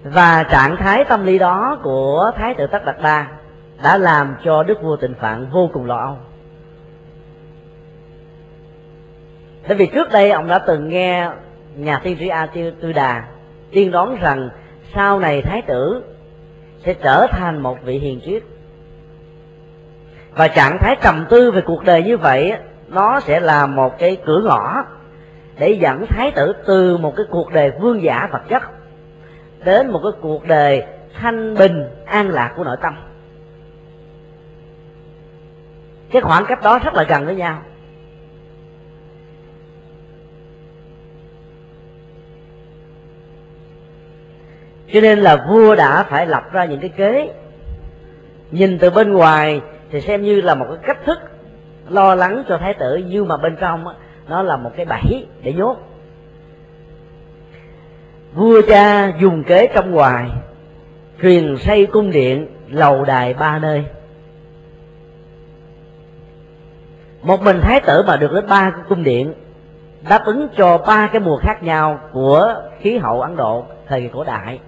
Và 0.03 0.43
trạng 0.51 0.77
thái 0.77 1.05
tâm 1.05 1.27
lý 1.27 1.39
đó 1.39 1.78
của 1.82 2.32
thái 2.36 2.55
tử 2.55 2.66
tất 2.66 2.85
đạt 2.85 2.97
đa 3.03 3.27
đã 3.82 3.98
làm 3.98 4.36
cho 4.44 4.62
đức 4.62 4.82
vua 4.82 4.97
tịnh 4.97 5.15
phạn 5.20 5.47
vô 5.53 5.70
cùng 5.73 5.86
lo 5.86 5.97
âu. 5.97 6.16
Tại 9.69 9.77
vì 9.77 9.86
trước 9.86 10.12
đây 10.12 10.31
ông 10.31 10.48
đã 10.48 10.59
từng 10.59 10.89
nghe 10.89 11.31
nhà 11.77 11.98
tiên 11.98 12.16
tri 12.20 12.28
a 12.28 12.47
tư 12.81 12.93
đà 12.93 13.24
tiên 13.70 13.90
đoán 13.90 14.16
rằng 14.20 14.48
sau 14.94 15.20
này 15.20 15.43
thái 15.43 15.62
tử 15.62 16.05
sẽ 16.85 16.94
trở 16.94 17.27
thành 17.31 17.62
một 17.62 17.78
vị 17.85 17.98
hiền 17.98 18.20
triết. 18.24 18.43
Và 20.35 20.48
trạng 20.48 20.78
thái 20.81 20.97
trầm 21.03 21.27
tư 21.31 21.51
về 21.51 21.61
cuộc 21.61 21.85
đời 21.85 22.03
như 22.03 22.16
vậy, 22.16 22.53
nó 22.89 23.20
sẽ 23.20 23.40
là 23.40 23.66
một 23.66 23.98
cái 23.98 24.16
cửa 24.27 24.40
ngõ 24.44 24.85
để 25.59 25.70
dẫn 25.70 26.07
thái 26.09 26.31
tử 26.31 26.53
từ 26.66 26.97
một 26.97 27.16
cái 27.16 27.27
cuộc 27.31 27.53
đời 27.53 27.73
vương 27.81 28.03
giả 28.03 28.28
vật 28.32 28.43
chất 28.48 28.62
đến 29.65 29.90
một 29.90 30.01
cái 30.03 30.12
cuộc 30.20 30.47
đời 30.47 30.82
thanh 31.15 31.55
bình, 31.55 31.85
an 32.07 32.28
lạc 32.28 32.53
của 32.57 32.65
nội 32.65 32.77
tâm 32.82 32.94
cái 36.11 36.23
khoảng 36.23 36.45
cách 36.49 36.62
đó 36.62 36.78
rất 36.78 36.95
là 36.95 37.03
gần 37.03 37.27
với 37.27 37.35
nhau. 37.35 37.62
Cho 44.93 45.01
nên 45.01 45.19
là 45.19 45.47
vua 45.49 45.74
đã 45.74 46.03
phải 46.03 46.27
lập 46.27 46.53
ra 46.53 46.65
những 46.65 46.81
cái 46.81 46.91
kế. 46.97 47.33
Nhìn 48.51 48.78
từ 48.78 48.91
bên 48.91 49.12
ngoài 49.12 49.61
thì 49.91 50.01
xem 50.01 50.23
như 50.23 50.41
là 50.41 50.55
một 50.55 50.66
cái 50.69 50.78
cách 50.87 51.05
thức 51.07 51.19
lo 51.89 52.15
lắng 52.15 52.45
cho 52.49 52.59
thái 52.59 52.74
tử, 52.74 53.01
nhưng 53.07 53.28
mà 53.28 53.37
bên 53.37 53.57
trong 53.61 53.85
nó 54.28 54.43
là 54.43 54.57
một 54.57 54.70
cái 54.77 54.87
bẫy 54.87 55.27
để 55.43 55.53
nhốt. 55.53 55.77
Vua 58.35 58.62
cha 58.69 59.12
dùng 59.20 59.45
kế 59.45 59.66
trong 59.74 59.91
ngoài, 59.91 60.31
truyền 61.23 61.57
xây 61.59 61.87
cung 61.87 62.11
điện 62.11 62.47
lầu 62.69 63.05
đài 63.05 63.35
ba 63.35 63.59
nơi. 63.59 63.85
Một 67.27 67.43
mình 67.43 67.61
thái 67.61 67.81
tử 67.81 68.03
mà 68.07 68.16
được 68.16 68.32
đến 68.32 68.47
ba 68.48 68.73
cung 68.89 69.05
điện, 69.05 69.35
đáp 70.09 70.24
ứng 70.24 70.48
cho 70.57 70.78
ba 70.78 71.09
cái 71.12 71.20
mùa 71.20 71.36
khác 71.36 71.62
nhau 71.62 72.01
của 72.12 72.55
khí 72.81 72.98
hậu 72.98 73.20
ấn 73.20 73.36
độ, 73.36 73.65
thời 73.89 74.01
kỳ 74.01 74.09
cổ 74.12 74.24
đại. 74.24 74.61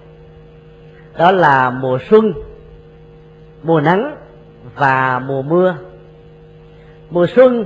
Đó 1.17 1.31
là 1.31 1.69
mùa 1.69 1.99
xuân, 2.09 2.33
mùa 3.63 3.81
nắng 3.81 4.15
và 4.75 5.19
mùa 5.19 5.41
mưa. 5.41 5.75
Mùa 7.09 7.27
xuân 7.35 7.65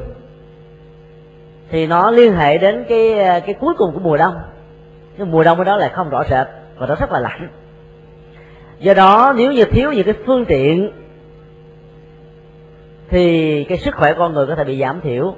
thì 1.69 1.87
nó 1.87 2.11
liên 2.11 2.33
hệ 2.33 2.57
đến 2.57 2.85
cái 2.89 3.15
cái 3.45 3.55
cuối 3.59 3.73
cùng 3.77 3.93
của 3.93 3.99
mùa 3.99 4.17
đông. 4.17 4.35
Cái 5.17 5.27
mùa 5.27 5.43
đông 5.43 5.63
đó 5.63 5.75
lại 5.75 5.89
không 5.89 6.09
rõ 6.09 6.23
rệt 6.23 6.47
và 6.77 6.87
nó 6.87 6.95
rất 6.95 7.11
là 7.11 7.19
lạnh. 7.19 7.49
Do 8.79 8.93
đó, 8.93 9.33
nếu 9.37 9.51
như 9.51 9.65
thiếu 9.65 9.91
những 9.91 10.05
cái 10.05 10.15
phương 10.25 10.45
tiện 10.45 10.91
thì 13.13 13.63
cái 13.63 13.77
sức 13.77 13.95
khỏe 13.95 14.13
con 14.13 14.33
người 14.33 14.47
có 14.47 14.55
thể 14.55 14.63
bị 14.63 14.79
giảm 14.79 15.01
thiểu. 15.01 15.35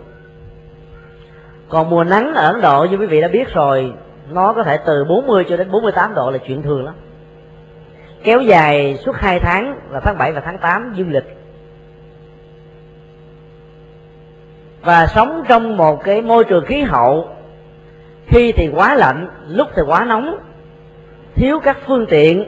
Còn 1.69 1.89
mùa 1.89 2.03
nắng 2.03 2.33
ở 2.33 2.51
Ấn 2.51 2.61
Độ, 2.61 2.87
như 2.91 2.97
quý 2.97 3.05
vị 3.05 3.21
đã 3.21 3.27
biết 3.27 3.53
rồi, 3.53 3.93
nó 4.29 4.53
có 4.53 4.63
thể 4.63 4.77
từ 4.85 5.05
40 5.05 5.45
cho 5.49 5.57
đến 5.57 5.71
48 5.71 6.13
độ 6.13 6.31
là 6.31 6.37
chuyện 6.37 6.61
thường 6.61 6.85
lắm. 6.85 6.95
Kéo 8.23 8.41
dài 8.41 8.97
suốt 9.05 9.15
hai 9.15 9.39
tháng 9.39 9.79
là 9.91 9.99
tháng 9.99 10.17
7 10.17 10.31
và 10.31 10.41
tháng 10.41 10.57
8 10.57 10.93
dương 10.95 11.11
lịch. 11.11 11.37
Và 14.81 15.07
sống 15.07 15.43
trong 15.47 15.77
một 15.77 16.03
cái 16.03 16.21
môi 16.21 16.43
trường 16.43 16.65
khí 16.65 16.81
hậu, 16.81 17.29
khi 18.27 18.51
thì 18.51 18.69
quá 18.75 18.95
lạnh, 18.95 19.29
lúc 19.47 19.67
thì 19.75 19.81
quá 19.81 20.05
nóng, 20.05 20.37
thiếu 21.35 21.59
các 21.63 21.77
phương 21.87 22.05
tiện 22.09 22.45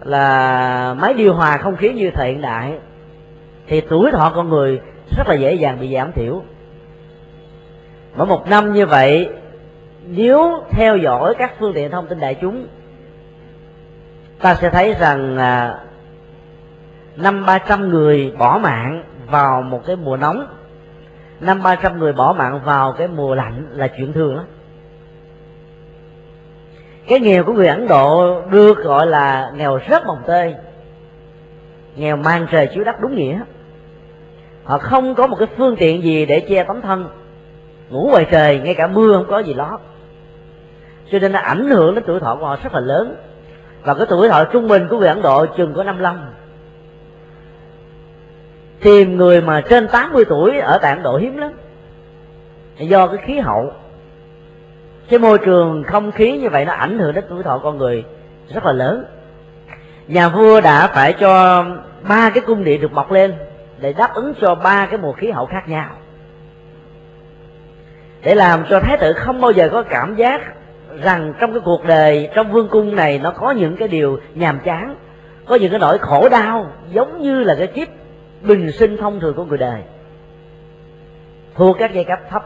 là 0.00 0.94
máy 0.98 1.14
điều 1.14 1.34
hòa 1.34 1.56
không 1.56 1.76
khí 1.76 1.92
như 1.92 2.10
thời 2.14 2.28
hiện 2.28 2.40
đại 2.40 2.78
thì 3.68 3.80
tuổi 3.80 4.10
thọ 4.12 4.32
con 4.34 4.48
người 4.48 4.80
rất 5.16 5.28
là 5.28 5.34
dễ 5.34 5.54
dàng 5.54 5.80
bị 5.80 5.94
giảm 5.94 6.12
thiểu. 6.12 6.42
Mỗi 8.16 8.26
một 8.26 8.48
năm 8.48 8.72
như 8.72 8.86
vậy, 8.86 9.28
nếu 10.06 10.62
theo 10.70 10.96
dõi 10.96 11.34
các 11.34 11.52
phương 11.58 11.72
tiện 11.74 11.90
thông 11.90 12.06
tin 12.06 12.20
đại 12.20 12.36
chúng, 12.40 12.66
ta 14.40 14.54
sẽ 14.54 14.70
thấy 14.70 14.94
rằng 14.94 15.36
à, 15.36 15.78
năm 17.16 17.46
ba 17.46 17.58
trăm 17.58 17.88
người 17.88 18.32
bỏ 18.38 18.58
mạng 18.62 19.04
vào 19.26 19.62
một 19.62 19.82
cái 19.86 19.96
mùa 19.96 20.16
nóng. 20.16 20.46
Năm 21.40 21.62
ba 21.62 21.74
trăm 21.74 21.98
người 21.98 22.12
bỏ 22.12 22.32
mạng 22.32 22.60
vào 22.64 22.92
cái 22.92 23.08
mùa 23.08 23.34
lạnh 23.34 23.66
là 23.70 23.88
chuyện 23.88 24.12
thường 24.12 24.36
lắm. 24.36 24.44
Cái 27.08 27.20
nghèo 27.20 27.44
của 27.44 27.52
người 27.52 27.66
ấn 27.66 27.88
độ 27.88 28.40
được 28.50 28.78
gọi 28.78 29.06
là 29.06 29.52
nghèo 29.54 29.76
rất 29.88 30.06
mồng 30.06 30.22
tơi, 30.26 30.54
nghèo 31.96 32.16
mang 32.16 32.46
trời 32.50 32.68
chiếu 32.74 32.84
đất 32.84 33.00
đúng 33.00 33.16
nghĩa 33.16 33.40
họ 34.68 34.78
không 34.78 35.14
có 35.14 35.26
một 35.26 35.36
cái 35.38 35.48
phương 35.56 35.76
tiện 35.76 36.02
gì 36.02 36.26
để 36.26 36.40
che 36.40 36.64
tấm 36.64 36.80
thân. 36.80 37.08
Ngủ 37.90 38.08
ngoài 38.10 38.26
trời, 38.30 38.60
ngay 38.60 38.74
cả 38.74 38.86
mưa 38.86 39.14
không 39.14 39.26
có 39.28 39.38
gì 39.38 39.54
lót. 39.54 39.80
Cho 41.12 41.18
nên 41.18 41.32
nó 41.32 41.38
ảnh 41.38 41.70
hưởng 41.70 41.94
đến 41.94 42.04
tuổi 42.06 42.20
thọ 42.20 42.36
của 42.40 42.46
họ 42.46 42.56
rất 42.62 42.74
là 42.74 42.80
lớn. 42.80 43.16
Và 43.82 43.94
cái 43.94 44.06
tuổi 44.08 44.28
thọ 44.28 44.44
trung 44.44 44.68
bình 44.68 44.88
của 44.88 44.98
người 44.98 45.08
ấn 45.08 45.22
độ 45.22 45.46
chừng 45.46 45.74
có 45.74 45.84
55 45.84 46.18
tìm 48.80 49.16
người 49.16 49.40
mà 49.40 49.60
trên 49.60 49.88
80 49.88 50.24
tuổi 50.24 50.58
ở 50.58 50.78
tại 50.82 50.92
ấn 50.92 51.02
độ 51.02 51.16
hiếm 51.16 51.36
lắm. 51.36 51.52
Do 52.78 53.06
cái 53.06 53.18
khí 53.26 53.38
hậu. 53.38 53.72
Cái 55.08 55.18
môi 55.18 55.38
trường 55.38 55.84
không 55.86 56.12
khí 56.12 56.38
như 56.38 56.48
vậy 56.48 56.64
nó 56.64 56.72
ảnh 56.72 56.98
hưởng 56.98 57.14
đến 57.14 57.24
tuổi 57.28 57.42
thọ 57.42 57.58
con 57.58 57.78
người 57.78 58.04
rất 58.54 58.64
là 58.64 58.72
lớn. 58.72 59.04
Nhà 60.08 60.28
vua 60.28 60.60
đã 60.60 60.86
phải 60.86 61.12
cho 61.12 61.64
ba 62.08 62.30
cái 62.30 62.40
cung 62.46 62.64
điện 62.64 62.80
được 62.80 62.92
mọc 62.92 63.12
lên 63.12 63.34
để 63.80 63.92
đáp 63.92 64.14
ứng 64.14 64.34
cho 64.40 64.54
ba 64.54 64.86
cái 64.86 64.98
mùa 64.98 65.12
khí 65.12 65.30
hậu 65.30 65.46
khác 65.46 65.68
nhau. 65.68 65.90
Để 68.22 68.34
làm 68.34 68.64
cho 68.70 68.80
thái 68.80 68.98
tử 68.98 69.12
không 69.12 69.40
bao 69.40 69.50
giờ 69.50 69.68
có 69.72 69.82
cảm 69.82 70.16
giác 70.16 70.40
rằng 71.02 71.32
trong 71.40 71.52
cái 71.52 71.60
cuộc 71.64 71.84
đời, 71.84 72.28
trong 72.34 72.52
vương 72.52 72.68
cung 72.68 72.96
này 72.96 73.18
nó 73.18 73.30
có 73.30 73.50
những 73.50 73.76
cái 73.76 73.88
điều 73.88 74.18
nhàm 74.34 74.60
chán, 74.64 74.96
có 75.46 75.54
những 75.54 75.70
cái 75.70 75.80
nỗi 75.80 75.98
khổ 75.98 76.28
đau, 76.28 76.72
giống 76.92 77.22
như 77.22 77.42
là 77.44 77.54
cái 77.58 77.66
kiếp 77.66 77.88
bình 78.42 78.72
sinh 78.72 78.96
thông 78.96 79.20
thường 79.20 79.34
của 79.36 79.44
người 79.44 79.58
đời. 79.58 79.80
Thuộc 81.54 81.76
các 81.78 81.90
giai 81.94 82.04
cấp 82.04 82.18
thấp. 82.30 82.44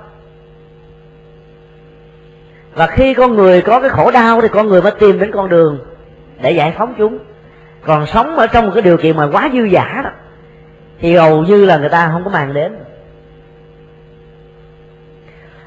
Và 2.75 2.87
khi 2.87 3.15
con 3.15 3.37
người 3.37 3.63
có 3.63 3.81
cái 3.81 3.91
khổ 3.91 4.11
đau 4.11 4.41
thì 4.41 4.49
con 4.49 4.69
người 4.69 4.83
mới 4.83 4.93
tìm 4.99 5.19
đến 5.19 5.33
con 5.33 5.49
đường 5.49 5.79
để 6.43 6.51
giải 6.51 6.75
phóng 6.79 6.95
chúng. 6.99 7.19
Còn 7.85 8.07
sống 8.07 8.37
ở 8.37 8.47
trong 8.47 8.67
một 8.67 8.73
cái 8.75 8.83
điều 8.83 8.97
kiện 8.97 9.17
mà 9.17 9.29
quá 9.33 9.51
dư 9.53 9.65
giả 9.65 10.01
đó 10.05 10.11
thì 11.03 11.17
hầu 11.17 11.43
như 11.43 11.65
là 11.65 11.77
người 11.77 11.89
ta 11.89 12.11
không 12.13 12.25
có 12.25 12.31
màng 12.31 12.55
đến. 12.55 12.77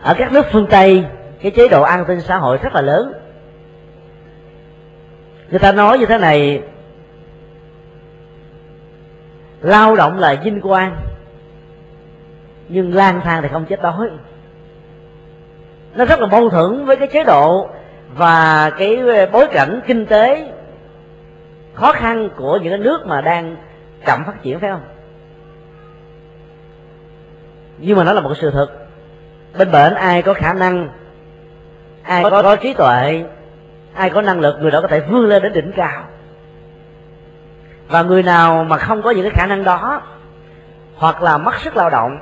Ở 0.01 0.13
các 0.13 0.31
nước 0.31 0.45
phương 0.51 0.67
tây, 0.69 1.05
cái 1.41 1.51
chế 1.51 1.67
độ 1.67 1.81
an 1.81 2.03
sinh 2.07 2.21
xã 2.21 2.37
hội 2.37 2.57
rất 2.57 2.73
là 2.73 2.81
lớn. 2.81 3.13
Người 5.49 5.59
ta 5.59 5.71
nói 5.71 5.97
như 5.97 6.05
thế 6.05 6.17
này, 6.17 6.61
lao 9.61 9.95
động 9.95 10.19
là 10.19 10.35
vinh 10.43 10.61
quang, 10.61 10.97
nhưng 12.69 12.93
lang 12.93 13.21
thang 13.23 13.41
thì 13.41 13.47
không 13.51 13.65
chết 13.65 13.81
đói. 13.81 14.09
Nó 15.95 16.05
rất 16.05 16.19
là 16.19 16.27
mâu 16.27 16.49
thuẫn 16.49 16.85
với 16.85 16.95
cái 16.95 17.07
chế 17.07 17.23
độ 17.23 17.69
và 18.15 18.69
cái 18.69 19.03
bối 19.31 19.47
cảnh 19.47 19.81
kinh 19.87 20.05
tế 20.05 20.51
khó 21.73 21.91
khăn 21.91 22.29
của 22.35 22.57
những 22.57 22.71
cái 22.71 22.79
nước 22.79 23.05
mà 23.05 23.21
đang 23.21 23.55
chậm 24.05 24.23
phát 24.25 24.41
triển, 24.43 24.59
phải 24.59 24.69
không? 24.69 24.81
Nhưng 27.77 27.97
mà 27.97 28.03
nó 28.03 28.13
là 28.13 28.21
một 28.21 28.33
sự 28.37 28.51
thật. 28.51 28.67
Bên 29.57 29.71
bệnh 29.71 29.93
ai 29.93 30.21
có 30.21 30.33
khả 30.33 30.53
năng 30.53 30.89
ai 32.03 32.23
có, 32.23 32.41
có 32.43 32.55
trí 32.55 32.73
tuệ 32.73 33.23
ai 33.93 34.09
có 34.09 34.21
năng 34.21 34.39
lực 34.39 34.57
người 34.59 34.71
đó 34.71 34.81
có 34.81 34.87
thể 34.87 34.99
vươn 34.99 35.25
lên 35.25 35.43
đến 35.43 35.53
đỉnh 35.53 35.71
cao. 35.75 36.03
Và 37.87 38.03
người 38.03 38.23
nào 38.23 38.63
mà 38.63 38.77
không 38.77 39.01
có 39.01 39.11
những 39.11 39.23
cái 39.23 39.31
khả 39.35 39.45
năng 39.45 39.63
đó 39.63 40.01
hoặc 40.95 41.21
là 41.21 41.37
mất 41.37 41.55
sức 41.59 41.77
lao 41.77 41.89
động 41.89 42.19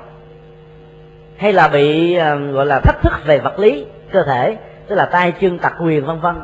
hay 1.38 1.54
là 1.54 1.68
bị 1.68 2.18
uh, 2.18 2.54
gọi 2.54 2.66
là 2.66 2.80
thách 2.80 3.02
thức 3.02 3.14
về 3.26 3.40
vật 3.40 3.60
lý 3.60 3.86
cơ 4.12 4.24
thể 4.24 4.58
tức 4.88 4.96
là 4.96 5.06
tay 5.06 5.32
chân 5.32 5.60
tật 5.60 5.74
quyền 5.80 6.06
vân 6.06 6.20
vân 6.20 6.36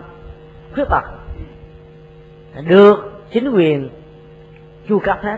khuyết 0.73 0.85
tật 0.89 1.03
được 2.67 3.23
chính 3.31 3.51
quyền 3.51 3.89
chu 4.87 4.99
cấp 4.99 5.19
hết. 5.23 5.37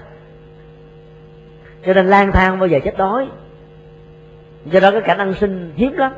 Cho 1.85 1.93
nên 1.93 2.07
lang 2.07 2.31
thang 2.31 2.59
bao 2.59 2.67
giờ 2.67 2.79
chết 2.83 2.97
đói 2.97 3.27
do 4.65 4.79
đó 4.79 4.91
cái 4.91 5.01
cảnh 5.01 5.17
ăn 5.17 5.33
sinh 5.33 5.73
hiếm 5.75 5.93
lắm. 5.97 6.11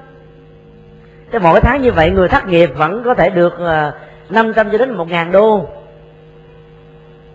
Cái 1.31 1.41
mỗi 1.41 1.61
tháng 1.61 1.81
như 1.81 1.91
vậy, 1.91 2.11
người 2.11 2.27
thất 2.27 2.47
nghiệp 2.47 2.69
vẫn 2.75 3.03
có 3.03 3.13
thể 3.13 3.29
được 3.29 3.57
ờ, 3.57 3.93
500 4.29 4.71
cho 4.71 4.77
đến 4.77 4.93
một 4.93 5.09
ngàn 5.09 5.31
đô. 5.31 5.69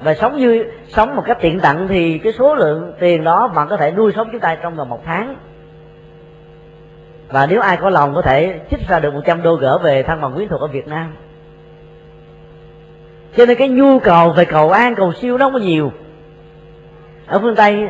Và 0.01 0.14
sống 0.14 0.36
như, 0.36 0.64
sống 0.89 1.16
một 1.16 1.22
cách 1.26 1.39
tiện 1.40 1.60
tặng 1.60 1.89
thì 1.89 2.18
cái 2.18 2.32
số 2.32 2.55
lượng 2.55 2.93
tiền 3.01 3.24
đó 3.24 3.48
bạn 3.48 3.68
có 3.68 3.76
thể 3.76 3.90
nuôi 3.90 4.12
sống 4.16 4.28
chúng 4.32 4.40
ta 4.40 4.55
trong 4.55 4.76
vòng 4.76 4.89
một 4.89 5.01
tháng. 5.05 5.36
Và 7.28 7.47
nếu 7.47 7.60
ai 7.60 7.76
có 7.76 7.90
lòng 7.90 8.14
có 8.14 8.22
thể 8.22 8.60
chích 8.70 8.89
ra 8.89 9.01
được 9.01 9.14
100 9.14 9.43
đô 9.43 9.55
gỡ 9.55 9.78
về 9.78 10.02
thăng 10.02 10.20
bằng 10.20 10.35
quyến 10.35 10.48
thuộc 10.48 10.60
ở 10.60 10.66
Việt 10.66 10.89
Nam. 10.89 11.12
Cho 13.36 13.47
nên 13.47 13.59
cái 13.59 13.68
nhu 13.68 13.98
cầu 13.98 14.30
về 14.30 14.44
cầu 14.44 14.70
an, 14.70 14.94
cầu 14.94 15.12
siêu 15.12 15.39
nó 15.39 15.47
không 15.47 15.52
có 15.52 15.59
nhiều. 15.59 15.93
Ở 17.26 17.39
phương 17.39 17.56
tây, 17.56 17.89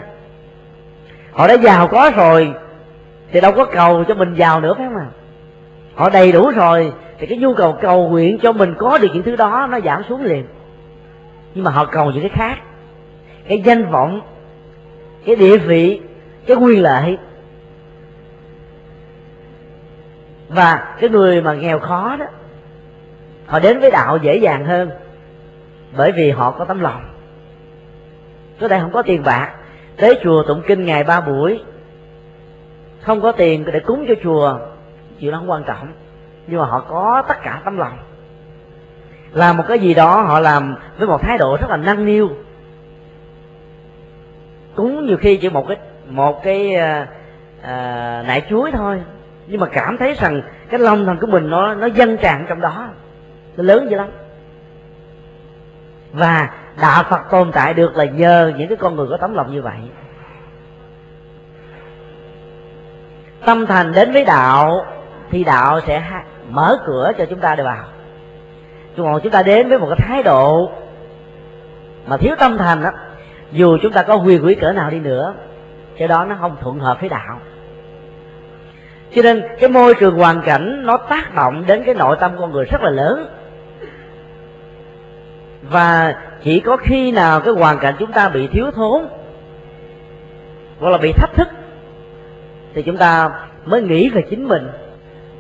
họ 1.33 1.47
đã 1.47 1.55
giàu 1.55 1.89
có 1.89 2.11
rồi 2.17 2.55
thì 3.33 3.41
đâu 3.41 3.53
có 3.53 3.65
cầu 3.65 4.05
cho 4.05 4.15
mình 4.15 4.35
giàu 4.35 4.61
nữa, 4.61 4.75
phải 4.75 4.87
không 4.87 4.97
à 4.97 5.07
họ 5.99 6.11
đầy 6.11 6.33
đủ 6.33 6.51
rồi, 6.51 6.93
thì 7.19 7.27
cái 7.27 7.39
nhu 7.39 7.55
cầu 7.55 7.79
cầu 7.81 8.09
nguyện 8.09 8.39
cho 8.43 8.53
mình 8.53 8.75
có 8.79 8.99
được 8.99 9.09
những 9.15 9.23
thứ 9.23 9.37
đó, 9.37 9.69
nó 9.71 9.81
giảm 9.81 10.03
xuống 10.09 10.25
liền. 10.25 10.47
Nhưng 11.55 11.65
mà 11.65 11.71
họ 11.71 11.85
cầu 11.85 12.11
những 12.11 12.23
cái 12.23 12.31
khác. 12.35 12.59
Cái 13.49 13.63
danh 13.65 13.91
vọng, 13.91 14.21
cái 15.25 15.37
địa 15.37 15.59
vị, 15.59 16.01
cái 16.47 16.57
quyền 16.57 16.83
lợi. 16.83 17.19
Và 20.49 20.97
cái 21.01 21.11
người 21.11 21.43
mà 21.43 21.55
nghèo 21.55 21.79
khó 21.79 22.17
đó, 22.19 22.27
họ 23.47 23.59
đến 23.59 23.81
với 23.81 23.91
đạo 23.91 24.19
dễ 24.23 24.37
dàng 24.37 24.65
hơn 24.65 24.91
bởi 25.97 26.13
vì 26.13 26.31
họ 26.31 26.51
có 26.51 26.65
tấm 26.65 26.81
lòng. 26.81 27.03
Có 28.61 28.69
thể 28.69 28.79
không 28.81 28.93
có 28.93 29.03
tiền 29.03 29.23
bạc. 29.25 29.55
Tới 29.97 30.21
chùa 30.25 30.43
tụng 30.43 30.63
kinh 30.67 30.87
ngày 30.87 31.05
ba 31.05 31.21
buổi 31.21 31.61
không 33.01 33.21
có 33.21 33.33
tiền 33.33 33.65
để 33.65 33.81
cúng 33.81 34.05
cho 34.09 34.15
chùa. 34.23 34.59
Chuyện 35.21 35.33
đó 35.33 35.39
không 35.39 35.51
quan 35.51 35.65
trọng. 35.65 35.93
Nhưng 36.47 36.61
mà 36.61 36.67
họ 36.67 36.81
có 36.89 37.23
tất 37.29 37.37
cả 37.43 37.61
tấm 37.65 37.79
lòng. 37.79 37.99
Làm 39.33 39.57
một 39.57 39.65
cái 39.69 39.79
gì 39.79 39.95
đó 39.95 40.23
họ 40.23 40.41
làm 40.41 40.77
với 40.99 41.09
một 41.09 41.23
thái 41.23 41.39
độ 41.39 41.57
rất 41.61 41.71
là 41.71 41.77
năng 41.77 42.05
niu 42.05 42.31
cúng 44.79 45.07
nhiều 45.07 45.17
khi 45.17 45.37
chỉ 45.37 45.49
một 45.49 45.65
cái 45.69 45.77
một 46.09 46.43
cái 46.43 46.75
à, 46.75 47.07
à, 47.63 48.25
nải 48.27 48.43
chuối 48.51 48.71
thôi. 48.73 49.03
Nhưng 49.47 49.61
mà 49.61 49.67
cảm 49.67 49.99
thấy 49.99 50.15
rằng 50.15 50.43
cái 50.71 50.81
lòng 50.81 51.05
thần 51.05 51.19
của 51.21 51.27
mình 51.27 51.51
nó 51.51 51.75
nó 51.75 51.87
dâng 51.87 52.17
tràn 52.17 52.47
trong 52.49 52.61
đó. 52.61 52.89
Nó 53.57 53.65
lớn 53.65 53.91
dữ 53.91 53.97
lắm. 53.97 54.09
Và 56.13 56.51
đạo 56.81 57.05
phật 57.11 57.21
tồn 57.31 57.53
tại 57.53 57.75
được 57.75 57.97
là 57.97 58.05
nhờ 58.05 58.53
những 58.57 58.69
cái 58.69 58.77
con 58.77 58.97
người 58.97 59.07
có 59.11 59.17
tấm 59.17 59.35
lòng 59.35 59.53
như 59.53 59.63
vậy. 59.63 59.79
Tâm 63.45 63.67
thành 63.67 63.93
đến 63.93 64.13
với 64.13 64.25
đạo, 64.25 64.87
thì 65.31 65.45
đạo 65.45 65.81
sẽ 65.87 66.03
mở 66.51 66.79
cửa 66.87 67.13
cho 67.19 67.25
chúng 67.25 67.41
ta 67.41 67.55
để 67.55 67.65
vào. 67.65 67.85
Còn 68.97 69.21
chúng 69.23 69.33
ta 69.33 69.43
đến 69.43 69.69
với 69.69 69.79
một 69.79 69.87
cái 69.89 70.09
thái 70.09 70.23
độ 70.23 70.71
mà 72.07 72.17
thiếu 72.17 72.35
tâm 72.39 72.59
thành 72.59 72.83
đó 72.83 72.91
dù 73.53 73.79
chúng 73.83 73.93
ta 73.93 74.03
có 74.03 74.17
quyền 74.17 74.45
quý 74.45 74.55
cỡ 74.55 74.73
nào 74.73 74.91
đi 74.91 74.99
nữa, 74.99 75.35
cái 75.97 76.09
đó 76.09 76.25
nó 76.25 76.37
không 76.41 76.57
thuận 76.61 76.79
hợp 76.79 77.01
với 77.01 77.09
đạo. 77.09 77.41
Cho 79.15 79.23
nên 79.23 79.43
cái 79.61 79.71
môi 79.71 79.95
trường 79.95 80.19
hoàn 80.19 80.43
cảnh 80.43 80.87
nó 80.87 80.97
tác 80.97 81.35
động 81.35 81.65
đến 81.67 81.83
cái 81.87 81.95
nội 81.95 82.17
tâm 82.21 82.33
con 82.39 82.53
người 82.53 82.65
rất 82.65 82.83
là 82.83 82.91
lớn. 82.91 83.27
Và 85.63 86.15
chỉ 86.43 86.61
có 86.61 86.77
khi 86.77 87.13
nào 87.13 87.41
cái 87.41 87.55
hoàn 87.55 87.79
cảnh 87.79 87.95
chúng 87.99 88.13
ta 88.13 88.29
bị 88.29 88.47
thiếu 88.47 88.71
thốn 88.71 89.09
hoặc 90.81 90.91
là 90.91 90.99
bị 90.99 91.13
thách 91.13 91.35
thức 91.35 91.49
thì 92.75 92.83
chúng 92.83 92.97
ta 92.97 93.31
mới 93.65 93.83
nghĩ 93.83 94.11
về 94.11 94.23
chính 94.31 94.49
mình, 94.49 94.69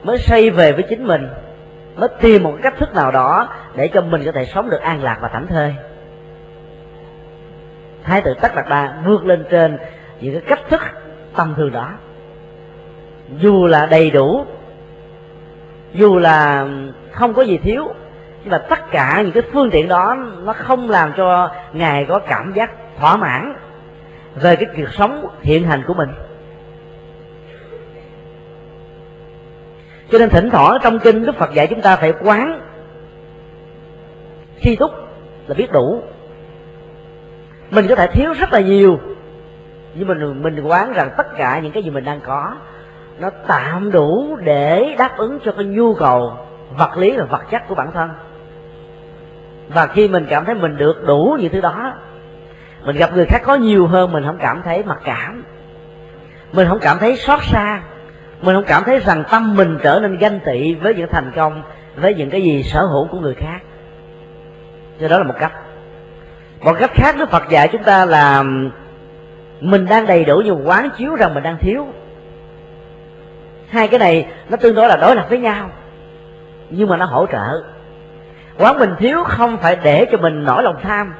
mới 0.02 0.18
xây 0.18 0.50
về 0.50 0.72
với 0.72 0.82
chính 0.82 1.06
mình, 1.06 1.28
mới 1.96 2.08
tìm 2.20 2.42
một 2.42 2.54
cách 2.62 2.74
thức 2.78 2.94
nào 2.94 3.10
đó 3.10 3.48
để 3.74 3.88
cho 3.88 4.00
mình 4.00 4.24
có 4.24 4.32
thể 4.32 4.44
sống 4.44 4.70
được 4.70 4.80
an 4.80 5.02
lạc 5.02 5.18
và 5.20 5.28
thảnh 5.28 5.46
thơi. 5.46 5.74
Thái 8.02 8.22
tử 8.22 8.34
tất 8.40 8.54
đạt 8.54 8.68
đa 8.68 8.94
vượt 9.04 9.26
lên 9.26 9.44
trên 9.50 9.78
những 10.20 10.32
cái 10.32 10.42
cách 10.48 10.60
thức 10.70 10.80
tâm 11.36 11.54
thường 11.56 11.72
đó. 11.72 11.90
Dù 13.38 13.66
là 13.66 13.86
đầy 13.86 14.10
đủ, 14.10 14.44
dù 15.94 16.18
là 16.18 16.66
không 17.12 17.34
có 17.34 17.42
gì 17.42 17.58
thiếu, 17.58 17.92
nhưng 18.42 18.50
mà 18.50 18.58
tất 18.58 18.90
cả 18.90 19.22
những 19.22 19.32
cái 19.32 19.42
phương 19.52 19.70
tiện 19.70 19.88
đó 19.88 20.16
nó 20.44 20.52
không 20.52 20.90
làm 20.90 21.12
cho 21.16 21.50
ngài 21.72 22.04
có 22.04 22.18
cảm 22.18 22.52
giác 22.52 22.70
thỏa 22.98 23.16
mãn 23.16 23.54
về 24.34 24.56
cái 24.56 24.66
cuộc 24.76 24.92
sống 24.92 25.26
hiện 25.42 25.64
hành 25.64 25.82
của 25.86 25.94
mình. 25.94 26.08
Cho 30.10 30.18
nên 30.18 30.30
thỉnh 30.30 30.50
thoảng 30.50 30.78
trong 30.82 30.98
kinh 30.98 31.26
đức 31.26 31.36
phật 31.36 31.54
dạy 31.54 31.66
chúng 31.66 31.80
ta 31.80 31.96
phải 31.96 32.12
quán. 32.20 32.60
Khi 34.56 34.76
túc 34.76 34.90
là 35.46 35.54
biết 35.54 35.72
đủ. 35.72 36.02
Mình 37.70 37.86
có 37.88 37.94
thể 37.94 38.06
thiếu 38.06 38.32
rất 38.32 38.52
là 38.52 38.60
nhiều. 38.60 38.98
Nhưng 39.94 40.08
mình 40.08 40.42
mình 40.42 40.60
quán 40.60 40.92
rằng 40.92 41.10
tất 41.16 41.26
cả 41.36 41.58
những 41.58 41.72
cái 41.72 41.82
gì 41.82 41.90
mình 41.90 42.04
đang 42.04 42.20
có, 42.20 42.56
nó 43.18 43.30
tạm 43.46 43.90
đủ 43.90 44.38
để 44.42 44.94
đáp 44.98 45.16
ứng 45.16 45.38
cho 45.44 45.52
cái 45.52 45.64
nhu 45.64 45.94
cầu 45.94 46.32
vật 46.76 46.96
lý 46.96 47.16
và 47.16 47.24
vật 47.24 47.42
chất 47.50 47.68
của 47.68 47.74
bản 47.74 47.92
thân. 47.92 48.10
Và 49.68 49.86
khi 49.86 50.08
mình 50.08 50.26
cảm 50.30 50.44
thấy 50.44 50.54
mình 50.54 50.76
được 50.76 51.06
đủ 51.06 51.36
những 51.40 51.52
thứ 51.52 51.60
đó, 51.60 51.92
mình 52.84 52.96
gặp 52.96 53.10
người 53.14 53.26
khác 53.26 53.42
có 53.44 53.54
nhiều 53.54 53.86
hơn, 53.86 54.12
mình 54.12 54.24
không 54.26 54.38
cảm 54.40 54.62
thấy 54.64 54.82
mặc 54.82 54.98
cảm. 55.04 55.44
Mình 56.52 56.68
không 56.68 56.78
cảm 56.80 56.98
thấy 56.98 57.16
xót 57.16 57.40
xa 57.42 57.82
mình 58.42 58.54
không 58.54 58.64
cảm 58.66 58.84
thấy 58.84 58.98
rằng 58.98 59.24
tâm 59.30 59.56
mình 59.56 59.78
trở 59.82 60.00
nên 60.00 60.18
ganh 60.18 60.40
tị 60.40 60.74
với 60.74 60.94
những 60.94 61.08
thành 61.10 61.32
công 61.36 61.62
với 61.96 62.14
những 62.14 62.30
cái 62.30 62.42
gì 62.42 62.62
sở 62.62 62.86
hữu 62.86 63.08
của 63.08 63.18
người 63.18 63.34
khác. 63.34 63.58
Cho 65.00 65.08
đó 65.08 65.18
là 65.18 65.24
một 65.24 65.34
cách. 65.38 65.52
Một 66.60 66.76
cách 66.78 66.90
khác 66.94 67.16
đức 67.18 67.30
phật 67.30 67.42
dạy 67.50 67.68
chúng 67.68 67.82
ta 67.82 68.04
là 68.04 68.44
mình 69.60 69.86
đang 69.86 70.06
đầy 70.06 70.24
đủ 70.24 70.42
nhưng 70.44 70.68
quán 70.68 70.90
chiếu 70.98 71.14
rằng 71.14 71.34
mình 71.34 71.42
đang 71.42 71.58
thiếu. 71.58 71.86
Hai 73.68 73.88
cái 73.88 73.98
này 73.98 74.26
nó 74.48 74.56
tương 74.56 74.74
đối 74.74 74.88
là 74.88 74.96
đối 74.96 75.16
lập 75.16 75.26
với 75.28 75.38
nhau 75.38 75.70
nhưng 76.70 76.88
mà 76.88 76.96
nó 76.96 77.04
hỗ 77.04 77.26
trợ. 77.26 77.62
Quán 78.58 78.78
mình 78.78 78.90
thiếu 78.98 79.24
không 79.24 79.58
phải 79.58 79.76
để 79.82 80.06
cho 80.12 80.18
mình 80.18 80.44
nổi 80.44 80.62
lòng 80.62 80.76
tham. 80.82 81.14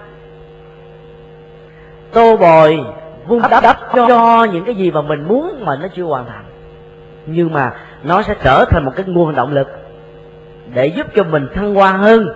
Tô 2.12 2.36
bồi 2.36 2.80
vun 3.26 3.42
đắp, 3.50 3.62
đắp 3.62 3.76
cho 3.94 4.44
những 4.52 4.64
cái 4.64 4.74
gì 4.74 4.90
mà 4.90 5.02
mình 5.02 5.28
muốn 5.28 5.64
mà 5.64 5.76
nó 5.76 5.88
chưa 5.96 6.04
hoàn 6.04 6.26
thành 6.26 6.44
nhưng 7.30 7.52
mà 7.52 7.72
nó 8.02 8.22
sẽ 8.22 8.34
trở 8.42 8.64
thành 8.70 8.84
một 8.84 8.92
cái 8.96 9.06
nguồn 9.06 9.34
động 9.34 9.52
lực 9.52 9.68
để 10.74 10.86
giúp 10.86 11.06
cho 11.14 11.24
mình 11.24 11.46
thăng 11.54 11.74
hoa 11.74 11.92
hơn. 11.92 12.28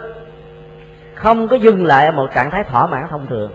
Không 1.15 1.49
có 1.49 1.57
dừng 1.57 1.87
lại 1.87 2.07
ở 2.07 2.13
một 2.13 2.31
trạng 2.35 2.51
thái 2.51 2.65
thỏa 2.65 2.87
mãn 2.87 3.03
thông 3.11 3.27
thường. 3.27 3.51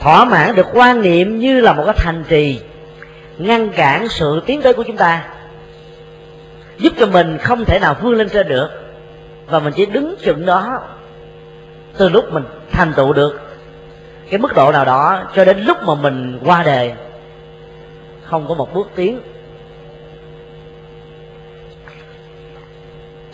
Thỏa 0.00 0.24
mãn 0.24 0.54
được 0.54 0.66
quan 0.72 1.02
niệm 1.02 1.38
như 1.38 1.60
là 1.60 1.72
một 1.72 1.82
cái 1.84 1.94
thành 1.98 2.24
trì, 2.28 2.60
ngăn 3.38 3.68
cản 3.68 4.08
sự 4.08 4.42
tiến 4.46 4.62
tới 4.62 4.72
của 4.72 4.82
chúng 4.82 4.96
ta, 4.96 5.24
giúp 6.78 6.92
cho 6.98 7.06
mình 7.06 7.38
không 7.38 7.64
thể 7.64 7.78
nào 7.78 7.96
vươn 8.00 8.14
lên 8.14 8.28
trên 8.28 8.48
được. 8.48 8.70
Và 9.46 9.58
mình 9.58 9.72
chỉ 9.76 9.86
đứng 9.86 10.14
chừng 10.22 10.46
đó 10.46 10.80
từ 11.98 12.08
lúc 12.08 12.32
mình 12.32 12.44
thành 12.72 12.92
tựu 12.92 13.12
được 13.12 13.40
cái 14.34 14.38
mức 14.38 14.54
độ 14.54 14.72
nào 14.72 14.84
đó 14.84 15.22
cho 15.34 15.44
đến 15.44 15.58
lúc 15.60 15.76
mà 15.82 15.94
mình 15.94 16.38
qua 16.44 16.62
đề 16.62 16.92
không 18.24 18.48
có 18.48 18.54
một 18.54 18.74
bước 18.74 18.88
tiến. 18.94 19.20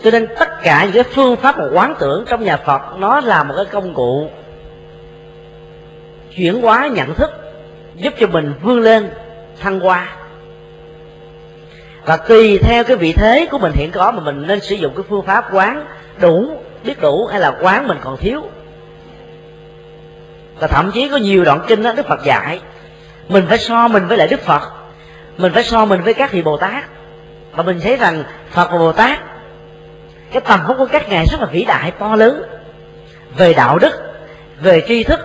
Cho 0.03 0.11
nên 0.11 0.27
tất 0.39 0.49
cả 0.63 0.83
những 0.83 0.93
cái 0.93 1.03
phương 1.03 1.35
pháp 1.35 1.57
mà 1.57 1.65
quán 1.73 1.95
tưởng 1.99 2.25
trong 2.29 2.43
nhà 2.43 2.57
phật, 2.57 2.81
nó 2.97 3.21
là 3.21 3.43
một 3.43 3.53
cái 3.57 3.65
công 3.65 3.93
cụ 3.93 4.29
chuyển 6.35 6.61
hóa 6.61 6.87
nhận 6.87 7.13
thức, 7.13 7.31
giúp 7.95 8.13
cho 8.19 8.27
mình 8.27 8.53
vươn 8.61 8.79
lên, 8.79 9.09
thăng 9.59 9.79
hoa. 9.79 10.15
Và 12.05 12.17
tùy 12.17 12.57
theo 12.57 12.83
cái 12.83 12.97
vị 12.97 13.13
thế 13.13 13.47
của 13.51 13.57
mình 13.57 13.71
hiện 13.75 13.91
có 13.91 14.11
mà 14.11 14.19
mình 14.19 14.47
nên 14.47 14.59
sử 14.59 14.75
dụng 14.75 14.93
cái 14.95 15.03
phương 15.09 15.25
pháp 15.25 15.53
quán 15.53 15.85
đủ, 16.19 16.57
biết 16.83 17.01
đủ 17.01 17.25
hay 17.25 17.39
là 17.39 17.53
quán 17.61 17.87
mình 17.87 17.97
còn 18.01 18.17
thiếu 18.17 18.41
và 20.61 20.67
thậm 20.67 20.91
chí 20.91 21.09
có 21.09 21.17
nhiều 21.17 21.43
đoạn 21.43 21.61
kinh 21.67 21.83
đó 21.83 21.93
đức 21.93 22.07
phật 22.07 22.23
dạy, 22.23 22.59
mình 23.29 23.45
phải 23.49 23.57
so 23.57 23.87
mình 23.87 24.07
với 24.07 24.17
lại 24.17 24.27
đức 24.27 24.41
phật, 24.41 24.61
mình 25.37 25.53
phải 25.53 25.63
so 25.63 25.85
mình 25.85 26.01
với 26.01 26.13
các 26.13 26.31
vị 26.31 26.41
bồ 26.41 26.57
tát. 26.57 26.83
Và 27.55 27.63
mình 27.63 27.79
thấy 27.83 27.97
rằng 27.97 28.23
phật 28.51 28.71
và 28.71 28.77
bồ 28.77 28.91
tát, 28.91 29.19
cái 30.31 30.41
tầm 30.41 30.59
vóc 30.67 30.77
của 30.77 30.87
các 30.91 31.09
ngài 31.09 31.25
rất 31.25 31.41
là 31.41 31.45
vĩ 31.45 31.65
đại, 31.65 31.91
to 31.91 32.15
lớn. 32.15 32.43
Về 33.37 33.53
đạo 33.53 33.79
đức, 33.79 33.91
về 34.61 34.83
tri 34.87 35.03
thức, 35.03 35.19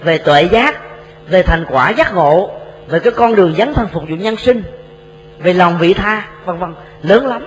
về 0.00 0.18
tuệ 0.18 0.42
giác, 0.42 0.80
về 1.28 1.42
thành 1.42 1.64
quả 1.68 1.90
giác 1.90 2.14
ngộ, 2.14 2.50
về 2.88 3.00
cái 3.00 3.12
con 3.12 3.34
đường 3.34 3.54
dấn 3.58 3.74
thân 3.74 3.88
phục 3.92 4.02
vụ 4.08 4.16
nhân 4.16 4.36
sinh, 4.36 4.62
về 5.38 5.52
lòng 5.52 5.78
vị 5.78 5.94
tha, 5.94 6.28
vân 6.44 6.58
vân, 6.58 6.74
lớn 7.02 7.26
lắm. 7.26 7.46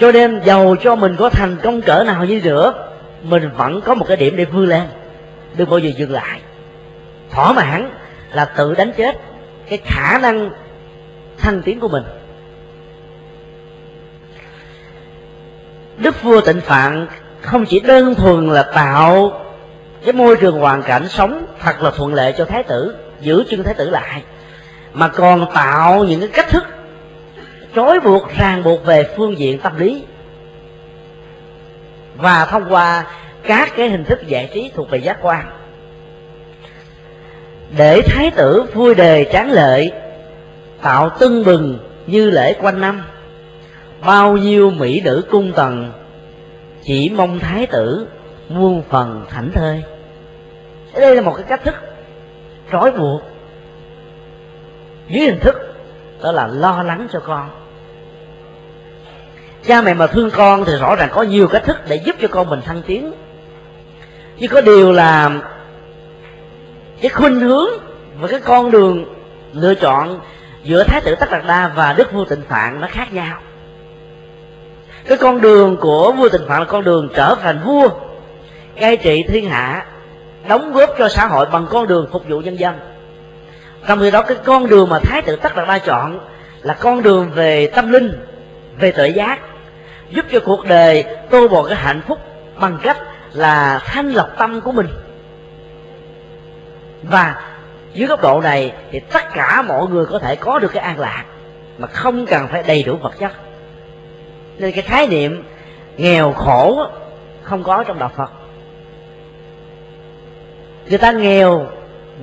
Cho 0.00 0.12
nên 0.12 0.40
giàu 0.44 0.76
cho 0.82 0.96
mình 0.96 1.16
có 1.18 1.30
thành 1.30 1.56
công 1.62 1.82
cỡ 1.82 2.04
nào 2.06 2.24
như 2.24 2.40
nữa 2.44 2.89
mình 3.22 3.50
vẫn 3.56 3.80
có 3.80 3.94
một 3.94 4.04
cái 4.08 4.16
điểm 4.16 4.36
để 4.36 4.44
vươn 4.44 4.66
lên, 4.66 4.82
đừng 5.56 5.70
bao 5.70 5.78
giờ 5.78 5.90
dừng 5.96 6.12
lại. 6.12 6.40
Thỏa 7.30 7.52
mãn 7.52 7.90
là 8.32 8.44
tự 8.44 8.74
đánh 8.74 8.92
chết 8.96 9.16
cái 9.68 9.78
khả 9.84 10.18
năng 10.18 10.50
thăng 11.38 11.62
tiến 11.62 11.80
của 11.80 11.88
mình. 11.88 12.02
Đức 15.96 16.22
vua 16.22 16.40
tịnh 16.40 16.60
phạn 16.60 17.06
không 17.40 17.66
chỉ 17.66 17.80
đơn 17.80 18.14
thuần 18.14 18.50
là 18.50 18.62
tạo 18.62 19.40
cái 20.04 20.12
môi 20.12 20.36
trường 20.36 20.60
hoàn 20.60 20.82
cảnh 20.82 21.08
sống 21.08 21.46
thật 21.60 21.82
là 21.82 21.90
thuận 21.90 22.14
lợi 22.14 22.34
cho 22.38 22.44
thái 22.44 22.62
tử, 22.62 22.96
giữ 23.20 23.44
chân 23.50 23.62
thái 23.62 23.74
tử 23.74 23.90
lại, 23.90 24.22
mà 24.92 25.08
còn 25.08 25.46
tạo 25.54 26.04
những 26.04 26.20
cái 26.20 26.28
cách 26.32 26.48
thức 26.48 26.64
trói 27.74 28.00
buộc, 28.00 28.28
ràng 28.38 28.62
buộc 28.62 28.84
về 28.84 29.08
phương 29.16 29.38
diện 29.38 29.58
tâm 29.58 29.78
lý 29.78 30.04
và 32.20 32.44
thông 32.44 32.66
qua 32.68 33.06
các 33.42 33.72
cái 33.76 33.88
hình 33.88 34.04
thức 34.04 34.26
giải 34.26 34.50
trí 34.54 34.70
thuộc 34.74 34.90
về 34.90 34.98
giác 34.98 35.18
quan. 35.22 35.46
Để 37.76 38.02
thái 38.06 38.30
tử 38.30 38.64
vui 38.74 38.94
đề 38.94 39.30
tráng 39.32 39.50
lợi 39.50 39.92
tạo 40.82 41.10
tưng 41.10 41.44
bừng 41.44 41.78
như 42.06 42.30
lễ 42.30 42.54
quanh 42.60 42.80
năm, 42.80 43.02
bao 44.06 44.36
nhiêu 44.36 44.70
mỹ 44.70 45.00
nữ 45.00 45.24
cung 45.30 45.52
tần 45.52 45.92
chỉ 46.82 47.10
mong 47.16 47.38
thái 47.38 47.66
tử 47.66 48.06
muôn 48.48 48.82
phần 48.88 49.26
thảnh 49.30 49.50
thơi. 49.54 49.82
Đây 50.94 51.16
là 51.16 51.22
một 51.22 51.32
cái 51.36 51.44
cách 51.48 51.64
thức 51.64 51.74
trói 52.72 52.90
buộc 52.92 53.22
dưới 55.08 55.26
hình 55.26 55.40
thức 55.40 55.56
đó 56.22 56.32
là 56.32 56.46
lo 56.46 56.82
lắng 56.82 57.06
cho 57.12 57.20
con 57.20 57.59
cha 59.66 59.82
mẹ 59.82 59.94
mà 59.94 60.06
thương 60.06 60.30
con 60.30 60.64
thì 60.64 60.72
rõ 60.76 60.96
ràng 60.96 61.08
có 61.12 61.22
nhiều 61.22 61.48
cách 61.48 61.64
thức 61.64 61.76
để 61.88 61.96
giúp 61.96 62.16
cho 62.20 62.28
con 62.28 62.50
mình 62.50 62.62
thăng 62.62 62.82
tiến. 62.86 63.12
Nhưng 64.36 64.50
có 64.50 64.60
điều 64.60 64.92
là 64.92 65.30
cái 67.00 67.10
khuynh 67.10 67.40
hướng 67.40 67.68
và 68.20 68.28
cái 68.28 68.40
con 68.40 68.70
đường 68.70 69.04
lựa 69.52 69.74
chọn 69.74 70.20
giữa 70.62 70.84
thái 70.84 71.00
tử 71.00 71.14
tất 71.14 71.30
đạt 71.30 71.42
đa 71.46 71.70
và 71.74 71.92
đức 71.92 72.12
vua 72.12 72.24
tịnh 72.24 72.42
phạn 72.48 72.80
nó 72.80 72.86
khác 72.90 73.12
nhau. 73.12 73.38
Cái 75.06 75.18
con 75.18 75.40
đường 75.40 75.76
của 75.76 76.12
vua 76.12 76.28
tịnh 76.28 76.46
phạn 76.48 76.58
là 76.58 76.64
con 76.64 76.84
đường 76.84 77.08
trở 77.14 77.34
thành 77.42 77.60
vua, 77.64 77.88
cai 78.80 78.96
trị 78.96 79.24
thiên 79.28 79.50
hạ, 79.50 79.86
đóng 80.48 80.72
góp 80.72 80.90
cho 80.98 81.08
xã 81.08 81.26
hội 81.26 81.46
bằng 81.52 81.66
con 81.70 81.86
đường 81.86 82.08
phục 82.12 82.28
vụ 82.28 82.38
nhân 82.38 82.58
dân. 82.58 82.74
Trong 83.88 84.00
khi 84.00 84.10
đó, 84.10 84.22
cái 84.22 84.36
con 84.44 84.68
đường 84.68 84.88
mà 84.88 84.98
thái 84.98 85.22
tử 85.22 85.36
tất 85.36 85.56
đạt 85.56 85.68
đa 85.68 85.78
chọn 85.78 86.20
là 86.62 86.74
con 86.74 87.02
đường 87.02 87.30
về 87.34 87.66
tâm 87.66 87.92
linh, 87.92 88.12
về 88.78 88.92
tự 88.92 89.04
giác 89.04 89.38
giúp 90.10 90.26
cho 90.32 90.40
cuộc 90.40 90.66
đời 90.66 91.04
tô 91.30 91.48
bò 91.48 91.62
cái 91.62 91.76
hạnh 91.76 92.00
phúc 92.08 92.18
bằng 92.60 92.78
cách 92.82 92.98
là 93.32 93.78
thanh 93.84 94.10
lọc 94.10 94.28
tâm 94.38 94.60
của 94.60 94.72
mình. 94.72 94.88
Và 97.02 97.42
dưới 97.94 98.08
góc 98.08 98.22
độ 98.22 98.40
này 98.40 98.72
thì 98.90 99.00
tất 99.00 99.24
cả 99.34 99.62
mọi 99.62 99.86
người 99.86 100.06
có 100.06 100.18
thể 100.18 100.36
có 100.36 100.58
được 100.58 100.72
cái 100.72 100.82
an 100.82 100.98
lạc 100.98 101.24
mà 101.78 101.88
không 101.88 102.26
cần 102.26 102.48
phải 102.48 102.62
đầy 102.62 102.82
đủ 102.82 102.96
vật 102.96 103.12
chất. 103.18 103.32
Nên 104.58 104.72
cái 104.72 104.82
khái 104.82 105.06
niệm 105.06 105.44
nghèo 105.96 106.32
khổ 106.32 106.86
không 107.42 107.62
có 107.62 107.84
trong 107.84 107.98
đạo 107.98 108.10
phật. 108.16 108.30
Người 110.86 110.98
ta 110.98 111.12
nghèo 111.12 111.66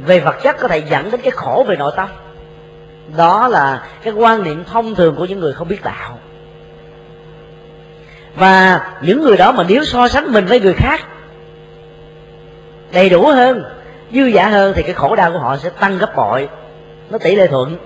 về 0.06 0.20
vật 0.20 0.36
chất 0.44 0.58
có 0.60 0.68
thể 0.68 0.78
dẫn 0.78 1.12
đến 1.12 1.22
cái 1.22 1.32
khổ 1.32 1.66
về 1.68 1.76
nội 1.76 1.92
tâm. 1.96 2.10
Đó 3.18 3.48
là 3.48 3.88
cái 4.04 4.14
quan 4.14 4.44
niệm 4.44 4.64
thông 4.64 4.96
thường 4.96 5.16
của 5.16 5.26
những 5.26 5.40
người 5.40 5.54
không 5.54 5.68
biết 5.68 5.84
đạo 5.84 6.20
và 8.38 8.82
những 9.02 9.22
người 9.22 9.38
đó 9.38 9.52
mà 9.52 9.66
nếu 9.68 9.84
so 9.84 10.08
sánh 10.08 10.34
mình 10.34 10.46
với 10.46 10.60
người 10.60 10.74
khác, 10.74 11.08
đầy 12.94 13.10
đủ 13.10 13.28
hơn, 13.28 13.64
dư 14.12 14.26
giả 14.26 14.50
hơn, 14.50 14.74
thì 14.76 14.84
cái 14.84 14.94
khổ 14.94 15.16
đau 15.16 15.32
của 15.32 15.40
họ 15.40 15.58
sẽ 15.58 15.70
tăng 15.70 15.98
gấp 15.98 16.16
bội. 16.16 16.50
Nó 17.10 17.18
tỷ 17.18 17.36
lệ 17.36 17.48
thuận. 17.48 17.78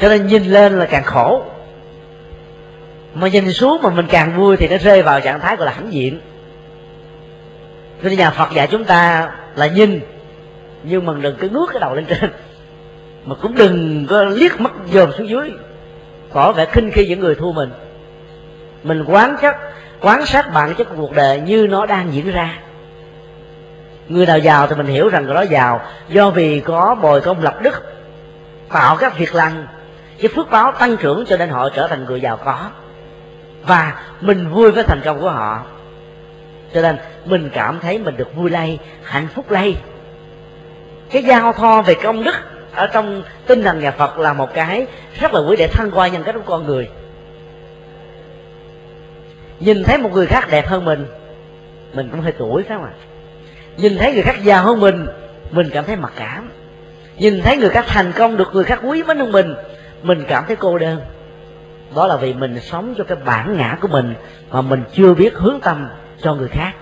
Cho 0.00 0.08
nên 0.08 0.26
nhìn 0.26 0.44
lên 0.44 0.78
là 0.78 0.86
càng 0.86 1.04
khổ. 1.04 1.42
Mà 3.14 3.28
nhìn 3.28 3.52
xuống 3.52 3.82
mà 3.82 3.90
mình 3.90 4.06
càng 4.08 4.36
vui 4.36 4.56
thì 4.56 4.68
nó 4.68 4.76
rơi 4.76 5.02
vào 5.02 5.20
trạng 5.20 5.40
thái 5.40 5.56
gọi 5.56 5.66
là 5.66 5.72
hãnh 5.72 5.92
diện. 5.92 6.20
Cho 8.02 8.08
nên 8.08 8.18
nhà 8.18 8.30
phật 8.30 8.52
dạy 8.54 8.68
chúng 8.70 8.84
ta 8.84 9.30
là 9.56 9.66
nhìn, 9.66 10.00
nhưng 10.82 11.06
mà 11.06 11.12
đừng 11.20 11.36
cứ 11.36 11.48
ngước 11.48 11.70
cái 11.72 11.80
đầu 11.80 11.94
lên 11.94 12.04
trên. 12.04 12.30
Mà 13.24 13.34
cũng 13.34 13.54
đừng 13.54 14.06
có 14.08 14.24
liếc 14.24 14.60
mắt 14.60 14.72
dòm 14.92 15.12
xuống 15.12 15.28
dưới. 15.28 15.52
Tỏ 16.32 16.52
vẻ 16.52 16.64
khinh 16.64 16.90
khi 16.90 17.06
những 17.06 17.20
người 17.20 17.34
thua 17.34 17.52
mình 17.52 17.70
mình 18.82 19.04
quán 19.04 19.36
sát, 19.42 19.56
quán 20.00 20.26
sát 20.26 20.52
bản 20.52 20.74
chất 20.74 20.84
của 20.84 20.96
cuộc 20.96 21.12
đời 21.12 21.40
như 21.40 21.66
nó 21.70 21.86
đang 21.86 22.12
diễn 22.12 22.30
ra. 22.30 22.58
Người 24.08 24.26
nào 24.26 24.38
giàu 24.38 24.66
thì 24.66 24.74
mình 24.74 24.86
hiểu 24.86 25.08
rằng 25.08 25.24
người 25.24 25.34
đó 25.34 25.42
giàu. 25.42 25.80
Do 26.08 26.30
vì 26.30 26.60
có 26.60 26.94
bồi 26.94 27.20
công 27.20 27.42
lập 27.42 27.62
đức 27.62 27.82
tạo 28.68 28.96
các 28.96 29.18
việc 29.18 29.34
lành 29.34 29.66
cái 30.20 30.30
phước 30.34 30.50
báo 30.50 30.72
tăng 30.72 30.96
trưởng 30.96 31.24
cho 31.26 31.36
nên 31.36 31.48
họ 31.48 31.68
trở 31.68 31.88
thành 31.88 32.04
người 32.04 32.20
giàu 32.20 32.36
có. 32.36 32.70
Và 33.62 33.92
mình 34.20 34.50
vui 34.50 34.70
với 34.70 34.84
thành 34.84 35.00
công 35.04 35.20
của 35.20 35.30
họ. 35.30 35.62
Cho 36.74 36.82
nên 36.82 36.96
mình 37.24 37.50
cảm 37.54 37.80
thấy 37.80 37.98
mình 37.98 38.16
được 38.16 38.34
vui 38.34 38.50
lây 38.50 38.78
hạnh 39.02 39.28
phúc 39.34 39.50
lây. 39.50 39.76
Cái 41.10 41.22
giao 41.22 41.52
thoa 41.52 41.82
về 41.82 41.94
công 41.94 42.24
đức 42.24 42.34
ở 42.74 42.86
trong 42.86 43.22
tinh 43.46 43.62
thần 43.62 43.80
nhà 43.80 43.90
phật 43.90 44.18
là 44.18 44.32
một 44.32 44.54
cái 44.54 44.86
rất 45.20 45.34
là 45.34 45.40
quý 45.40 45.56
để 45.58 45.66
thăng 45.66 45.90
qua 45.90 46.08
nhân 46.08 46.22
cách 46.22 46.34
của 46.34 46.42
con 46.46 46.66
người 46.66 46.88
nhìn 49.64 49.84
thấy 49.84 49.98
một 49.98 50.12
người 50.12 50.26
khác 50.26 50.48
đẹp 50.50 50.66
hơn 50.66 50.84
mình 50.84 51.06
mình 51.94 52.08
cũng 52.10 52.20
hơi 52.20 52.32
tuổi 52.38 52.62
phải 52.62 52.76
không 52.76 52.86
ạ? 52.86 52.92
Nhìn 53.76 53.98
thấy 53.98 54.12
người 54.12 54.22
khác 54.22 54.42
giàu 54.42 54.64
hơn 54.64 54.80
mình 54.80 55.06
mình 55.50 55.70
cảm 55.72 55.84
thấy 55.84 55.96
mặc 55.96 56.12
cảm. 56.16 56.50
Nhìn 57.16 57.40
thấy 57.42 57.56
người 57.56 57.68
khác 57.68 57.84
thành 57.88 58.12
công 58.12 58.36
được 58.36 58.48
người 58.52 58.64
khác 58.64 58.80
quý 58.82 59.02
mến 59.02 59.18
hơn 59.18 59.32
mình 59.32 59.54
mình 60.02 60.24
cảm 60.28 60.44
thấy 60.46 60.56
cô 60.56 60.78
đơn. 60.78 61.00
Đó 61.96 62.06
là 62.06 62.16
vì 62.16 62.34
mình 62.34 62.60
sống 62.60 62.94
cho 62.98 63.04
cái 63.04 63.18
bản 63.24 63.56
ngã 63.56 63.78
của 63.80 63.88
mình 63.88 64.14
mà 64.50 64.60
mình 64.60 64.82
chưa 64.94 65.14
biết 65.14 65.34
hướng 65.34 65.60
tâm 65.60 65.88
cho 66.22 66.34
người 66.34 66.48
khác. 66.48 66.72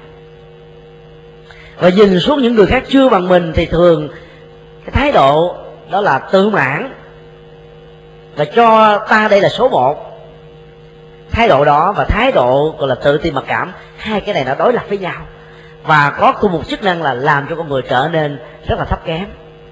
Và 1.79 1.89
nhìn 1.89 2.21
xuống 2.21 2.43
những 2.43 2.55
người 2.55 2.67
khác 2.67 2.85
chưa 2.89 3.09
bằng 3.09 3.29
mình 3.29 3.53
thì 3.55 3.67
thường 3.67 4.09
cái 4.85 4.93
thái 4.93 5.13
độ 5.13 5.57
đó 5.91 6.01
là 6.01 6.19
tự 6.19 6.51
mãn. 6.51 6.93
Và 8.37 8.45
cho 8.45 8.99
ta 9.09 9.29
đây 9.29 9.41
là 9.41 9.49
số 9.49 9.69
một 9.69 10.10
thái 11.33 11.49
độ 11.49 11.65
đó 11.65 11.93
và 11.97 12.05
thái 12.05 12.33
độ, 12.33 12.75
gọi 12.79 12.89
là 12.89 12.95
tự 12.95 13.19
ti 13.19 13.31
mặc 13.31 13.45
cảm, 13.47 13.73
hai 13.97 14.21
cái 14.21 14.35
này 14.35 14.45
nó 14.45 14.55
đối 14.55 14.73
lập 14.73 14.85
với 14.89 14.99
nhau. 14.99 15.27
Và 15.83 16.11
có 16.19 16.33
cùng 16.33 16.53
một 16.53 16.69
chức 16.69 16.83
năng 16.83 17.03
là 17.03 17.15
làm 17.15 17.47
cho 17.51 17.57
con 17.57 17.69
người 17.69 17.83
trở 17.89 18.09
nên 18.13 18.39
rất 18.69 18.79
là 18.79 18.85
thấp 18.85 19.05
kém 19.05 19.27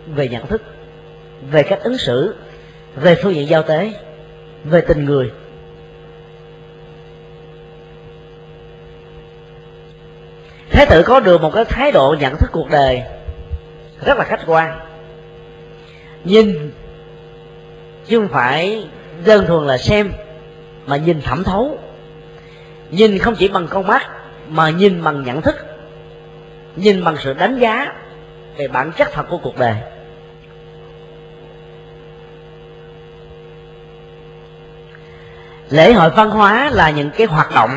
về 0.06 0.28
nhận 0.28 0.47
thức, 0.47 0.62
về 1.51 1.62
cách 1.62 1.80
ứng 1.82 1.98
xử, 1.98 2.36
về 2.97 3.14
phương 3.22 3.35
diện 3.35 3.48
giao 3.48 3.62
tế, 3.62 3.93
về 4.64 4.80
tình 4.80 5.05
người. 5.05 5.30
Thái 10.70 10.86
tử 10.86 11.02
có 11.02 11.20
được 11.20 11.40
một 11.40 11.51
cái 11.55 11.64
thái 11.64 11.93
độ 11.93 12.16
nhận 12.20 12.36
thức 12.36 12.51
cuộc 12.52 12.70
đời 12.70 13.02
rất 14.05 14.18
là 14.18 14.24
khách 14.24 14.40
quan. 14.47 14.80
Nhìn 16.24 16.72
chứ 18.06 18.18
không 18.18 18.28
phải 18.28 18.89
đơn 19.24 19.47
thuần 19.47 19.66
là 19.66 19.78
xem 19.78 20.12
mà 20.89 20.97
nhìn 20.97 21.23
thẩm 21.23 21.44
thấu. 21.44 21.78
Nhìn 22.90 23.19
không 23.19 23.35
chỉ 23.35 23.48
bằng 23.48 23.66
con 23.70 23.86
mắt, 23.86 24.02
mà 24.48 24.70
nhìn 24.70 25.05
bằng 25.05 25.23
nhận 25.23 25.43
thức. 25.43 25.56
Nhìn 26.77 27.05
bằng 27.05 27.16
sự 27.19 27.35
đánh 27.35 27.59
giá 27.59 27.93
về 28.56 28.69
bản 28.69 28.93
chất 28.93 29.09
thật 29.12 29.27
của 29.31 29.39
cuộc 29.39 29.59
đời. 29.59 29.74
Lễ 35.70 35.93
hội 35.93 36.10
văn 36.10 36.31
hóa 36.31 36.70
là 36.70 36.90
những 36.90 37.10
cái 37.10 37.27
hoạt 37.27 37.55
động 37.55 37.70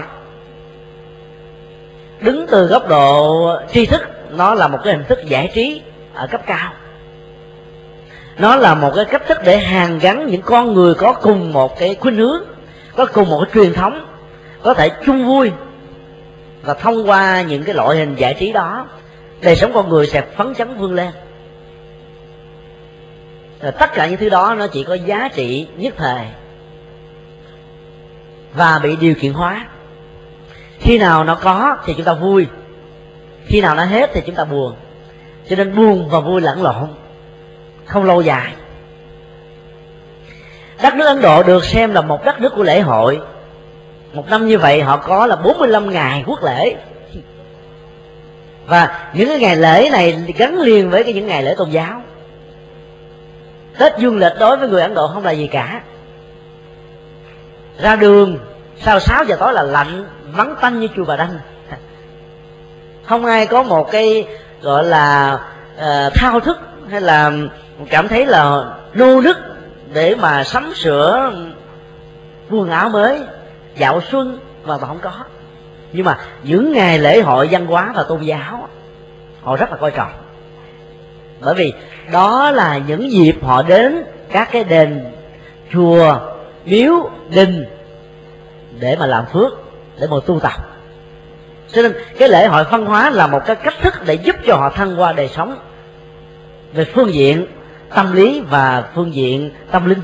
đứng 2.19 2.45
từ 2.51 2.67
góc 2.67 2.87
độ 2.87 3.49
tri 3.73 3.85
thức. 3.85 4.01
Nó 4.31 4.53
là 4.53 4.67
một 4.67 4.79
cái 4.83 4.93
hình 4.93 5.03
thức 5.03 5.19
giải 5.25 5.51
trí 5.53 5.81
ở 6.13 6.27
cấp 6.27 6.41
cao. 6.45 6.73
Nó 8.37 8.55
là 8.55 8.75
một 8.75 8.91
cái 8.95 9.05
cách 9.05 9.21
thức 9.27 9.37
để 9.43 9.57
hàn 9.57 9.99
gắn 9.99 10.27
những 10.27 10.41
con 10.41 10.73
người 10.73 10.93
có 10.93 11.13
cùng 11.13 11.53
một 11.53 11.79
cái 11.79 11.95
khuynh 11.95 12.15
hướng 12.15 12.43
có 12.95 13.05
cùng 13.05 13.29
một 13.29 13.43
cái 13.43 13.51
truyền 13.53 13.73
thống, 13.73 14.05
có 14.63 14.73
thể 14.73 14.89
chung 15.05 15.25
vui 15.25 15.51
và 16.61 16.73
thông 16.73 17.09
qua 17.09 17.41
những 17.41 17.63
cái 17.63 17.75
loại 17.75 17.97
hình 17.97 18.15
giải 18.15 18.33
trí 18.33 18.51
đó, 18.51 18.87
đời 19.41 19.55
sống 19.55 19.71
con 19.73 19.89
người 19.89 20.07
sẽ 20.07 20.21
phấn 20.37 20.53
chấn 20.53 20.77
vươn 20.77 20.93
lên. 20.93 21.11
Rồi 23.61 23.71
tất 23.71 23.93
cả 23.93 24.07
những 24.07 24.17
thứ 24.17 24.29
đó 24.29 24.55
nó 24.57 24.67
chỉ 24.67 24.83
có 24.83 24.93
giá 24.93 25.29
trị 25.33 25.67
nhất 25.77 25.93
thời 25.97 26.25
và 28.53 28.79
bị 28.83 28.95
điều 28.95 29.13
kiện 29.15 29.33
hóa. 29.33 29.67
Khi 30.79 30.97
nào 30.97 31.23
nó 31.23 31.35
có 31.35 31.77
thì 31.85 31.93
chúng 31.93 32.05
ta 32.05 32.13
vui, 32.13 32.47
khi 33.45 33.61
nào 33.61 33.75
nó 33.75 33.85
hết 33.85 34.09
thì 34.13 34.21
chúng 34.25 34.35
ta 34.35 34.45
buồn. 34.45 34.75
Cho 35.49 35.55
nên 35.55 35.75
buồn 35.75 36.09
và 36.09 36.19
vui 36.19 36.41
lẫn 36.41 36.63
lộn, 36.63 36.87
không 37.85 38.03
lâu 38.03 38.21
dài 38.21 38.53
đất 40.81 40.95
nước 40.95 41.05
Ấn 41.05 41.21
Độ 41.21 41.43
được 41.43 41.65
xem 41.65 41.93
là 41.93 42.01
một 42.01 42.25
đất 42.25 42.41
nước 42.41 42.53
của 42.55 42.63
lễ 42.63 42.79
hội. 42.79 43.19
Một 44.13 44.29
năm 44.29 44.47
như 44.47 44.57
vậy 44.57 44.81
họ 44.81 44.97
có 44.97 45.25
là 45.25 45.35
45 45.35 45.89
ngày 45.89 46.23
quốc 46.27 46.43
lễ. 46.43 46.75
Và 48.65 49.09
những 49.13 49.27
cái 49.27 49.39
ngày 49.39 49.55
lễ 49.55 49.89
này 49.91 50.33
gắn 50.37 50.59
liền 50.59 50.89
với 50.89 51.03
cái 51.03 51.13
những 51.13 51.27
ngày 51.27 51.43
lễ 51.43 51.55
tôn 51.57 51.69
giáo. 51.69 52.01
Tết 53.77 53.97
dương 53.97 54.17
lịch 54.17 54.33
đối 54.39 54.57
với 54.57 54.69
người 54.69 54.81
ấn 54.81 54.93
độ 54.93 55.07
không 55.07 55.25
là 55.25 55.31
gì 55.31 55.47
cả. 55.47 55.81
Ra 57.79 57.95
đường 57.95 58.37
sau 58.79 58.99
6 58.99 59.23
giờ 59.23 59.35
tối 59.39 59.53
là 59.53 59.63
lạnh 59.63 60.05
vắng 60.31 60.55
tanh 60.61 60.79
như 60.79 60.87
chùa 60.95 61.05
bà 61.05 61.15
đanh. 61.15 61.39
Không 63.03 63.25
ai 63.25 63.47
có 63.47 63.63
một 63.63 63.91
cái 63.91 64.27
gọi 64.61 64.83
là 64.83 65.39
uh, 65.77 66.13
thao 66.13 66.39
thức 66.39 66.57
hay 66.89 67.01
là 67.01 67.31
cảm 67.89 68.07
thấy 68.07 68.25
là 68.25 68.63
nô 68.93 69.21
nức 69.21 69.37
để 69.93 70.15
mà 70.15 70.43
sắm 70.43 70.73
sửa 70.75 71.33
quần 72.49 72.69
áo 72.69 72.89
mới, 72.89 73.19
dạo 73.77 74.01
xuân 74.01 74.39
mà 74.65 74.77
bà 74.77 74.87
không 74.87 74.99
có. 75.01 75.11
Nhưng 75.93 76.05
mà 76.05 76.17
những 76.43 76.73
ngày 76.73 76.99
lễ 76.99 77.21
hội 77.21 77.47
văn 77.51 77.65
hóa 77.65 77.91
và 77.95 78.03
tôn 78.03 78.21
giáo, 78.21 78.67
họ 79.41 79.55
rất 79.55 79.71
là 79.71 79.77
coi 79.77 79.91
trọng. 79.91 80.11
Bởi 81.41 81.55
vì 81.55 81.73
đó 82.11 82.51
là 82.51 82.77
những 82.87 83.11
dịp 83.11 83.35
họ 83.41 83.63
đến 83.63 84.03
các 84.31 84.49
cái 84.51 84.63
đền 84.63 85.05
chùa, 85.73 86.19
miếu, 86.65 87.09
đình 87.29 87.65
để 88.79 88.95
mà 88.99 89.05
làm 89.05 89.25
phước, 89.25 89.51
để 89.99 90.07
mà 90.11 90.17
tu 90.25 90.39
tập. 90.39 90.53
Cho 91.71 91.81
nên 91.81 91.93
cái 92.17 92.29
lễ 92.29 92.47
hội 92.47 92.63
văn 92.63 92.85
hóa 92.85 93.09
là 93.09 93.27
một 93.27 93.41
cái 93.45 93.55
cách 93.55 93.73
thức 93.81 93.93
để 94.05 94.13
giúp 94.13 94.35
cho 94.45 94.55
họ 94.55 94.69
thăng 94.69 94.99
qua 94.99 95.13
đời 95.13 95.27
sống 95.27 95.57
về 96.73 96.85
phương 96.85 97.13
diện 97.13 97.45
tâm 97.95 98.11
lý 98.13 98.41
và 98.49 98.83
phương 98.95 99.15
diện 99.15 99.51
tâm 99.71 99.89
linh. 99.89 100.01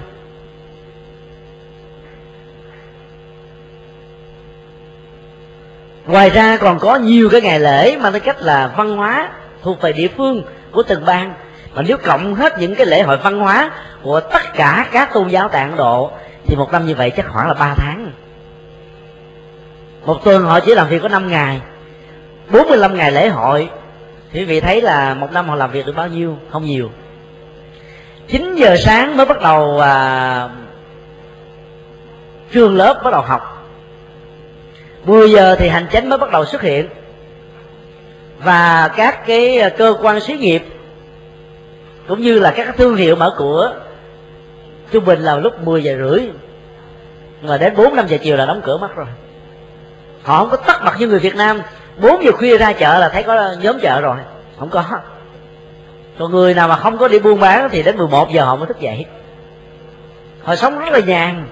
Ngoài 6.05 6.29
ra 6.29 6.57
còn 6.57 6.79
có 6.79 6.95
nhiều 6.95 7.29
cái 7.29 7.41
ngày 7.41 7.59
lễ 7.59 7.97
mang 7.97 8.13
tính 8.13 8.23
cách 8.25 8.41
là 8.41 8.73
văn 8.77 8.97
hóa 8.97 9.29
thuộc 9.63 9.81
về 9.81 9.93
địa 9.93 10.07
phương 10.17 10.43
của 10.71 10.83
từng 10.83 11.05
bang. 11.05 11.33
Mà 11.73 11.81
nếu 11.81 11.97
cộng 11.97 12.35
hết 12.35 12.59
những 12.59 12.75
cái 12.75 12.85
lễ 12.85 13.01
hội 13.01 13.17
văn 13.17 13.39
hóa 13.39 13.71
của 14.03 14.19
tất 14.19 14.53
cả 14.53 14.87
các 14.91 15.13
tôn 15.13 15.27
giáo 15.27 15.49
tại 15.49 15.63
Ấn 15.63 15.75
Độ, 15.75 16.11
thì 16.45 16.55
một 16.55 16.71
năm 16.71 16.85
như 16.85 16.95
vậy 16.95 17.11
chắc 17.17 17.25
khoảng 17.29 17.47
là 17.47 17.53
ba 17.53 17.73
tháng. 17.77 18.11
Một 20.05 20.23
tuần 20.23 20.43
họ 20.43 20.59
chỉ 20.59 20.75
làm 20.75 20.87
việc 20.87 21.01
có 21.01 21.07
5 21.07 21.27
ngày. 21.27 21.61
45 22.51 22.97
ngày 22.97 23.11
lễ 23.11 23.27
hội. 23.27 23.69
Thì 24.31 24.39
quý 24.39 24.45
vị 24.45 24.59
thấy 24.59 24.81
là 24.81 25.13
một 25.13 25.31
năm 25.31 25.49
họ 25.49 25.55
làm 25.55 25.71
việc 25.71 25.85
được 25.85 25.95
bao 25.95 26.07
nhiêu? 26.07 26.37
Không 26.51 26.65
nhiều. 26.65 26.89
9 28.27 28.55
giờ 28.55 28.75
sáng 28.77 29.17
mới 29.17 29.25
bắt 29.25 29.41
đầu 29.41 29.79
à, 29.79 30.49
trường 32.51 32.75
lớp 32.75 33.01
bắt 33.03 33.11
đầu 33.11 33.21
học. 33.21 33.67
10 35.05 35.31
giờ 35.31 35.55
thì 35.59 35.67
hành 35.67 35.87
chánh 35.91 36.09
mới 36.09 36.17
bắt 36.17 36.31
đầu 36.31 36.45
xuất 36.45 36.61
hiện. 36.61 36.89
Và 38.39 38.91
các 38.95 39.27
cái 39.27 39.59
à, 39.59 39.69
cơ 39.69 39.95
quan 40.01 40.19
xí 40.19 40.37
nghiệp 40.37 40.63
cũng 42.07 42.21
như 42.21 42.39
là 42.39 42.53
các 42.55 42.77
thương 42.77 42.95
hiệu 42.95 43.15
mở 43.15 43.35
cửa 43.37 43.73
trung 44.91 45.05
bình 45.05 45.19
là 45.19 45.35
lúc 45.35 45.63
10 45.63 45.83
giờ 45.83 45.97
rưỡi 45.97 46.21
mà 47.41 47.57
đến 47.57 47.75
4 47.75 47.95
5 47.95 48.07
giờ 48.07 48.17
chiều 48.21 48.37
là 48.37 48.45
đóng 48.45 48.61
cửa 48.63 48.77
mất 48.77 48.95
rồi. 48.95 49.07
Họ 50.23 50.39
không 50.39 50.49
có 50.49 50.57
tắt 50.57 50.81
mặt 50.83 50.95
như 50.99 51.07
người 51.07 51.19
Việt 51.19 51.35
Nam. 51.35 51.61
4 51.97 52.23
giờ 52.23 52.31
khuya 52.31 52.57
ra 52.57 52.73
chợ 52.73 52.99
là 52.99 53.09
thấy 53.09 53.23
có 53.23 53.55
nhóm 53.61 53.79
chợ 53.79 54.01
rồi. 54.01 54.17
Không 54.59 54.69
có 54.69 54.83
còn 56.19 56.31
người 56.31 56.53
nào 56.53 56.67
mà 56.67 56.75
không 56.75 56.97
có 56.97 57.07
đi 57.07 57.19
buôn 57.19 57.39
bán 57.39 57.69
thì 57.71 57.83
đến 57.83 57.97
11 57.97 58.31
giờ 58.31 58.43
họ 58.45 58.55
mới 58.55 58.67
thức 58.67 58.79
dậy. 58.79 59.05
Họ 60.43 60.55
sống 60.55 60.79
rất 60.79 60.89
là 60.91 60.99
nhàn. 60.99 61.47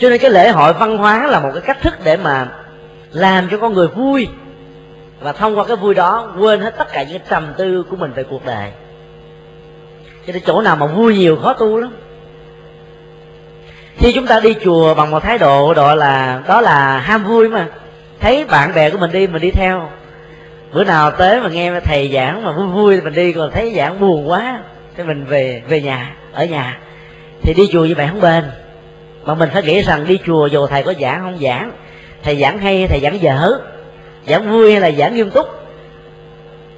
Cho 0.00 0.10
nên 0.10 0.18
cái 0.18 0.30
lễ 0.30 0.48
hội 0.48 0.72
văn 0.72 0.98
hóa 0.98 1.26
là 1.26 1.40
một 1.40 1.50
cái 1.52 1.62
cách 1.62 1.78
thức 1.82 1.94
để 2.04 2.16
mà 2.16 2.48
làm 3.12 3.48
cho 3.50 3.58
con 3.58 3.74
người 3.74 3.88
vui. 3.88 4.28
Và 5.20 5.32
thông 5.32 5.58
qua 5.58 5.64
cái 5.64 5.76
vui 5.76 5.94
đó, 5.94 6.32
quên 6.38 6.60
hết 6.60 6.74
tất 6.78 6.92
cả 6.92 7.02
những 7.02 7.22
trầm 7.30 7.52
tư 7.56 7.84
của 7.90 7.96
mình 7.96 8.12
về 8.12 8.22
cuộc 8.22 8.44
đời. 8.44 8.70
Cho 10.26 10.32
nên 10.32 10.42
chỗ 10.46 10.60
nào 10.60 10.76
mà 10.76 10.86
vui 10.86 11.14
nhiều, 11.14 11.38
khó 11.42 11.52
tu 11.52 11.78
lắm. 11.78 11.92
Khi 13.96 14.12
chúng 14.12 14.26
ta 14.26 14.40
đi 14.40 14.54
chùa 14.64 14.94
bằng 14.94 15.10
một 15.10 15.22
thái 15.22 15.38
độ 15.38 15.74
đó 15.74 15.94
là 15.94 16.42
đó 16.46 16.60
là 16.60 16.98
ham 16.98 17.24
vui 17.24 17.48
mà. 17.48 17.68
Thấy 18.20 18.44
bạn 18.44 18.74
bè 18.74 18.90
của 18.90 18.98
mình 18.98 19.12
đi 19.12 19.26
mình 19.26 19.42
đi 19.42 19.50
theo 19.50 19.90
bữa 20.74 20.84
nào 20.84 21.10
tới 21.10 21.40
mà 21.40 21.48
nghe 21.48 21.80
thầy 21.80 22.10
giảng 22.14 22.44
mà 22.44 22.52
vui 22.52 22.66
vui 22.66 23.00
mình 23.00 23.12
đi, 23.12 23.32
còn 23.32 23.50
thấy 23.50 23.74
giảng 23.76 24.00
buồn 24.00 24.28
quá, 24.28 24.62
thì 24.96 25.02
mình 25.02 25.24
về 25.24 25.62
về 25.68 25.80
nhà, 25.80 26.16
ở 26.32 26.44
nhà. 26.44 26.78
Thì 27.42 27.54
đi 27.54 27.68
chùa 27.72 27.84
như 27.84 27.94
vậy 27.96 28.06
không 28.10 28.20
bền. 28.20 28.44
Mà 29.24 29.34
mình 29.34 29.48
phải 29.52 29.62
nghĩ 29.62 29.82
rằng 29.82 30.06
đi 30.06 30.18
chùa 30.26 30.46
dù 30.46 30.66
thầy 30.66 30.82
có 30.82 30.92
giảng 31.00 31.20
không? 31.20 31.38
Giảng. 31.40 31.72
Thầy 32.22 32.36
giảng 32.36 32.58
hay 32.58 32.78
hay 32.78 32.88
thầy 32.88 33.00
giảng 33.00 33.22
dở? 33.22 33.58
Giảng 34.26 34.50
vui 34.50 34.72
hay 34.72 34.80
là 34.80 34.90
giảng 34.90 35.14
nghiêm 35.14 35.30
túc? 35.30 35.46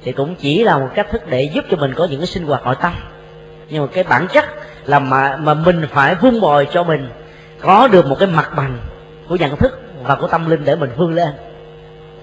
Thì 0.03 0.11
cũng 0.11 0.35
chỉ 0.35 0.63
là 0.63 0.77
một 0.77 0.89
cách 0.95 1.07
thức 1.11 1.29
để 1.29 1.43
giúp 1.43 1.65
cho 1.71 1.77
mình 1.77 1.93
có 1.93 2.07
những 2.09 2.19
cái 2.19 2.27
sinh 2.27 2.43
hoạt 2.43 2.65
nội 2.65 2.75
tâm. 2.81 2.93
Nhưng 3.69 3.81
mà 3.81 3.87
cái 3.93 4.03
bản 4.03 4.27
chất 4.33 4.45
là 4.85 4.99
mà 4.99 5.37
mà 5.37 5.53
mình 5.53 5.87
phải 5.91 6.15
vun 6.15 6.41
bồi 6.41 6.67
cho 6.71 6.83
mình 6.83 7.09
có 7.61 7.87
được 7.87 8.07
một 8.07 8.15
cái 8.19 8.27
mặt 8.27 8.51
bằng 8.55 8.77
của 9.27 9.35
nhận 9.35 9.55
thức 9.55 9.79
và 10.03 10.15
của 10.15 10.27
tâm 10.27 10.49
linh 10.49 10.65
để 10.65 10.75
mình 10.75 10.89
vươn 10.97 11.13
lên, 11.13 11.29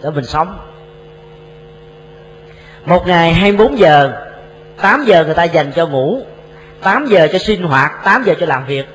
để 0.02 0.10
mình 0.10 0.24
sống 0.24 0.58
một 2.86 3.06
ngày 3.06 3.32
24 3.32 3.78
giờ 3.78 4.12
8 4.80 5.04
giờ 5.04 5.24
người 5.24 5.34
ta 5.34 5.44
dành 5.44 5.72
cho 5.72 5.86
ngủ 5.86 6.22
8 6.82 7.06
giờ 7.06 7.28
cho 7.32 7.38
sinh 7.38 7.62
hoạt 7.62 8.04
8 8.04 8.22
giờ 8.22 8.34
cho 8.40 8.46
làm 8.46 8.66
việc. 8.66 8.86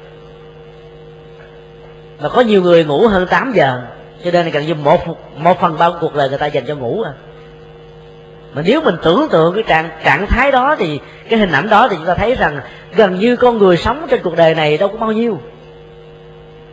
Mà 2.20 2.30
có 2.30 2.42
nhiều 2.42 2.62
người 2.62 2.86
ngủ 2.86 3.08
hơn 3.08 3.28
8 3.28 3.52
giờ, 3.56 3.82
cho 4.24 4.32
nên 4.32 4.46
là 4.46 4.52
gần 4.52 4.66
như 4.66 4.76
một 4.76 5.00
một 5.38 5.60
phần 5.62 5.78
ba 5.78 5.90
cuộc 6.02 6.16
đời 6.16 6.30
người 6.30 6.38
ta 6.38 6.46
dành 6.46 6.66
cho 6.66 6.76
ngủ 6.76 7.02
à. 7.02 7.14
Mà 8.54 8.62
nếu 8.66 8.82
mình 8.82 8.96
tưởng 9.04 9.28
tượng 9.30 9.54
cái 9.56 9.64
trạng 9.68 9.90
trạng 10.04 10.28
thái 10.28 10.52
đó 10.52 10.76
thì, 10.80 11.00
cái 11.30 11.40
hình 11.40 11.52
ảnh 11.52 11.70
đó 11.70 11.88
thì 11.88 11.96
chúng 11.96 12.06
ta 12.06 12.16
thấy 12.16 12.36
rằng 12.36 12.62
gần 12.96 13.20
như 13.20 13.36
con 13.36 13.58
người 13.58 13.78
sống 13.78 14.08
trên 14.10 14.22
cuộc 14.24 14.36
đời 14.36 14.56
này 14.56 14.78
đâu 14.78 14.90
có 14.90 14.98
bao 14.98 15.12
nhiêu. 15.12 15.40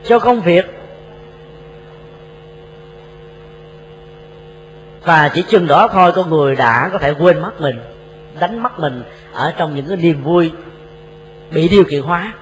Cho 0.04 0.18
công 0.18 0.40
việc 0.40 0.75
và 5.06 5.30
chỉ 5.34 5.42
chừng 5.42 5.66
đó 5.66 5.88
thôi, 5.92 6.12
con 6.12 6.30
người 6.30 6.56
đã 6.56 6.90
có 6.92 6.98
thể 6.98 7.14
quên 7.18 7.40
mất 7.40 7.60
mình, 7.60 7.76
đánh 8.40 8.62
mất 8.62 8.78
mình 8.78 9.02
ở 9.32 9.52
trong 9.56 9.74
những 9.74 9.86
cái 9.88 9.96
niềm 9.96 10.22
vui 10.22 10.52
bị 11.50 11.68
điều 11.68 11.84
kiện 11.84 12.02
hóa. 12.02 12.32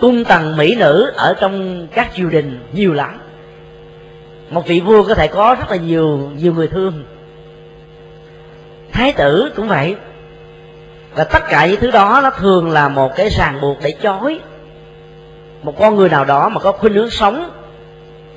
Cung 0.00 0.24
tầng 0.24 0.56
mỹ 0.56 0.74
nữ 0.74 1.12
ở 1.16 1.34
trong 1.40 1.86
các 1.94 2.10
triều 2.14 2.28
đình 2.28 2.66
nhiều 2.72 2.92
lắm. 2.92 3.18
Một 4.50 4.66
vị 4.66 4.80
vua 4.80 5.02
có 5.02 5.14
thể 5.14 5.28
có 5.28 5.56
rất 5.58 5.70
là 5.70 5.76
nhiều 5.76 6.30
nhiều 6.36 6.54
người 6.54 6.68
thương. 6.68 7.04
Thái 8.92 9.12
tử 9.12 9.52
cũng 9.56 9.68
vậy. 9.68 9.96
Và 11.14 11.24
tất 11.24 11.42
cả 11.48 11.66
những 11.66 11.80
thứ 11.80 11.90
đó 11.90 12.20
nó 12.22 12.30
thường 12.30 12.70
là 12.70 12.88
một 12.88 13.16
cái 13.16 13.28
ràng 13.28 13.60
buộc 13.60 13.78
để 13.82 13.94
chói 14.02 14.40
một 15.62 15.74
con 15.78 15.96
người 15.96 16.08
nào 16.08 16.24
đó 16.24 16.48
mà 16.48 16.60
có 16.60 16.72
khuynh 16.72 16.94
hướng 16.94 17.10
sống 17.10 17.50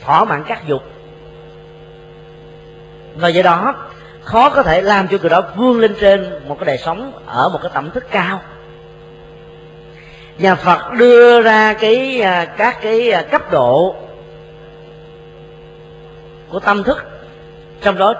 thỏa 0.01 0.25
mãn 0.25 0.43
các 0.47 0.67
dục 0.67 0.83
và 3.19 3.27
do 3.27 3.41
đó, 3.41 3.75
khó 4.23 4.49
có 4.49 4.63
thể 4.63 4.81
làm 4.81 5.07
cho 5.07 5.17
người 5.21 5.29
đó 5.29 5.43
vươn 5.55 5.79
lên 5.79 5.95
trên 6.01 6.47
một 6.47 6.57
cái 6.59 6.65
đời 6.65 6.77
sống 6.77 7.11
ở 7.25 7.49
một 7.49 7.59
cái 7.61 7.71
tầm 7.73 7.91
thức 7.91 8.05
cao. 8.11 8.41
Nhà 10.37 10.55
phật 10.55 10.93
đưa 10.97 11.41
ra 11.41 11.73
cái 11.73 12.21
à, 12.21 12.45
các 12.45 12.81
cái 12.81 13.11
à, 13.11 13.21
cấp 13.21 13.51
độ 13.51 13.95
của 16.49 16.59
tâm 16.59 16.83
thức, 16.83 17.03
trong 17.81 17.97
đó 17.97 18.13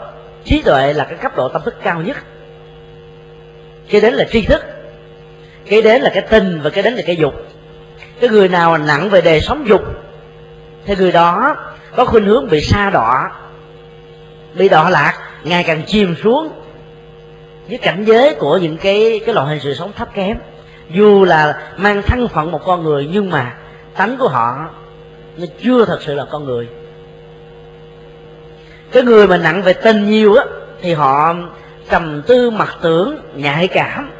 trí 0.43 0.61
tuệ 0.61 0.93
là 0.93 1.03
cái 1.03 1.17
cấp 1.17 1.35
độ 1.35 1.49
tâm 1.49 1.61
thức 1.65 1.75
cao 1.83 2.01
nhất. 2.01 2.17
Cái 3.89 4.01
đến 4.01 4.13
là 4.13 4.25
tri 4.31 4.41
thức 4.41 4.61
cái 5.69 5.81
đến 5.81 6.01
là 6.01 6.11
cái 6.13 6.21
tình 6.29 6.61
và 6.63 6.69
cái 6.69 6.83
đến 6.83 6.93
là 6.93 7.01
cái 7.05 7.15
dục. 7.15 7.33
Cái 8.19 8.29
người 8.29 8.47
nào 8.47 8.77
nặng 8.77 9.09
về 9.09 9.21
đề 9.21 9.39
sống 9.39 9.67
dục, 9.67 9.81
thì 10.85 10.95
người 10.95 11.11
đó 11.11 11.55
có 11.95 12.05
khuynh 12.05 12.25
hướng 12.25 12.49
bị 12.49 12.61
sa 12.61 12.89
đọa 12.89 13.31
bị 14.59 14.69
đọa 14.69 14.89
lạc, 14.89 15.13
ngày 15.43 15.63
càng 15.63 15.81
chìm 15.87 16.15
xuống 16.23 16.49
với 17.69 17.77
cảnh 17.77 18.03
giới 18.03 18.35
của 18.35 18.57
những 18.57 18.77
cái 18.77 19.21
cái 19.25 19.35
loại 19.35 19.47
hình 19.47 19.59
sự 19.59 19.73
sống 19.73 19.91
thấp 19.95 20.13
kém. 20.13 20.37
Dù 20.89 21.25
là 21.25 21.71
mang 21.77 22.01
thân 22.01 22.27
phận 22.27 22.51
một 22.51 22.61
con 22.65 22.83
người, 22.83 23.09
nhưng 23.11 23.29
mà 23.29 23.55
tánh 23.95 24.17
của 24.17 24.27
họ 24.27 24.69
nó 25.37 25.45
chưa 25.63 25.85
thật 25.85 25.99
sự 26.01 26.13
là 26.13 26.25
con 26.31 26.45
người. 26.45 26.67
Cái 28.91 29.03
người 29.03 29.27
mà 29.27 29.37
nặng 29.37 29.61
về 29.61 29.73
tình 29.73 30.09
nhiều 30.09 30.35
á, 30.35 30.43
thì 30.81 30.93
họ 30.93 31.35
trầm 31.89 32.21
tư 32.27 32.49
mặc 32.49 32.77
tưởng, 32.81 33.17
nhạy 33.35 33.67
cảm 33.67 34.11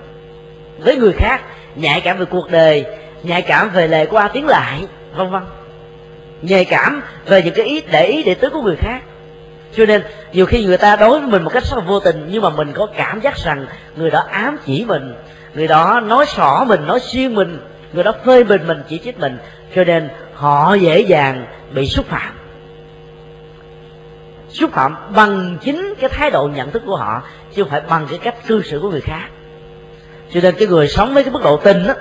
với 0.80 0.96
người 0.96 1.14
khác, 1.14 1.42
nhạy 1.76 2.02
cảm 2.02 2.18
về 2.18 2.26
cuộc 2.26 2.52
đời, 2.52 2.86
nhạy 3.24 3.42
cảm 3.42 3.70
về 3.70 3.88
lời 3.88 4.06
qua 4.06 4.30
tiếng 4.34 4.48
lại, 4.48 4.86
vân 5.16 5.32
vân. 5.32 5.44
Nhạy 6.42 6.66
cảm 6.66 7.02
về 7.26 7.42
những 7.42 7.54
cái 7.54 7.66
ý, 7.66 7.82
để 7.92 8.06
ý, 8.06 8.24
để 8.24 8.34
tứ 8.34 8.50
của 8.50 8.62
người 8.62 8.76
khác 8.76 9.02
cho 9.76 9.86
nên, 9.86 10.04
nhiều 10.34 10.46
khi 10.46 10.66
người 10.66 10.78
ta 10.78 10.96
đối 10.96 11.20
với 11.20 11.30
mình 11.30 11.44
một 11.44 11.54
cách 11.54 11.64
rất 11.64 11.78
là 11.78 11.84
vô 11.84 12.00
tình, 12.00 12.28
nhưng 12.32 12.44
mà 12.44 12.50
mình 12.50 12.74
có 12.74 12.88
cảm 12.98 13.22
giác 13.22 13.38
rằng 13.38 13.66
người 13.96 14.10
đó 14.10 14.24
ám 14.30 14.58
chỉ 14.66 14.86
mình, 14.86 15.14
người 15.54 15.68
đó 15.68 16.00
nói 16.00 16.26
xỏ 16.26 16.66
mình, 16.68 16.88
nói 16.88 17.00
xuyên 17.00 17.36
mình, 17.36 17.60
người 17.94 18.04
đó 18.04 18.14
phê 18.26 18.44
bình 18.44 18.68
mình, 18.68 18.84
chỉ 18.90 19.00
trích 19.04 19.20
mình. 19.20 19.38
Cho 19.76 19.84
nên, 19.84 20.10
họ 20.34 20.74
dễ 20.74 21.00
dàng 21.00 21.46
bị 21.74 21.88
xúc 21.88 22.06
phạm. 22.06 22.34
Xúc 24.50 24.72
phạm 24.72 24.96
bằng 25.16 25.58
chính 25.62 25.94
cái 26.00 26.10
thái 26.10 26.32
độ 26.32 26.50
nhận 26.56 26.72
thức 26.72 26.84
của 26.86 26.96
họ, 26.96 27.22
chứ 27.54 27.64
không 27.64 27.72
phải 27.72 27.82
bằng 27.90 28.08
cái 28.10 28.20
cách 28.24 28.36
cư 28.48 28.64
xử 28.64 28.80
của 28.80 28.90
người 28.90 29.02
khác. 29.02 29.28
Cho 30.34 30.40
nên 30.44 30.56
cái 30.56 30.68
người 30.68 30.88
sống 30.88 31.14
với 31.14 31.24
cái 31.24 31.34
mức 31.34 31.44
độ 31.44 31.58
tình 31.58 31.88
đó 31.88 31.94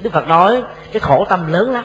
đức 0.00 0.12
phật 0.12 0.28
nói 0.28 0.62
cái 0.92 1.00
khổ 1.00 1.26
tâm 1.28 1.52
lớn 1.52 1.72
lắm. 1.72 1.84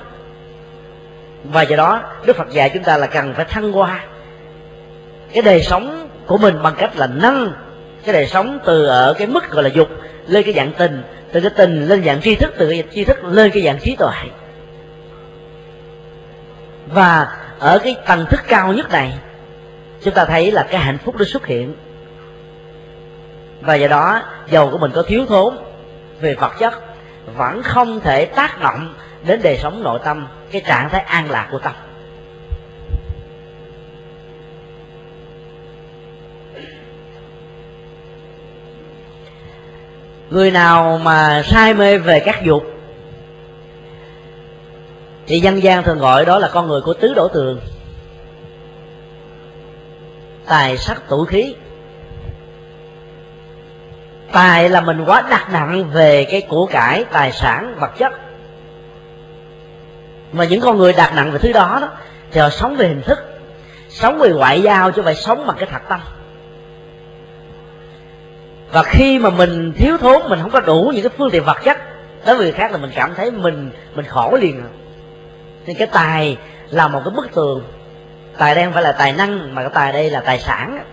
Và 1.44 1.62
do 1.62 1.76
đó, 1.76 2.02
đức 2.26 2.36
phật 2.36 2.50
dạy 2.52 2.70
chúng 2.74 2.84
ta 2.84 2.98
là 2.98 3.08
cần 3.08 3.34
phải 3.34 3.46
thăng 3.46 3.72
hoa 3.72 4.04
cái 5.34 5.42
đời 5.42 5.62
sống 5.62 6.10
của 6.26 6.38
mình 6.38 6.64
bằng 6.64 6.76
cách 6.78 6.98
là 6.98 7.08
nâng 7.08 7.54
cái 8.06 8.14
đời 8.14 8.28
sống 8.28 8.60
từ 8.66 8.86
ở 8.86 9.14
cái 9.18 9.28
mức 9.28 9.52
gọi 9.52 9.64
là 9.64 9.70
dục 9.70 9.90
lên 10.28 10.44
cái 10.44 10.54
dạng 10.54 10.74
tình, 10.78 11.04
từ 11.32 11.42
cái 11.42 11.52
tình 11.56 11.88
lên 11.88 12.04
dạng 12.04 12.22
tri 12.22 12.36
thức, 12.36 12.54
từ 12.58 12.70
cái 12.70 12.84
tri 12.94 13.04
thức 13.04 13.24
lên 13.24 13.52
cái 13.52 13.64
dạng 13.64 13.80
trí 13.80 13.96
tuệ. 13.96 14.14
Và 16.88 17.28
ở 17.60 17.80
cái 17.84 17.96
tầng 18.08 18.26
thức 18.26 18.40
cao 18.48 18.74
nhất 18.74 18.92
này, 18.92 19.14
chúng 20.02 20.14
ta 20.14 20.26
thấy 20.26 20.52
là 20.52 20.64
cái 20.64 20.82
hạnh 20.82 20.98
phúc 20.98 21.16
nó 21.20 21.26
xuất 21.26 21.46
hiện. 21.46 21.76
Và 23.62 23.76
do 23.76 23.88
đó 23.88 24.22
giàu 24.50 24.70
của 24.72 24.78
mình 24.78 24.92
có 24.96 25.04
thiếu 25.04 25.26
thốn 25.26 25.58
về 26.22 26.34
vật 26.34 26.54
chất, 26.60 26.74
vẫn 27.36 27.64
không 27.64 28.00
thể 28.00 28.26
tác 28.26 28.62
động 28.62 28.94
đến 29.26 29.40
đời 29.44 29.58
sống 29.58 29.84
nội 29.84 30.00
tâm, 30.04 30.28
cái 30.52 30.62
trạng 30.66 30.90
thái 30.90 31.02
an 31.02 31.32
lạc 31.32 31.48
của 31.52 31.60
tâm. 31.60 31.74
Người 40.32 40.52
nào 40.52 41.00
mà 41.04 41.42
say 41.46 41.74
mê 41.74 41.98
về 41.98 42.20
các 42.20 42.44
dục, 42.44 42.64
thì 45.28 45.40
dân 45.40 45.64
gian 45.64 45.84
thường 45.84 46.00
gọi 46.00 46.26
đó 46.26 46.40
là 46.40 46.48
con 46.48 46.68
người 46.68 46.82
của 46.82 46.94
tứ 46.94 47.14
đổ 47.14 47.28
tường. 47.28 47.60
Tài 50.46 50.78
sắc 50.78 51.10
tủ 51.10 51.26
khí. 51.26 51.56
Tài 54.32 54.70
là 54.70 54.82
mình 54.82 55.04
quá 55.06 55.24
đặt 55.30 55.52
nặng 55.52 55.90
về 55.94 56.26
cái 56.32 56.42
của 56.42 56.66
cải, 56.66 57.06
tài 57.12 57.32
sản, 57.32 57.76
vật 57.80 57.92
chất. 57.98 58.14
Mà 60.32 60.44
những 60.44 60.62
con 60.62 60.78
người 60.78 60.94
đặt 60.94 61.14
nặng 61.16 61.32
về 61.32 61.40
thứ 61.40 61.52
đó 61.52 61.78
đó, 61.82 61.90
thì 62.32 62.42
họ 62.42 62.50
sống 62.50 62.76
về 62.76 62.88
hình 62.88 63.02
thức, 63.02 63.20
sống 63.90 64.20
về 64.20 64.30
ngoại 64.30 64.62
giao 64.62 64.92
chứ 64.92 64.96
không 64.96 65.06
phải 65.06 65.16
sống 65.16 65.48
bằng 65.48 65.58
cái 65.60 65.70
thật 65.72 65.82
tâm 65.90 66.00
và 68.72 68.84
khi 68.84 69.20
mà 69.20 69.30
mình 69.30 69.74
thiếu 69.78 69.98
thốn, 69.98 70.22
mình 70.30 70.40
không 70.42 70.52
có 70.52 70.60
đủ 70.60 70.92
những 70.94 71.04
cái 71.04 71.12
phương 71.18 71.30
tiện 71.32 71.44
vật 71.44 71.58
chất, 71.64 71.78
đối 72.26 72.36
với 72.36 72.46
người 72.46 72.54
khác 72.54 72.72
là 72.72 72.78
mình 72.78 72.92
cảm 72.96 73.14
thấy 73.16 73.32
mình 73.32 73.72
mình 73.96 74.06
khổ 74.06 74.38
liền 74.42 74.62
à. 74.62 74.70
nên 75.66 75.76
cái 75.78 75.88
tài 75.88 76.38
là 76.70 76.88
một 76.88 77.02
cái 77.06 77.14
bức 77.16 77.36
tường. 77.36 77.64
Tài 78.38 78.56
đây 78.56 78.64
không 78.64 78.74
phải 78.74 78.84
là 78.84 78.92
tài 78.92 79.14
năng, 79.14 79.56
mà 79.56 79.62
cái 79.62 79.72
tài 79.74 79.94
đây 79.94 80.10
là 80.10 80.22
tài 80.22 80.40
sản. 80.40 80.84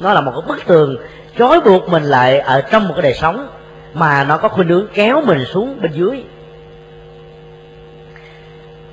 Nó 0.00 0.12
là 0.12 0.20
một 0.20 0.30
cái 0.30 0.48
bức 0.48 0.66
tường 0.66 0.96
trói 1.38 1.60
buộc 1.60 1.88
mình 1.88 2.02
lại 2.02 2.38
ở 2.38 2.60
trong 2.60 2.88
một 2.88 2.94
cái 2.94 3.02
đời 3.02 3.14
sống 3.14 3.48
mà 3.94 4.24
nó 4.24 4.38
có 4.38 4.48
khuynh 4.48 4.68
hướng 4.68 4.86
kéo 4.94 5.20
mình 5.20 5.44
xuống 5.44 5.78
bên 5.82 5.92
dưới. 5.92 6.24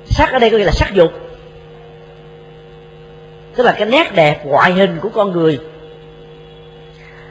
Sắc 0.04 0.32
ở 0.32 0.38
đây 0.38 0.50
có 0.50 0.58
nghĩa 0.58 0.64
là 0.64 0.72
sắc 0.72 0.94
dục. 0.94 1.12
Tức 3.56 3.64
là 3.64 3.72
cái 3.72 3.86
nét 3.86 4.14
đẹp 4.14 4.46
ngoại 4.46 4.72
hình 4.72 4.98
của 5.00 5.08
con 5.08 5.32
người 5.32 5.60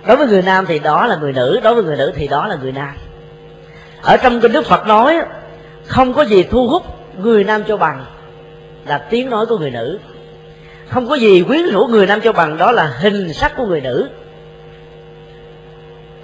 đối 0.07 0.17
với 0.17 0.27
người 0.27 0.41
nam 0.41 0.65
thì 0.65 0.79
đó 0.79 1.07
là 1.07 1.15
người 1.15 1.33
nữ, 1.33 1.59
đối 1.63 1.75
với 1.75 1.83
người 1.83 1.97
nữ 1.97 2.11
thì 2.15 2.27
đó 2.27 2.47
là 2.47 2.55
người 2.55 2.71
nam. 2.71 2.93
Ở 4.01 4.17
trong 4.17 4.41
kinh 4.41 4.51
đức 4.51 4.65
phật 4.65 4.87
nói, 4.87 5.19
không 5.85 6.13
có 6.13 6.21
gì 6.21 6.43
thu 6.43 6.67
hút 6.67 6.83
người 7.17 7.43
nam 7.43 7.63
cho 7.67 7.77
bằng 7.77 8.05
là 8.85 8.97
tiếng 8.97 9.29
nói 9.29 9.45
của 9.45 9.57
người 9.57 9.71
nữ. 9.71 9.99
Không 10.89 11.09
có 11.09 11.15
gì 11.15 11.43
quyến 11.43 11.65
rũ 11.65 11.87
người 11.87 12.07
nam 12.07 12.21
cho 12.21 12.33
bằng 12.33 12.57
đó 12.57 12.71
là 12.71 12.93
hình 12.99 13.33
sắc 13.33 13.57
của 13.57 13.65
người 13.65 13.81
nữ. 13.81 14.09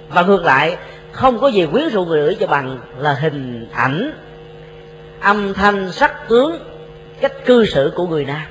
Và 0.08 0.22
ngược 0.22 0.44
lại, 0.44 0.76
không 1.12 1.38
có 1.38 1.48
gì 1.48 1.66
quyến 1.66 1.88
rũ 1.88 2.04
người 2.04 2.20
nữ 2.20 2.34
cho 2.40 2.46
bằng 2.46 2.78
là 2.98 3.14
hình 3.14 3.68
ảnh, 3.72 4.12
âm 5.20 5.54
thanh, 5.54 5.92
sắc 5.92 6.28
tướng, 6.28 6.58
cách 7.20 7.32
cư 7.44 7.66
xử 7.66 7.92
của 7.96 8.06
người 8.06 8.24
nam. 8.24 8.46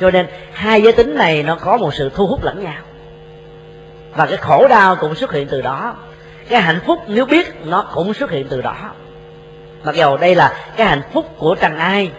Cho 0.00 0.10
nên 0.10 0.26
hai 0.52 0.82
giới 0.82 0.92
tính 0.92 1.14
này 1.14 1.42
nó 1.42 1.56
có 1.56 1.76
một 1.76 1.94
sự 1.94 2.10
thu 2.14 2.26
hút 2.26 2.44
lẫn 2.44 2.64
nhau 2.64 2.82
và 4.14 4.26
cái 4.26 4.36
khổ 4.36 4.68
đau 4.68 4.96
cũng 4.96 5.14
xuất 5.14 5.32
hiện 5.32 5.48
từ 5.50 5.62
đó. 5.62 5.96
Cái 6.48 6.60
hạnh 6.60 6.80
phúc 6.86 6.98
nếu 7.06 7.26
biết, 7.26 7.66
nó 7.66 7.90
cũng 7.94 8.14
xuất 8.14 8.30
hiện 8.30 8.46
từ 8.48 8.60
đó. 8.60 8.92
Mặc 9.84 9.94
dầu 9.94 10.16
đây 10.16 10.34
là 10.34 10.72
cái 10.76 10.86
hạnh 10.86 11.02
phúc 11.12 11.26
của 11.38 11.54
trần 11.54 11.78
ai, 11.78 12.10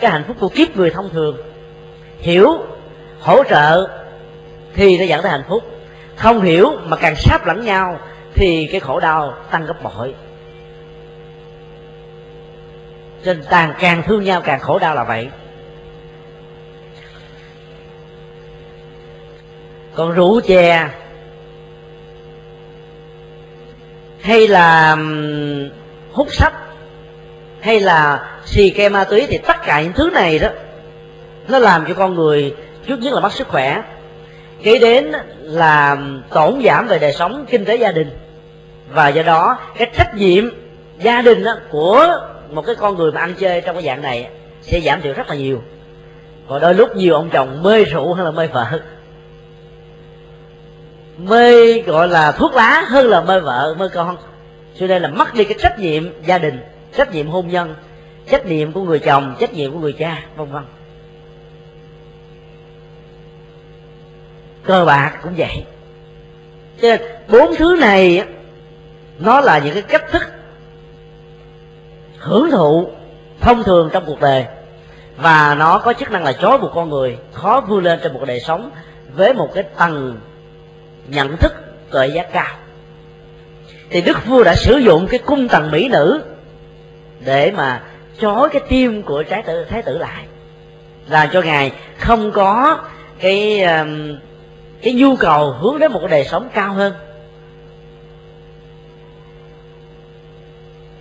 cái 0.00 0.10
hạnh 0.10 0.24
phúc 0.26 0.36
của 0.40 0.48
kiếp 0.48 0.76
người 0.76 0.90
thông 0.90 1.10
thường, 1.10 1.36
hiểu, 2.18 2.58
hỗ 3.20 3.44
trợ 3.44 3.88
thì 4.74 4.98
nó 4.98 5.04
dẫn 5.04 5.22
tới 5.22 5.30
hạnh 5.30 5.44
phúc. 5.48 5.64
Không 6.16 6.40
hiểu 6.40 6.72
mà 6.84 6.96
càng 6.96 7.16
sáp 7.16 7.46
lẫn 7.46 7.64
nhau 7.64 7.98
thì 8.34 8.68
cái 8.72 8.80
khổ 8.80 9.00
đau 9.00 9.34
tăng 9.50 9.66
gấp 9.66 9.82
bội. 9.82 10.14
Trên 13.24 13.42
tàn 13.50 13.50
càng 13.50 13.74
càng 13.80 14.02
thương 14.02 14.24
nhau, 14.24 14.40
càng 14.40 14.60
khổ 14.60 14.78
đau 14.78 14.94
là 14.94 15.04
vậy. 15.04 15.28
Còn 19.94 20.12
rượu 20.12 20.40
chè 20.40 20.88
hay 24.22 24.48
là 24.48 24.96
hút 26.12 26.34
sách, 26.34 26.52
hay 27.60 27.80
là 27.80 28.28
xì 28.44 28.70
ke 28.70 28.88
ma 28.88 29.04
túy, 29.04 29.26
thì 29.28 29.38
tất 29.38 29.56
cả 29.64 29.82
những 29.82 29.92
thứ 29.92 30.10
này 30.12 30.38
đó, 30.38 30.48
nó 31.48 31.58
làm 31.58 31.84
cho 31.88 31.94
con 31.94 32.14
người, 32.14 32.54
trước 32.86 33.00
nhất 33.00 33.12
là 33.14 33.20
mất 33.20 33.32
sức 33.32 33.48
khỏe, 33.48 33.82
kế 34.62 34.78
đến 34.78 35.12
là 35.42 35.96
tổn 36.30 36.62
giảm 36.64 36.86
về 36.88 36.98
đời 36.98 37.12
sống 37.12 37.46
kinh 37.50 37.64
tế 37.64 37.76
gia 37.76 37.92
đình. 37.92 38.10
Và 38.90 39.08
do 39.08 39.22
đó, 39.22 39.58
cái 39.78 39.90
trách 39.96 40.16
nhiệm 40.16 40.44
gia 40.98 41.22
đình 41.22 41.44
đó 41.44 41.56
của 41.70 42.06
một 42.50 42.62
cái 42.66 42.74
con 42.74 42.96
người 42.96 43.12
mà 43.12 43.20
ăn 43.20 43.34
chơi 43.38 43.60
trong 43.60 43.76
cái 43.76 43.84
dạng 43.84 44.02
này 44.02 44.28
sẽ 44.62 44.80
giảm 44.80 45.00
thiểu 45.00 45.12
rất 45.12 45.28
là 45.28 45.34
nhiều. 45.34 45.62
Còn 46.48 46.60
đôi 46.60 46.74
lúc 46.74 46.96
nhiều 46.96 47.14
ông 47.14 47.30
chồng 47.30 47.62
mê 47.62 47.84
rượu 47.84 48.14
hơn 48.14 48.24
là 48.24 48.30
mê 48.30 48.46
vợ 48.46 48.66
mê 51.28 51.80
gọi 51.82 52.08
là 52.08 52.32
thuốc 52.32 52.54
lá 52.54 52.84
hơn 52.88 53.08
là 53.08 53.20
mê 53.20 53.40
vợ, 53.40 53.74
mê 53.78 53.88
con. 53.94 54.16
Cho 54.78 54.86
nên 54.86 55.02
là 55.02 55.08
mất 55.08 55.34
đi 55.34 55.44
cái 55.44 55.58
trách 55.62 55.78
nhiệm 55.78 56.22
gia 56.26 56.38
đình, 56.38 56.60
trách 56.96 57.14
nhiệm 57.14 57.28
hôn 57.28 57.48
nhân, 57.48 57.74
trách 58.30 58.46
nhiệm 58.46 58.72
của 58.72 58.82
người 58.82 58.98
chồng, 58.98 59.34
trách 59.40 59.54
nhiệm 59.54 59.72
của 59.72 59.78
người 59.78 59.92
cha, 59.92 60.22
vân 60.36 60.52
vân. 60.52 60.62
Cơ 64.64 64.84
bạc 64.84 65.12
cũng 65.22 65.34
vậy. 65.36 65.64
Cho 66.82 66.88
nên 66.88 67.00
bốn 67.28 67.54
thứ 67.56 67.76
này 67.80 68.24
nó 69.18 69.40
là 69.40 69.58
những 69.58 69.74
cái 69.74 69.82
cách 69.82 70.04
thức 70.12 70.22
hưởng 72.18 72.50
thụ 72.50 72.90
thông 73.40 73.62
thường 73.62 73.90
trong 73.92 74.04
cuộc 74.06 74.20
đời. 74.20 74.46
Và 75.16 75.54
nó 75.58 75.78
có 75.78 75.92
chức 75.92 76.10
năng 76.10 76.24
là 76.24 76.32
chói 76.32 76.58
một 76.58 76.70
con 76.74 76.90
người, 76.90 77.18
khó 77.32 77.60
vươn 77.68 77.84
lên 77.84 78.00
trong 78.02 78.14
một 78.14 78.24
đời 78.26 78.40
sống 78.40 78.70
với 79.14 79.34
một 79.34 79.48
cái 79.54 79.62
tầng 79.62 80.18
nhận 81.08 81.36
thức 81.36 81.52
tuệ 81.90 82.06
giác 82.06 82.32
cao. 82.32 82.56
Thì 83.90 84.00
đức 84.00 84.26
vua 84.26 84.44
đã 84.44 84.54
sử 84.54 84.76
dụng 84.76 85.06
cái 85.10 85.18
cung 85.18 85.48
tầng 85.48 85.70
mỹ 85.70 85.88
nữ 85.88 86.22
để 87.24 87.50
mà 87.50 87.82
chói 88.20 88.48
cái 88.48 88.62
tim 88.68 89.02
của 89.02 89.22
trái 89.22 89.42
tử, 89.42 89.64
thái 89.64 89.82
tử 89.82 89.98
lại, 89.98 90.24
làm 91.08 91.28
cho 91.32 91.42
ngài 91.42 91.72
không 91.98 92.32
có 92.32 92.78
cái 93.20 93.66
cái 94.82 94.92
nhu 94.94 95.16
cầu 95.16 95.52
hướng 95.52 95.78
đến 95.78 95.92
một 95.92 95.98
cái 96.00 96.08
đời 96.08 96.24
sống 96.24 96.48
cao 96.54 96.74
hơn. 96.74 96.92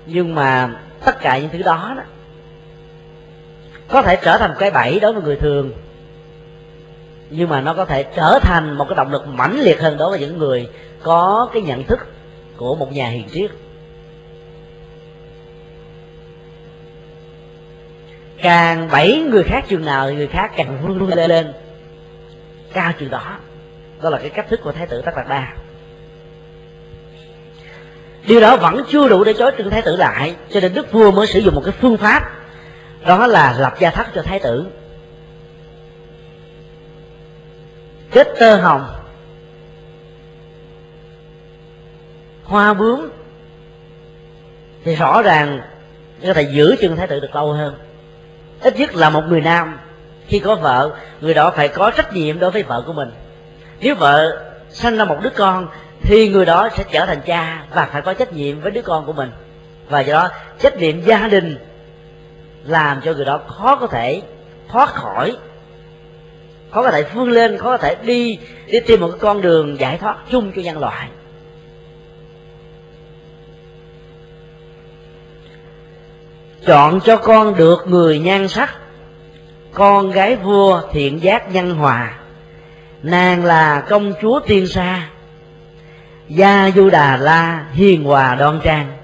Nhưng 0.05 0.35
mà 0.35 0.69
tất 1.05 1.21
cả 1.21 1.38
những 1.38 1.49
thứ 1.49 1.61
đó 1.61 1.93
đó 1.97 2.03
có 3.88 4.01
thể 4.01 4.17
trở 4.23 4.38
thành 4.38 4.53
cái 4.59 4.71
bẫy 4.71 4.99
đối 4.99 5.13
với 5.13 5.23
người 5.23 5.35
thường 5.35 5.71
nhưng 7.30 7.49
mà 7.49 7.61
nó 7.61 7.73
có 7.73 7.85
thể 7.85 8.03
trở 8.03 8.39
thành 8.41 8.77
một 8.77 8.85
cái 8.89 8.95
động 8.95 9.11
lực 9.11 9.27
mãnh 9.27 9.60
liệt 9.60 9.81
hơn 9.81 9.97
đối 9.97 10.10
với 10.10 10.19
những 10.19 10.38
người 10.38 10.69
có 11.03 11.49
cái 11.53 11.61
nhận 11.61 11.84
thức 11.84 11.99
của 12.57 12.76
một 12.76 12.91
nhà 12.91 13.10
hiền 13.10 13.30
triết. 13.30 13.51
Càng 18.41 18.89
bảy 18.91 19.22
người 19.30 19.43
khác 19.43 19.65
chừng 19.68 19.85
nào 19.85 20.10
thì 20.10 20.15
người 20.15 20.27
khác 20.27 20.51
càng 20.57 20.77
vươn 20.81 21.07
lên, 21.07 21.30
lên 21.30 21.53
cao 22.73 22.91
chừng 22.99 23.10
đó. 23.10 23.38
Đó 24.01 24.10
là 24.10 24.18
cái 24.18 24.30
cách 24.30 24.49
thức 24.49 24.60
của 24.64 24.72
thái 24.72 24.88
tử 24.88 25.01
tất 25.01 25.11
đạt 25.15 25.30
đa. 25.30 25.53
Điều 28.27 28.41
đó 28.41 28.57
vẫn 28.57 28.84
chưa 28.89 29.07
đủ 29.07 29.23
để 29.23 29.34
chối 29.34 29.51
trưng 29.57 29.69
thái 29.69 29.81
tử 29.81 29.95
lại 29.95 30.35
cho 30.49 30.60
nên 30.60 30.73
đức 30.73 30.91
vua 30.91 31.11
mới 31.11 31.27
sử 31.27 31.39
dụng 31.39 31.56
một 31.56 31.61
cái 31.65 31.73
phương 31.81 31.97
pháp 31.97 32.31
đó 33.06 33.27
là 33.27 33.56
lập 33.60 33.73
gia 33.80 33.89
thất 33.89 34.07
cho 34.15 34.22
thái 34.22 34.39
tử. 34.39 34.65
Kết 38.11 38.27
tơ 38.40 38.56
hồng. 38.56 38.88
Hoa 42.44 42.73
bướm. 42.73 43.10
Thì 44.84 44.95
rõ 44.95 45.22
ràng 45.22 45.61
có 46.26 46.34
thể 46.34 46.41
giữ 46.41 46.76
chân 46.81 46.95
thái 46.95 47.07
tử 47.07 47.19
được 47.19 47.36
lâu 47.36 47.53
hơn. 47.53 47.76
Ít 48.61 48.80
nhất 48.80 48.95
là 48.95 49.10
một 49.10 49.23
người 49.27 49.41
nam. 49.41 49.80
Khi 50.27 50.40
có 50.40 50.56
vợ, 50.56 50.91
người 51.22 51.34
đó 51.34 51.52
phải 51.56 51.68
có 51.68 51.91
trách 51.91 52.14
nhiệm 52.14 52.40
đối 52.40 52.52
với 52.52 52.64
vợ 52.64 52.84
của 52.86 52.94
mình. 52.94 53.11
Nếu 53.80 53.95
vợ 53.95 54.44
sinh 54.69 54.98
ra 54.98 55.06
một 55.06 55.18
đứa 55.22 55.30
con, 55.30 55.68
thì 56.02 56.30
người 56.30 56.45
đó 56.45 56.69
sẽ 56.77 56.84
trở 56.91 57.06
thành 57.06 57.22
cha 57.26 57.65
và 57.73 57.86
phải 57.91 58.02
có 58.02 58.14
trách 58.14 58.34
nhiệm 58.34 58.61
với 58.61 58.72
đứa 58.72 58.81
con 58.81 59.06
của 59.06 59.14
mình. 59.14 59.31
Và 59.90 59.99
do 59.99 60.14
đó, 60.14 60.30
trách 60.60 60.77
nhiệm 60.77 61.02
gia 61.02 61.27
đình 61.27 61.57
làm 62.64 63.02
cho 63.02 63.14
người 63.14 63.26
đó 63.26 63.40
khó 63.48 63.76
có 63.76 63.88
thể 63.88 64.22
thoát 64.68 64.90
khỏi 64.90 65.38
khó 66.72 66.84
có 66.84 66.91
thể 66.91 67.04
vươn 67.04 67.30
lên, 67.30 67.58
khó 67.58 67.66
có 67.66 67.78
thể 67.78 67.96
đi 68.04 68.40
đi 68.68 68.80
tìm 68.80 69.02
một 69.02 69.08
cái 69.08 69.20
con 69.20 69.41
đường 69.41 69.80
giải 69.80 69.98
thoát 69.98 70.18
chung 70.32 70.52
cho 70.56 70.62
nhân 70.62 70.80
loại. 70.80 71.08
Chọn 76.66 77.00
cho 77.00 77.18
con 77.18 77.56
được 77.56 77.88
người 77.88 78.20
nhan 78.20 78.48
sắc, 78.48 78.76
con 79.74 80.12
gái 80.12 80.36
vua 80.36 80.82
thiện 80.91 81.24
giác 81.24 81.52
nhân 81.54 81.76
hòa. 81.76 82.20
Nàng 83.04 83.46
là 83.46 83.82
công 83.90 84.14
chúa 84.22 84.40
tiên 84.40 84.68
sa, 84.68 85.10
gia 86.28 86.72
du 86.76 86.90
đà 86.90 87.18
la 87.18 87.66
hiền 87.72 88.04
hòa 88.04 88.36
đoan 88.36 88.60
trang. 88.64 88.98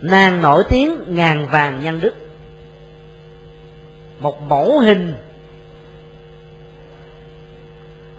Nàng 0.00 0.42
nổi 0.42 0.64
tiếng 0.68 1.00
ngàn 1.06 1.46
vàng 1.46 1.80
nhân 1.84 2.00
đức. 2.00 2.14
Một 4.20 4.42
mẫu 4.42 4.78
hình 4.78 5.14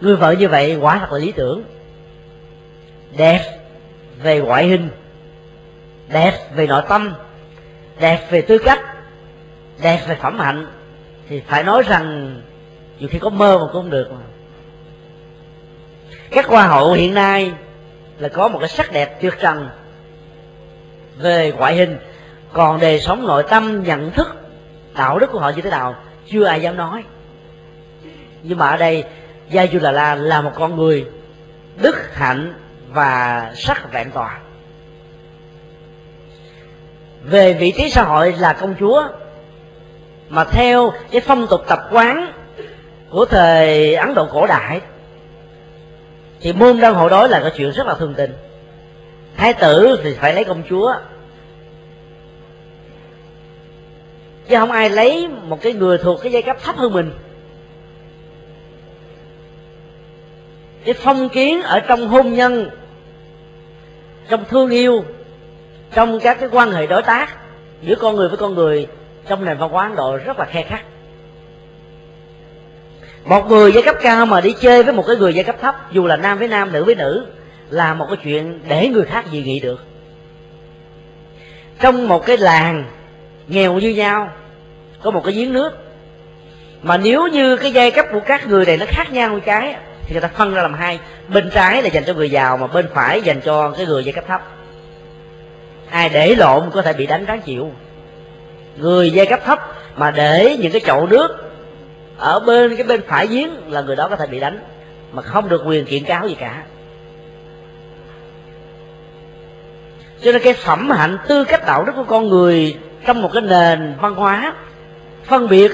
người 0.02 0.16
vợ 0.16 0.32
như 0.32 0.48
vậy 0.48 0.76
quả 0.76 1.00
thật 1.00 1.12
là 1.12 1.18
lý 1.18 1.32
tưởng. 1.32 1.64
Đẹp 3.18 3.60
về 4.24 4.40
ngoại 4.40 4.66
hình, 4.68 4.90
đẹp 6.08 6.34
về 6.56 6.68
nội 6.68 6.84
tâm, 6.90 7.14
đẹp 8.00 8.28
về 8.30 8.42
tư 8.42 8.58
cách, 8.58 8.82
đẹp 9.82 10.02
về 10.08 10.16
phẩm 10.16 10.40
hạnh, 10.40 10.68
thì 11.30 11.42
phải 11.48 11.64
nói 11.64 11.84
rằng 11.88 12.36
dù 13.00 13.08
khi 13.12 13.20
có 13.20 13.30
mơ 13.30 13.58
mà 13.58 13.64
cũng 13.64 13.74
không 13.74 13.90
được 13.90 14.12
mà. 14.12 14.26
Các 16.32 16.46
hoa 16.46 16.68
hậu 16.68 16.94
hiện 16.94 17.14
nay 17.14 17.52
là 18.20 18.30
có 18.30 18.48
một 18.48 18.60
cái 18.60 18.70
sắc 18.70 18.92
đẹp 18.92 19.22
tuyệt 19.22 19.34
trần 19.42 19.70
về 21.18 21.52
ngoại 21.52 21.76
hình, 21.76 21.98
còn 22.54 22.80
đời 22.80 23.00
sống 23.00 23.28
nội 23.28 23.44
tâm, 23.50 23.84
nhận 23.84 24.12
thức, 24.12 24.36
đạo 24.96 25.20
đức 25.20 25.32
của 25.32 25.40
họ 25.40 25.50
như 25.50 25.62
thế 25.62 25.70
nào, 25.70 25.96
chưa 26.28 26.46
ai 26.46 26.62
dám 26.62 26.78
nói. 26.78 27.04
Nhưng 28.44 28.58
mà 28.58 28.68
ở 28.68 28.78
đây 28.78 29.04
gia 29.50 29.68
du 29.68 29.80
là 29.80 29.92
la 29.92 30.16
là 30.16 30.42
một 30.42 30.52
con 30.56 30.76
người 30.76 31.06
đức 31.82 31.96
hạnh 32.14 32.54
và 32.90 33.52
sắc 33.56 33.94
vẹn 33.94 34.12
toàn. 34.12 34.42
Về 37.24 37.54
vị 37.54 37.74
trí 37.78 37.90
xã 37.90 38.04
hội 38.04 38.36
là 38.40 38.54
công 38.54 38.76
chúa, 38.80 39.04
mà 40.30 40.44
theo 40.44 40.94
cái 41.12 41.22
phong 41.22 41.48
tục 41.48 41.62
tập 41.68 41.80
quán 41.92 42.34
của 43.10 43.26
thời 43.26 43.96
ấn 43.96 44.14
độ 44.14 44.28
cổ 44.32 44.48
đại, 44.48 44.82
thì 46.42 46.54
môn 46.54 46.80
đăng 46.80 46.94
hộ 46.94 47.10
đối 47.10 47.30
là 47.30 47.40
cái 47.40 47.52
chuyện 47.56 47.72
rất 47.72 47.88
là 47.88 47.94
thường 47.94 48.14
tình. 48.18 48.34
Thái 49.38 49.54
tử 49.54 50.00
thì 50.04 50.16
phải 50.16 50.34
lấy 50.34 50.44
công 50.44 50.64
chúa, 50.70 50.94
chứ 54.50 54.56
không 54.58 54.72
ai 54.72 54.90
lấy 54.90 55.28
một 55.28 55.62
cái 55.62 55.74
người 55.74 55.98
thuộc 55.98 56.20
cái 56.24 56.32
giai 56.32 56.42
cấp 56.42 56.58
thấp 56.64 56.76
hơn 56.76 56.94
mình. 56.94 57.12
Cái 60.86 60.94
phong 60.94 61.30
kiến 61.30 61.62
ở 61.62 61.80
trong 61.80 62.07
hôn 62.07 62.34
nhân, 62.34 62.70
trong 64.30 64.45
thương 64.49 64.70
yêu, 64.70 65.06
trong 65.94 66.20
các 66.20 66.40
cái 66.40 66.49
quan 66.52 66.72
hệ 66.72 66.88
đối 66.88 67.02
tác 67.02 67.36
giữa 67.82 67.95
con 67.95 68.16
người 68.16 68.28
với 68.28 68.38
con 68.38 68.56
người 68.56 68.88
trong 69.28 69.45
nền 69.45 69.57
văn 69.57 69.70
hóa 69.70 69.88
ấn 69.88 69.95
độ 69.95 70.18
rất 70.18 70.40
là 70.40 70.45
khe 70.45 70.64
khắc. 70.64 70.84
Một 73.26 73.49
người 73.49 73.72
giai 73.72 73.84
cấp 73.84 73.95
cao 74.02 74.26
mà 74.26 74.41
đi 74.41 74.56
chơi 74.62 74.84
với 74.84 74.94
một 74.94 75.03
cái 75.07 75.16
người 75.16 75.34
giai 75.34 75.44
cấp 75.44 75.56
thấp, 75.62 75.76
dù 75.91 76.07
là 76.07 76.18
nam 76.18 76.38
với 76.38 76.48
nam, 76.48 76.72
nữ 76.72 76.84
với 76.84 76.95
nữ, 76.95 77.26
là 77.70 77.94
một 77.94 78.06
cái 78.10 78.18
chuyện 78.24 78.60
để 78.68 78.88
người 78.88 79.06
khác 79.06 79.26
dị 79.32 79.44
nghị 79.44 79.60
được. 79.60 79.84
Trong 81.80 82.07
một 82.07 82.26
cái 82.26 82.38
làng 82.38 82.86
nghèo 83.48 83.74
như 83.74 83.90
nhau, 83.90 84.30
có 85.02 85.12
một 85.12 85.24
cái 85.24 85.34
giếng 85.34 85.53
nước, 85.53 85.74
mà 86.82 86.98
nếu 86.98 87.28
như 87.28 87.57
cái 87.57 87.72
giai 87.72 87.91
cấp 87.91 88.06
của 88.12 88.20
các 88.20 88.48
người 88.48 88.66
này 88.66 88.78
nó 88.78 88.86
khác 88.90 89.14
nhau 89.14 89.30
một 89.30 89.40
cái 89.45 89.76
thì 90.06 90.11
người 90.11 90.22
ta 90.22 90.27
phân 90.27 90.53
ra 90.53 90.61
làm 90.61 90.73
hai. 90.73 90.99
Bên 91.27 91.49
trái 91.49 91.82
là 91.82 91.90
dành 91.90 92.03
cho 92.03 92.14
người 92.14 92.32
giàu 92.32 92.57
mà 92.57 92.68
bên 92.68 92.88
phải 92.94 93.22
dành 93.22 93.41
cho 93.41 93.72
cái 93.72 93.86
người 93.86 94.03
giai 94.03 94.14
cấp 94.14 94.23
thấp. 94.27 94.41
Ai 95.90 96.10
để 96.10 96.36
lộn 96.36 96.69
có 96.73 96.82
thể 96.82 96.94
bị 96.94 97.06
đánh 97.06 97.26
đáng 97.26 97.41
chịu. 97.41 97.72
Người 98.77 99.11
giai 99.11 99.26
cấp 99.26 99.40
thấp 99.45 99.60
mà 99.95 100.11
để 100.11 100.57
những 100.60 100.72
cái 100.72 100.82
chậu 100.86 101.07
nước 101.07 101.52
ở 102.18 102.40
bên, 102.40 102.76
cái 102.76 102.88
bên 102.88 103.02
phải 103.07 103.27
giếng 103.27 103.72
là 103.72 103.82
người 103.82 103.95
đó 103.95 104.07
có 104.10 104.15
thể 104.15 104.27
bị 104.27 104.40
đánh, 104.40 104.60
mà 105.11 105.22
không 105.22 105.49
được 105.49 105.61
quyền 105.65 105.86
kiện 105.86 106.03
cáo 106.03 106.27
gì 106.27 106.36
cả. 106.40 106.64
Cho 110.22 110.32
nên 110.32 110.41
cái 110.44 110.53
phẩm 110.53 110.90
hạnh 110.90 111.18
tư 111.27 111.44
cách 111.44 111.61
đạo 111.68 111.84
đức 111.84 111.94
của 111.95 112.03
con 112.03 112.30
người 112.30 112.77
trong 113.06 113.22
một 113.22 113.30
cái 113.34 113.41
nền 113.41 113.94
văn 114.02 114.15
hóa 114.15 114.53
phân 115.23 115.48
biệt 115.48 115.72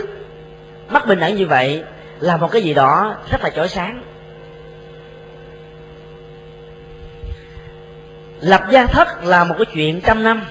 bất 0.89 1.07
bình 1.07 1.19
đẳng 1.19 1.35
như 1.35 1.47
vậy 1.47 1.83
là 2.19 2.37
một 2.37 2.51
cái 2.51 2.61
gì 2.61 2.73
đó 2.73 3.15
rất 3.31 3.43
là 3.43 3.49
chói 3.49 3.69
sáng. 3.69 4.01
Lập 8.41 8.61
gia 8.71 8.85
thất 8.85 9.23
là 9.23 9.43
một 9.43 9.55
cái 9.57 9.65
chuyện 9.73 10.01
trăm 10.01 10.23
năm. 10.23 10.41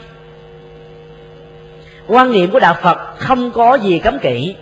Quan 2.06 2.32
niệm 2.32 2.50
của 2.50 2.60
đạo 2.60 2.76
phật 2.82 2.98
không 3.18 3.50
có 3.50 3.74
gì 3.74 3.98
cấm 3.98 4.18
kỵ. 4.18 4.54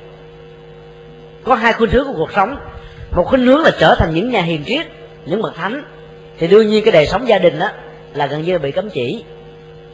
Có 1.44 1.54
hai 1.54 1.72
khuynh 1.72 1.90
hướng 1.90 2.06
của 2.06 2.14
cuộc 2.16 2.32
sống. 2.32 2.56
Một 3.10 3.24
khuynh 3.26 3.46
hướng 3.46 3.60
là 3.60 3.70
trở 3.78 3.94
thành 3.94 4.14
những 4.14 4.30
nhà 4.30 4.42
hiền 4.42 4.64
triết, 4.64 4.86
những 5.26 5.42
bậc 5.42 5.54
thánh. 5.54 5.82
Thì 6.38 6.46
đương 6.46 6.68
nhiên 6.68 6.84
cái 6.84 6.92
đời 6.92 7.06
sống 7.06 7.28
gia 7.28 7.38
đình 7.38 7.58
đó 7.58 7.68
là 8.14 8.26
gần 8.26 8.42
như 8.42 8.58
bị 8.58 8.72
cấm 8.72 8.90
chỉ. 8.90 9.24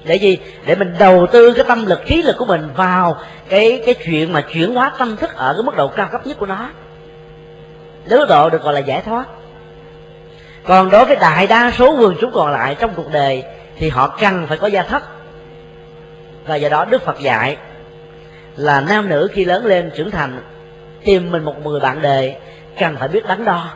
Để 0.04 0.14
gì? 0.14 0.38
Để 0.66 0.74
mình 0.74 0.94
đầu 0.98 1.26
tư 1.32 1.52
cái 1.52 1.64
tâm 1.68 1.86
lực 1.86 2.00
trí 2.06 2.22
lực 2.22 2.36
của 2.38 2.44
mình 2.44 2.68
vào 2.76 3.16
cái 3.48 3.82
cái 3.86 3.94
chuyện 3.94 4.32
mà 4.32 4.40
chuyển 4.40 4.74
hóa 4.74 4.92
tâm 4.98 5.16
thức 5.16 5.30
ở 5.36 5.52
cái 5.52 5.62
mức 5.62 5.76
độ 5.76 5.88
cao 5.88 6.08
cấp 6.12 6.26
nhất 6.26 6.36
của 6.38 6.46
nó. 6.46 6.68
Đến 8.08 8.18
mức 8.18 8.26
độ 8.28 8.50
được 8.50 8.62
gọi 8.62 8.74
là 8.74 8.80
giải 8.80 9.02
thoát 9.02 9.24
còn 10.64 10.90
đối 10.90 11.04
với 11.04 11.16
đại 11.16 11.46
đa 11.46 11.70
số 11.70 11.96
quần 12.00 12.16
chúng 12.20 12.32
còn 12.32 12.52
lại 12.52 12.76
trong 12.78 12.90
cuộc 12.96 13.12
đời, 13.12 13.44
thì 13.78 13.88
họ 13.88 14.16
cần 14.20 14.46
phải 14.46 14.58
có 14.58 14.66
gia 14.66 14.82
thất. 14.82 15.02
Và 16.46 16.56
do 16.56 16.68
đó 16.68 16.84
đức 16.84 17.02
phật 17.02 17.20
dạy 17.20 17.56
là 18.56 18.80
nam 18.80 19.08
nữ 19.08 19.28
khi 19.32 19.44
lớn 19.44 19.66
lên 19.66 19.90
trưởng 19.96 20.10
thành, 20.10 20.40
tìm 21.04 21.30
mình 21.30 21.44
một 21.44 21.66
người 21.66 21.80
bạn 21.80 22.02
đời, 22.02 22.36
cần 22.78 22.96
phải 22.96 23.08
biết 23.08 23.26
đắn 23.26 23.44
đo. 23.44 23.70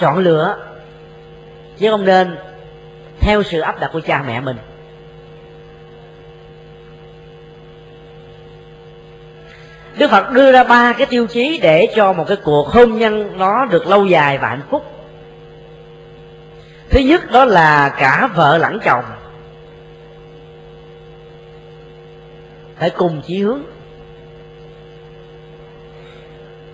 Chọn 0.00 0.18
lựa, 0.18 0.56
chứ 1.78 1.90
không 1.90 2.04
nên 2.04 2.38
theo 3.20 3.42
sự 3.42 3.60
áp 3.60 3.80
đặt 3.80 3.90
của 3.92 4.00
cha 4.00 4.22
mẹ 4.26 4.40
mình. 4.40 4.56
Đức 9.98 10.10
Phật 10.10 10.30
đưa 10.30 10.52
ra 10.52 10.64
ba 10.64 10.92
cái 10.92 11.06
tiêu 11.06 11.26
chí 11.26 11.58
để 11.62 11.88
cho 11.96 12.12
một 12.12 12.24
cái 12.28 12.36
cuộc 12.36 12.68
hôn 12.68 12.98
nhân 12.98 13.38
nó 13.38 13.64
được 13.64 13.86
lâu 13.86 14.06
dài 14.06 14.38
và 14.38 14.48
hạnh 14.48 14.62
phúc 14.70 14.97
thứ 16.90 17.00
nhất 17.00 17.30
đó 17.30 17.44
là 17.44 17.88
cả 17.88 18.28
vợ 18.34 18.58
lẫn 18.58 18.78
chồng. 18.84 19.04
Phải 22.78 22.90
cùng 22.90 23.22
chí 23.26 23.42
hướng. 23.42 23.62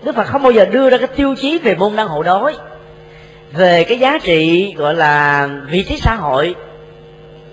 Đức 0.02 0.16
phật 0.16 0.24
không 0.24 0.42
bao 0.42 0.52
giờ 0.52 0.64
đưa 0.64 0.90
ra 0.90 0.98
cái 0.98 1.06
tiêu 1.06 1.34
chí 1.38 1.58
về 1.58 1.74
môn 1.74 1.96
đăng 1.96 2.08
hộ 2.08 2.22
đối, 2.22 2.56
về 3.52 3.84
cái 3.84 3.98
giá 3.98 4.18
trị 4.22 4.74
gọi 4.76 4.94
là 4.94 5.48
vị 5.66 5.84
trí 5.84 5.96
xã 5.96 6.14
hội, 6.14 6.54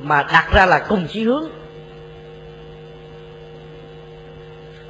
mà 0.01 0.23
đặt 0.23 0.47
ra 0.53 0.65
là 0.65 0.79
cùng 0.79 1.07
chí 1.07 1.23
hướng. 1.23 1.49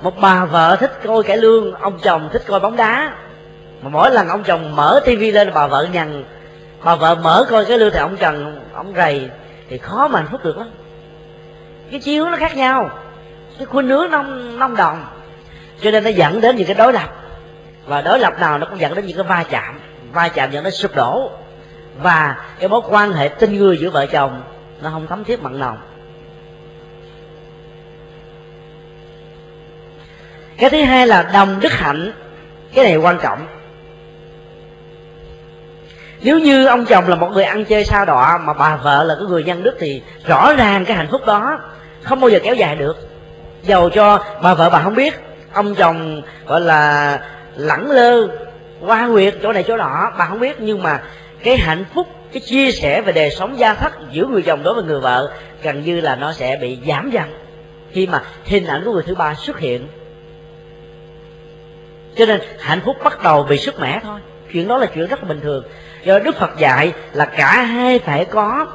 Một 0.01 0.21
bà 0.21 0.45
vợ 0.45 0.77
thích 0.79 0.91
coi 1.03 1.23
cải 1.23 1.37
lương, 1.37 1.73
ông 1.73 1.99
chồng 2.03 2.29
thích 2.33 2.43
coi 2.47 2.59
bóng 2.59 2.75
đá. 2.75 3.15
Mà 3.81 3.89
mỗi 3.89 4.11
lần 4.11 4.27
ông 4.27 4.43
chồng 4.43 4.75
mở 4.75 5.01
tivi 5.05 5.31
lên, 5.31 5.51
bà 5.53 5.67
vợ 5.67 5.87
nhằn 5.93 6.23
mà 6.83 6.95
vợ 6.95 7.15
mở 7.15 7.45
coi 7.49 7.65
cái 7.65 7.77
lưu 7.77 7.89
thì 7.89 7.99
ông 7.99 8.17
trần, 8.17 8.61
ông 8.73 8.93
rầy, 8.95 9.29
thì 9.69 9.77
khó 9.77 10.07
mà 10.07 10.19
hạnh 10.19 10.27
phúc 10.31 10.41
được 10.43 10.57
lắm. 10.57 10.69
Cái 11.91 11.99
chiếu 11.99 12.25
nó 12.25 12.37
khác 12.37 12.55
nhau. 12.55 12.89
Cái 13.57 13.65
khuynh 13.65 13.87
hướng 13.87 14.11
nông 14.11 14.59
nông 14.59 14.75
đồng 14.75 15.05
cho 15.81 15.91
nên 15.91 16.03
nó 16.03 16.09
dẫn 16.09 16.41
đến 16.41 16.55
những 16.55 16.67
cái 16.67 16.75
đối 16.75 16.93
lập. 16.93 17.09
Và 17.85 18.01
đối 18.01 18.19
lập 18.19 18.33
nào 18.39 18.57
nó 18.57 18.65
cũng 18.65 18.79
dẫn 18.79 18.95
đến 18.95 19.05
những 19.05 19.17
cái 19.17 19.25
va 19.25 19.43
chạm. 19.49 19.79
Va 20.13 20.27
chạm 20.27 20.51
dẫn 20.51 20.63
đến 20.63 20.73
sụp 20.73 20.95
đổ. 20.95 21.31
Và 21.97 22.35
cái 22.59 22.69
mối 22.69 22.81
quan 22.89 23.13
hệ 23.13 23.27
tinh 23.27 23.57
người 23.57 23.77
giữa 23.77 23.89
vợ 23.89 24.05
chồng, 24.05 24.41
nó 24.81 24.89
không 24.89 25.07
thấm 25.07 25.23
thiết 25.23 25.43
mặn 25.43 25.59
nồng. 25.59 25.77
Cái 30.57 30.69
thứ 30.69 30.81
hai 30.81 31.07
là 31.07 31.29
đồng 31.33 31.59
đức 31.59 31.71
hạnh. 31.71 32.13
Cái 32.73 32.85
này 32.85 32.97
quan 32.97 33.19
trọng 33.23 33.47
nếu 36.23 36.39
như 36.39 36.65
ông 36.65 36.85
chồng 36.85 37.07
là 37.07 37.15
một 37.15 37.29
người 37.33 37.43
ăn 37.43 37.65
chơi 37.65 37.85
sao 37.85 38.05
đọa 38.05 38.37
mà 38.37 38.53
bà 38.53 38.75
vợ 38.75 39.03
là 39.03 39.15
cái 39.15 39.23
người 39.25 39.43
nhân 39.43 39.63
đức 39.63 39.77
thì 39.79 40.01
rõ 40.25 40.53
ràng 40.53 40.85
cái 40.85 40.97
hạnh 40.97 41.07
phúc 41.11 41.25
đó 41.25 41.59
không 42.03 42.19
bao 42.19 42.29
giờ 42.29 42.39
kéo 42.43 42.55
dài 42.55 42.75
được. 42.75 42.97
Dầu 43.63 43.89
cho 43.89 44.23
bà 44.41 44.53
vợ 44.53 44.69
bà 44.69 44.81
không 44.81 44.95
biết, 44.95 45.13
ông 45.53 45.75
chồng 45.75 46.21
gọi 46.47 46.61
là 46.61 47.19
lẳng 47.55 47.91
lơ 47.91 48.27
qua 48.81 49.07
nguyệt 49.07 49.35
chỗ 49.43 49.53
này 49.53 49.63
chỗ 49.63 49.77
nọ, 49.77 50.11
bà 50.17 50.25
không 50.25 50.39
biết. 50.39 50.55
Nhưng 50.59 50.83
mà 50.83 51.01
cái 51.43 51.57
hạnh 51.57 51.85
phúc, 51.93 52.07
cái 52.33 52.41
chia 52.41 52.71
sẻ 52.71 53.01
về 53.01 53.13
đời 53.13 53.29
sống 53.29 53.59
gia 53.59 53.73
thất 53.73 53.93
giữa 54.11 54.25
người 54.25 54.41
chồng 54.41 54.63
đối 54.63 54.73
với 54.73 54.83
người 54.83 54.99
vợ 54.99 55.31
gần 55.63 55.83
như 55.83 56.01
là 56.01 56.15
nó 56.15 56.33
sẽ 56.33 56.57
bị 56.61 56.77
giảm 56.87 57.09
dần 57.09 57.33
khi 57.91 58.07
mà 58.07 58.21
hình 58.45 58.65
ảnh 58.65 58.81
của 58.85 58.93
người 58.93 59.03
thứ 59.03 59.15
ba 59.15 59.33
xuất 59.33 59.59
hiện. 59.59 59.87
Cho 62.15 62.25
nên 62.25 62.41
hạnh 62.59 62.81
phúc 62.85 62.95
bắt 63.03 63.23
đầu 63.23 63.43
bị 63.43 63.57
sức 63.57 63.79
mẻ 63.79 63.99
thôi 64.03 64.19
chuyện 64.53 64.67
đó 64.67 64.77
là 64.77 64.85
chuyện 64.85 65.07
rất 65.07 65.23
là 65.23 65.29
bình 65.29 65.39
thường. 65.41 65.63
Do 66.03 66.19
đức 66.19 66.35
phật 66.35 66.57
dạy 66.57 66.93
là 67.13 67.25
cả 67.25 67.63
hai 67.63 67.99
phải 67.99 68.25
có 68.25 68.67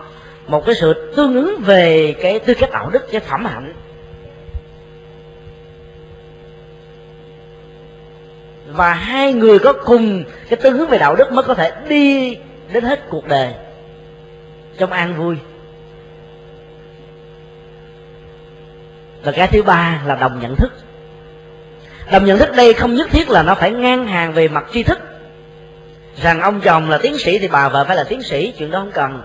một 0.47 0.67
cái 0.67 0.75
sự 0.75 1.13
tương 1.17 1.35
ứng 1.35 1.61
về 1.61 2.17
cái 2.23 2.39
tư 2.39 2.55
cách 2.55 2.71
đạo 2.73 2.91
đức 2.91 3.03
cái 3.13 3.21
phẩm 3.21 3.45
hạnh. 3.45 3.73
Và 8.67 8.95
hai 8.95 9.33
người 9.33 9.59
có 9.59 9.73
cùng 9.73 10.25
cái 10.49 10.57
tương 10.63 10.79
ứng 10.79 10.89
về 10.89 10.99
đạo 10.99 11.17
đức 11.17 11.33
mới 11.33 11.45
có 11.45 11.55
thể 11.55 11.73
đi 11.89 12.39
đến 12.73 12.85
hết 12.85 13.01
cuộc 13.09 13.29
đời 13.29 13.55
trong 14.79 14.93
an 14.93 15.15
vui. 15.15 15.37
Và 19.23 19.33
cái 19.33 19.47
thứ 19.47 19.63
ba 19.63 20.03
là 20.07 20.15
đồng 20.15 20.41
nhận 20.41 20.57
thức. 20.57 20.73
Đồng 22.13 22.25
nhận 22.25 22.39
thức 22.39 22.57
đây 22.57 22.73
không 22.73 22.95
nhất 22.95 23.09
thiết 23.11 23.31
là 23.31 23.43
nó 23.43 23.55
phải 23.55 23.71
ngang 23.71 24.07
hàng 24.07 24.33
về 24.33 24.49
mặt 24.49 24.65
tri 24.73 24.83
thức 24.83 24.99
rằng 26.23 26.41
ông 26.41 26.61
chồng 26.61 26.91
là 26.91 26.99
tiến 26.99 27.19
sĩ 27.19 27.39
thì 27.39 27.49
bà 27.49 27.69
vợ 27.69 27.85
phải 27.85 27.97
là 27.97 28.05
tiến 28.05 28.23
sĩ, 28.23 28.53
chuyện 28.59 28.71
đó 28.71 28.79
không 28.79 28.93
cần. 28.93 29.23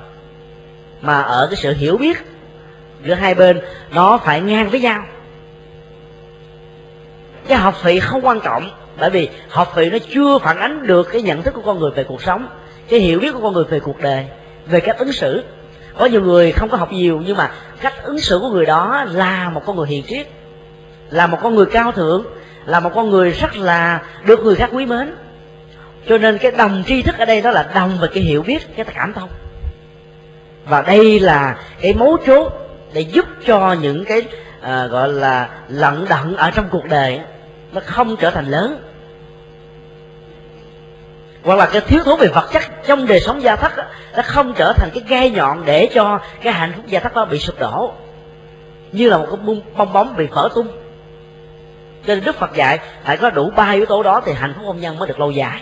Mà 1.02 1.22
ở 1.22 1.48
cái 1.48 1.56
sự 1.56 1.74
hiểu 1.74 1.98
biết 1.98 2.18
giữa 3.04 3.14
hai 3.14 3.36
bên, 3.36 3.62
nó 3.92 4.18
phải 4.18 4.42
ngang 4.42 4.70
với 4.70 4.80
nhau. 4.80 5.04
Cái 7.48 7.58
học 7.58 7.84
vị 7.84 8.00
không 8.00 8.26
quan 8.26 8.40
trọng, 8.40 8.70
bởi 9.00 9.10
vì 9.10 9.30
học 9.50 9.74
vị 9.76 9.90
nó 9.90 9.98
chưa 10.14 10.40
phản 10.40 10.60
ánh 10.60 10.88
được 10.88 11.08
cái 11.12 11.22
nhận 11.22 11.44
thức 11.44 11.54
của 11.54 11.62
con 11.62 11.80
người 11.80 11.92
về 11.92 12.04
cuộc 12.04 12.22
sống, 12.22 12.48
cái 12.90 13.00
hiểu 13.00 13.20
biết 13.20 13.32
của 13.32 13.42
con 13.42 13.54
người 13.54 13.64
về 13.64 13.80
cuộc 13.80 14.00
đời, 14.02 14.26
về 14.68 14.80
cách 14.80 14.98
ứng 15.00 15.12
xử. 15.12 15.44
Có 15.98 16.06
nhiều 16.06 16.22
người 16.22 16.52
không 16.52 16.70
có 16.70 16.78
học 16.78 16.92
nhiều, 16.92 17.22
nhưng 17.26 17.38
mà 17.38 17.52
cách 17.82 18.04
ứng 18.04 18.20
xử 18.20 18.40
của 18.40 18.50
người 18.50 18.66
đó 18.66 19.06
là 19.12 19.50
một 19.50 19.62
con 19.66 19.76
người 19.76 19.88
hiền 19.88 20.04
triết, 20.08 20.28
là 21.10 21.28
một 21.28 21.38
con 21.44 21.56
người 21.56 21.66
cao 21.66 21.92
thượng, 21.92 22.26
là 22.66 22.80
một 22.80 22.92
con 22.96 23.10
người 23.10 23.32
rất 23.32 23.56
là 23.56 24.02
được 24.26 24.40
người 24.40 24.56
khác 24.56 24.70
quý 24.74 24.86
mến 24.86 25.16
cho 26.08 26.18
nên 26.18 26.38
cái 26.38 26.52
đồng 26.52 26.84
tri 26.88 27.02
thức 27.02 27.18
ở 27.18 27.26
đây 27.26 27.42
đó 27.42 27.52
là 27.52 27.70
đồng 27.76 27.98
về 28.02 28.08
cái 28.14 28.24
hiểu 28.24 28.44
biết 28.44 28.76
cái 28.76 28.86
cảm 28.86 29.14
thông. 29.14 29.30
Và 30.66 30.82
đây 30.82 31.20
là 31.20 31.58
cái 31.82 31.94
mấu 31.94 32.18
chốt 32.26 32.54
để 32.94 33.02
giúp 33.02 33.26
cho 33.46 33.74
những 33.82 34.06
cái 34.06 34.22
à, 34.62 34.86
gọi 34.86 35.10
là 35.10 35.50
lận 35.68 36.06
đận 36.10 36.36
ở 36.36 36.52
trong 36.52 36.68
cuộc 36.72 36.86
đời 36.86 37.20
nó 37.72 37.82
không 37.86 38.16
trở 38.18 38.32
thành 38.32 38.46
lớn. 38.46 38.82
Hoặc 41.44 41.56
là 41.56 41.66
cái 41.66 41.82
thiếu 41.82 42.04
thốn 42.04 42.20
về 42.20 42.28
vật 42.28 42.50
chất 42.54 42.64
trong 42.86 43.08
đời 43.08 43.20
sống 43.20 43.42
gia 43.42 43.56
thất 43.56 43.78
đó, 43.78 43.84
nó 44.16 44.22
không 44.26 44.54
trở 44.54 44.74
thành 44.74 44.90
cái 44.94 45.04
gai 45.08 45.30
nhọn 45.30 45.66
để 45.66 45.90
cho 45.94 46.20
cái 46.42 46.54
hạnh 46.54 46.74
phúc 46.76 46.86
gia 46.88 47.00
thất 47.00 47.16
đó 47.16 47.26
bị 47.26 47.40
sụp 47.40 47.60
đổ. 47.60 47.94
Như 48.92 49.10
là 49.10 49.18
một 49.18 49.28
cái 49.32 49.56
bong 49.78 49.94
bóng 49.94 50.16
bị 50.16 50.28
vỡ 50.28 50.50
tung. 50.56 50.68
Cho 52.08 52.16
nên 52.16 52.24
đức 52.24 52.36
phật 52.36 52.56
dạy 52.56 52.80
phải 53.04 53.18
có 53.18 53.30
đủ 53.30 53.52
ba 53.56 53.72
yếu 53.72 53.86
tố 53.86 54.04
đó 54.04 54.22
thì 54.26 54.34
hạnh 54.34 54.54
phúc 54.56 54.66
hôn 54.66 54.80
nhân 54.80 55.00
mới 55.00 55.08
được 55.08 55.20
lâu 55.20 55.32
dài 55.32 55.62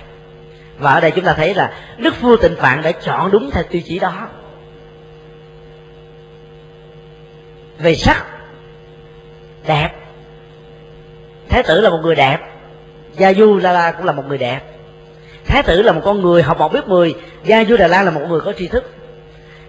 và 0.80 0.91
ở 0.91 0.99
đây 0.99 1.11
chúng 1.11 1.26
ta 1.26 1.34
thấy 1.34 1.53
là 1.53 1.73
đức 1.97 2.22
vua 2.22 2.38
tịnh 2.38 2.56
phạn 2.56 2.81
đã 2.81 2.91
chọn 2.91 3.31
đúng 3.31 3.51
theo 3.51 3.64
tiêu 3.64 3.81
chí 3.85 3.99
đó. 3.99 4.27
Về 7.80 7.95
sắc, 7.95 8.26
đẹp. 9.68 9.89
Thái 11.49 11.64
tử 11.64 11.81
là 11.81 11.89
một 11.89 11.99
người 12.03 12.15
đẹp. 12.15 12.39
Gia 13.18 13.34
du 13.34 13.57
la 13.57 13.72
la 13.72 13.91
cũng 13.91 14.06
là 14.06 14.11
một 14.11 14.23
người 14.27 14.38
đẹp. 14.38 14.61
Thái 15.45 15.64
tử 15.64 15.81
là 15.81 15.91
một 15.91 16.01
con 16.03 16.22
người 16.22 16.43
học 16.43 16.60
một 16.60 16.73
biết 16.73 16.88
mười. 16.88 17.15
Gia 17.43 17.64
du 17.64 17.77
đà 17.77 17.88
la 17.88 18.03
là 18.03 18.11
một 18.11 18.22
người 18.30 18.41
có 18.41 18.53
tri 18.57 18.68
thức. 18.68 18.84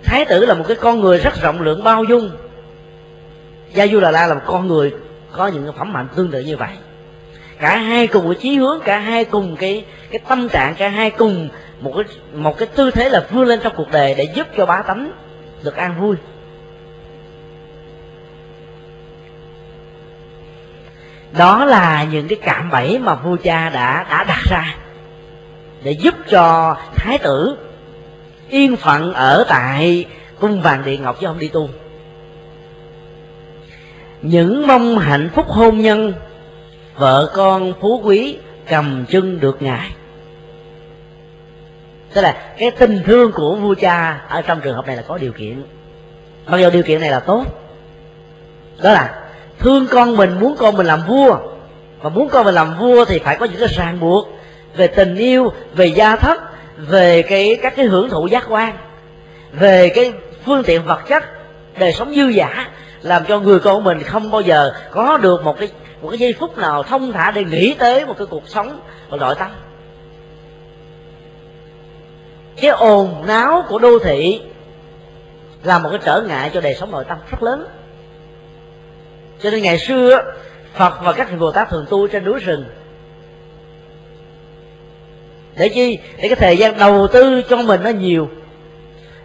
Thái 0.05 0.25
tử 0.25 0.47
là 0.47 0.55
một 0.55 0.65
cái 0.69 0.77
con 0.81 1.01
người 1.01 1.19
rất 1.19 1.43
rộng 1.43 1.61
lượng 1.61 1.85
bao 1.85 2.05
dung. 2.05 2.31
Gia 3.75 3.87
du 3.87 4.01
đà 4.01 4.11
la 4.11 4.27
là 4.27 4.35
một 4.35 4.41
con 4.47 4.69
người 4.69 4.95
có 5.33 5.47
những 5.47 5.73
phẩm 5.79 5.95
hạnh 5.95 6.09
tương 6.17 6.31
tự 6.31 6.41
như 6.41 6.57
vậy 6.57 6.71
cả 7.61 7.77
hai 7.77 8.07
cùng 8.07 8.27
cái 8.27 8.35
chí 8.41 8.57
hướng, 8.57 8.81
cả 8.85 8.99
hai 8.99 9.25
cùng 9.25 9.57
cái 9.57 9.85
cái 10.11 10.21
tâm 10.29 10.49
trạng, 10.49 10.75
cả 10.75 10.89
hai 10.89 11.11
cùng 11.11 11.49
một 11.81 11.93
cái 11.97 12.05
một 12.35 12.59
cái 12.59 12.69
tư 12.77 12.91
thế 12.91 13.09
là 13.09 13.27
vươn 13.31 13.47
lên 13.47 13.61
trong 13.63 13.73
cuộc 13.77 13.91
đời 13.93 14.15
để 14.15 14.25
giúp 14.35 14.47
cho 14.57 14.67
bá 14.67 14.83
tánh 14.83 15.13
được 15.63 15.77
an 15.77 16.01
vui. 16.01 16.17
Đó 21.39 21.65
là 21.65 22.05
những 22.05 22.29
cái 22.29 22.39
cạm 22.43 22.71
bẫy 22.71 22.99
mà 22.99 23.15
vua 23.15 23.37
cha 23.37 23.71
đã 23.71 24.07
đã 24.11 24.25
đặt 24.25 24.43
ra 24.51 24.75
để 25.83 25.93
giúp 25.93 26.15
cho 26.31 26.77
thái 26.97 27.19
tử 27.19 27.57
yên 28.49 28.77
phận 28.77 29.15
ở 29.15 29.45
tại 29.49 30.07
cung 30.41 30.63
vàng 30.63 30.83
điện 30.85 31.03
ngọc 31.03 31.17
chứ 31.21 31.27
không 31.27 31.39
đi 31.39 31.49
tu. 31.49 31.69
Những 34.23 34.67
mong 34.67 34.99
hạnh 34.99 35.31
phúc 35.35 35.47
hôn 35.49 35.79
nhân 35.79 36.13
vợ 37.01 37.31
con 37.35 37.73
phú 37.81 38.01
quý 38.05 38.37
cầm 38.69 39.05
chân 39.09 39.41
được 39.41 39.63
ngài. 39.63 39.91
Tức 42.13 42.21
là 42.21 42.37
cái 42.59 42.71
tình 42.71 43.03
thương 43.07 43.33
của 43.33 43.57
vua 43.57 43.75
cha 43.75 44.21
ở 44.29 44.43
trong 44.43 44.61
trường 44.61 44.75
hợp 44.75 44.87
này 44.87 44.97
là 44.97 45.03
có 45.09 45.19
điều 45.19 45.33
kiện. 45.33 45.63
Mặc 46.47 46.59
dù 46.59 46.71
điều 46.71 46.83
kiện 46.83 47.01
này 47.01 47.11
là 47.11 47.21
tốt. 47.21 47.45
Đó 48.83 48.93
là 48.93 49.23
thương 49.59 49.87
con 49.91 50.17
mình, 50.17 50.41
muốn 50.41 50.57
con 50.59 50.77
mình 50.77 50.87
làm 50.87 51.01
vua. 51.07 51.37
Và 52.03 52.11
muốn 52.11 52.29
con 52.29 52.45
mình 52.45 52.55
làm 52.55 52.79
vua 52.79 53.05
thì 53.05 53.19
phải 53.19 53.37
có 53.37 53.47
những 53.47 53.61
cái 53.61 53.69
ràng 53.69 54.01
buộc 54.01 54.29
về 54.77 54.87
tình 54.87 55.17
yêu, 55.17 55.53
về 55.75 55.87
gia 55.87 56.17
thất, 56.17 56.41
về 56.77 57.23
cái, 57.23 57.59
các 57.63 57.77
cái 57.77 57.87
hưởng 57.87 58.11
thụ 58.11 58.27
giác 58.27 58.45
quan, 58.49 58.77
về 59.53 59.89
cái 59.89 60.13
phương 60.45 60.63
tiện 60.63 60.85
vật 60.85 61.01
chất, 61.09 61.25
đời 61.79 61.93
sống 61.93 62.15
dư 62.15 62.29
giả 62.29 62.69
làm 63.03 63.25
cho 63.25 63.41
người 63.41 63.59
con 63.59 63.75
của 63.75 63.81
mình 63.81 64.03
không 64.03 64.31
bao 64.31 64.41
giờ 64.41 64.73
có 64.91 65.19
được 65.19 65.45
một 65.45 65.59
cái 65.59 65.69
một 66.03 66.09
cái 66.09 66.19
giây 66.19 66.35
phút 66.39 66.59
nào 66.59 66.83
thông 66.83 67.13
thả 67.13 67.31
để 67.31 67.45
nghĩ 67.45 67.75
tới 67.79 68.07
một 68.07 68.15
cái 68.19 68.27
cuộc 68.27 68.49
sống 68.49 68.81
của 69.11 69.17
nội 69.17 69.35
tâm 69.39 69.51
cái 72.61 72.71
ồn 72.71 73.25
náo 73.27 73.65
của 73.69 73.79
đô 73.79 73.99
thị 73.99 74.41
là 75.63 75.79
một 75.79 75.89
cái 75.91 75.99
trở 76.05 76.23
ngại 76.29 76.51
cho 76.55 76.61
đời 76.61 76.75
sống 76.75 76.91
nội 76.91 77.05
tâm 77.09 77.19
rất 77.31 77.43
lớn. 77.43 77.67
Cho 79.43 79.51
nên 79.51 79.63
ngày 79.63 79.79
xưa, 79.79 80.23
phật 80.75 80.95
và 81.03 81.13
các 81.13 81.31
vị 81.31 81.37
bồ 81.37 81.53
tát 81.53 81.69
thường 81.71 81.87
tu 81.91 82.07
trên 82.09 82.25
núi 82.25 82.41
rừng. 82.41 82.65
Để 85.57 85.69
chi? 85.69 85.99
Để 86.17 86.29
cái 86.29 86.37
thời 86.37 86.57
gian 86.57 86.79
đầu 86.79 87.07
tư 87.07 87.43
cho 87.49 87.57
mình 87.57 87.81
nó 87.83 87.91
nhiều. 87.91 88.29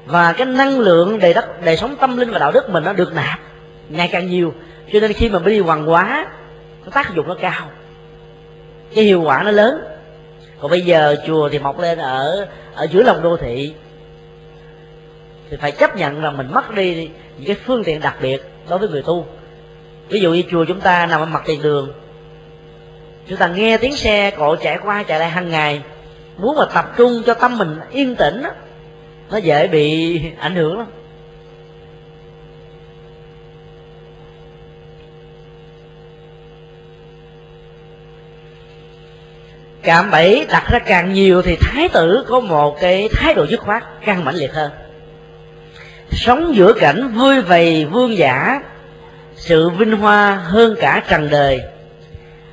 Và 0.06 0.34
cái 0.34 0.46
năng 0.46 0.80
lượng 0.80 1.20
đời 1.20 1.34
đất, 1.34 1.62
đời 1.64 1.78
sống 1.78 1.96
tâm 1.96 2.18
linh 2.18 2.32
và 2.32 2.40
đạo 2.40 2.52
đức 2.52 2.70
mình 2.70 2.84
nó 2.84 2.94
được 2.94 3.14
nạp 3.14 3.40
ngày 3.90 4.10
càng 4.12 4.28
nhiều. 4.28 4.54
Cho 4.94 5.00
nên 5.00 5.14
khi 5.14 5.30
mà 5.30 5.40
đi 5.46 5.60
hoàng 5.60 5.86
hóa 5.86 6.28
nó 6.86 6.92
tác 6.92 7.16
dụng 7.16 7.28
nó 7.28 7.36
cao. 7.42 7.72
Cái 8.96 9.04
hiệu 9.04 9.22
quả 9.22 9.44
nó 9.44 9.52
lớn. 9.52 9.82
Còn 10.60 10.72
bây 10.72 10.82
giờ 10.82 11.16
chùa 11.28 11.50
thì 11.50 11.60
mọc 11.60 11.80
lên 11.80 11.98
ở 11.98 12.48
ở 12.76 12.88
giữa 12.92 13.04
lòng 13.04 13.22
đô 13.22 13.38
thị. 13.38 13.74
Thì 15.50 15.58
phải 15.58 15.72
chấp 15.72 15.96
nhận 15.96 16.22
rằng 16.22 16.38
mình 16.38 16.48
mất 16.54 16.76
đi 16.76 17.10
những 17.38 17.48
cái 17.48 17.56
phương 17.66 17.84
tiện 17.84 18.02
đặc 18.02 18.16
biệt 18.22 18.42
đối 18.70 18.80
với 18.80 18.90
người 18.90 19.02
tu. 19.02 19.26
Ví 20.10 20.20
dụ 20.20 20.34
như 20.34 20.44
chùa 20.52 20.66
chúng 20.66 20.82
ta 20.82 21.06
nằm 21.06 21.22
ở 21.22 21.26
mặt 21.26 21.44
tiền 21.46 21.62
đường. 21.62 21.94
Chúng 23.28 23.38
ta 23.38 23.48
nghe 23.48 23.78
tiếng 23.78 23.96
xe 23.96 24.32
cộ 24.32 24.56
chạy 24.56 24.78
qua 24.84 25.04
chạy 25.04 25.20
lại 25.20 25.30
hàng 25.30 25.50
ngày. 25.50 25.82
Muốn 26.38 26.58
mà 26.58 26.66
tập 26.74 26.86
trung 26.98 27.22
cho 27.26 27.34
tâm 27.34 27.58
mình 27.58 27.80
yên 27.92 28.16
tĩnh 28.16 28.44
đó, 28.44 28.50
nó 29.32 29.38
dễ 29.38 29.68
bị 29.68 30.22
ảnh 30.40 30.56
hưởng 30.56 30.78
lắm. 30.78 30.88
Cạm 39.86 40.12
bẫy, 40.12 40.46
đặt 40.50 40.64
ra 40.72 40.80
càng 40.80 41.14
nhiều 41.14 41.42
thì 41.42 41.56
thái 41.56 41.90
tử 41.90 42.26
có 42.28 42.40
một 42.40 42.78
cái 42.82 43.10
thái 43.14 43.34
độ 43.34 43.46
dứt 43.48 43.60
khoát, 43.60 43.84
càng 44.06 44.26
mãnh 44.26 44.36
liệt 44.36 44.54
hơn. 44.54 44.72
Sống 46.12 46.56
giữa 46.56 46.74
cảnh 46.74 47.14
vui 47.16 47.42
vầy, 47.42 47.86
vương 47.86 48.18
giả, 48.18 48.62
sự 49.36 49.70
vinh 49.70 49.92
hoa 49.92 50.36
hơn 50.36 50.76
cả 50.82 51.04
trần 51.10 51.30
đời. 51.30 51.62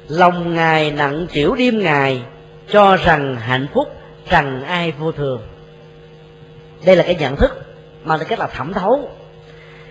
Lòng 0.09 0.54
ngài 0.54 0.90
nặng 0.90 1.26
chịu 1.26 1.54
đêm 1.54 1.82
ngài 1.82 2.22
cho 2.70 2.96
rằng 2.96 3.36
hạnh 3.36 3.66
phúc, 3.74 3.88
trần 4.30 4.64
ai 4.64 4.92
vô 4.98 5.12
thường. 5.12 5.42
Đây 6.84 6.96
là 6.96 7.02
cái 7.02 7.14
nhận 7.14 7.36
thức, 7.36 7.62
mà 8.04 8.16
là 8.16 8.24
cách 8.24 8.38
là 8.38 8.46
thẩm 8.46 8.72
thấu. 8.72 9.10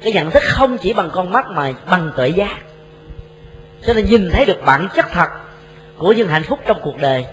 Cái 0.03 0.13
nhận 0.13 0.31
thức 0.31 0.43
không 0.43 0.77
chỉ 0.77 0.93
bằng 0.93 1.09
con 1.13 1.31
mắt 1.31 1.45
mà 1.49 1.71
bằng 1.89 2.11
tuệ 2.17 2.29
giác. 2.29 2.55
Cho 3.85 3.93
nên 3.93 4.05
nhìn 4.05 4.29
thấy 4.31 4.45
được 4.45 4.65
bản 4.65 4.87
chất 4.95 5.05
thật 5.11 5.29
của 6.01 6.11
những 6.11 6.27
hạnh 6.27 6.43
phúc 6.43 6.59
trong 6.65 6.79
cuộc 6.83 6.97
đời. 6.97 7.25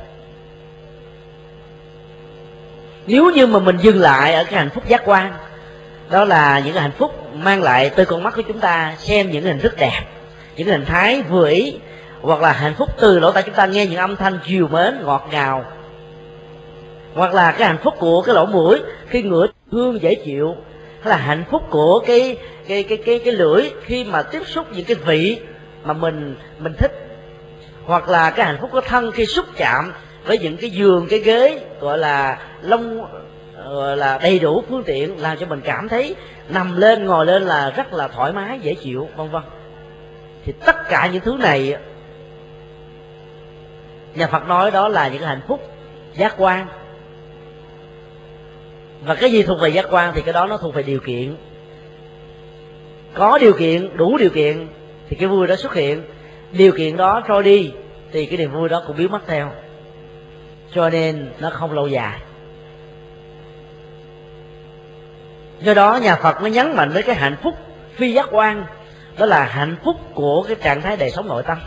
Nếu 3.06 3.30
như 3.30 3.46
mà 3.46 3.58
mình 3.58 3.76
dừng 3.76 4.00
lại 4.00 4.34
ở 4.34 4.44
cái 4.44 4.54
hạnh 4.54 4.70
phúc 4.74 4.84
giác 4.88 5.02
quan, 5.04 5.32
đó 6.10 6.24
là 6.24 6.58
những 6.64 6.74
cái 6.74 6.82
hạnh 6.82 6.92
phúc 6.98 7.34
mang 7.34 7.62
lại 7.62 7.90
từ 7.90 8.04
con 8.04 8.22
mắt 8.22 8.34
của 8.36 8.42
chúng 8.42 8.58
ta, 8.58 8.94
xem 8.98 9.30
những 9.30 9.44
hình 9.44 9.58
thức 9.58 9.74
đẹp, 9.78 10.00
những 10.56 10.68
hình 10.68 10.84
thái 10.84 11.22
vừa 11.22 11.48
ý, 11.48 11.78
hoặc 12.20 12.42
là 12.42 12.52
hạnh 12.52 12.74
phúc 12.74 12.88
từ 13.00 13.18
lỗ 13.18 13.32
tai 13.32 13.42
chúng 13.42 13.54
ta 13.54 13.66
nghe 13.66 13.86
những 13.86 13.98
âm 13.98 14.16
thanh 14.16 14.38
chiều 14.46 14.68
mến, 14.68 15.02
ngọt 15.04 15.28
ngào. 15.30 15.64
Hoặc 17.14 17.34
là 17.34 17.52
cái 17.52 17.68
hạnh 17.68 17.78
phúc 17.82 17.94
của 17.98 18.22
cái 18.22 18.34
lỗ 18.34 18.46
mũi 18.46 18.78
khi 19.08 19.22
ngửi 19.22 19.48
hương 19.72 20.02
dễ 20.02 20.14
chịu, 20.14 20.56
hay 21.02 21.10
là 21.10 21.16
hạnh 21.16 21.44
phúc 21.50 21.62
của 21.70 21.98
cái 22.06 22.36
cái 22.68 22.82
cái 22.82 22.98
cái 23.06 23.18
cái 23.24 23.34
lưỡi 23.34 23.70
khi 23.84 24.04
mà 24.04 24.22
tiếp 24.22 24.42
xúc 24.46 24.66
những 24.72 24.84
cái 24.84 24.96
vị 25.06 25.38
mà 25.84 25.92
mình 25.92 26.36
mình 26.58 26.72
thích 26.78 27.07
hoặc 27.88 28.08
là 28.08 28.30
cái 28.30 28.46
hạnh 28.46 28.58
phúc 28.60 28.70
của 28.72 28.80
thân 28.80 29.12
khi 29.12 29.26
xúc 29.26 29.46
chạm 29.56 29.92
với 30.24 30.38
những 30.38 30.56
cái 30.56 30.70
giường, 30.70 31.06
cái 31.10 31.18
ghế, 31.18 31.60
gọi 31.80 31.98
là 31.98 32.38
lông, 32.62 33.06
gọi 33.64 33.96
là 33.96 34.18
đầy 34.22 34.38
đủ 34.38 34.64
phương 34.68 34.82
tiện 34.86 35.20
làm 35.22 35.38
cho 35.38 35.46
mình 35.46 35.60
cảm 35.64 35.88
thấy 35.88 36.14
nằm 36.48 36.76
lên, 36.76 37.04
ngồi 37.04 37.26
lên 37.26 37.42
là 37.42 37.70
rất 37.70 37.92
là 37.92 38.08
thoải 38.08 38.32
mái, 38.32 38.60
dễ 38.60 38.74
chịu, 38.74 39.08
vân 39.16 39.30
vân. 39.30 39.42
Thì 40.44 40.52
tất 40.66 40.76
cả 40.88 41.10
những 41.12 41.22
thứ 41.22 41.36
này, 41.40 41.76
nhà 44.14 44.26
phật 44.26 44.48
nói 44.48 44.70
đó 44.70 44.88
là 44.88 45.08
những 45.08 45.22
hạnh 45.22 45.40
phúc 45.48 45.60
giác 46.14 46.34
quan. 46.38 46.66
Và 49.04 49.14
cái 49.14 49.32
gì 49.32 49.42
thuộc 49.42 49.60
về 49.60 49.68
giác 49.68 49.86
quan 49.90 50.12
thì 50.14 50.20
cái 50.20 50.32
đó 50.32 50.46
nó 50.46 50.56
thuộc 50.56 50.74
về 50.74 50.82
điều 50.82 51.00
kiện. 51.00 51.36
Có 53.14 53.38
điều 53.38 53.52
kiện, 53.52 53.96
đủ 53.96 54.18
điều 54.18 54.30
kiện 54.30 54.66
thì 55.08 55.16
cái 55.16 55.28
vui 55.28 55.46
đó 55.46 55.56
xuất 55.56 55.74
hiện 55.74 56.02
điều 56.52 56.72
kiện 56.72 56.96
đó 56.96 57.22
trôi 57.28 57.42
đi, 57.42 57.72
thì 58.12 58.26
cái 58.26 58.38
niềm 58.38 58.52
vui 58.52 58.68
đó 58.68 58.82
cũng 58.86 58.96
biến 58.96 59.10
mất 59.10 59.26
theo. 59.26 59.52
Cho 60.72 60.90
nên 60.90 61.30
nó 61.38 61.50
không 61.50 61.72
lâu 61.72 61.88
dài. 61.88 62.20
Do 65.60 65.74
đó, 65.74 65.98
nhà 66.02 66.16
phật 66.16 66.42
mới 66.42 66.50
nhấn 66.50 66.76
mạnh 66.76 66.90
đến 66.94 67.04
cái 67.06 67.14
hạnh 67.14 67.36
phúc 67.42 67.54
phi 67.94 68.12
giác 68.12 68.26
quan. 68.30 68.64
Đó 69.18 69.26
là 69.26 69.44
hạnh 69.44 69.76
phúc 69.84 69.96
của 70.14 70.42
cái 70.42 70.56
trạng 70.62 70.82
thái 70.82 70.96
đời 70.96 71.10
sống 71.10 71.28
nội 71.28 71.42
tâm. 71.42 71.58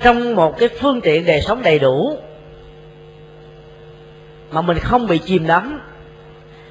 Trong 0.00 0.34
một 0.34 0.58
cái 0.58 0.68
phương 0.68 1.00
tiện 1.00 1.26
đời 1.26 1.40
sống 1.40 1.62
đầy 1.62 1.78
đủ, 1.78 2.18
mà 4.50 4.60
mình 4.62 4.78
không 4.78 5.06
bị 5.06 5.18
chìm 5.18 5.46
đắm 5.46 5.80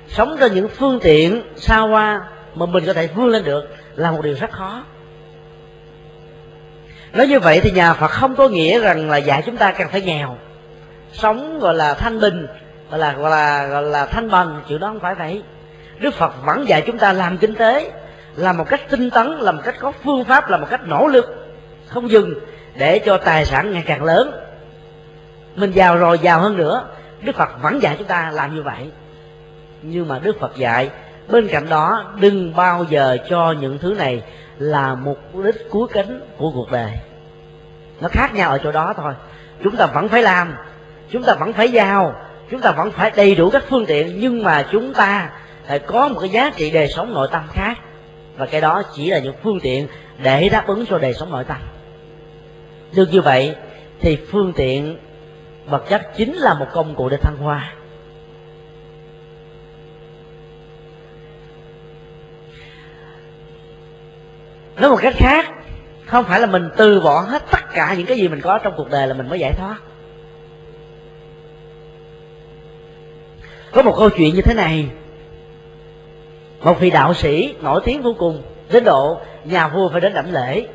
sống 0.08 0.36
trên 0.40 0.54
những 0.54 0.68
phương 0.68 1.00
tiện 1.02 1.42
xa 1.56 1.78
hoa 1.78 2.22
mà 2.56 2.66
mình 2.66 2.86
có 2.86 2.94
thể 2.94 3.08
vươn 3.08 3.28
lên 3.28 3.44
được 3.44 3.64
là 3.96 4.12
một 4.12 4.22
điều 4.22 4.34
rất 4.34 4.52
khó. 4.52 4.84
Nói 7.14 7.28
như 7.28 7.40
vậy 7.40 7.60
thì 7.64 7.72
nhà 7.72 7.94
phật 7.94 8.08
không 8.08 8.36
có 8.36 8.48
nghĩa 8.48 8.80
rằng 8.80 9.10
là 9.10 9.18
dạy 9.18 9.44
chúng 9.46 9.58
ta 9.58 9.72
cần 9.72 9.88
phải 9.92 10.02
nghèo. 10.02 10.38
Sống 11.14 11.60
gọi 11.60 11.76
là 11.76 11.94
thanh 11.94 12.20
bình, 12.20 12.48
gọi 12.90 13.00
là 13.00 13.14
gọi 13.14 13.32
là 13.32 13.68
gọi 13.68 13.84
là 13.84 14.06
thanh 14.06 14.32
bằng 14.32 14.62
chuyện 14.68 14.80
đó 14.80 14.88
không 14.88 15.00
phải 15.00 15.16
vậy. 15.16 15.44
Đức 16.00 16.14
phật 16.14 16.34
vẫn 16.46 16.68
dạy 16.68 16.84
chúng 16.88 16.98
ta 16.98 17.14
làm 17.14 17.38
kinh 17.38 17.56
tế 17.56 17.92
làm 18.36 18.58
một 18.58 18.70
cách 18.70 18.82
tinh 18.90 19.10
tấn 19.10 19.32
làm 19.32 19.56
một 19.56 19.62
cách 19.66 19.76
có 19.80 19.92
phương 20.04 20.24
pháp 20.24 20.50
làm 20.50 20.62
một 20.62 20.68
cách 20.70 20.82
nỗ 20.86 21.08
lực, 21.08 21.26
không 21.88 22.12
dừng, 22.12 22.34
để 22.76 23.00
cho 23.00 23.18
tài 23.18 23.46
sản 23.46 23.72
ngày 23.72 23.84
càng 23.86 24.04
lớn. 24.04 24.32
Mình 25.56 25.72
giàu 25.72 25.98
rồi, 25.98 26.20
giàu 26.20 26.40
hơn 26.40 26.58
nữa. 26.58 26.88
Đức 27.22 27.36
phật 27.36 27.50
vẫn 27.62 27.82
dạy 27.82 27.96
chúng 27.98 28.08
ta 28.08 28.32
làm 28.34 28.56
như 28.56 28.64
vậy 28.64 28.92
nhưng 29.82 30.08
mà 30.08 30.20
đức 30.20 30.40
phật 30.40 30.58
dạy. 30.58 30.90
Bên 31.28 31.48
cạnh 31.48 31.70
đó, 31.70 32.14
đừng 32.20 32.56
bao 32.56 32.86
giờ 32.90 33.18
cho 33.30 33.52
những 33.52 33.78
thứ 33.78 33.94
này 33.98 34.24
là 34.58 34.96
mục 34.96 35.20
đích 35.44 35.70
cuối 35.70 35.88
cánh 35.94 36.22
của 36.38 36.52
cuộc 36.52 36.72
đời. 36.72 36.92
Nó 38.02 38.08
khác 38.08 38.34
nhau 38.34 38.52
ở 38.52 38.58
chỗ 38.64 38.72
đó 38.72 38.94
thôi. 38.98 39.14
Chúng 39.64 39.76
ta 39.76 39.86
vẫn 39.86 40.10
phải 40.10 40.22
làm, 40.24 40.54
chúng 41.12 41.24
ta 41.24 41.34
vẫn 41.40 41.54
phải 41.54 41.72
giao, 41.72 42.16
chúng 42.52 42.62
ta 42.62 42.72
vẫn 42.72 42.92
phải 42.92 43.12
đầy 43.16 43.36
đủ 43.36 43.50
các 43.50 43.64
phương 43.70 43.86
tiện, 43.86 44.20
nhưng 44.20 44.44
mà 44.44 44.66
chúng 44.72 44.94
ta 44.94 45.30
phải 45.68 45.80
có 45.80 46.08
một 46.08 46.20
cái 46.20 46.30
giá 46.30 46.52
trị 46.56 46.72
đời 46.72 46.88
sống 46.88 47.14
nội 47.14 47.28
tâm 47.32 47.42
khác. 47.50 47.78
Và 48.38 48.46
cái 48.46 48.62
đó 48.62 48.84
chỉ 48.96 49.10
là 49.10 49.20
những 49.20 49.36
phương 49.44 49.60
tiện 49.60 49.88
để 50.24 50.50
đáp 50.50 50.68
ứng 50.68 50.86
cho 50.86 50.98
đời 50.98 51.14
sống 51.14 51.32
nội 51.32 51.44
tâm. 51.44 51.58
Được 52.96 53.10
như 53.12 53.22
vậy, 53.22 53.56
thì 54.00 54.18
phương 54.32 54.54
tiện 54.56 54.98
vật 55.70 55.84
chất 55.90 56.02
chính 56.18 56.34
là 56.36 56.54
một 56.54 56.68
công 56.72 56.96
cụ 56.96 57.10
để 57.10 57.18
thăng 57.18 57.38
hoa. 57.38 57.74
Nói 64.78 64.90
một 64.90 65.00
cách 65.02 65.14
khác, 65.18 65.46
không 66.06 66.26
phải 66.26 66.40
là 66.40 66.48
mình 66.48 66.70
từ 66.78 67.02
bỏ 67.02 67.20
hết 67.22 67.44
tất 67.52 67.74
cả 67.74 67.94
những 67.98 68.06
cái 68.06 68.18
gì 68.18 68.28
mình 68.28 68.42
có 68.42 68.60
trong 68.64 68.74
cuộc 68.78 68.90
đời 68.90 69.08
là 69.08 69.14
mình 69.14 69.30
mới 69.30 69.40
giải 69.40 69.54
thoát. 69.54 69.78
Có 73.72 73.82
một 73.82 73.96
câu 73.98 74.10
chuyện 74.10 74.36
như 74.36 74.42
thế 74.42 74.54
này. 74.54 74.90
Một 76.62 76.80
vị 76.80 76.90
đạo 76.90 77.14
sĩ 77.14 77.56
nổi 77.62 77.82
tiếng 77.86 78.02
vô 78.02 78.16
cùng, 78.18 78.42
đến 78.72 78.84
độ 78.84 79.22
nhà 79.44 79.68
vua 79.68 79.90
phải 79.90 80.02
đến 80.02 80.14
đảnh 80.14 80.32
lễ, 80.34 80.68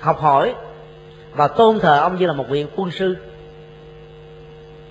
học 0.00 0.20
hỏi 0.20 0.54
và 1.32 1.48
tôn 1.48 1.80
thờ 1.80 2.00
ông 2.00 2.16
như 2.16 2.26
là 2.26 2.32
một 2.32 2.48
vị 2.48 2.66
quân 2.76 2.90
sư. 2.90 3.16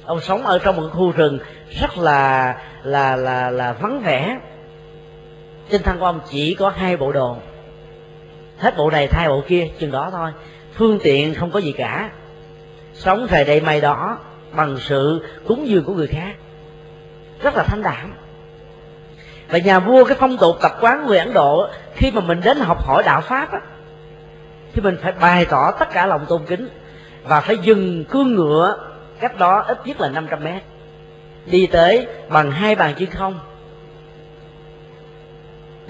Ông 0.05 0.21
sống 0.21 0.45
ở 0.45 0.59
trong 0.59 0.75
một 0.75 0.89
khu 0.93 1.11
rừng 1.11 1.39
rất 1.79 1.97
là 1.97 2.55
là 2.83 3.15
là 3.15 3.49
là 3.49 3.73
vắng 3.73 4.01
vẻ. 4.03 4.39
Trên 5.69 5.83
thân 5.83 5.99
của 5.99 6.05
ông 6.05 6.19
chỉ 6.29 6.55
có 6.55 6.69
hai 6.69 6.97
bộ 6.97 7.11
đồ 7.11 7.37
hết 8.59 8.77
bộ 8.77 8.89
này 8.89 9.07
thay 9.07 9.29
bộ 9.29 9.43
kia, 9.47 9.67
chừng 9.79 9.91
đó 9.91 10.09
thôi. 10.11 10.31
Phương 10.73 10.99
tiện 11.03 11.35
không 11.35 11.51
có 11.51 11.59
gì 11.59 11.71
cả. 11.71 12.09
Sống 12.93 13.27
thời 13.27 13.45
đây 13.45 13.61
mây 13.61 13.81
đó 13.81 14.17
bằng 14.51 14.77
sự 14.79 15.25
cúng 15.47 15.67
dường 15.67 15.83
của 15.83 15.93
người 15.93 16.07
khác. 16.07 16.35
Rất 17.41 17.55
là 17.55 17.63
thanh 17.63 17.83
đạm 17.83 18.13
và 19.49 19.57
nhà 19.57 19.79
vua 19.79 20.05
cái 20.05 20.17
phong 20.19 20.37
tục 20.37 20.55
tập 20.61 20.77
quán 20.81 21.05
người 21.07 21.17
ấn 21.17 21.33
độ, 21.33 21.67
khi 21.95 22.11
mà 22.11 22.21
mình 22.21 22.41
đến 22.43 22.57
học 22.59 22.85
hỏi 22.85 23.03
đạo 23.05 23.21
pháp 23.21 23.51
á, 23.51 23.59
thì 24.73 24.81
mình 24.81 24.97
phải 25.03 25.11
bày 25.11 25.45
tỏ 25.45 25.71
tất 25.71 25.89
cả 25.93 26.05
lòng 26.05 26.25
tôn 26.29 26.41
kính 26.47 26.69
và 27.23 27.41
phải 27.41 27.57
dừng 27.57 28.05
cương 28.05 28.35
ngựa 28.35 28.77
cách 29.19 29.37
đó 29.37 29.63
ít 29.67 29.77
nhất 29.85 30.01
là 30.01 30.09
500 30.09 30.43
mét. 30.43 30.63
Đi 31.45 31.67
tới 31.67 32.07
bằng 32.29 32.51
hai 32.51 32.75
bàn 32.75 32.93
chân 32.97 33.09
không 33.09 33.39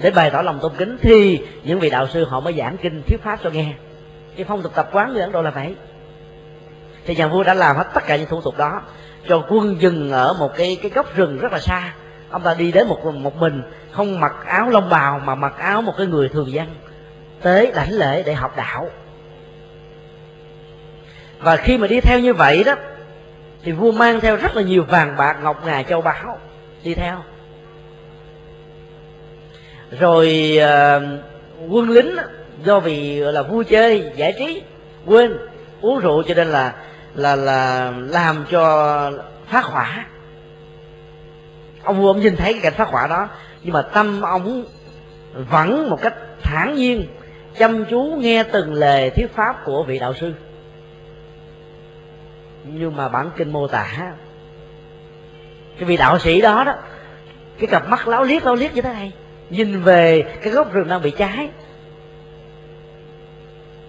để 0.00 0.10
bày 0.10 0.30
tỏ 0.30 0.42
lòng 0.42 0.58
tôn 0.62 0.72
kính 0.78 0.96
thì 1.02 1.40
những 1.64 1.80
vị 1.80 1.90
đạo 1.90 2.06
sư 2.08 2.24
họ 2.24 2.40
mới 2.40 2.54
giảng 2.58 2.76
kinh 2.76 3.02
thuyết 3.06 3.22
pháp 3.22 3.38
cho 3.44 3.50
nghe. 3.50 3.72
Cái 4.36 4.44
phong 4.48 4.62
tục 4.62 4.72
tập 4.74 4.88
quán 4.92 5.12
người 5.12 5.22
ấn 5.22 5.32
độ 5.32 5.42
là 5.42 5.50
vậy. 5.50 5.74
Thì 7.06 7.14
nhà 7.14 7.26
vua 7.26 7.42
đã 7.42 7.54
làm 7.54 7.76
hết 7.76 7.86
tất 7.94 8.06
cả 8.06 8.16
những 8.16 8.28
thủ 8.28 8.40
tục 8.40 8.58
đó, 8.58 8.82
cho 9.28 9.44
quân 9.48 9.76
dừng 9.80 10.12
ở 10.12 10.32
một 10.38 10.56
cái 10.56 10.78
cái 10.82 10.90
góc 10.90 11.16
rừng 11.16 11.38
rất 11.38 11.52
là 11.52 11.58
xa. 11.58 11.94
Ông 12.30 12.42
ta 12.42 12.54
đi 12.54 12.72
đến 12.72 12.88
một 12.88 13.04
một 13.04 13.36
mình, 13.36 13.62
không 13.92 14.20
mặc 14.20 14.34
áo 14.46 14.70
lông 14.70 14.88
bào 14.88 15.18
mà 15.18 15.34
mặc 15.34 15.58
áo 15.58 15.82
một 15.82 15.94
cái 15.98 16.06
người 16.06 16.28
thường 16.28 16.52
dân, 16.52 16.66
tới 17.42 17.72
đảnh 17.74 17.92
lễ 17.92 18.22
để 18.22 18.34
học 18.34 18.56
đạo. 18.56 18.90
Và 21.38 21.56
khi 21.56 21.78
mà 21.78 21.86
đi 21.86 22.00
theo 22.00 22.18
như 22.20 22.34
vậy 22.34 22.64
đó, 22.64 22.74
thì 23.62 23.72
vua 23.72 23.92
mang 23.92 24.20
theo 24.20 24.36
rất 24.36 24.56
là 24.56 24.62
nhiều 24.62 24.84
vàng 24.84 25.16
bạc, 25.16 25.36
ngọc 25.42 25.66
ngà, 25.66 25.82
châu 25.82 26.02
báu 26.02 26.38
đi 26.84 26.94
theo 26.94 27.22
rồi 29.90 30.58
uh, 30.58 31.02
quân 31.68 31.90
lính 31.90 32.16
do 32.64 32.80
vì 32.80 33.20
là 33.20 33.42
vui 33.42 33.64
chơi 33.64 34.12
giải 34.16 34.34
trí 34.38 34.62
quên 35.06 35.38
uống 35.80 35.98
rượu 35.98 36.22
cho 36.22 36.34
nên 36.34 36.46
là 36.46 36.74
là 37.14 37.36
là 37.36 37.92
làm 37.98 38.44
cho 38.50 39.12
phát 39.46 39.64
hỏa 39.64 40.06
ông 41.84 42.00
vua 42.00 42.08
ông 42.08 42.20
nhìn 42.20 42.36
thấy 42.36 42.52
cái 42.52 42.62
cảnh 42.62 42.72
phát 42.72 42.88
hỏa 42.88 43.06
đó 43.06 43.28
nhưng 43.62 43.72
mà 43.72 43.82
tâm 43.82 44.22
ông 44.22 44.64
vẫn 45.50 45.90
một 45.90 45.98
cách 46.02 46.14
thản 46.42 46.74
nhiên 46.74 47.06
chăm 47.58 47.84
chú 47.84 48.02
nghe 48.18 48.42
từng 48.42 48.72
lời 48.72 49.10
thuyết 49.10 49.34
pháp 49.34 49.64
của 49.64 49.82
vị 49.82 49.98
đạo 49.98 50.14
sư. 50.14 50.34
Nhưng 52.64 52.96
mà 52.96 53.08
bản 53.08 53.30
kinh 53.36 53.52
mô 53.52 53.66
tả 53.66 54.14
cái 55.78 55.84
vị 55.84 55.96
đạo 55.96 56.18
sĩ 56.18 56.40
đó 56.40 56.64
đó 56.64 56.74
cái 57.58 57.66
cặp 57.66 57.88
mắt 57.88 58.08
láo 58.08 58.24
liếc 58.24 58.44
láo 58.44 58.54
liếc 58.54 58.74
như 58.74 58.82
thế 58.82 58.92
này 58.92 59.12
nhìn 59.50 59.82
về 59.82 60.22
cái 60.42 60.52
gốc 60.52 60.72
rừng 60.72 60.88
đang 60.88 61.02
bị 61.02 61.10
cháy. 61.10 61.48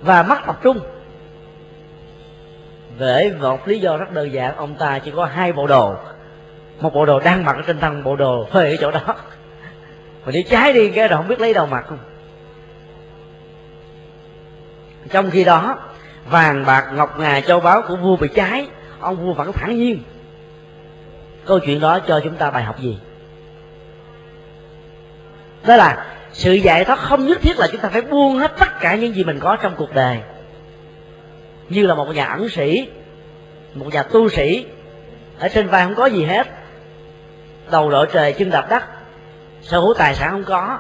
Và 0.02 0.24
mắt 0.24 0.44
tập 0.46 0.60
trung. 0.64 0.80
Với 2.98 3.32
một 3.32 3.68
lý 3.68 3.80
do 3.80 3.98
rất 3.98 4.12
đơn 4.12 4.34
giản, 4.34 4.56
ông 4.56 4.76
ta 4.76 5.00
chỉ 5.00 5.12
có 5.16 5.26
hai 5.26 5.54
bộ 5.54 5.68
đồ. 5.68 5.96
Một 6.80 6.94
bộ 6.94 7.06
đồ 7.06 7.20
đang 7.20 7.46
mặc 7.46 7.56
ở 7.56 7.62
trên 7.68 7.80
thân, 7.80 8.04
bộ 8.04 8.16
đồ 8.16 8.48
phê 8.54 8.70
ở 8.70 8.78
chỗ 8.80 8.92
đó. 8.92 9.02
Mà 10.26 10.32
đi 10.32 10.44
cháy 10.44 10.74
đi, 10.74 10.90
cái 10.90 11.08
đó 11.08 11.18
không 11.18 11.28
biết 11.28 11.40
lấy 11.40 11.54
đâu 11.54 11.66
mặc 11.66 11.86
không 11.88 11.98
trong 15.10 15.32
khi 15.32 15.44
đó, 15.44 15.78
vàng, 16.30 16.66
bạc, 16.66 16.86
ngọc, 16.94 17.20
ngà, 17.20 17.42
châu 17.42 17.60
báu 17.60 17.82
của 17.88 17.96
vua 17.96 18.18
bị 18.18 18.28
cháy. 18.36 18.68
Ông 19.00 19.16
vua 19.16 19.34
vẫn 19.34 19.52
thản 19.52 19.78
nhiên. 19.78 20.04
Câu 21.46 21.60
chuyện 21.60 21.80
đó 21.80 22.00
cho 22.00 22.20
chúng 22.24 22.36
ta 22.36 22.52
bài 22.52 22.64
học 22.64 22.80
gì? 22.80 22.98
Đó 25.66 25.76
là 25.76 26.06
sự 26.34 26.54
giải 26.54 26.86
thoát 26.86 27.00
không 27.00 27.28
nhất 27.28 27.38
thiết 27.42 27.60
là 27.60 27.68
chúng 27.72 27.82
ta 27.82 27.90
phải 27.90 28.02
buông 28.02 28.38
hết 28.38 28.52
tất 28.58 28.80
cả 28.80 28.96
những 28.96 29.16
gì 29.16 29.24
mình 29.24 29.40
có 29.40 29.56
trong 29.56 29.76
cuộc 29.78 29.94
đời. 29.94 30.20
Như 31.70 31.86
là 31.86 31.96
một 31.96 32.16
nhà 32.16 32.26
ẩn 32.26 32.50
sĩ, 32.50 32.90
một 33.74 33.94
nhà 33.94 34.04
tu 34.04 34.30
sĩ, 34.30 34.66
ở 35.40 35.48
trên 35.48 35.68
vai 35.68 35.86
không 35.86 35.96
có 35.96 36.06
gì 36.06 36.26
hết. 36.26 36.48
Đầu 37.72 37.90
đội 37.90 38.08
trời, 38.14 38.34
chân 38.34 38.50
đạp 38.50 38.68
đất, 38.70 38.84
sở 39.62 39.80
hữu 39.80 39.94
tài 39.94 40.16
sản 40.16 40.32
không 40.32 40.44
có, 40.44 40.80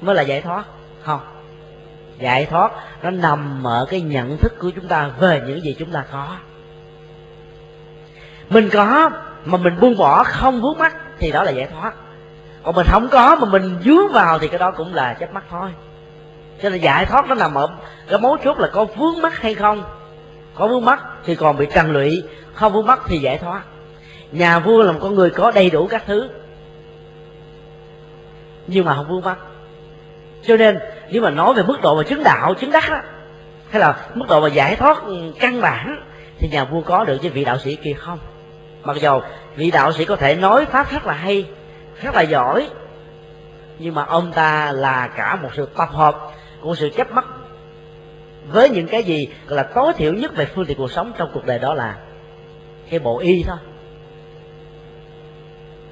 mới 0.00 0.14
là 0.14 0.22
giải 0.22 0.40
thoát. 0.40 0.64
Không. 1.02 1.20
Giải 2.18 2.46
thoát, 2.46 2.72
nó 3.02 3.10
nằm 3.10 3.66
ở 3.66 3.86
cái 3.90 4.00
nhận 4.00 4.36
thức 4.36 4.58
của 4.58 4.70
chúng 4.70 4.88
ta 4.88 5.10
về 5.18 5.42
những 5.46 5.60
gì 5.60 5.76
chúng 5.78 5.90
ta 5.90 6.04
có. 6.12 6.36
Mình 8.50 8.70
có, 8.72 9.10
mà 9.44 9.58
mình 9.58 9.80
buông 9.80 9.96
bỏ 9.96 10.24
không 10.24 10.60
vướng 10.60 10.78
mắt 10.78 10.96
thì 11.18 11.32
đó 11.32 11.42
là 11.42 11.50
giải 11.50 11.68
thoát 11.72 11.94
còn 12.64 12.74
mình 12.74 12.86
không 12.90 13.08
có 13.08 13.36
mà 13.36 13.48
mình 13.48 13.78
dướng 13.84 14.12
vào 14.12 14.38
thì 14.38 14.48
cái 14.48 14.58
đó 14.58 14.70
cũng 14.70 14.94
là 14.94 15.14
chấp 15.14 15.34
mắt 15.34 15.44
thôi. 15.50 15.70
Cho 16.62 16.68
nên 16.68 16.80
giải 16.80 17.06
thoát 17.06 17.28
nó 17.28 17.34
nằm 17.34 17.54
ở 17.54 17.68
cái 18.08 18.18
mấu 18.18 18.36
chốt 18.44 18.58
là 18.58 18.68
có 18.72 18.84
vướng 18.84 19.22
mắt 19.22 19.38
hay 19.38 19.54
không. 19.54 19.82
Có 20.54 20.68
vướng 20.68 20.84
mắt 20.84 21.02
thì 21.24 21.34
còn 21.34 21.56
bị 21.56 21.66
trần 21.74 21.90
lụy 21.90 22.22
không 22.54 22.72
vướng 22.72 22.86
mắt 22.86 23.00
thì 23.06 23.18
giải 23.18 23.38
thoát. 23.38 23.62
Nhà 24.32 24.58
vua 24.58 24.82
là 24.82 24.92
một 24.92 24.98
con 25.02 25.14
người 25.14 25.30
có 25.30 25.50
đầy 25.50 25.70
đủ 25.70 25.86
các 25.86 26.02
thứ 26.06 26.28
nhưng 28.66 28.84
mà 28.84 28.94
không 28.94 29.08
vướng 29.08 29.22
mắt 29.22 29.38
cho 30.42 30.56
nên 30.56 30.78
nếu 31.10 31.22
mà 31.22 31.30
nói 31.30 31.54
về 31.54 31.62
mức 31.62 31.82
độ 31.82 31.96
mà 31.96 32.02
chứng 32.02 32.24
đạo 32.24 32.54
chứng 32.54 32.70
đắc 32.70 32.84
đó, 32.90 33.00
hay 33.70 33.80
là 33.80 33.96
mức 34.14 34.24
độ 34.28 34.40
mà 34.40 34.48
giải 34.48 34.76
thoát 34.76 35.02
ừ, 35.02 35.16
căn 35.40 35.60
bản 35.60 36.02
thì 36.38 36.48
nhà 36.48 36.64
vua 36.64 36.80
có 36.80 37.04
được 37.04 37.18
chứ 37.22 37.30
vị 37.34 37.44
đạo 37.44 37.58
sĩ 37.58 37.76
kia 37.76 37.92
không? 37.92 38.18
Mặc 38.82 38.96
dầu 38.96 39.22
vị 39.56 39.70
đạo 39.70 39.92
sĩ 39.92 40.04
có 40.04 40.16
thể 40.16 40.34
nói 40.34 40.64
pháp 40.64 40.90
rất 40.90 41.06
là 41.06 41.12
hay 41.12 41.46
rất 42.02 42.14
là 42.14 42.22
giỏi. 42.22 42.68
Nhưng 43.78 43.94
mà 43.94 44.04
ông 44.04 44.32
ta 44.32 44.72
là 44.72 45.08
cả 45.16 45.36
một 45.36 45.48
sự 45.56 45.68
tập 45.76 45.88
hợp 45.92 46.30
của 46.60 46.74
sự 46.74 46.90
chấp 46.96 47.12
mắt 47.12 47.24
với 48.48 48.70
những 48.70 48.86
cái 48.86 49.02
gì 49.02 49.28
gọi 49.46 49.56
là 49.56 49.62
tối 49.62 49.92
thiểu 49.96 50.12
nhất 50.12 50.36
về 50.36 50.46
phương 50.46 50.66
tiện 50.66 50.78
cuộc 50.78 50.90
sống 50.90 51.12
trong 51.18 51.30
cuộc 51.34 51.44
đời 51.44 51.58
đó 51.58 51.74
là 51.74 51.96
cái 52.90 53.00
bộ 53.00 53.18
y 53.18 53.42
thôi. 53.46 53.58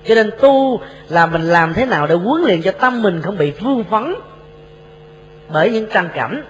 Cho 0.05 0.15
nên 0.15 0.31
tu 0.41 0.81
là 1.09 1.27
mình 1.27 1.43
làm 1.43 1.75
thế 1.75 1.87
nào 1.87 2.07
để 2.07 2.15
huấn 2.15 2.43
luyện 2.43 2.63
cho 2.63 2.73
tâm 2.73 3.03
mình 3.03 3.23
không 3.23 3.39
bị 3.39 3.51
vương 3.51 3.83
vấn 3.83 4.15
bởi 5.49 5.71
những 5.71 5.87
trăng 5.93 6.09
cảnh, 6.15 6.45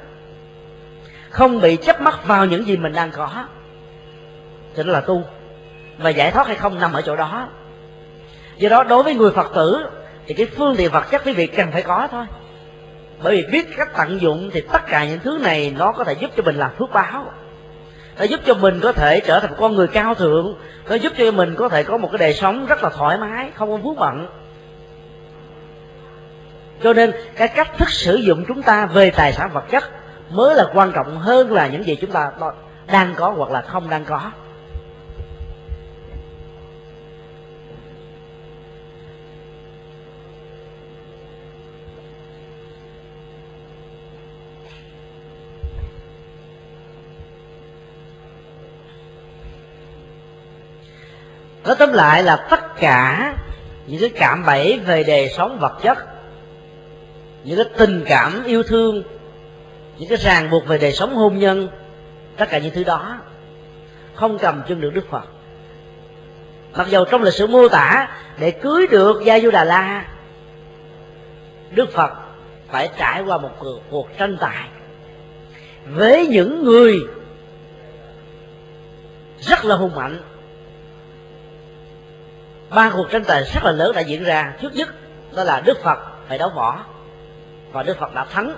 không 1.30 1.60
bị 1.60 1.76
chấp 1.76 2.00
mắt 2.00 2.26
vào 2.26 2.46
những 2.46 2.66
gì 2.66 2.76
mình 2.76 2.92
đang 2.92 3.10
có. 3.10 3.46
Thì 4.74 4.82
đó 4.82 4.92
là 4.92 5.00
tu. 5.00 5.22
Và 5.98 6.10
giải 6.10 6.30
thoát 6.30 6.46
hay 6.46 6.56
không 6.56 6.80
nằm 6.80 6.92
ở 6.92 7.02
chỗ 7.02 7.16
đó 7.16 7.48
do 8.62 8.68
đó 8.68 8.84
đối 8.84 9.02
với 9.02 9.14
người 9.14 9.30
phật 9.30 9.52
tử, 9.54 9.86
thì 10.26 10.34
cái 10.34 10.46
phương 10.46 10.74
tiện 10.76 10.90
vật 10.90 11.10
chất 11.10 11.22
quý 11.24 11.32
vị 11.32 11.46
cần 11.46 11.72
phải 11.72 11.82
có 11.82 12.08
thôi. 12.10 12.26
Bởi 13.22 13.36
vì 13.36 13.46
biết 13.52 13.76
cách 13.76 13.88
tận 13.96 14.20
dụng 14.20 14.50
thì 14.52 14.60
tất 14.72 14.86
cả 14.86 15.04
những 15.04 15.18
thứ 15.18 15.38
này 15.42 15.74
nó 15.78 15.92
có 15.92 16.04
thể 16.04 16.12
giúp 16.12 16.30
cho 16.36 16.42
mình 16.42 16.56
làm 16.56 16.70
phước 16.78 16.92
báo. 16.92 17.24
Nó 18.18 18.24
giúp 18.24 18.40
cho 18.46 18.54
mình 18.54 18.80
có 18.80 18.92
thể 18.92 19.20
trở 19.20 19.40
thành 19.40 19.50
một 19.50 19.56
con 19.60 19.74
người 19.74 19.86
cao 19.86 20.14
thượng. 20.14 20.58
Nó 20.88 20.94
giúp 20.94 21.12
cho 21.18 21.30
mình 21.30 21.54
có 21.54 21.68
thể 21.68 21.82
có 21.82 21.96
một 21.96 22.08
cái 22.12 22.18
đời 22.18 22.34
sống 22.34 22.66
rất 22.66 22.82
là 22.82 22.90
thoải 22.90 23.18
mái, 23.18 23.50
không 23.54 23.70
có 23.70 23.76
vướng 23.76 23.96
bận 23.96 24.26
cho 26.82 26.92
nên 26.92 27.12
cái 27.36 27.48
cách 27.48 27.78
thức 27.78 27.90
sử 27.90 28.16
dụng 28.16 28.44
chúng 28.48 28.62
ta 28.62 28.86
về 28.86 29.10
tài 29.10 29.32
sản 29.32 29.50
vật 29.52 29.64
chất 29.70 29.84
mới 30.30 30.54
là 30.54 30.66
quan 30.74 30.92
trọng 30.92 31.18
hơn 31.18 31.52
là 31.52 31.66
những 31.66 31.86
gì 31.86 31.96
chúng 32.00 32.10
ta 32.10 32.30
đang 32.86 33.14
có 33.16 33.30
hoặc 33.36 33.50
là 33.50 33.60
không 33.60 33.90
đang 33.90 34.04
có. 34.04 34.30
Nói 51.64 51.76
tóm 51.78 51.92
lại 51.92 52.22
là 52.22 52.36
tất 52.50 52.76
cả 52.76 53.34
những 53.86 54.00
cái 54.00 54.10
cảm 54.10 54.44
bẫy 54.46 54.78
về 54.78 55.02
đời 55.02 55.28
sống 55.36 55.58
vật 55.60 55.78
chất, 55.82 55.98
những 57.44 57.56
cái 57.56 57.66
tình 57.76 58.04
cảm 58.06 58.44
yêu 58.44 58.62
thương, 58.62 59.02
những 59.98 60.08
cái 60.08 60.18
ràng 60.18 60.50
buộc 60.50 60.66
về 60.66 60.78
đời 60.78 60.92
sống 60.92 61.14
hôn 61.14 61.38
nhân, 61.38 61.68
tất 62.36 62.46
cả 62.50 62.58
những 62.58 62.74
thứ 62.74 62.84
đó 62.84 63.18
không 64.14 64.38
cầm 64.38 64.62
chân 64.68 64.80
được 64.80 64.90
đức 64.94 65.10
phật. 65.10 65.24
Mặc 66.76 66.88
dầu 66.88 67.04
trong 67.04 67.22
lịch 67.22 67.34
sử 67.34 67.46
mô 67.46 67.68
tả 67.68 68.08
để 68.38 68.50
cưới 68.50 68.86
được 68.86 69.22
gia 69.24 69.40
du 69.40 69.50
đà 69.50 69.64
la, 69.64 70.04
đức 71.70 71.92
phật 71.92 72.12
phải 72.70 72.90
trải 72.98 73.22
qua 73.22 73.38
một 73.38 73.50
cuộc 73.90 74.08
tranh 74.18 74.36
tài 74.40 74.68
với 75.86 76.26
những 76.26 76.64
người 76.64 77.00
rất 79.40 79.64
là 79.64 79.76
hùng 79.76 79.94
mạnh 79.94 80.20
ba 82.74 82.90
cuộc 82.90 83.10
tranh 83.10 83.24
tài 83.24 83.44
rất 83.44 83.64
là 83.64 83.72
lớn 83.72 83.92
đã 83.94 84.00
diễn 84.00 84.24
ra. 84.24 84.54
Trước 84.60 84.74
nhất, 84.74 84.88
đó 85.34 85.44
là 85.44 85.60
đức 85.60 85.78
phật 85.82 85.98
phải 86.28 86.38
đấu 86.38 86.50
võ. 86.54 86.84
Và 87.72 87.82
đức 87.82 87.98
phật 87.98 88.14
đã 88.14 88.24
thắng. 88.24 88.56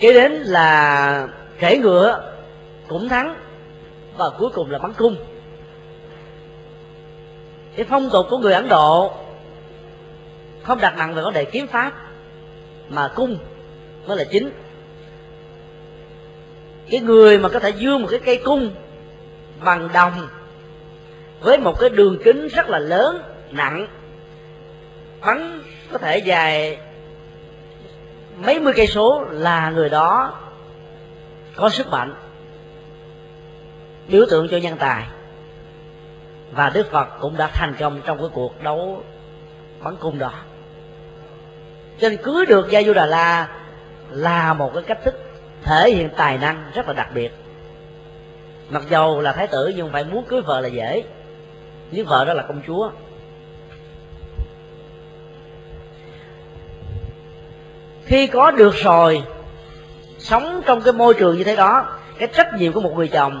Kế 0.00 0.12
đến 0.12 0.32
là 0.32 1.28
kể 1.58 1.78
ngựa 1.78 2.32
cũng 2.88 3.08
thắng. 3.08 3.34
Và 4.16 4.30
cuối 4.38 4.50
cùng 4.54 4.70
là 4.70 4.78
bắn 4.78 4.92
cung. 4.92 5.16
Cái 7.76 7.86
phong 7.88 8.10
tục 8.10 8.26
của 8.30 8.38
người 8.38 8.52
ấn 8.52 8.68
độ 8.68 9.12
không 10.62 10.80
đặt 10.80 10.96
nặng 10.96 11.14
về 11.14 11.22
vấn 11.22 11.32
đề 11.32 11.44
kiếm 11.44 11.66
pháp, 11.66 11.92
mà 12.88 13.08
cung 13.14 13.38
mới 14.06 14.16
là 14.16 14.24
chính. 14.24 14.50
Cái 16.90 17.00
người 17.00 17.38
mà 17.38 17.48
có 17.48 17.58
thể 17.58 17.70
dương 17.70 18.02
một 18.02 18.08
cái 18.10 18.20
cây 18.24 18.40
cung 18.44 18.70
bằng 19.64 19.88
đồng 19.92 20.28
với 21.40 21.58
một 21.58 21.80
cái 21.80 21.90
đường 21.90 22.18
kính 22.24 22.48
rất 22.48 22.68
là 22.68 22.78
lớn, 22.78 23.22
nặng 23.50 23.86
bắn 25.20 25.62
có 25.92 25.98
thể 25.98 26.18
dài 26.18 26.78
mấy 28.36 28.60
mươi 28.60 28.72
cây 28.76 28.86
số 28.86 29.24
là 29.30 29.70
người 29.70 29.88
đó 29.88 30.38
có 31.56 31.68
sức 31.68 31.86
mạnh, 31.88 32.14
biểu 34.08 34.26
tượng 34.30 34.48
cho 34.48 34.56
nhân 34.56 34.76
tài. 34.78 35.06
Và 36.52 36.70
đức 36.70 36.90
phật 36.90 37.08
cũng 37.20 37.36
đã 37.36 37.46
thành 37.46 37.74
công 37.78 38.00
trong 38.06 38.18
cái 38.18 38.28
cuộc 38.32 38.62
đấu 38.62 39.02
bắn 39.82 39.96
cung 39.96 40.18
đó. 40.18 40.32
Cho 42.00 42.08
nên 42.08 42.22
cưới 42.22 42.46
được 42.46 42.70
gia 42.70 42.82
du 42.82 42.94
đà 42.94 43.06
la 43.06 43.48
là 44.10 44.54
một 44.54 44.70
cái 44.74 44.82
cách 44.82 44.98
thức 45.04 45.14
thể 45.62 45.90
hiện 45.90 46.10
tài 46.16 46.38
năng 46.38 46.70
rất 46.74 46.88
là 46.88 46.92
đặc 46.92 47.08
biệt. 47.14 47.32
Mặc 48.70 48.82
dầu 48.90 49.20
là 49.20 49.32
thái 49.32 49.46
tử 49.46 49.72
nhưng 49.76 49.92
phải 49.92 50.04
muốn 50.04 50.24
cưới 50.24 50.40
vợ 50.40 50.60
là 50.60 50.68
dễ 50.68 51.04
nếu 51.90 52.04
vợ 52.04 52.24
đó 52.24 52.34
là 52.34 52.42
công 52.42 52.60
chúa. 52.66 52.90
Khi 58.04 58.26
có 58.26 58.50
được 58.50 58.74
rồi, 58.74 59.22
sống 60.18 60.62
trong 60.66 60.82
cái 60.82 60.92
môi 60.92 61.14
trường 61.14 61.38
như 61.38 61.44
thế 61.44 61.56
đó, 61.56 61.86
cái 62.18 62.28
trách 62.32 62.48
nhiệm 62.58 62.72
của 62.72 62.80
một 62.80 62.92
người 62.96 63.08
chồng, 63.08 63.40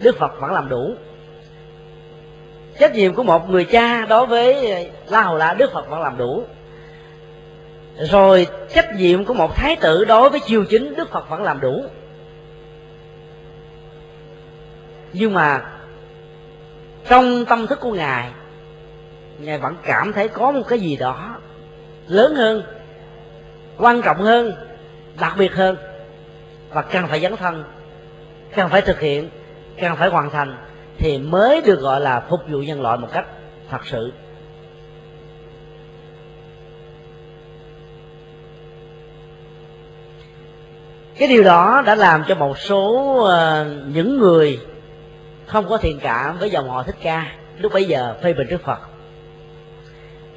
đức 0.00 0.18
phật 0.18 0.40
vẫn 0.40 0.52
làm 0.52 0.68
đủ. 0.68 0.94
Trách 2.78 2.94
nhiệm 2.94 3.14
của 3.14 3.22
một 3.22 3.50
người 3.50 3.64
cha 3.64 4.06
đối 4.06 4.26
với 4.26 4.90
la 5.08 5.22
hầu 5.22 5.36
la, 5.36 5.54
đức 5.54 5.72
phật 5.72 5.88
vẫn 5.88 6.00
làm 6.00 6.16
đủ. 6.16 6.44
Rồi 7.96 8.46
trách 8.68 8.94
nhiệm 8.96 9.24
của 9.24 9.34
một 9.34 9.56
thái 9.56 9.76
tử 9.76 10.04
đối 10.04 10.30
với 10.30 10.40
triều 10.46 10.64
chính, 10.64 10.94
đức 10.96 11.10
phật 11.10 11.28
vẫn 11.28 11.42
làm 11.42 11.60
đủ. 11.60 11.84
Nhưng 15.12 15.34
mà 15.34 15.73
trong 17.08 17.44
tâm 17.44 17.66
thức 17.66 17.80
của 17.80 17.92
ngài 17.92 18.30
ngài 19.38 19.58
vẫn 19.58 19.76
cảm 19.82 20.12
thấy 20.12 20.28
có 20.28 20.52
một 20.52 20.62
cái 20.68 20.80
gì 20.80 20.96
đó 20.96 21.36
lớn 22.08 22.34
hơn 22.34 22.62
quan 23.78 24.02
trọng 24.02 24.18
hơn 24.18 24.52
đặc 25.20 25.34
biệt 25.38 25.54
hơn. 25.54 25.76
Và 26.70 26.82
cần 26.82 27.06
phải 27.06 27.20
dấn 27.20 27.36
thân 27.36 27.64
cần 28.54 28.68
phải 28.68 28.80
thực 28.80 29.00
hiện 29.00 29.30
cần 29.80 29.96
phải 29.96 30.08
hoàn 30.08 30.30
thành 30.30 30.56
thì 30.98 31.18
mới 31.18 31.60
được 31.60 31.80
gọi 31.80 32.00
là 32.00 32.20
phục 32.30 32.40
vụ 32.50 32.58
nhân 32.58 32.82
loại 32.82 32.98
một 32.98 33.08
cách 33.12 33.26
thật 33.70 33.86
sự. 33.86 34.12
Cái 41.18 41.28
điều 41.28 41.42
đó 41.42 41.82
đã 41.86 41.94
làm 41.94 42.24
cho 42.28 42.34
một 42.34 42.58
số 42.58 42.90
uh, 43.22 43.94
những 43.94 44.18
người 44.18 44.60
không 45.46 45.68
có 45.68 45.76
thiện 45.76 45.98
cảm 46.02 46.38
với 46.38 46.50
dòng 46.50 46.68
họ 46.68 46.82
thích 46.82 46.96
ca. 47.02 47.32
Lúc 47.58 47.72
bấy 47.72 47.84
giờ 47.84 48.14
phê 48.22 48.32
bình 48.32 48.46
đức 48.50 48.62
phật. 48.64 48.78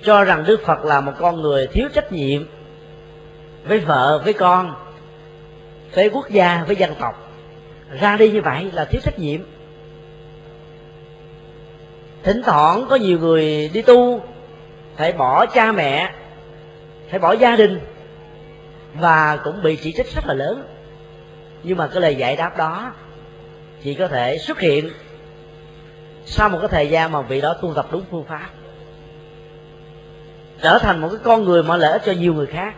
Cho 0.04 0.24
rằng 0.24 0.44
đức 0.48 0.62
phật 0.66 0.86
là 0.86 1.02
một 1.02 1.12
con 1.18 1.42
người 1.42 1.68
thiếu 1.68 1.90
trách 1.94 2.12
nhiệm 2.12 2.44
với 3.66 3.80
vợ, 3.80 4.22
với 4.24 4.34
con, 4.34 4.76
với 5.94 6.10
quốc 6.10 6.30
gia, 6.30 6.64
với 6.68 6.76
dân 6.76 6.96
tộc. 7.00 7.32
Ra 8.00 8.18
đi 8.18 8.32
như 8.32 8.42
vậy 8.42 8.72
là 8.74 8.86
thiếu 8.86 9.02
trách 9.04 9.20
nhiệm. 9.20 9.42
Thỉnh 12.24 12.42
thoảng 12.46 12.86
có 12.90 12.96
nhiều 12.96 13.20
người 13.20 13.70
đi 13.74 13.82
tu, 13.82 14.22
phải 14.96 15.12
bỏ 15.12 15.46
cha 15.46 15.72
mẹ, 15.72 16.14
phải 17.10 17.20
bỏ 17.20 17.32
gia 17.34 17.56
đình, 17.56 17.80
và 18.94 19.40
cũng 19.44 19.64
bị 19.64 19.76
chỉ 19.76 19.94
trích 19.98 20.16
rất 20.16 20.26
là 20.28 20.34
lớn. 20.34 20.64
Nhưng 21.64 21.78
mà 21.78 21.88
cái 21.88 22.02
lời 22.02 22.16
giải 22.16 22.36
đáp 22.36 22.58
đó 22.58 22.94
chỉ 23.84 23.94
có 23.94 24.08
thể 24.08 24.38
xuất 24.38 24.60
hiện 24.60 24.90
sau 26.26 26.49
một 26.49 26.58
cái 26.62 26.70
thời 26.72 26.88
gian 26.88 27.12
mà 27.12 27.22
vị 27.22 27.41
đó 27.41 27.54
tu 27.54 27.74
tập 27.74 27.88
đúng 27.91 28.04
phương 28.12 28.26
pháp. 28.30 28.49
Trở 30.62 30.78
thành 30.78 31.02
một 31.02 31.08
cái 31.12 31.20
con 31.24 31.44
người 31.44 31.64
mà 31.64 31.78
lợi 31.78 31.91
ích 31.91 32.02
cho 32.06 32.12
nhiều 32.12 32.34
người 32.34 32.45
khác. 32.45 32.76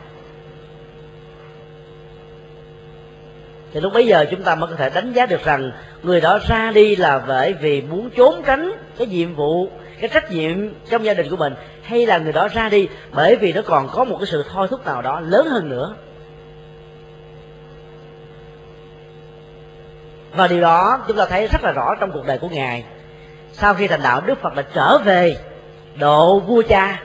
Thì 3.73 3.79
lúc 3.79 3.93
bấy 3.93 4.07
giờ 4.07 4.25
chúng 4.31 4.43
ta 4.43 4.55
mới 4.55 4.69
có 4.69 4.75
thể 4.75 4.89
đánh 4.89 5.13
giá 5.13 5.25
được 5.25 5.43
rằng 5.43 5.71
người 6.03 6.21
đó 6.21 6.39
ra 6.47 6.71
đi 6.71 6.95
là 6.95 7.19
bởi 7.27 7.53
vì 7.53 7.81
muốn 7.81 8.09
trốn 8.09 8.41
tránh 8.45 8.71
cái 8.97 9.07
nhiệm 9.07 9.35
vụ, 9.35 9.69
cái 9.99 10.09
trách 10.13 10.31
nhiệm 10.31 10.69
trong 10.89 11.05
gia 11.05 11.13
đình 11.13 11.29
của 11.29 11.35
mình, 11.35 11.53
hay 11.83 12.05
là 12.05 12.17
người 12.17 12.33
đó 12.33 12.47
ra 12.47 12.69
đi 12.69 12.87
bởi 13.11 13.35
vì 13.35 13.53
nó 13.53 13.61
còn 13.61 13.89
có 13.89 14.03
một 14.03 14.17
cái 14.17 14.27
sự 14.27 14.45
thôi 14.51 14.67
thúc 14.69 14.85
nào 14.85 15.01
đó 15.01 15.19
lớn 15.19 15.47
hơn 15.47 15.69
nữa. 15.69 15.95
Và 20.33 20.47
điều 20.47 20.61
đó 20.61 21.03
chúng 21.07 21.17
ta 21.17 21.25
thấy 21.25 21.47
rất 21.47 21.63
là 21.63 21.71
rõ 21.71 21.95
trong 21.99 22.11
cuộc 22.11 22.25
đời 22.25 22.37
của 22.37 22.49
ngài. 22.49 22.85
Sau 23.51 23.73
khi 23.73 23.87
thành 23.87 24.01
đạo 24.03 24.21
đức 24.25 24.41
phật 24.41 24.55
đã 24.55 24.63
trở 24.73 24.97
về 24.97 25.37
độ 25.95 26.39
vua 26.39 26.61
cha 26.69 27.01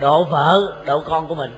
độ 0.00 0.24
vợ 0.24 0.82
độ 0.86 1.02
con 1.06 1.28
của 1.28 1.34
mình. 1.34 1.50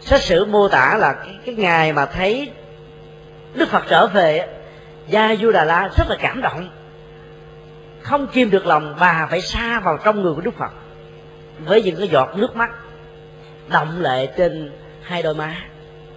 Sách 0.00 0.20
sử 0.20 0.44
mô 0.44 0.68
tả 0.68 0.96
là 0.98 1.12
cái, 1.12 1.38
cái 1.46 1.54
ngày 1.54 1.92
mà 1.92 2.06
thấy 2.06 2.52
đức 3.54 3.68
phật 3.68 3.84
trở 3.88 4.06
về 4.06 4.48
gia 5.08 5.36
du 5.36 5.52
đà 5.52 5.64
la 5.64 5.88
rất 5.96 6.08
là 6.08 6.16
cảm 6.20 6.42
động. 6.42 6.68
Không 8.02 8.26
kiềm 8.26 8.50
được 8.50 8.66
lòng 8.66 8.96
bà 9.00 9.26
phải 9.30 9.40
xa 9.40 9.80
vào 9.80 9.98
trong 10.04 10.22
người 10.22 10.34
của 10.34 10.40
đức 10.40 10.54
phật 10.58 10.70
với 11.64 11.82
những 11.82 11.96
cái 11.96 12.08
giọt 12.08 12.28
nước 12.36 12.56
mắt 12.56 12.70
động 13.68 14.02
lệ 14.02 14.26
trên 14.26 14.72
hai 15.02 15.22
đôi 15.22 15.34
má 15.34 15.56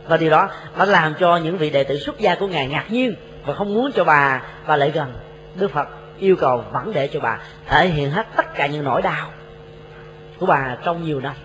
và 0.09 0.17
điều 0.17 0.29
đó 0.29 0.49
đã 0.77 0.85
làm 0.85 1.13
cho 1.19 1.37
những 1.37 1.57
vị 1.57 1.69
đệ 1.69 1.83
tử 1.83 1.97
xuất 1.97 2.19
gia 2.19 2.35
của 2.35 2.47
ngài 2.47 2.67
ngạc 2.67 2.85
nhiên 2.89 3.15
và 3.45 3.53
không 3.53 3.73
muốn 3.73 3.91
cho 3.91 4.03
bà 4.03 4.43
bà 4.67 4.75
lại 4.75 4.91
gần. 4.91 5.13
Đức 5.55 5.71
phật 5.71 5.87
yêu 6.19 6.35
cầu 6.35 6.63
vẫn 6.71 6.91
để 6.93 7.07
cho 7.07 7.19
bà 7.19 7.39
thể 7.67 7.87
hiện 7.87 8.11
hết 8.11 8.27
tất 8.35 8.55
cả 8.55 8.67
những 8.67 8.83
nỗi 8.83 9.01
đau 9.01 9.29
của 10.39 10.45
bà 10.45 10.77
trong 10.83 11.05
nhiều 11.05 11.19
năm. 11.19 11.35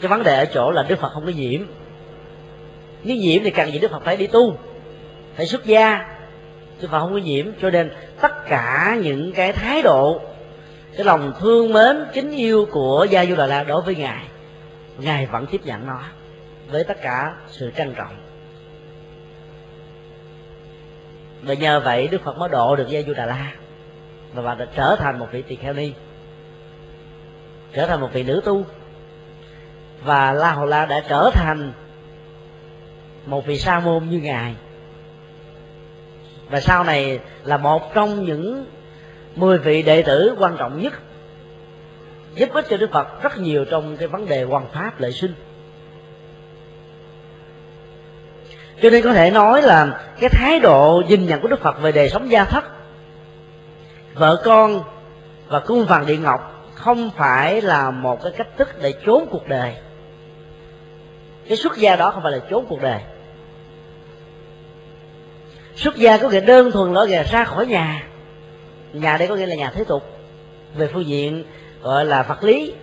Cái 0.00 0.08
vấn 0.08 0.22
đề 0.22 0.38
ở 0.38 0.44
chỗ 0.44 0.70
là 0.70 0.82
đức 0.82 0.98
phật 0.98 1.08
không 1.12 1.24
có 1.26 1.32
nhiễm 1.32 1.60
nếu 3.04 3.16
nhiễm 3.16 3.42
thì 3.44 3.50
cần 3.50 3.72
gì 3.72 3.78
đức 3.78 3.90
phật 3.90 4.02
phải 4.04 4.16
đi 4.16 4.26
tu, 4.26 4.56
phải 5.36 5.46
xuất 5.46 5.64
gia. 5.64 6.06
Đức 6.80 6.88
phật 6.90 7.00
không 7.00 7.12
có 7.12 7.18
nhiễm 7.18 7.46
cho 7.62 7.70
nên 7.70 7.90
tất 8.20 8.46
cả 8.48 8.98
những 9.02 9.32
cái 9.32 9.52
thái 9.52 9.82
độ, 9.82 10.20
cái 10.96 11.04
lòng 11.04 11.32
thương 11.40 11.72
mến, 11.72 12.04
kính 12.12 12.30
yêu 12.30 12.66
của 12.70 13.06
gia 13.10 13.26
du 13.26 13.36
đà 13.36 13.46
la 13.46 13.64
đối 13.64 13.82
với 13.82 13.94
ngài 13.94 14.24
ngài 14.98 15.26
vẫn 15.26 15.46
tiếp 15.46 15.60
nhận 15.64 15.86
nó 15.86 16.00
với 16.70 16.84
tất 16.84 16.96
cả 17.02 17.34
sự 17.48 17.72
trân 17.76 17.94
trọng. 17.94 18.16
Và 21.42 21.54
nhờ 21.54 21.80
vậy 21.80 22.08
đức 22.08 22.22
phật 22.24 22.38
mới 22.38 22.48
độ 22.48 22.76
được 22.76 22.88
gia 22.88 23.02
du 23.02 23.14
đà 23.14 23.26
la 23.26 23.52
và 24.34 24.42
bà 24.42 24.54
đã 24.54 24.66
trở 24.76 24.96
thành 24.98 25.18
một 25.18 25.28
vị 25.32 25.42
tỳ 25.42 25.56
kheo 25.56 25.72
ni, 25.72 25.92
trở 27.72 27.86
thành 27.86 28.00
một 28.00 28.08
vị 28.12 28.22
nữ 28.22 28.40
tu. 28.44 28.64
Và 30.04 30.32
la 30.32 30.52
hầu 30.52 30.66
la 30.66 30.86
đã 30.86 31.00
trở 31.08 31.30
thành 31.34 31.72
một 33.26 33.46
vị 33.46 33.58
sa 33.58 33.80
môn 33.80 34.08
như 34.08 34.18
ngài. 34.18 34.54
Và 36.50 36.60
sau 36.60 36.84
này 36.84 37.20
là 37.44 37.56
một 37.56 37.94
trong 37.94 38.24
những 38.24 38.66
mười 39.36 39.58
vị 39.58 39.82
đệ 39.82 40.02
tử 40.02 40.36
quan 40.38 40.56
trọng 40.56 40.82
nhất 40.82 40.92
giúp 42.34 42.48
ích 42.52 42.66
cho 42.70 42.76
đức 42.76 42.90
phật 42.92 43.22
rất 43.22 43.38
nhiều 43.38 43.64
trong 43.64 43.96
cái 43.96 44.08
vấn 44.08 44.26
đề 44.26 44.42
hoàn 44.42 44.66
pháp 44.72 45.00
lợi 45.00 45.12
sinh. 45.12 45.34
Cho 48.82 48.90
nên 48.90 49.02
có 49.04 49.12
thể 49.12 49.30
nói 49.30 49.62
là 49.62 50.00
cái 50.20 50.30
thái 50.30 50.60
độ 50.60 51.02
nhìn 51.08 51.26
nhận 51.26 51.40
của 51.40 51.48
đức 51.48 51.60
phật 51.60 51.80
về 51.80 51.92
đời 51.92 52.08
sống 52.08 52.30
gia 52.30 52.44
thất, 52.44 52.64
vợ 54.14 54.42
con 54.44 54.82
và 55.48 55.60
cung 55.60 55.84
vàng 55.84 56.06
điện 56.06 56.22
ngọc 56.22 56.54
không 56.74 57.10
phải 57.16 57.60
là 57.60 57.90
một 57.90 58.22
cái 58.22 58.32
cách 58.36 58.48
thức 58.56 58.68
để 58.82 58.94
trốn 59.06 59.26
cuộc 59.30 59.48
đời. 59.48 59.74
Cái 61.48 61.56
xuất 61.56 61.76
gia 61.76 61.96
đó 61.96 62.10
không 62.10 62.22
phải 62.22 62.32
là 62.32 62.38
trốn 62.50 62.66
cuộc 62.68 62.82
đời. 62.82 63.00
Xuất 65.76 65.96
gia 65.96 66.18
có 66.18 66.28
nghĩa 66.28 66.40
đơn 66.40 66.70
thuần 66.70 66.92
là 66.94 67.22
ra 67.22 67.44
khỏi 67.44 67.66
nhà. 67.66 68.06
Nhà 68.92 69.16
đây 69.16 69.28
có 69.28 69.36
nghĩa 69.36 69.46
là 69.46 69.54
nhà 69.54 69.70
thế 69.74 69.84
tục. 69.84 70.02
Về 70.74 70.88
phương 70.92 71.06
diện 71.06 71.44
gọi 71.84 72.04
là 72.04 72.22
vật 72.22 72.44
lý. 72.44 72.74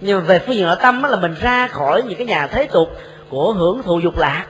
Nhưng 0.00 0.18
mà 0.18 0.24
về 0.24 0.38
phương 0.38 0.54
diện 0.54 0.66
nội 0.66 0.76
tâm 0.82 1.02
là 1.02 1.16
mình 1.16 1.34
ra 1.40 1.66
khỏi 1.66 2.02
những 2.02 2.18
cái 2.18 2.26
nhà 2.26 2.46
thế 2.46 2.66
tục 2.66 2.88
của 3.28 3.52
hưởng 3.52 3.82
thụ 3.82 4.00
dục 4.00 4.18
lạc, 4.18 4.46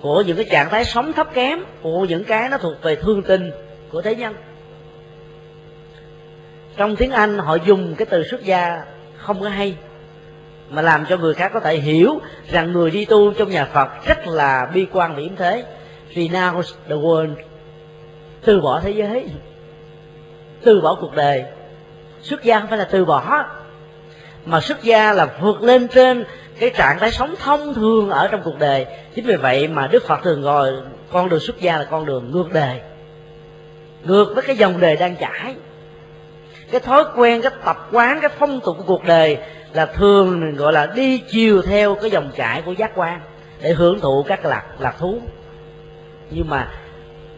của 0.00 0.22
những 0.26 0.36
cái 0.36 0.46
trạng 0.50 0.70
thái 0.70 0.84
sống 0.84 1.12
thấp 1.12 1.34
kém, 1.34 1.64
của 1.82 2.04
những 2.04 2.24
cái 2.24 2.48
nó 2.48 2.58
thuộc 2.58 2.82
về 2.82 2.96
thương 2.96 3.22
tình 3.22 3.50
của 3.92 4.02
thế 4.02 4.14
nhân. 4.14 4.34
Trong 6.76 6.96
tiếng 6.96 7.10
anh 7.10 7.38
họ 7.38 7.54
dùng 7.54 7.94
cái 7.94 8.06
từ 8.10 8.24
xuất 8.30 8.44
gia 8.44 8.84
không 9.16 9.40
có 9.40 9.48
hay, 9.48 9.76
mà 10.70 10.82
làm 10.82 11.06
cho 11.08 11.16
người 11.16 11.34
khác 11.34 11.50
có 11.54 11.60
thể 11.60 11.76
hiểu 11.76 12.20
rằng 12.50 12.72
người 12.72 12.90
đi 12.90 13.04
tu 13.04 13.32
trong 13.32 13.50
nhà 13.50 13.64
Phật 13.64 13.88
rất 14.06 14.26
là 14.26 14.70
bi 14.74 14.86
quan 14.92 15.14
và 15.14 15.20
yếm 15.20 15.36
thế. 15.36 15.64
Renounce 16.14 16.68
the 16.88 16.94
world, 16.94 17.34
từ 18.44 18.60
bỏ 18.60 18.80
thế 18.80 18.90
giới, 18.90 19.30
từ 20.64 20.80
bỏ 20.80 20.96
cuộc 21.00 21.14
đời 21.14 21.44
xuất 22.22 22.42
gia 22.42 22.60
không 22.60 22.68
phải 22.68 22.78
là 22.78 22.88
từ 22.90 23.04
bỏ. 23.04 23.44
Mà 24.46 24.60
xuất 24.60 24.82
gia 24.82 25.12
là 25.12 25.28
vượt 25.40 25.62
lên 25.62 25.88
trên 25.88 26.24
cái 26.58 26.70
trạng 26.70 26.98
thái 26.98 27.10
sống 27.10 27.34
thông 27.38 27.74
thường 27.74 28.10
ở 28.10 28.28
trong 28.28 28.42
cuộc 28.44 28.58
đời. 28.58 28.86
Chính 29.14 29.26
vì 29.26 29.36
vậy 29.36 29.68
mà 29.68 29.86
đức 29.86 30.06
phật 30.06 30.22
thường 30.22 30.42
gọi 30.42 30.72
con 31.12 31.28
đường 31.28 31.40
xuất 31.40 31.60
gia 31.60 31.76
là 31.78 31.84
con 31.84 32.06
đường 32.06 32.30
ngược 32.30 32.52
đời. 32.52 32.80
Ngược 34.04 34.32
với 34.34 34.44
cái 34.46 34.56
dòng 34.56 34.80
đời 34.80 34.96
đang 34.96 35.16
chảy 35.16 35.54
cái 36.70 36.80
thói 36.80 37.04
quen, 37.16 37.42
cái 37.42 37.52
tập 37.64 37.88
quán, 37.92 38.18
cái 38.20 38.30
phong 38.38 38.60
tục 38.60 38.76
của 38.78 38.84
cuộc 38.86 39.04
đời 39.04 39.38
là 39.72 39.86
thường 39.86 40.56
gọi 40.56 40.72
là 40.72 40.86
đi 40.86 41.18
chiều 41.18 41.62
theo 41.62 41.94
cái 41.94 42.10
dòng 42.10 42.30
chảy 42.36 42.62
của 42.62 42.72
giác 42.72 42.90
quan 42.94 43.20
để 43.62 43.72
hưởng 43.72 44.00
thụ 44.00 44.24
các 44.28 44.44
lạc 44.44 44.64
lạc 44.78 44.94
thú. 44.98 45.20
Nhưng 46.30 46.50
mà 46.50 46.70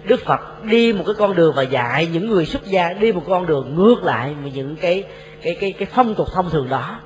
đức 0.09 0.20
phật 0.24 0.64
đi 0.64 0.93
một 0.93 1.05
cái 1.06 1.14
con 1.18 1.36
đường 1.36 1.52
và 1.56 1.62
dạy 1.62 2.09
những 2.12 2.30
người 2.30 2.47
xuất 2.47 2.64
gia 2.64 2.93
đi 2.93 3.12
một 3.12 3.22
con 3.28 3.47
đường 3.47 3.74
ngược 3.74 4.05
lại 4.05 4.35
với 4.43 4.52
những 4.55 4.76
cái 4.76 5.05
cái 5.43 5.56
cái 5.60 5.72
cái 5.72 5.89
phong 5.93 6.14
tục 6.14 6.28
thông 6.32 6.51
thường 6.51 6.68
đó. 6.68 7.01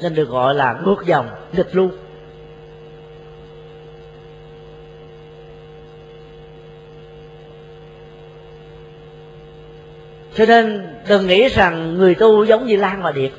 Nên 0.00 0.14
được 0.14 0.28
gọi 0.28 0.54
là 0.54 0.80
ngược 0.84 1.06
dòng, 1.06 1.28
nghịch 1.52 1.76
luôn. 1.76 1.90
Cho 10.34 10.46
nên 10.46 10.94
đừng 11.08 11.26
nghĩ 11.26 11.48
rằng 11.48 11.94
người 11.94 12.14
tu 12.14 12.44
giống 12.44 12.66
như 12.66 12.76
lan 12.76 13.02
và 13.02 13.12
điệp. 13.12 13.32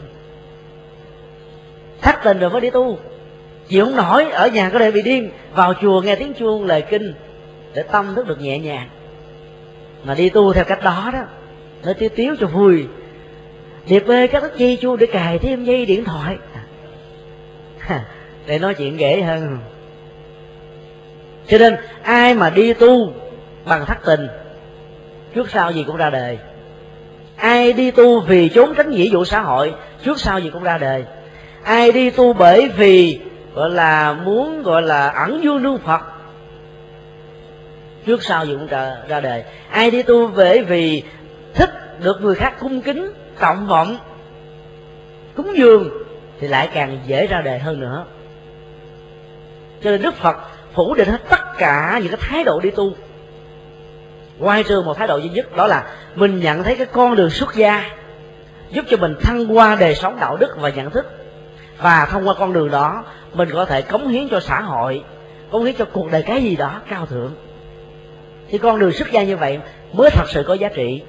Thắt 2.01 2.23
tình 2.23 2.39
rồi 2.39 2.49
mới 2.49 2.61
đi 2.61 2.69
tu 2.69 2.97
chịu 3.67 3.85
không 3.85 3.95
nổi 3.95 4.25
ở 4.31 4.47
nhà 4.47 4.69
có 4.69 4.79
thể 4.79 4.91
bị 4.91 5.01
điên. 5.01 5.31
Vào 5.53 5.73
chùa 5.81 6.01
nghe 6.01 6.15
tiếng 6.15 6.33
chuông 6.33 6.65
lời 6.65 6.81
kinh, 6.81 7.13
để 7.73 7.83
tâm 7.83 8.15
thức 8.15 8.27
được 8.27 8.41
nhẹ 8.41 8.59
nhàng. 8.59 8.89
Mà 10.03 10.15
đi 10.15 10.29
tu 10.29 10.53
theo 10.53 10.63
cách 10.65 10.83
đó 10.83 11.09
đó, 11.13 11.23
nó 11.83 11.93
tiêu 11.93 12.09
tiếu 12.15 12.35
cho 12.39 12.47
vui. 12.47 12.85
Điệp 13.87 14.07
ơi 14.07 14.27
các 14.27 14.41
thức 14.41 14.57
dây 14.57 14.77
chuông 14.81 14.97
để 14.97 15.05
cài 15.05 15.39
thêm 15.39 15.63
dây 15.63 15.85
điện 15.85 16.03
thoại. 16.05 16.37
Để 18.45 18.59
nói 18.59 18.73
chuyện 18.73 18.99
dễ 18.99 19.21
hơn. 19.21 19.57
Cho 21.47 21.57
nên, 21.57 21.75
ai 22.03 22.33
mà 22.33 22.49
đi 22.49 22.73
tu 22.73 23.13
bằng 23.65 23.85
thất 23.85 23.97
tình, 24.05 24.27
trước 25.35 25.49
sau 25.49 25.71
gì 25.71 25.83
cũng 25.87 25.97
ra 25.97 26.09
đời. 26.09 26.37
Ai 27.35 27.73
đi 27.73 27.91
tu 27.91 28.19
vì 28.19 28.49
trốn 28.49 28.73
tránh 28.77 28.91
nghĩa 28.91 29.09
vụ 29.11 29.25
xã 29.25 29.41
hội, 29.41 29.73
trước 30.03 30.19
sau 30.19 30.39
gì 30.39 30.49
cũng 30.49 30.63
ra 30.63 30.77
đời. 30.77 31.05
Ai 31.63 31.91
đi 31.91 32.09
tu 32.09 32.33
bởi 32.33 32.69
vì 32.77 33.19
gọi 33.55 33.69
là 33.69 34.13
muốn 34.13 34.63
gọi 34.63 34.81
là 34.81 35.09
ẩn 35.09 35.41
du 35.43 35.57
nương 35.57 35.77
phật. 35.77 36.01
Trước 38.05 38.23
sau 38.23 38.45
gì 38.45 38.53
cũng 38.53 38.67
ra, 38.67 38.97
ra 39.07 39.19
đời 39.19 39.43
ai 39.69 39.91
đi 39.91 40.03
tu 40.03 40.27
bởi 40.27 40.63
vì 40.63 41.03
thích 41.53 41.99
được 41.99 42.21
người 42.21 42.35
khác 42.35 42.53
cung 42.59 42.81
kính 42.81 43.13
trọng 43.39 43.67
vọng 43.67 43.97
cúng 45.35 45.57
dường 45.57 45.89
thì 46.39 46.47
lại 46.47 46.69
càng 46.73 46.99
dễ 47.05 47.27
ra 47.27 47.41
đời 47.41 47.59
hơn 47.59 47.79
nữa. 47.79 48.05
Cho 49.83 49.91
nên 49.91 50.01
đức 50.01 50.15
phật 50.15 50.37
phủ 50.73 50.95
định 50.95 51.07
hết 51.07 51.21
tất 51.29 51.57
cả 51.57 51.99
những 52.03 52.11
cái 52.11 52.19
thái 52.21 52.43
độ 52.43 52.59
đi 52.59 52.71
tu. 52.71 52.91
Ngoài 54.39 54.63
trừ 54.63 54.81
một 54.81 54.97
thái 54.97 55.07
độ 55.07 55.17
duy 55.17 55.29
nhất 55.29 55.55
đó 55.55 55.67
là 55.67 55.83
mình 56.15 56.39
nhận 56.39 56.63
thấy 56.63 56.75
cái 56.75 56.85
con 56.85 57.15
đường 57.15 57.29
xuất 57.29 57.55
gia 57.55 57.89
giúp 58.71 58.85
cho 58.89 58.97
mình 58.97 59.15
thăng 59.21 59.57
qua 59.57 59.77
đời 59.79 59.95
sống 59.95 60.17
đạo 60.19 60.37
đức 60.37 60.55
và 60.57 60.69
nhận 60.69 60.89
thức 60.89 61.22
và 61.77 62.07
thông 62.11 62.27
qua 62.27 62.33
con 62.39 62.53
đường 62.53 62.71
đó, 62.71 63.03
mình 63.33 63.49
có 63.53 63.65
thể 63.65 63.81
cống 63.81 64.07
hiến 64.07 64.29
cho 64.29 64.39
xã 64.39 64.61
hội, 64.61 65.03
cống 65.51 65.65
hiến 65.65 65.75
cho 65.75 65.85
cuộc 65.85 66.11
đời 66.11 66.23
cái 66.23 66.43
gì 66.43 66.55
đó 66.55 66.81
cao 66.89 67.05
thượng. 67.05 67.31
Thì 68.49 68.57
con 68.57 68.79
đường 68.79 68.91
xuất 68.91 69.11
gia 69.11 69.23
như 69.23 69.37
vậy 69.37 69.59
mới 69.93 70.09
thật 70.09 70.29
sự 70.29 70.43
có 70.47 70.53
giá 70.53 70.69
trị. 70.69 71.01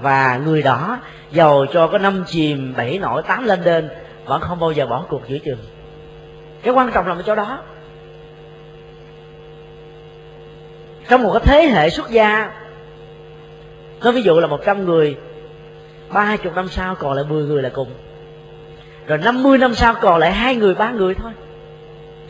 Và 0.00 0.40
người 0.44 0.62
đó 0.62 0.98
giàu 1.32 1.66
cho 1.72 1.86
có 1.86 1.98
năm 1.98 2.24
chìm 2.26 2.74
bảy 2.76 2.98
nổi 2.98 3.22
tám 3.22 3.44
lên 3.44 3.64
đên, 3.64 3.88
vẫn 4.26 4.40
không 4.40 4.60
bao 4.60 4.72
giờ 4.72 4.86
bỏ 4.86 5.04
cuộc 5.08 5.22
giữa 5.28 5.38
chừng. 5.38 5.58
Cái 6.62 6.74
quan 6.74 6.92
trọng 6.92 7.06
là 7.06 7.14
ở 7.14 7.22
chỗ 7.22 7.34
đó. 7.34 7.58
Trong 11.08 11.22
một 11.22 11.32
cái 11.32 11.42
thế 11.44 11.66
hệ 11.66 11.90
xuất 11.90 12.10
gia, 12.10 12.52
nói 14.02 14.12
ví 14.12 14.22
dụ 14.22 14.40
là 14.40 14.46
một 14.46 14.60
trăm 14.64 14.84
người, 14.84 15.16
ba 16.12 16.36
chục 16.36 16.54
năm 16.54 16.68
sau 16.68 16.94
còn 16.94 17.12
lại 17.12 17.24
mười 17.28 17.44
người 17.44 17.62
là 17.62 17.68
cùng 17.68 17.88
rồi 19.06 19.18
năm 19.18 19.42
mươi 19.42 19.58
năm 19.58 19.74
sau 19.74 19.94
còn 19.94 20.18
lại 20.18 20.32
hai 20.32 20.56
người, 20.56 20.74
ba 20.74 20.90
người 20.90 21.14
thôi. 21.14 21.32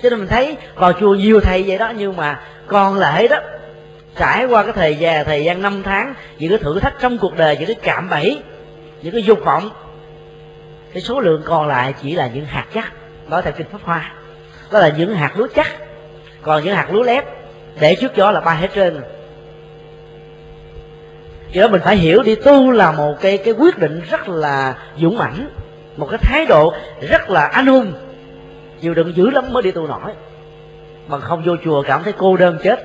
Cho 0.03 0.11
nên 0.11 0.19
mình 0.19 0.28
thấy 0.28 0.57
vào 0.74 0.93
chùa 0.93 1.15
nhiều 1.15 1.40
thầy 1.40 1.65
vậy 1.66 1.78
đó, 1.78 1.93
nhưng 1.97 2.16
mà 2.16 2.40
còn 2.66 2.94
lại 2.94 3.28
đó, 3.28 3.36
trải 4.16 4.44
qua 4.44 4.62
cái 4.62 4.73
thời 4.73 4.97
gian 4.97 5.24
thời 5.24 5.44
gian 5.44 5.62
năm 5.62 5.82
tháng, 5.82 6.15
những 6.39 6.51
cái 6.51 6.59
thử 6.59 6.81
thách 6.81 6.94
trong 7.01 7.19
cuộc 7.19 7.36
đời, 7.36 7.57
những 7.57 7.66
cái 7.66 7.77
cạm 7.82 8.09
bẫy, 8.09 8.43
những 9.03 9.12
cái 9.12 9.23
dục 9.23 9.44
vọng, 9.44 9.70
cái 10.93 11.03
số 11.03 11.20
lượng 11.20 11.43
còn 11.44 11.69
lại 11.69 11.94
chỉ 12.03 12.15
là 12.15 12.31
những 12.35 12.44
hạt 12.44 12.66
chắc 12.74 12.93
nói 13.28 13.43
theo 13.43 13.53
kinh 13.53 13.66
pháp 13.73 13.81
hoa. 13.82 14.12
Đó 14.73 14.78
là 14.78 14.89
những 14.89 15.15
hạt 15.15 15.32
lúa 15.36 15.47
chắc, 15.55 15.77
còn 16.43 16.65
những 16.65 16.74
hạt 16.74 16.93
lúa 16.93 17.03
lép, 17.03 17.24
để 17.81 17.94
trước 17.94 18.16
gió 18.16 18.31
là 18.31 18.40
bay 18.40 18.57
hết 18.57 18.69
trên 18.74 19.03
do 21.53 21.62
đó 21.62 21.69
mình 21.69 21.81
phải 21.85 21.97
hiểu 21.97 22.23
đi, 22.23 22.35
tu 22.35 22.70
là 22.70 22.93
một 22.93 23.20
cái 23.20 23.39
cái 23.39 23.55
quyết 23.55 23.78
định 23.78 24.01
rất 24.11 24.28
là 24.28 24.74
dũng 24.97 25.19
mãnh 25.19 25.48
một 25.97 26.09
cái 26.10 26.18
thái 26.23 26.47
độ 26.47 26.74
rất 27.01 27.31
là 27.31 27.47
anh 27.47 27.66
hùng. 27.66 27.93
Chịu 28.81 28.94
đựng 28.94 29.16
dữ 29.16 29.31
lắm 29.31 29.44
mới 29.52 29.62
đi 29.62 29.70
tu 29.70 29.86
nổi. 29.86 30.12
Bằng 31.09 31.20
không 31.20 31.43
vô 31.47 31.56
chùa 31.64 31.82
cảm 31.82 32.02
thấy 32.02 32.12
cô 32.12 32.36
đơn 32.36 32.59
chết. 32.62 32.78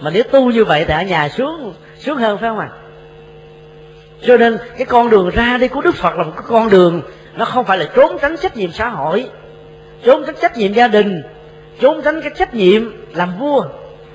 Mà 0.00 0.10
nếu 0.14 0.22
tu 0.22 0.50
như 0.50 0.64
vậy 0.64 0.84
thì 0.84 0.94
ở 0.94 1.02
nhà 1.02 1.28
xuống 1.28 1.74
xuống 1.98 2.16
hơn 2.16 2.38
phải 2.38 2.50
không 2.50 2.58
ạ? 2.58 2.68
À? 2.72 2.82
cho 4.26 4.36
nên 4.36 4.58
cái 4.78 4.86
con 4.86 5.10
đường 5.10 5.30
ra 5.30 5.58
đi 5.58 5.68
của 5.68 5.80
đức 5.80 5.94
phật 5.94 6.16
là 6.16 6.24
một 6.24 6.32
cái 6.36 6.44
con 6.48 6.70
đường 6.70 7.02
nó 7.34 7.44
không 7.44 7.64
phải 7.64 7.78
là 7.78 7.88
trốn 7.94 8.16
tránh 8.22 8.36
trách 8.36 8.56
nhiệm 8.56 8.72
xã 8.72 8.88
hội, 8.88 9.30
trốn 10.04 10.22
tránh 10.26 10.34
trách 10.40 10.56
nhiệm 10.56 10.72
gia 10.72 10.88
đình, 10.88 11.22
trốn 11.80 12.00
tránh 12.04 12.20
cái 12.20 12.30
trách 12.36 12.54
nhiệm 12.54 12.82
làm 13.14 13.38
vua, 13.38 13.64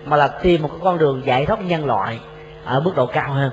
mà 0.05 0.17
là 0.17 0.27
tìm 0.27 0.61
một 0.61 0.67
cái 0.67 0.79
con 0.83 0.97
đường 0.97 1.21
giải 1.25 1.45
thoát 1.45 1.61
nhân 1.61 1.85
loại 1.85 2.19
ở 2.65 2.79
mức 2.79 2.91
độ 2.95 3.05
cao 3.05 3.33
hơn. 3.33 3.51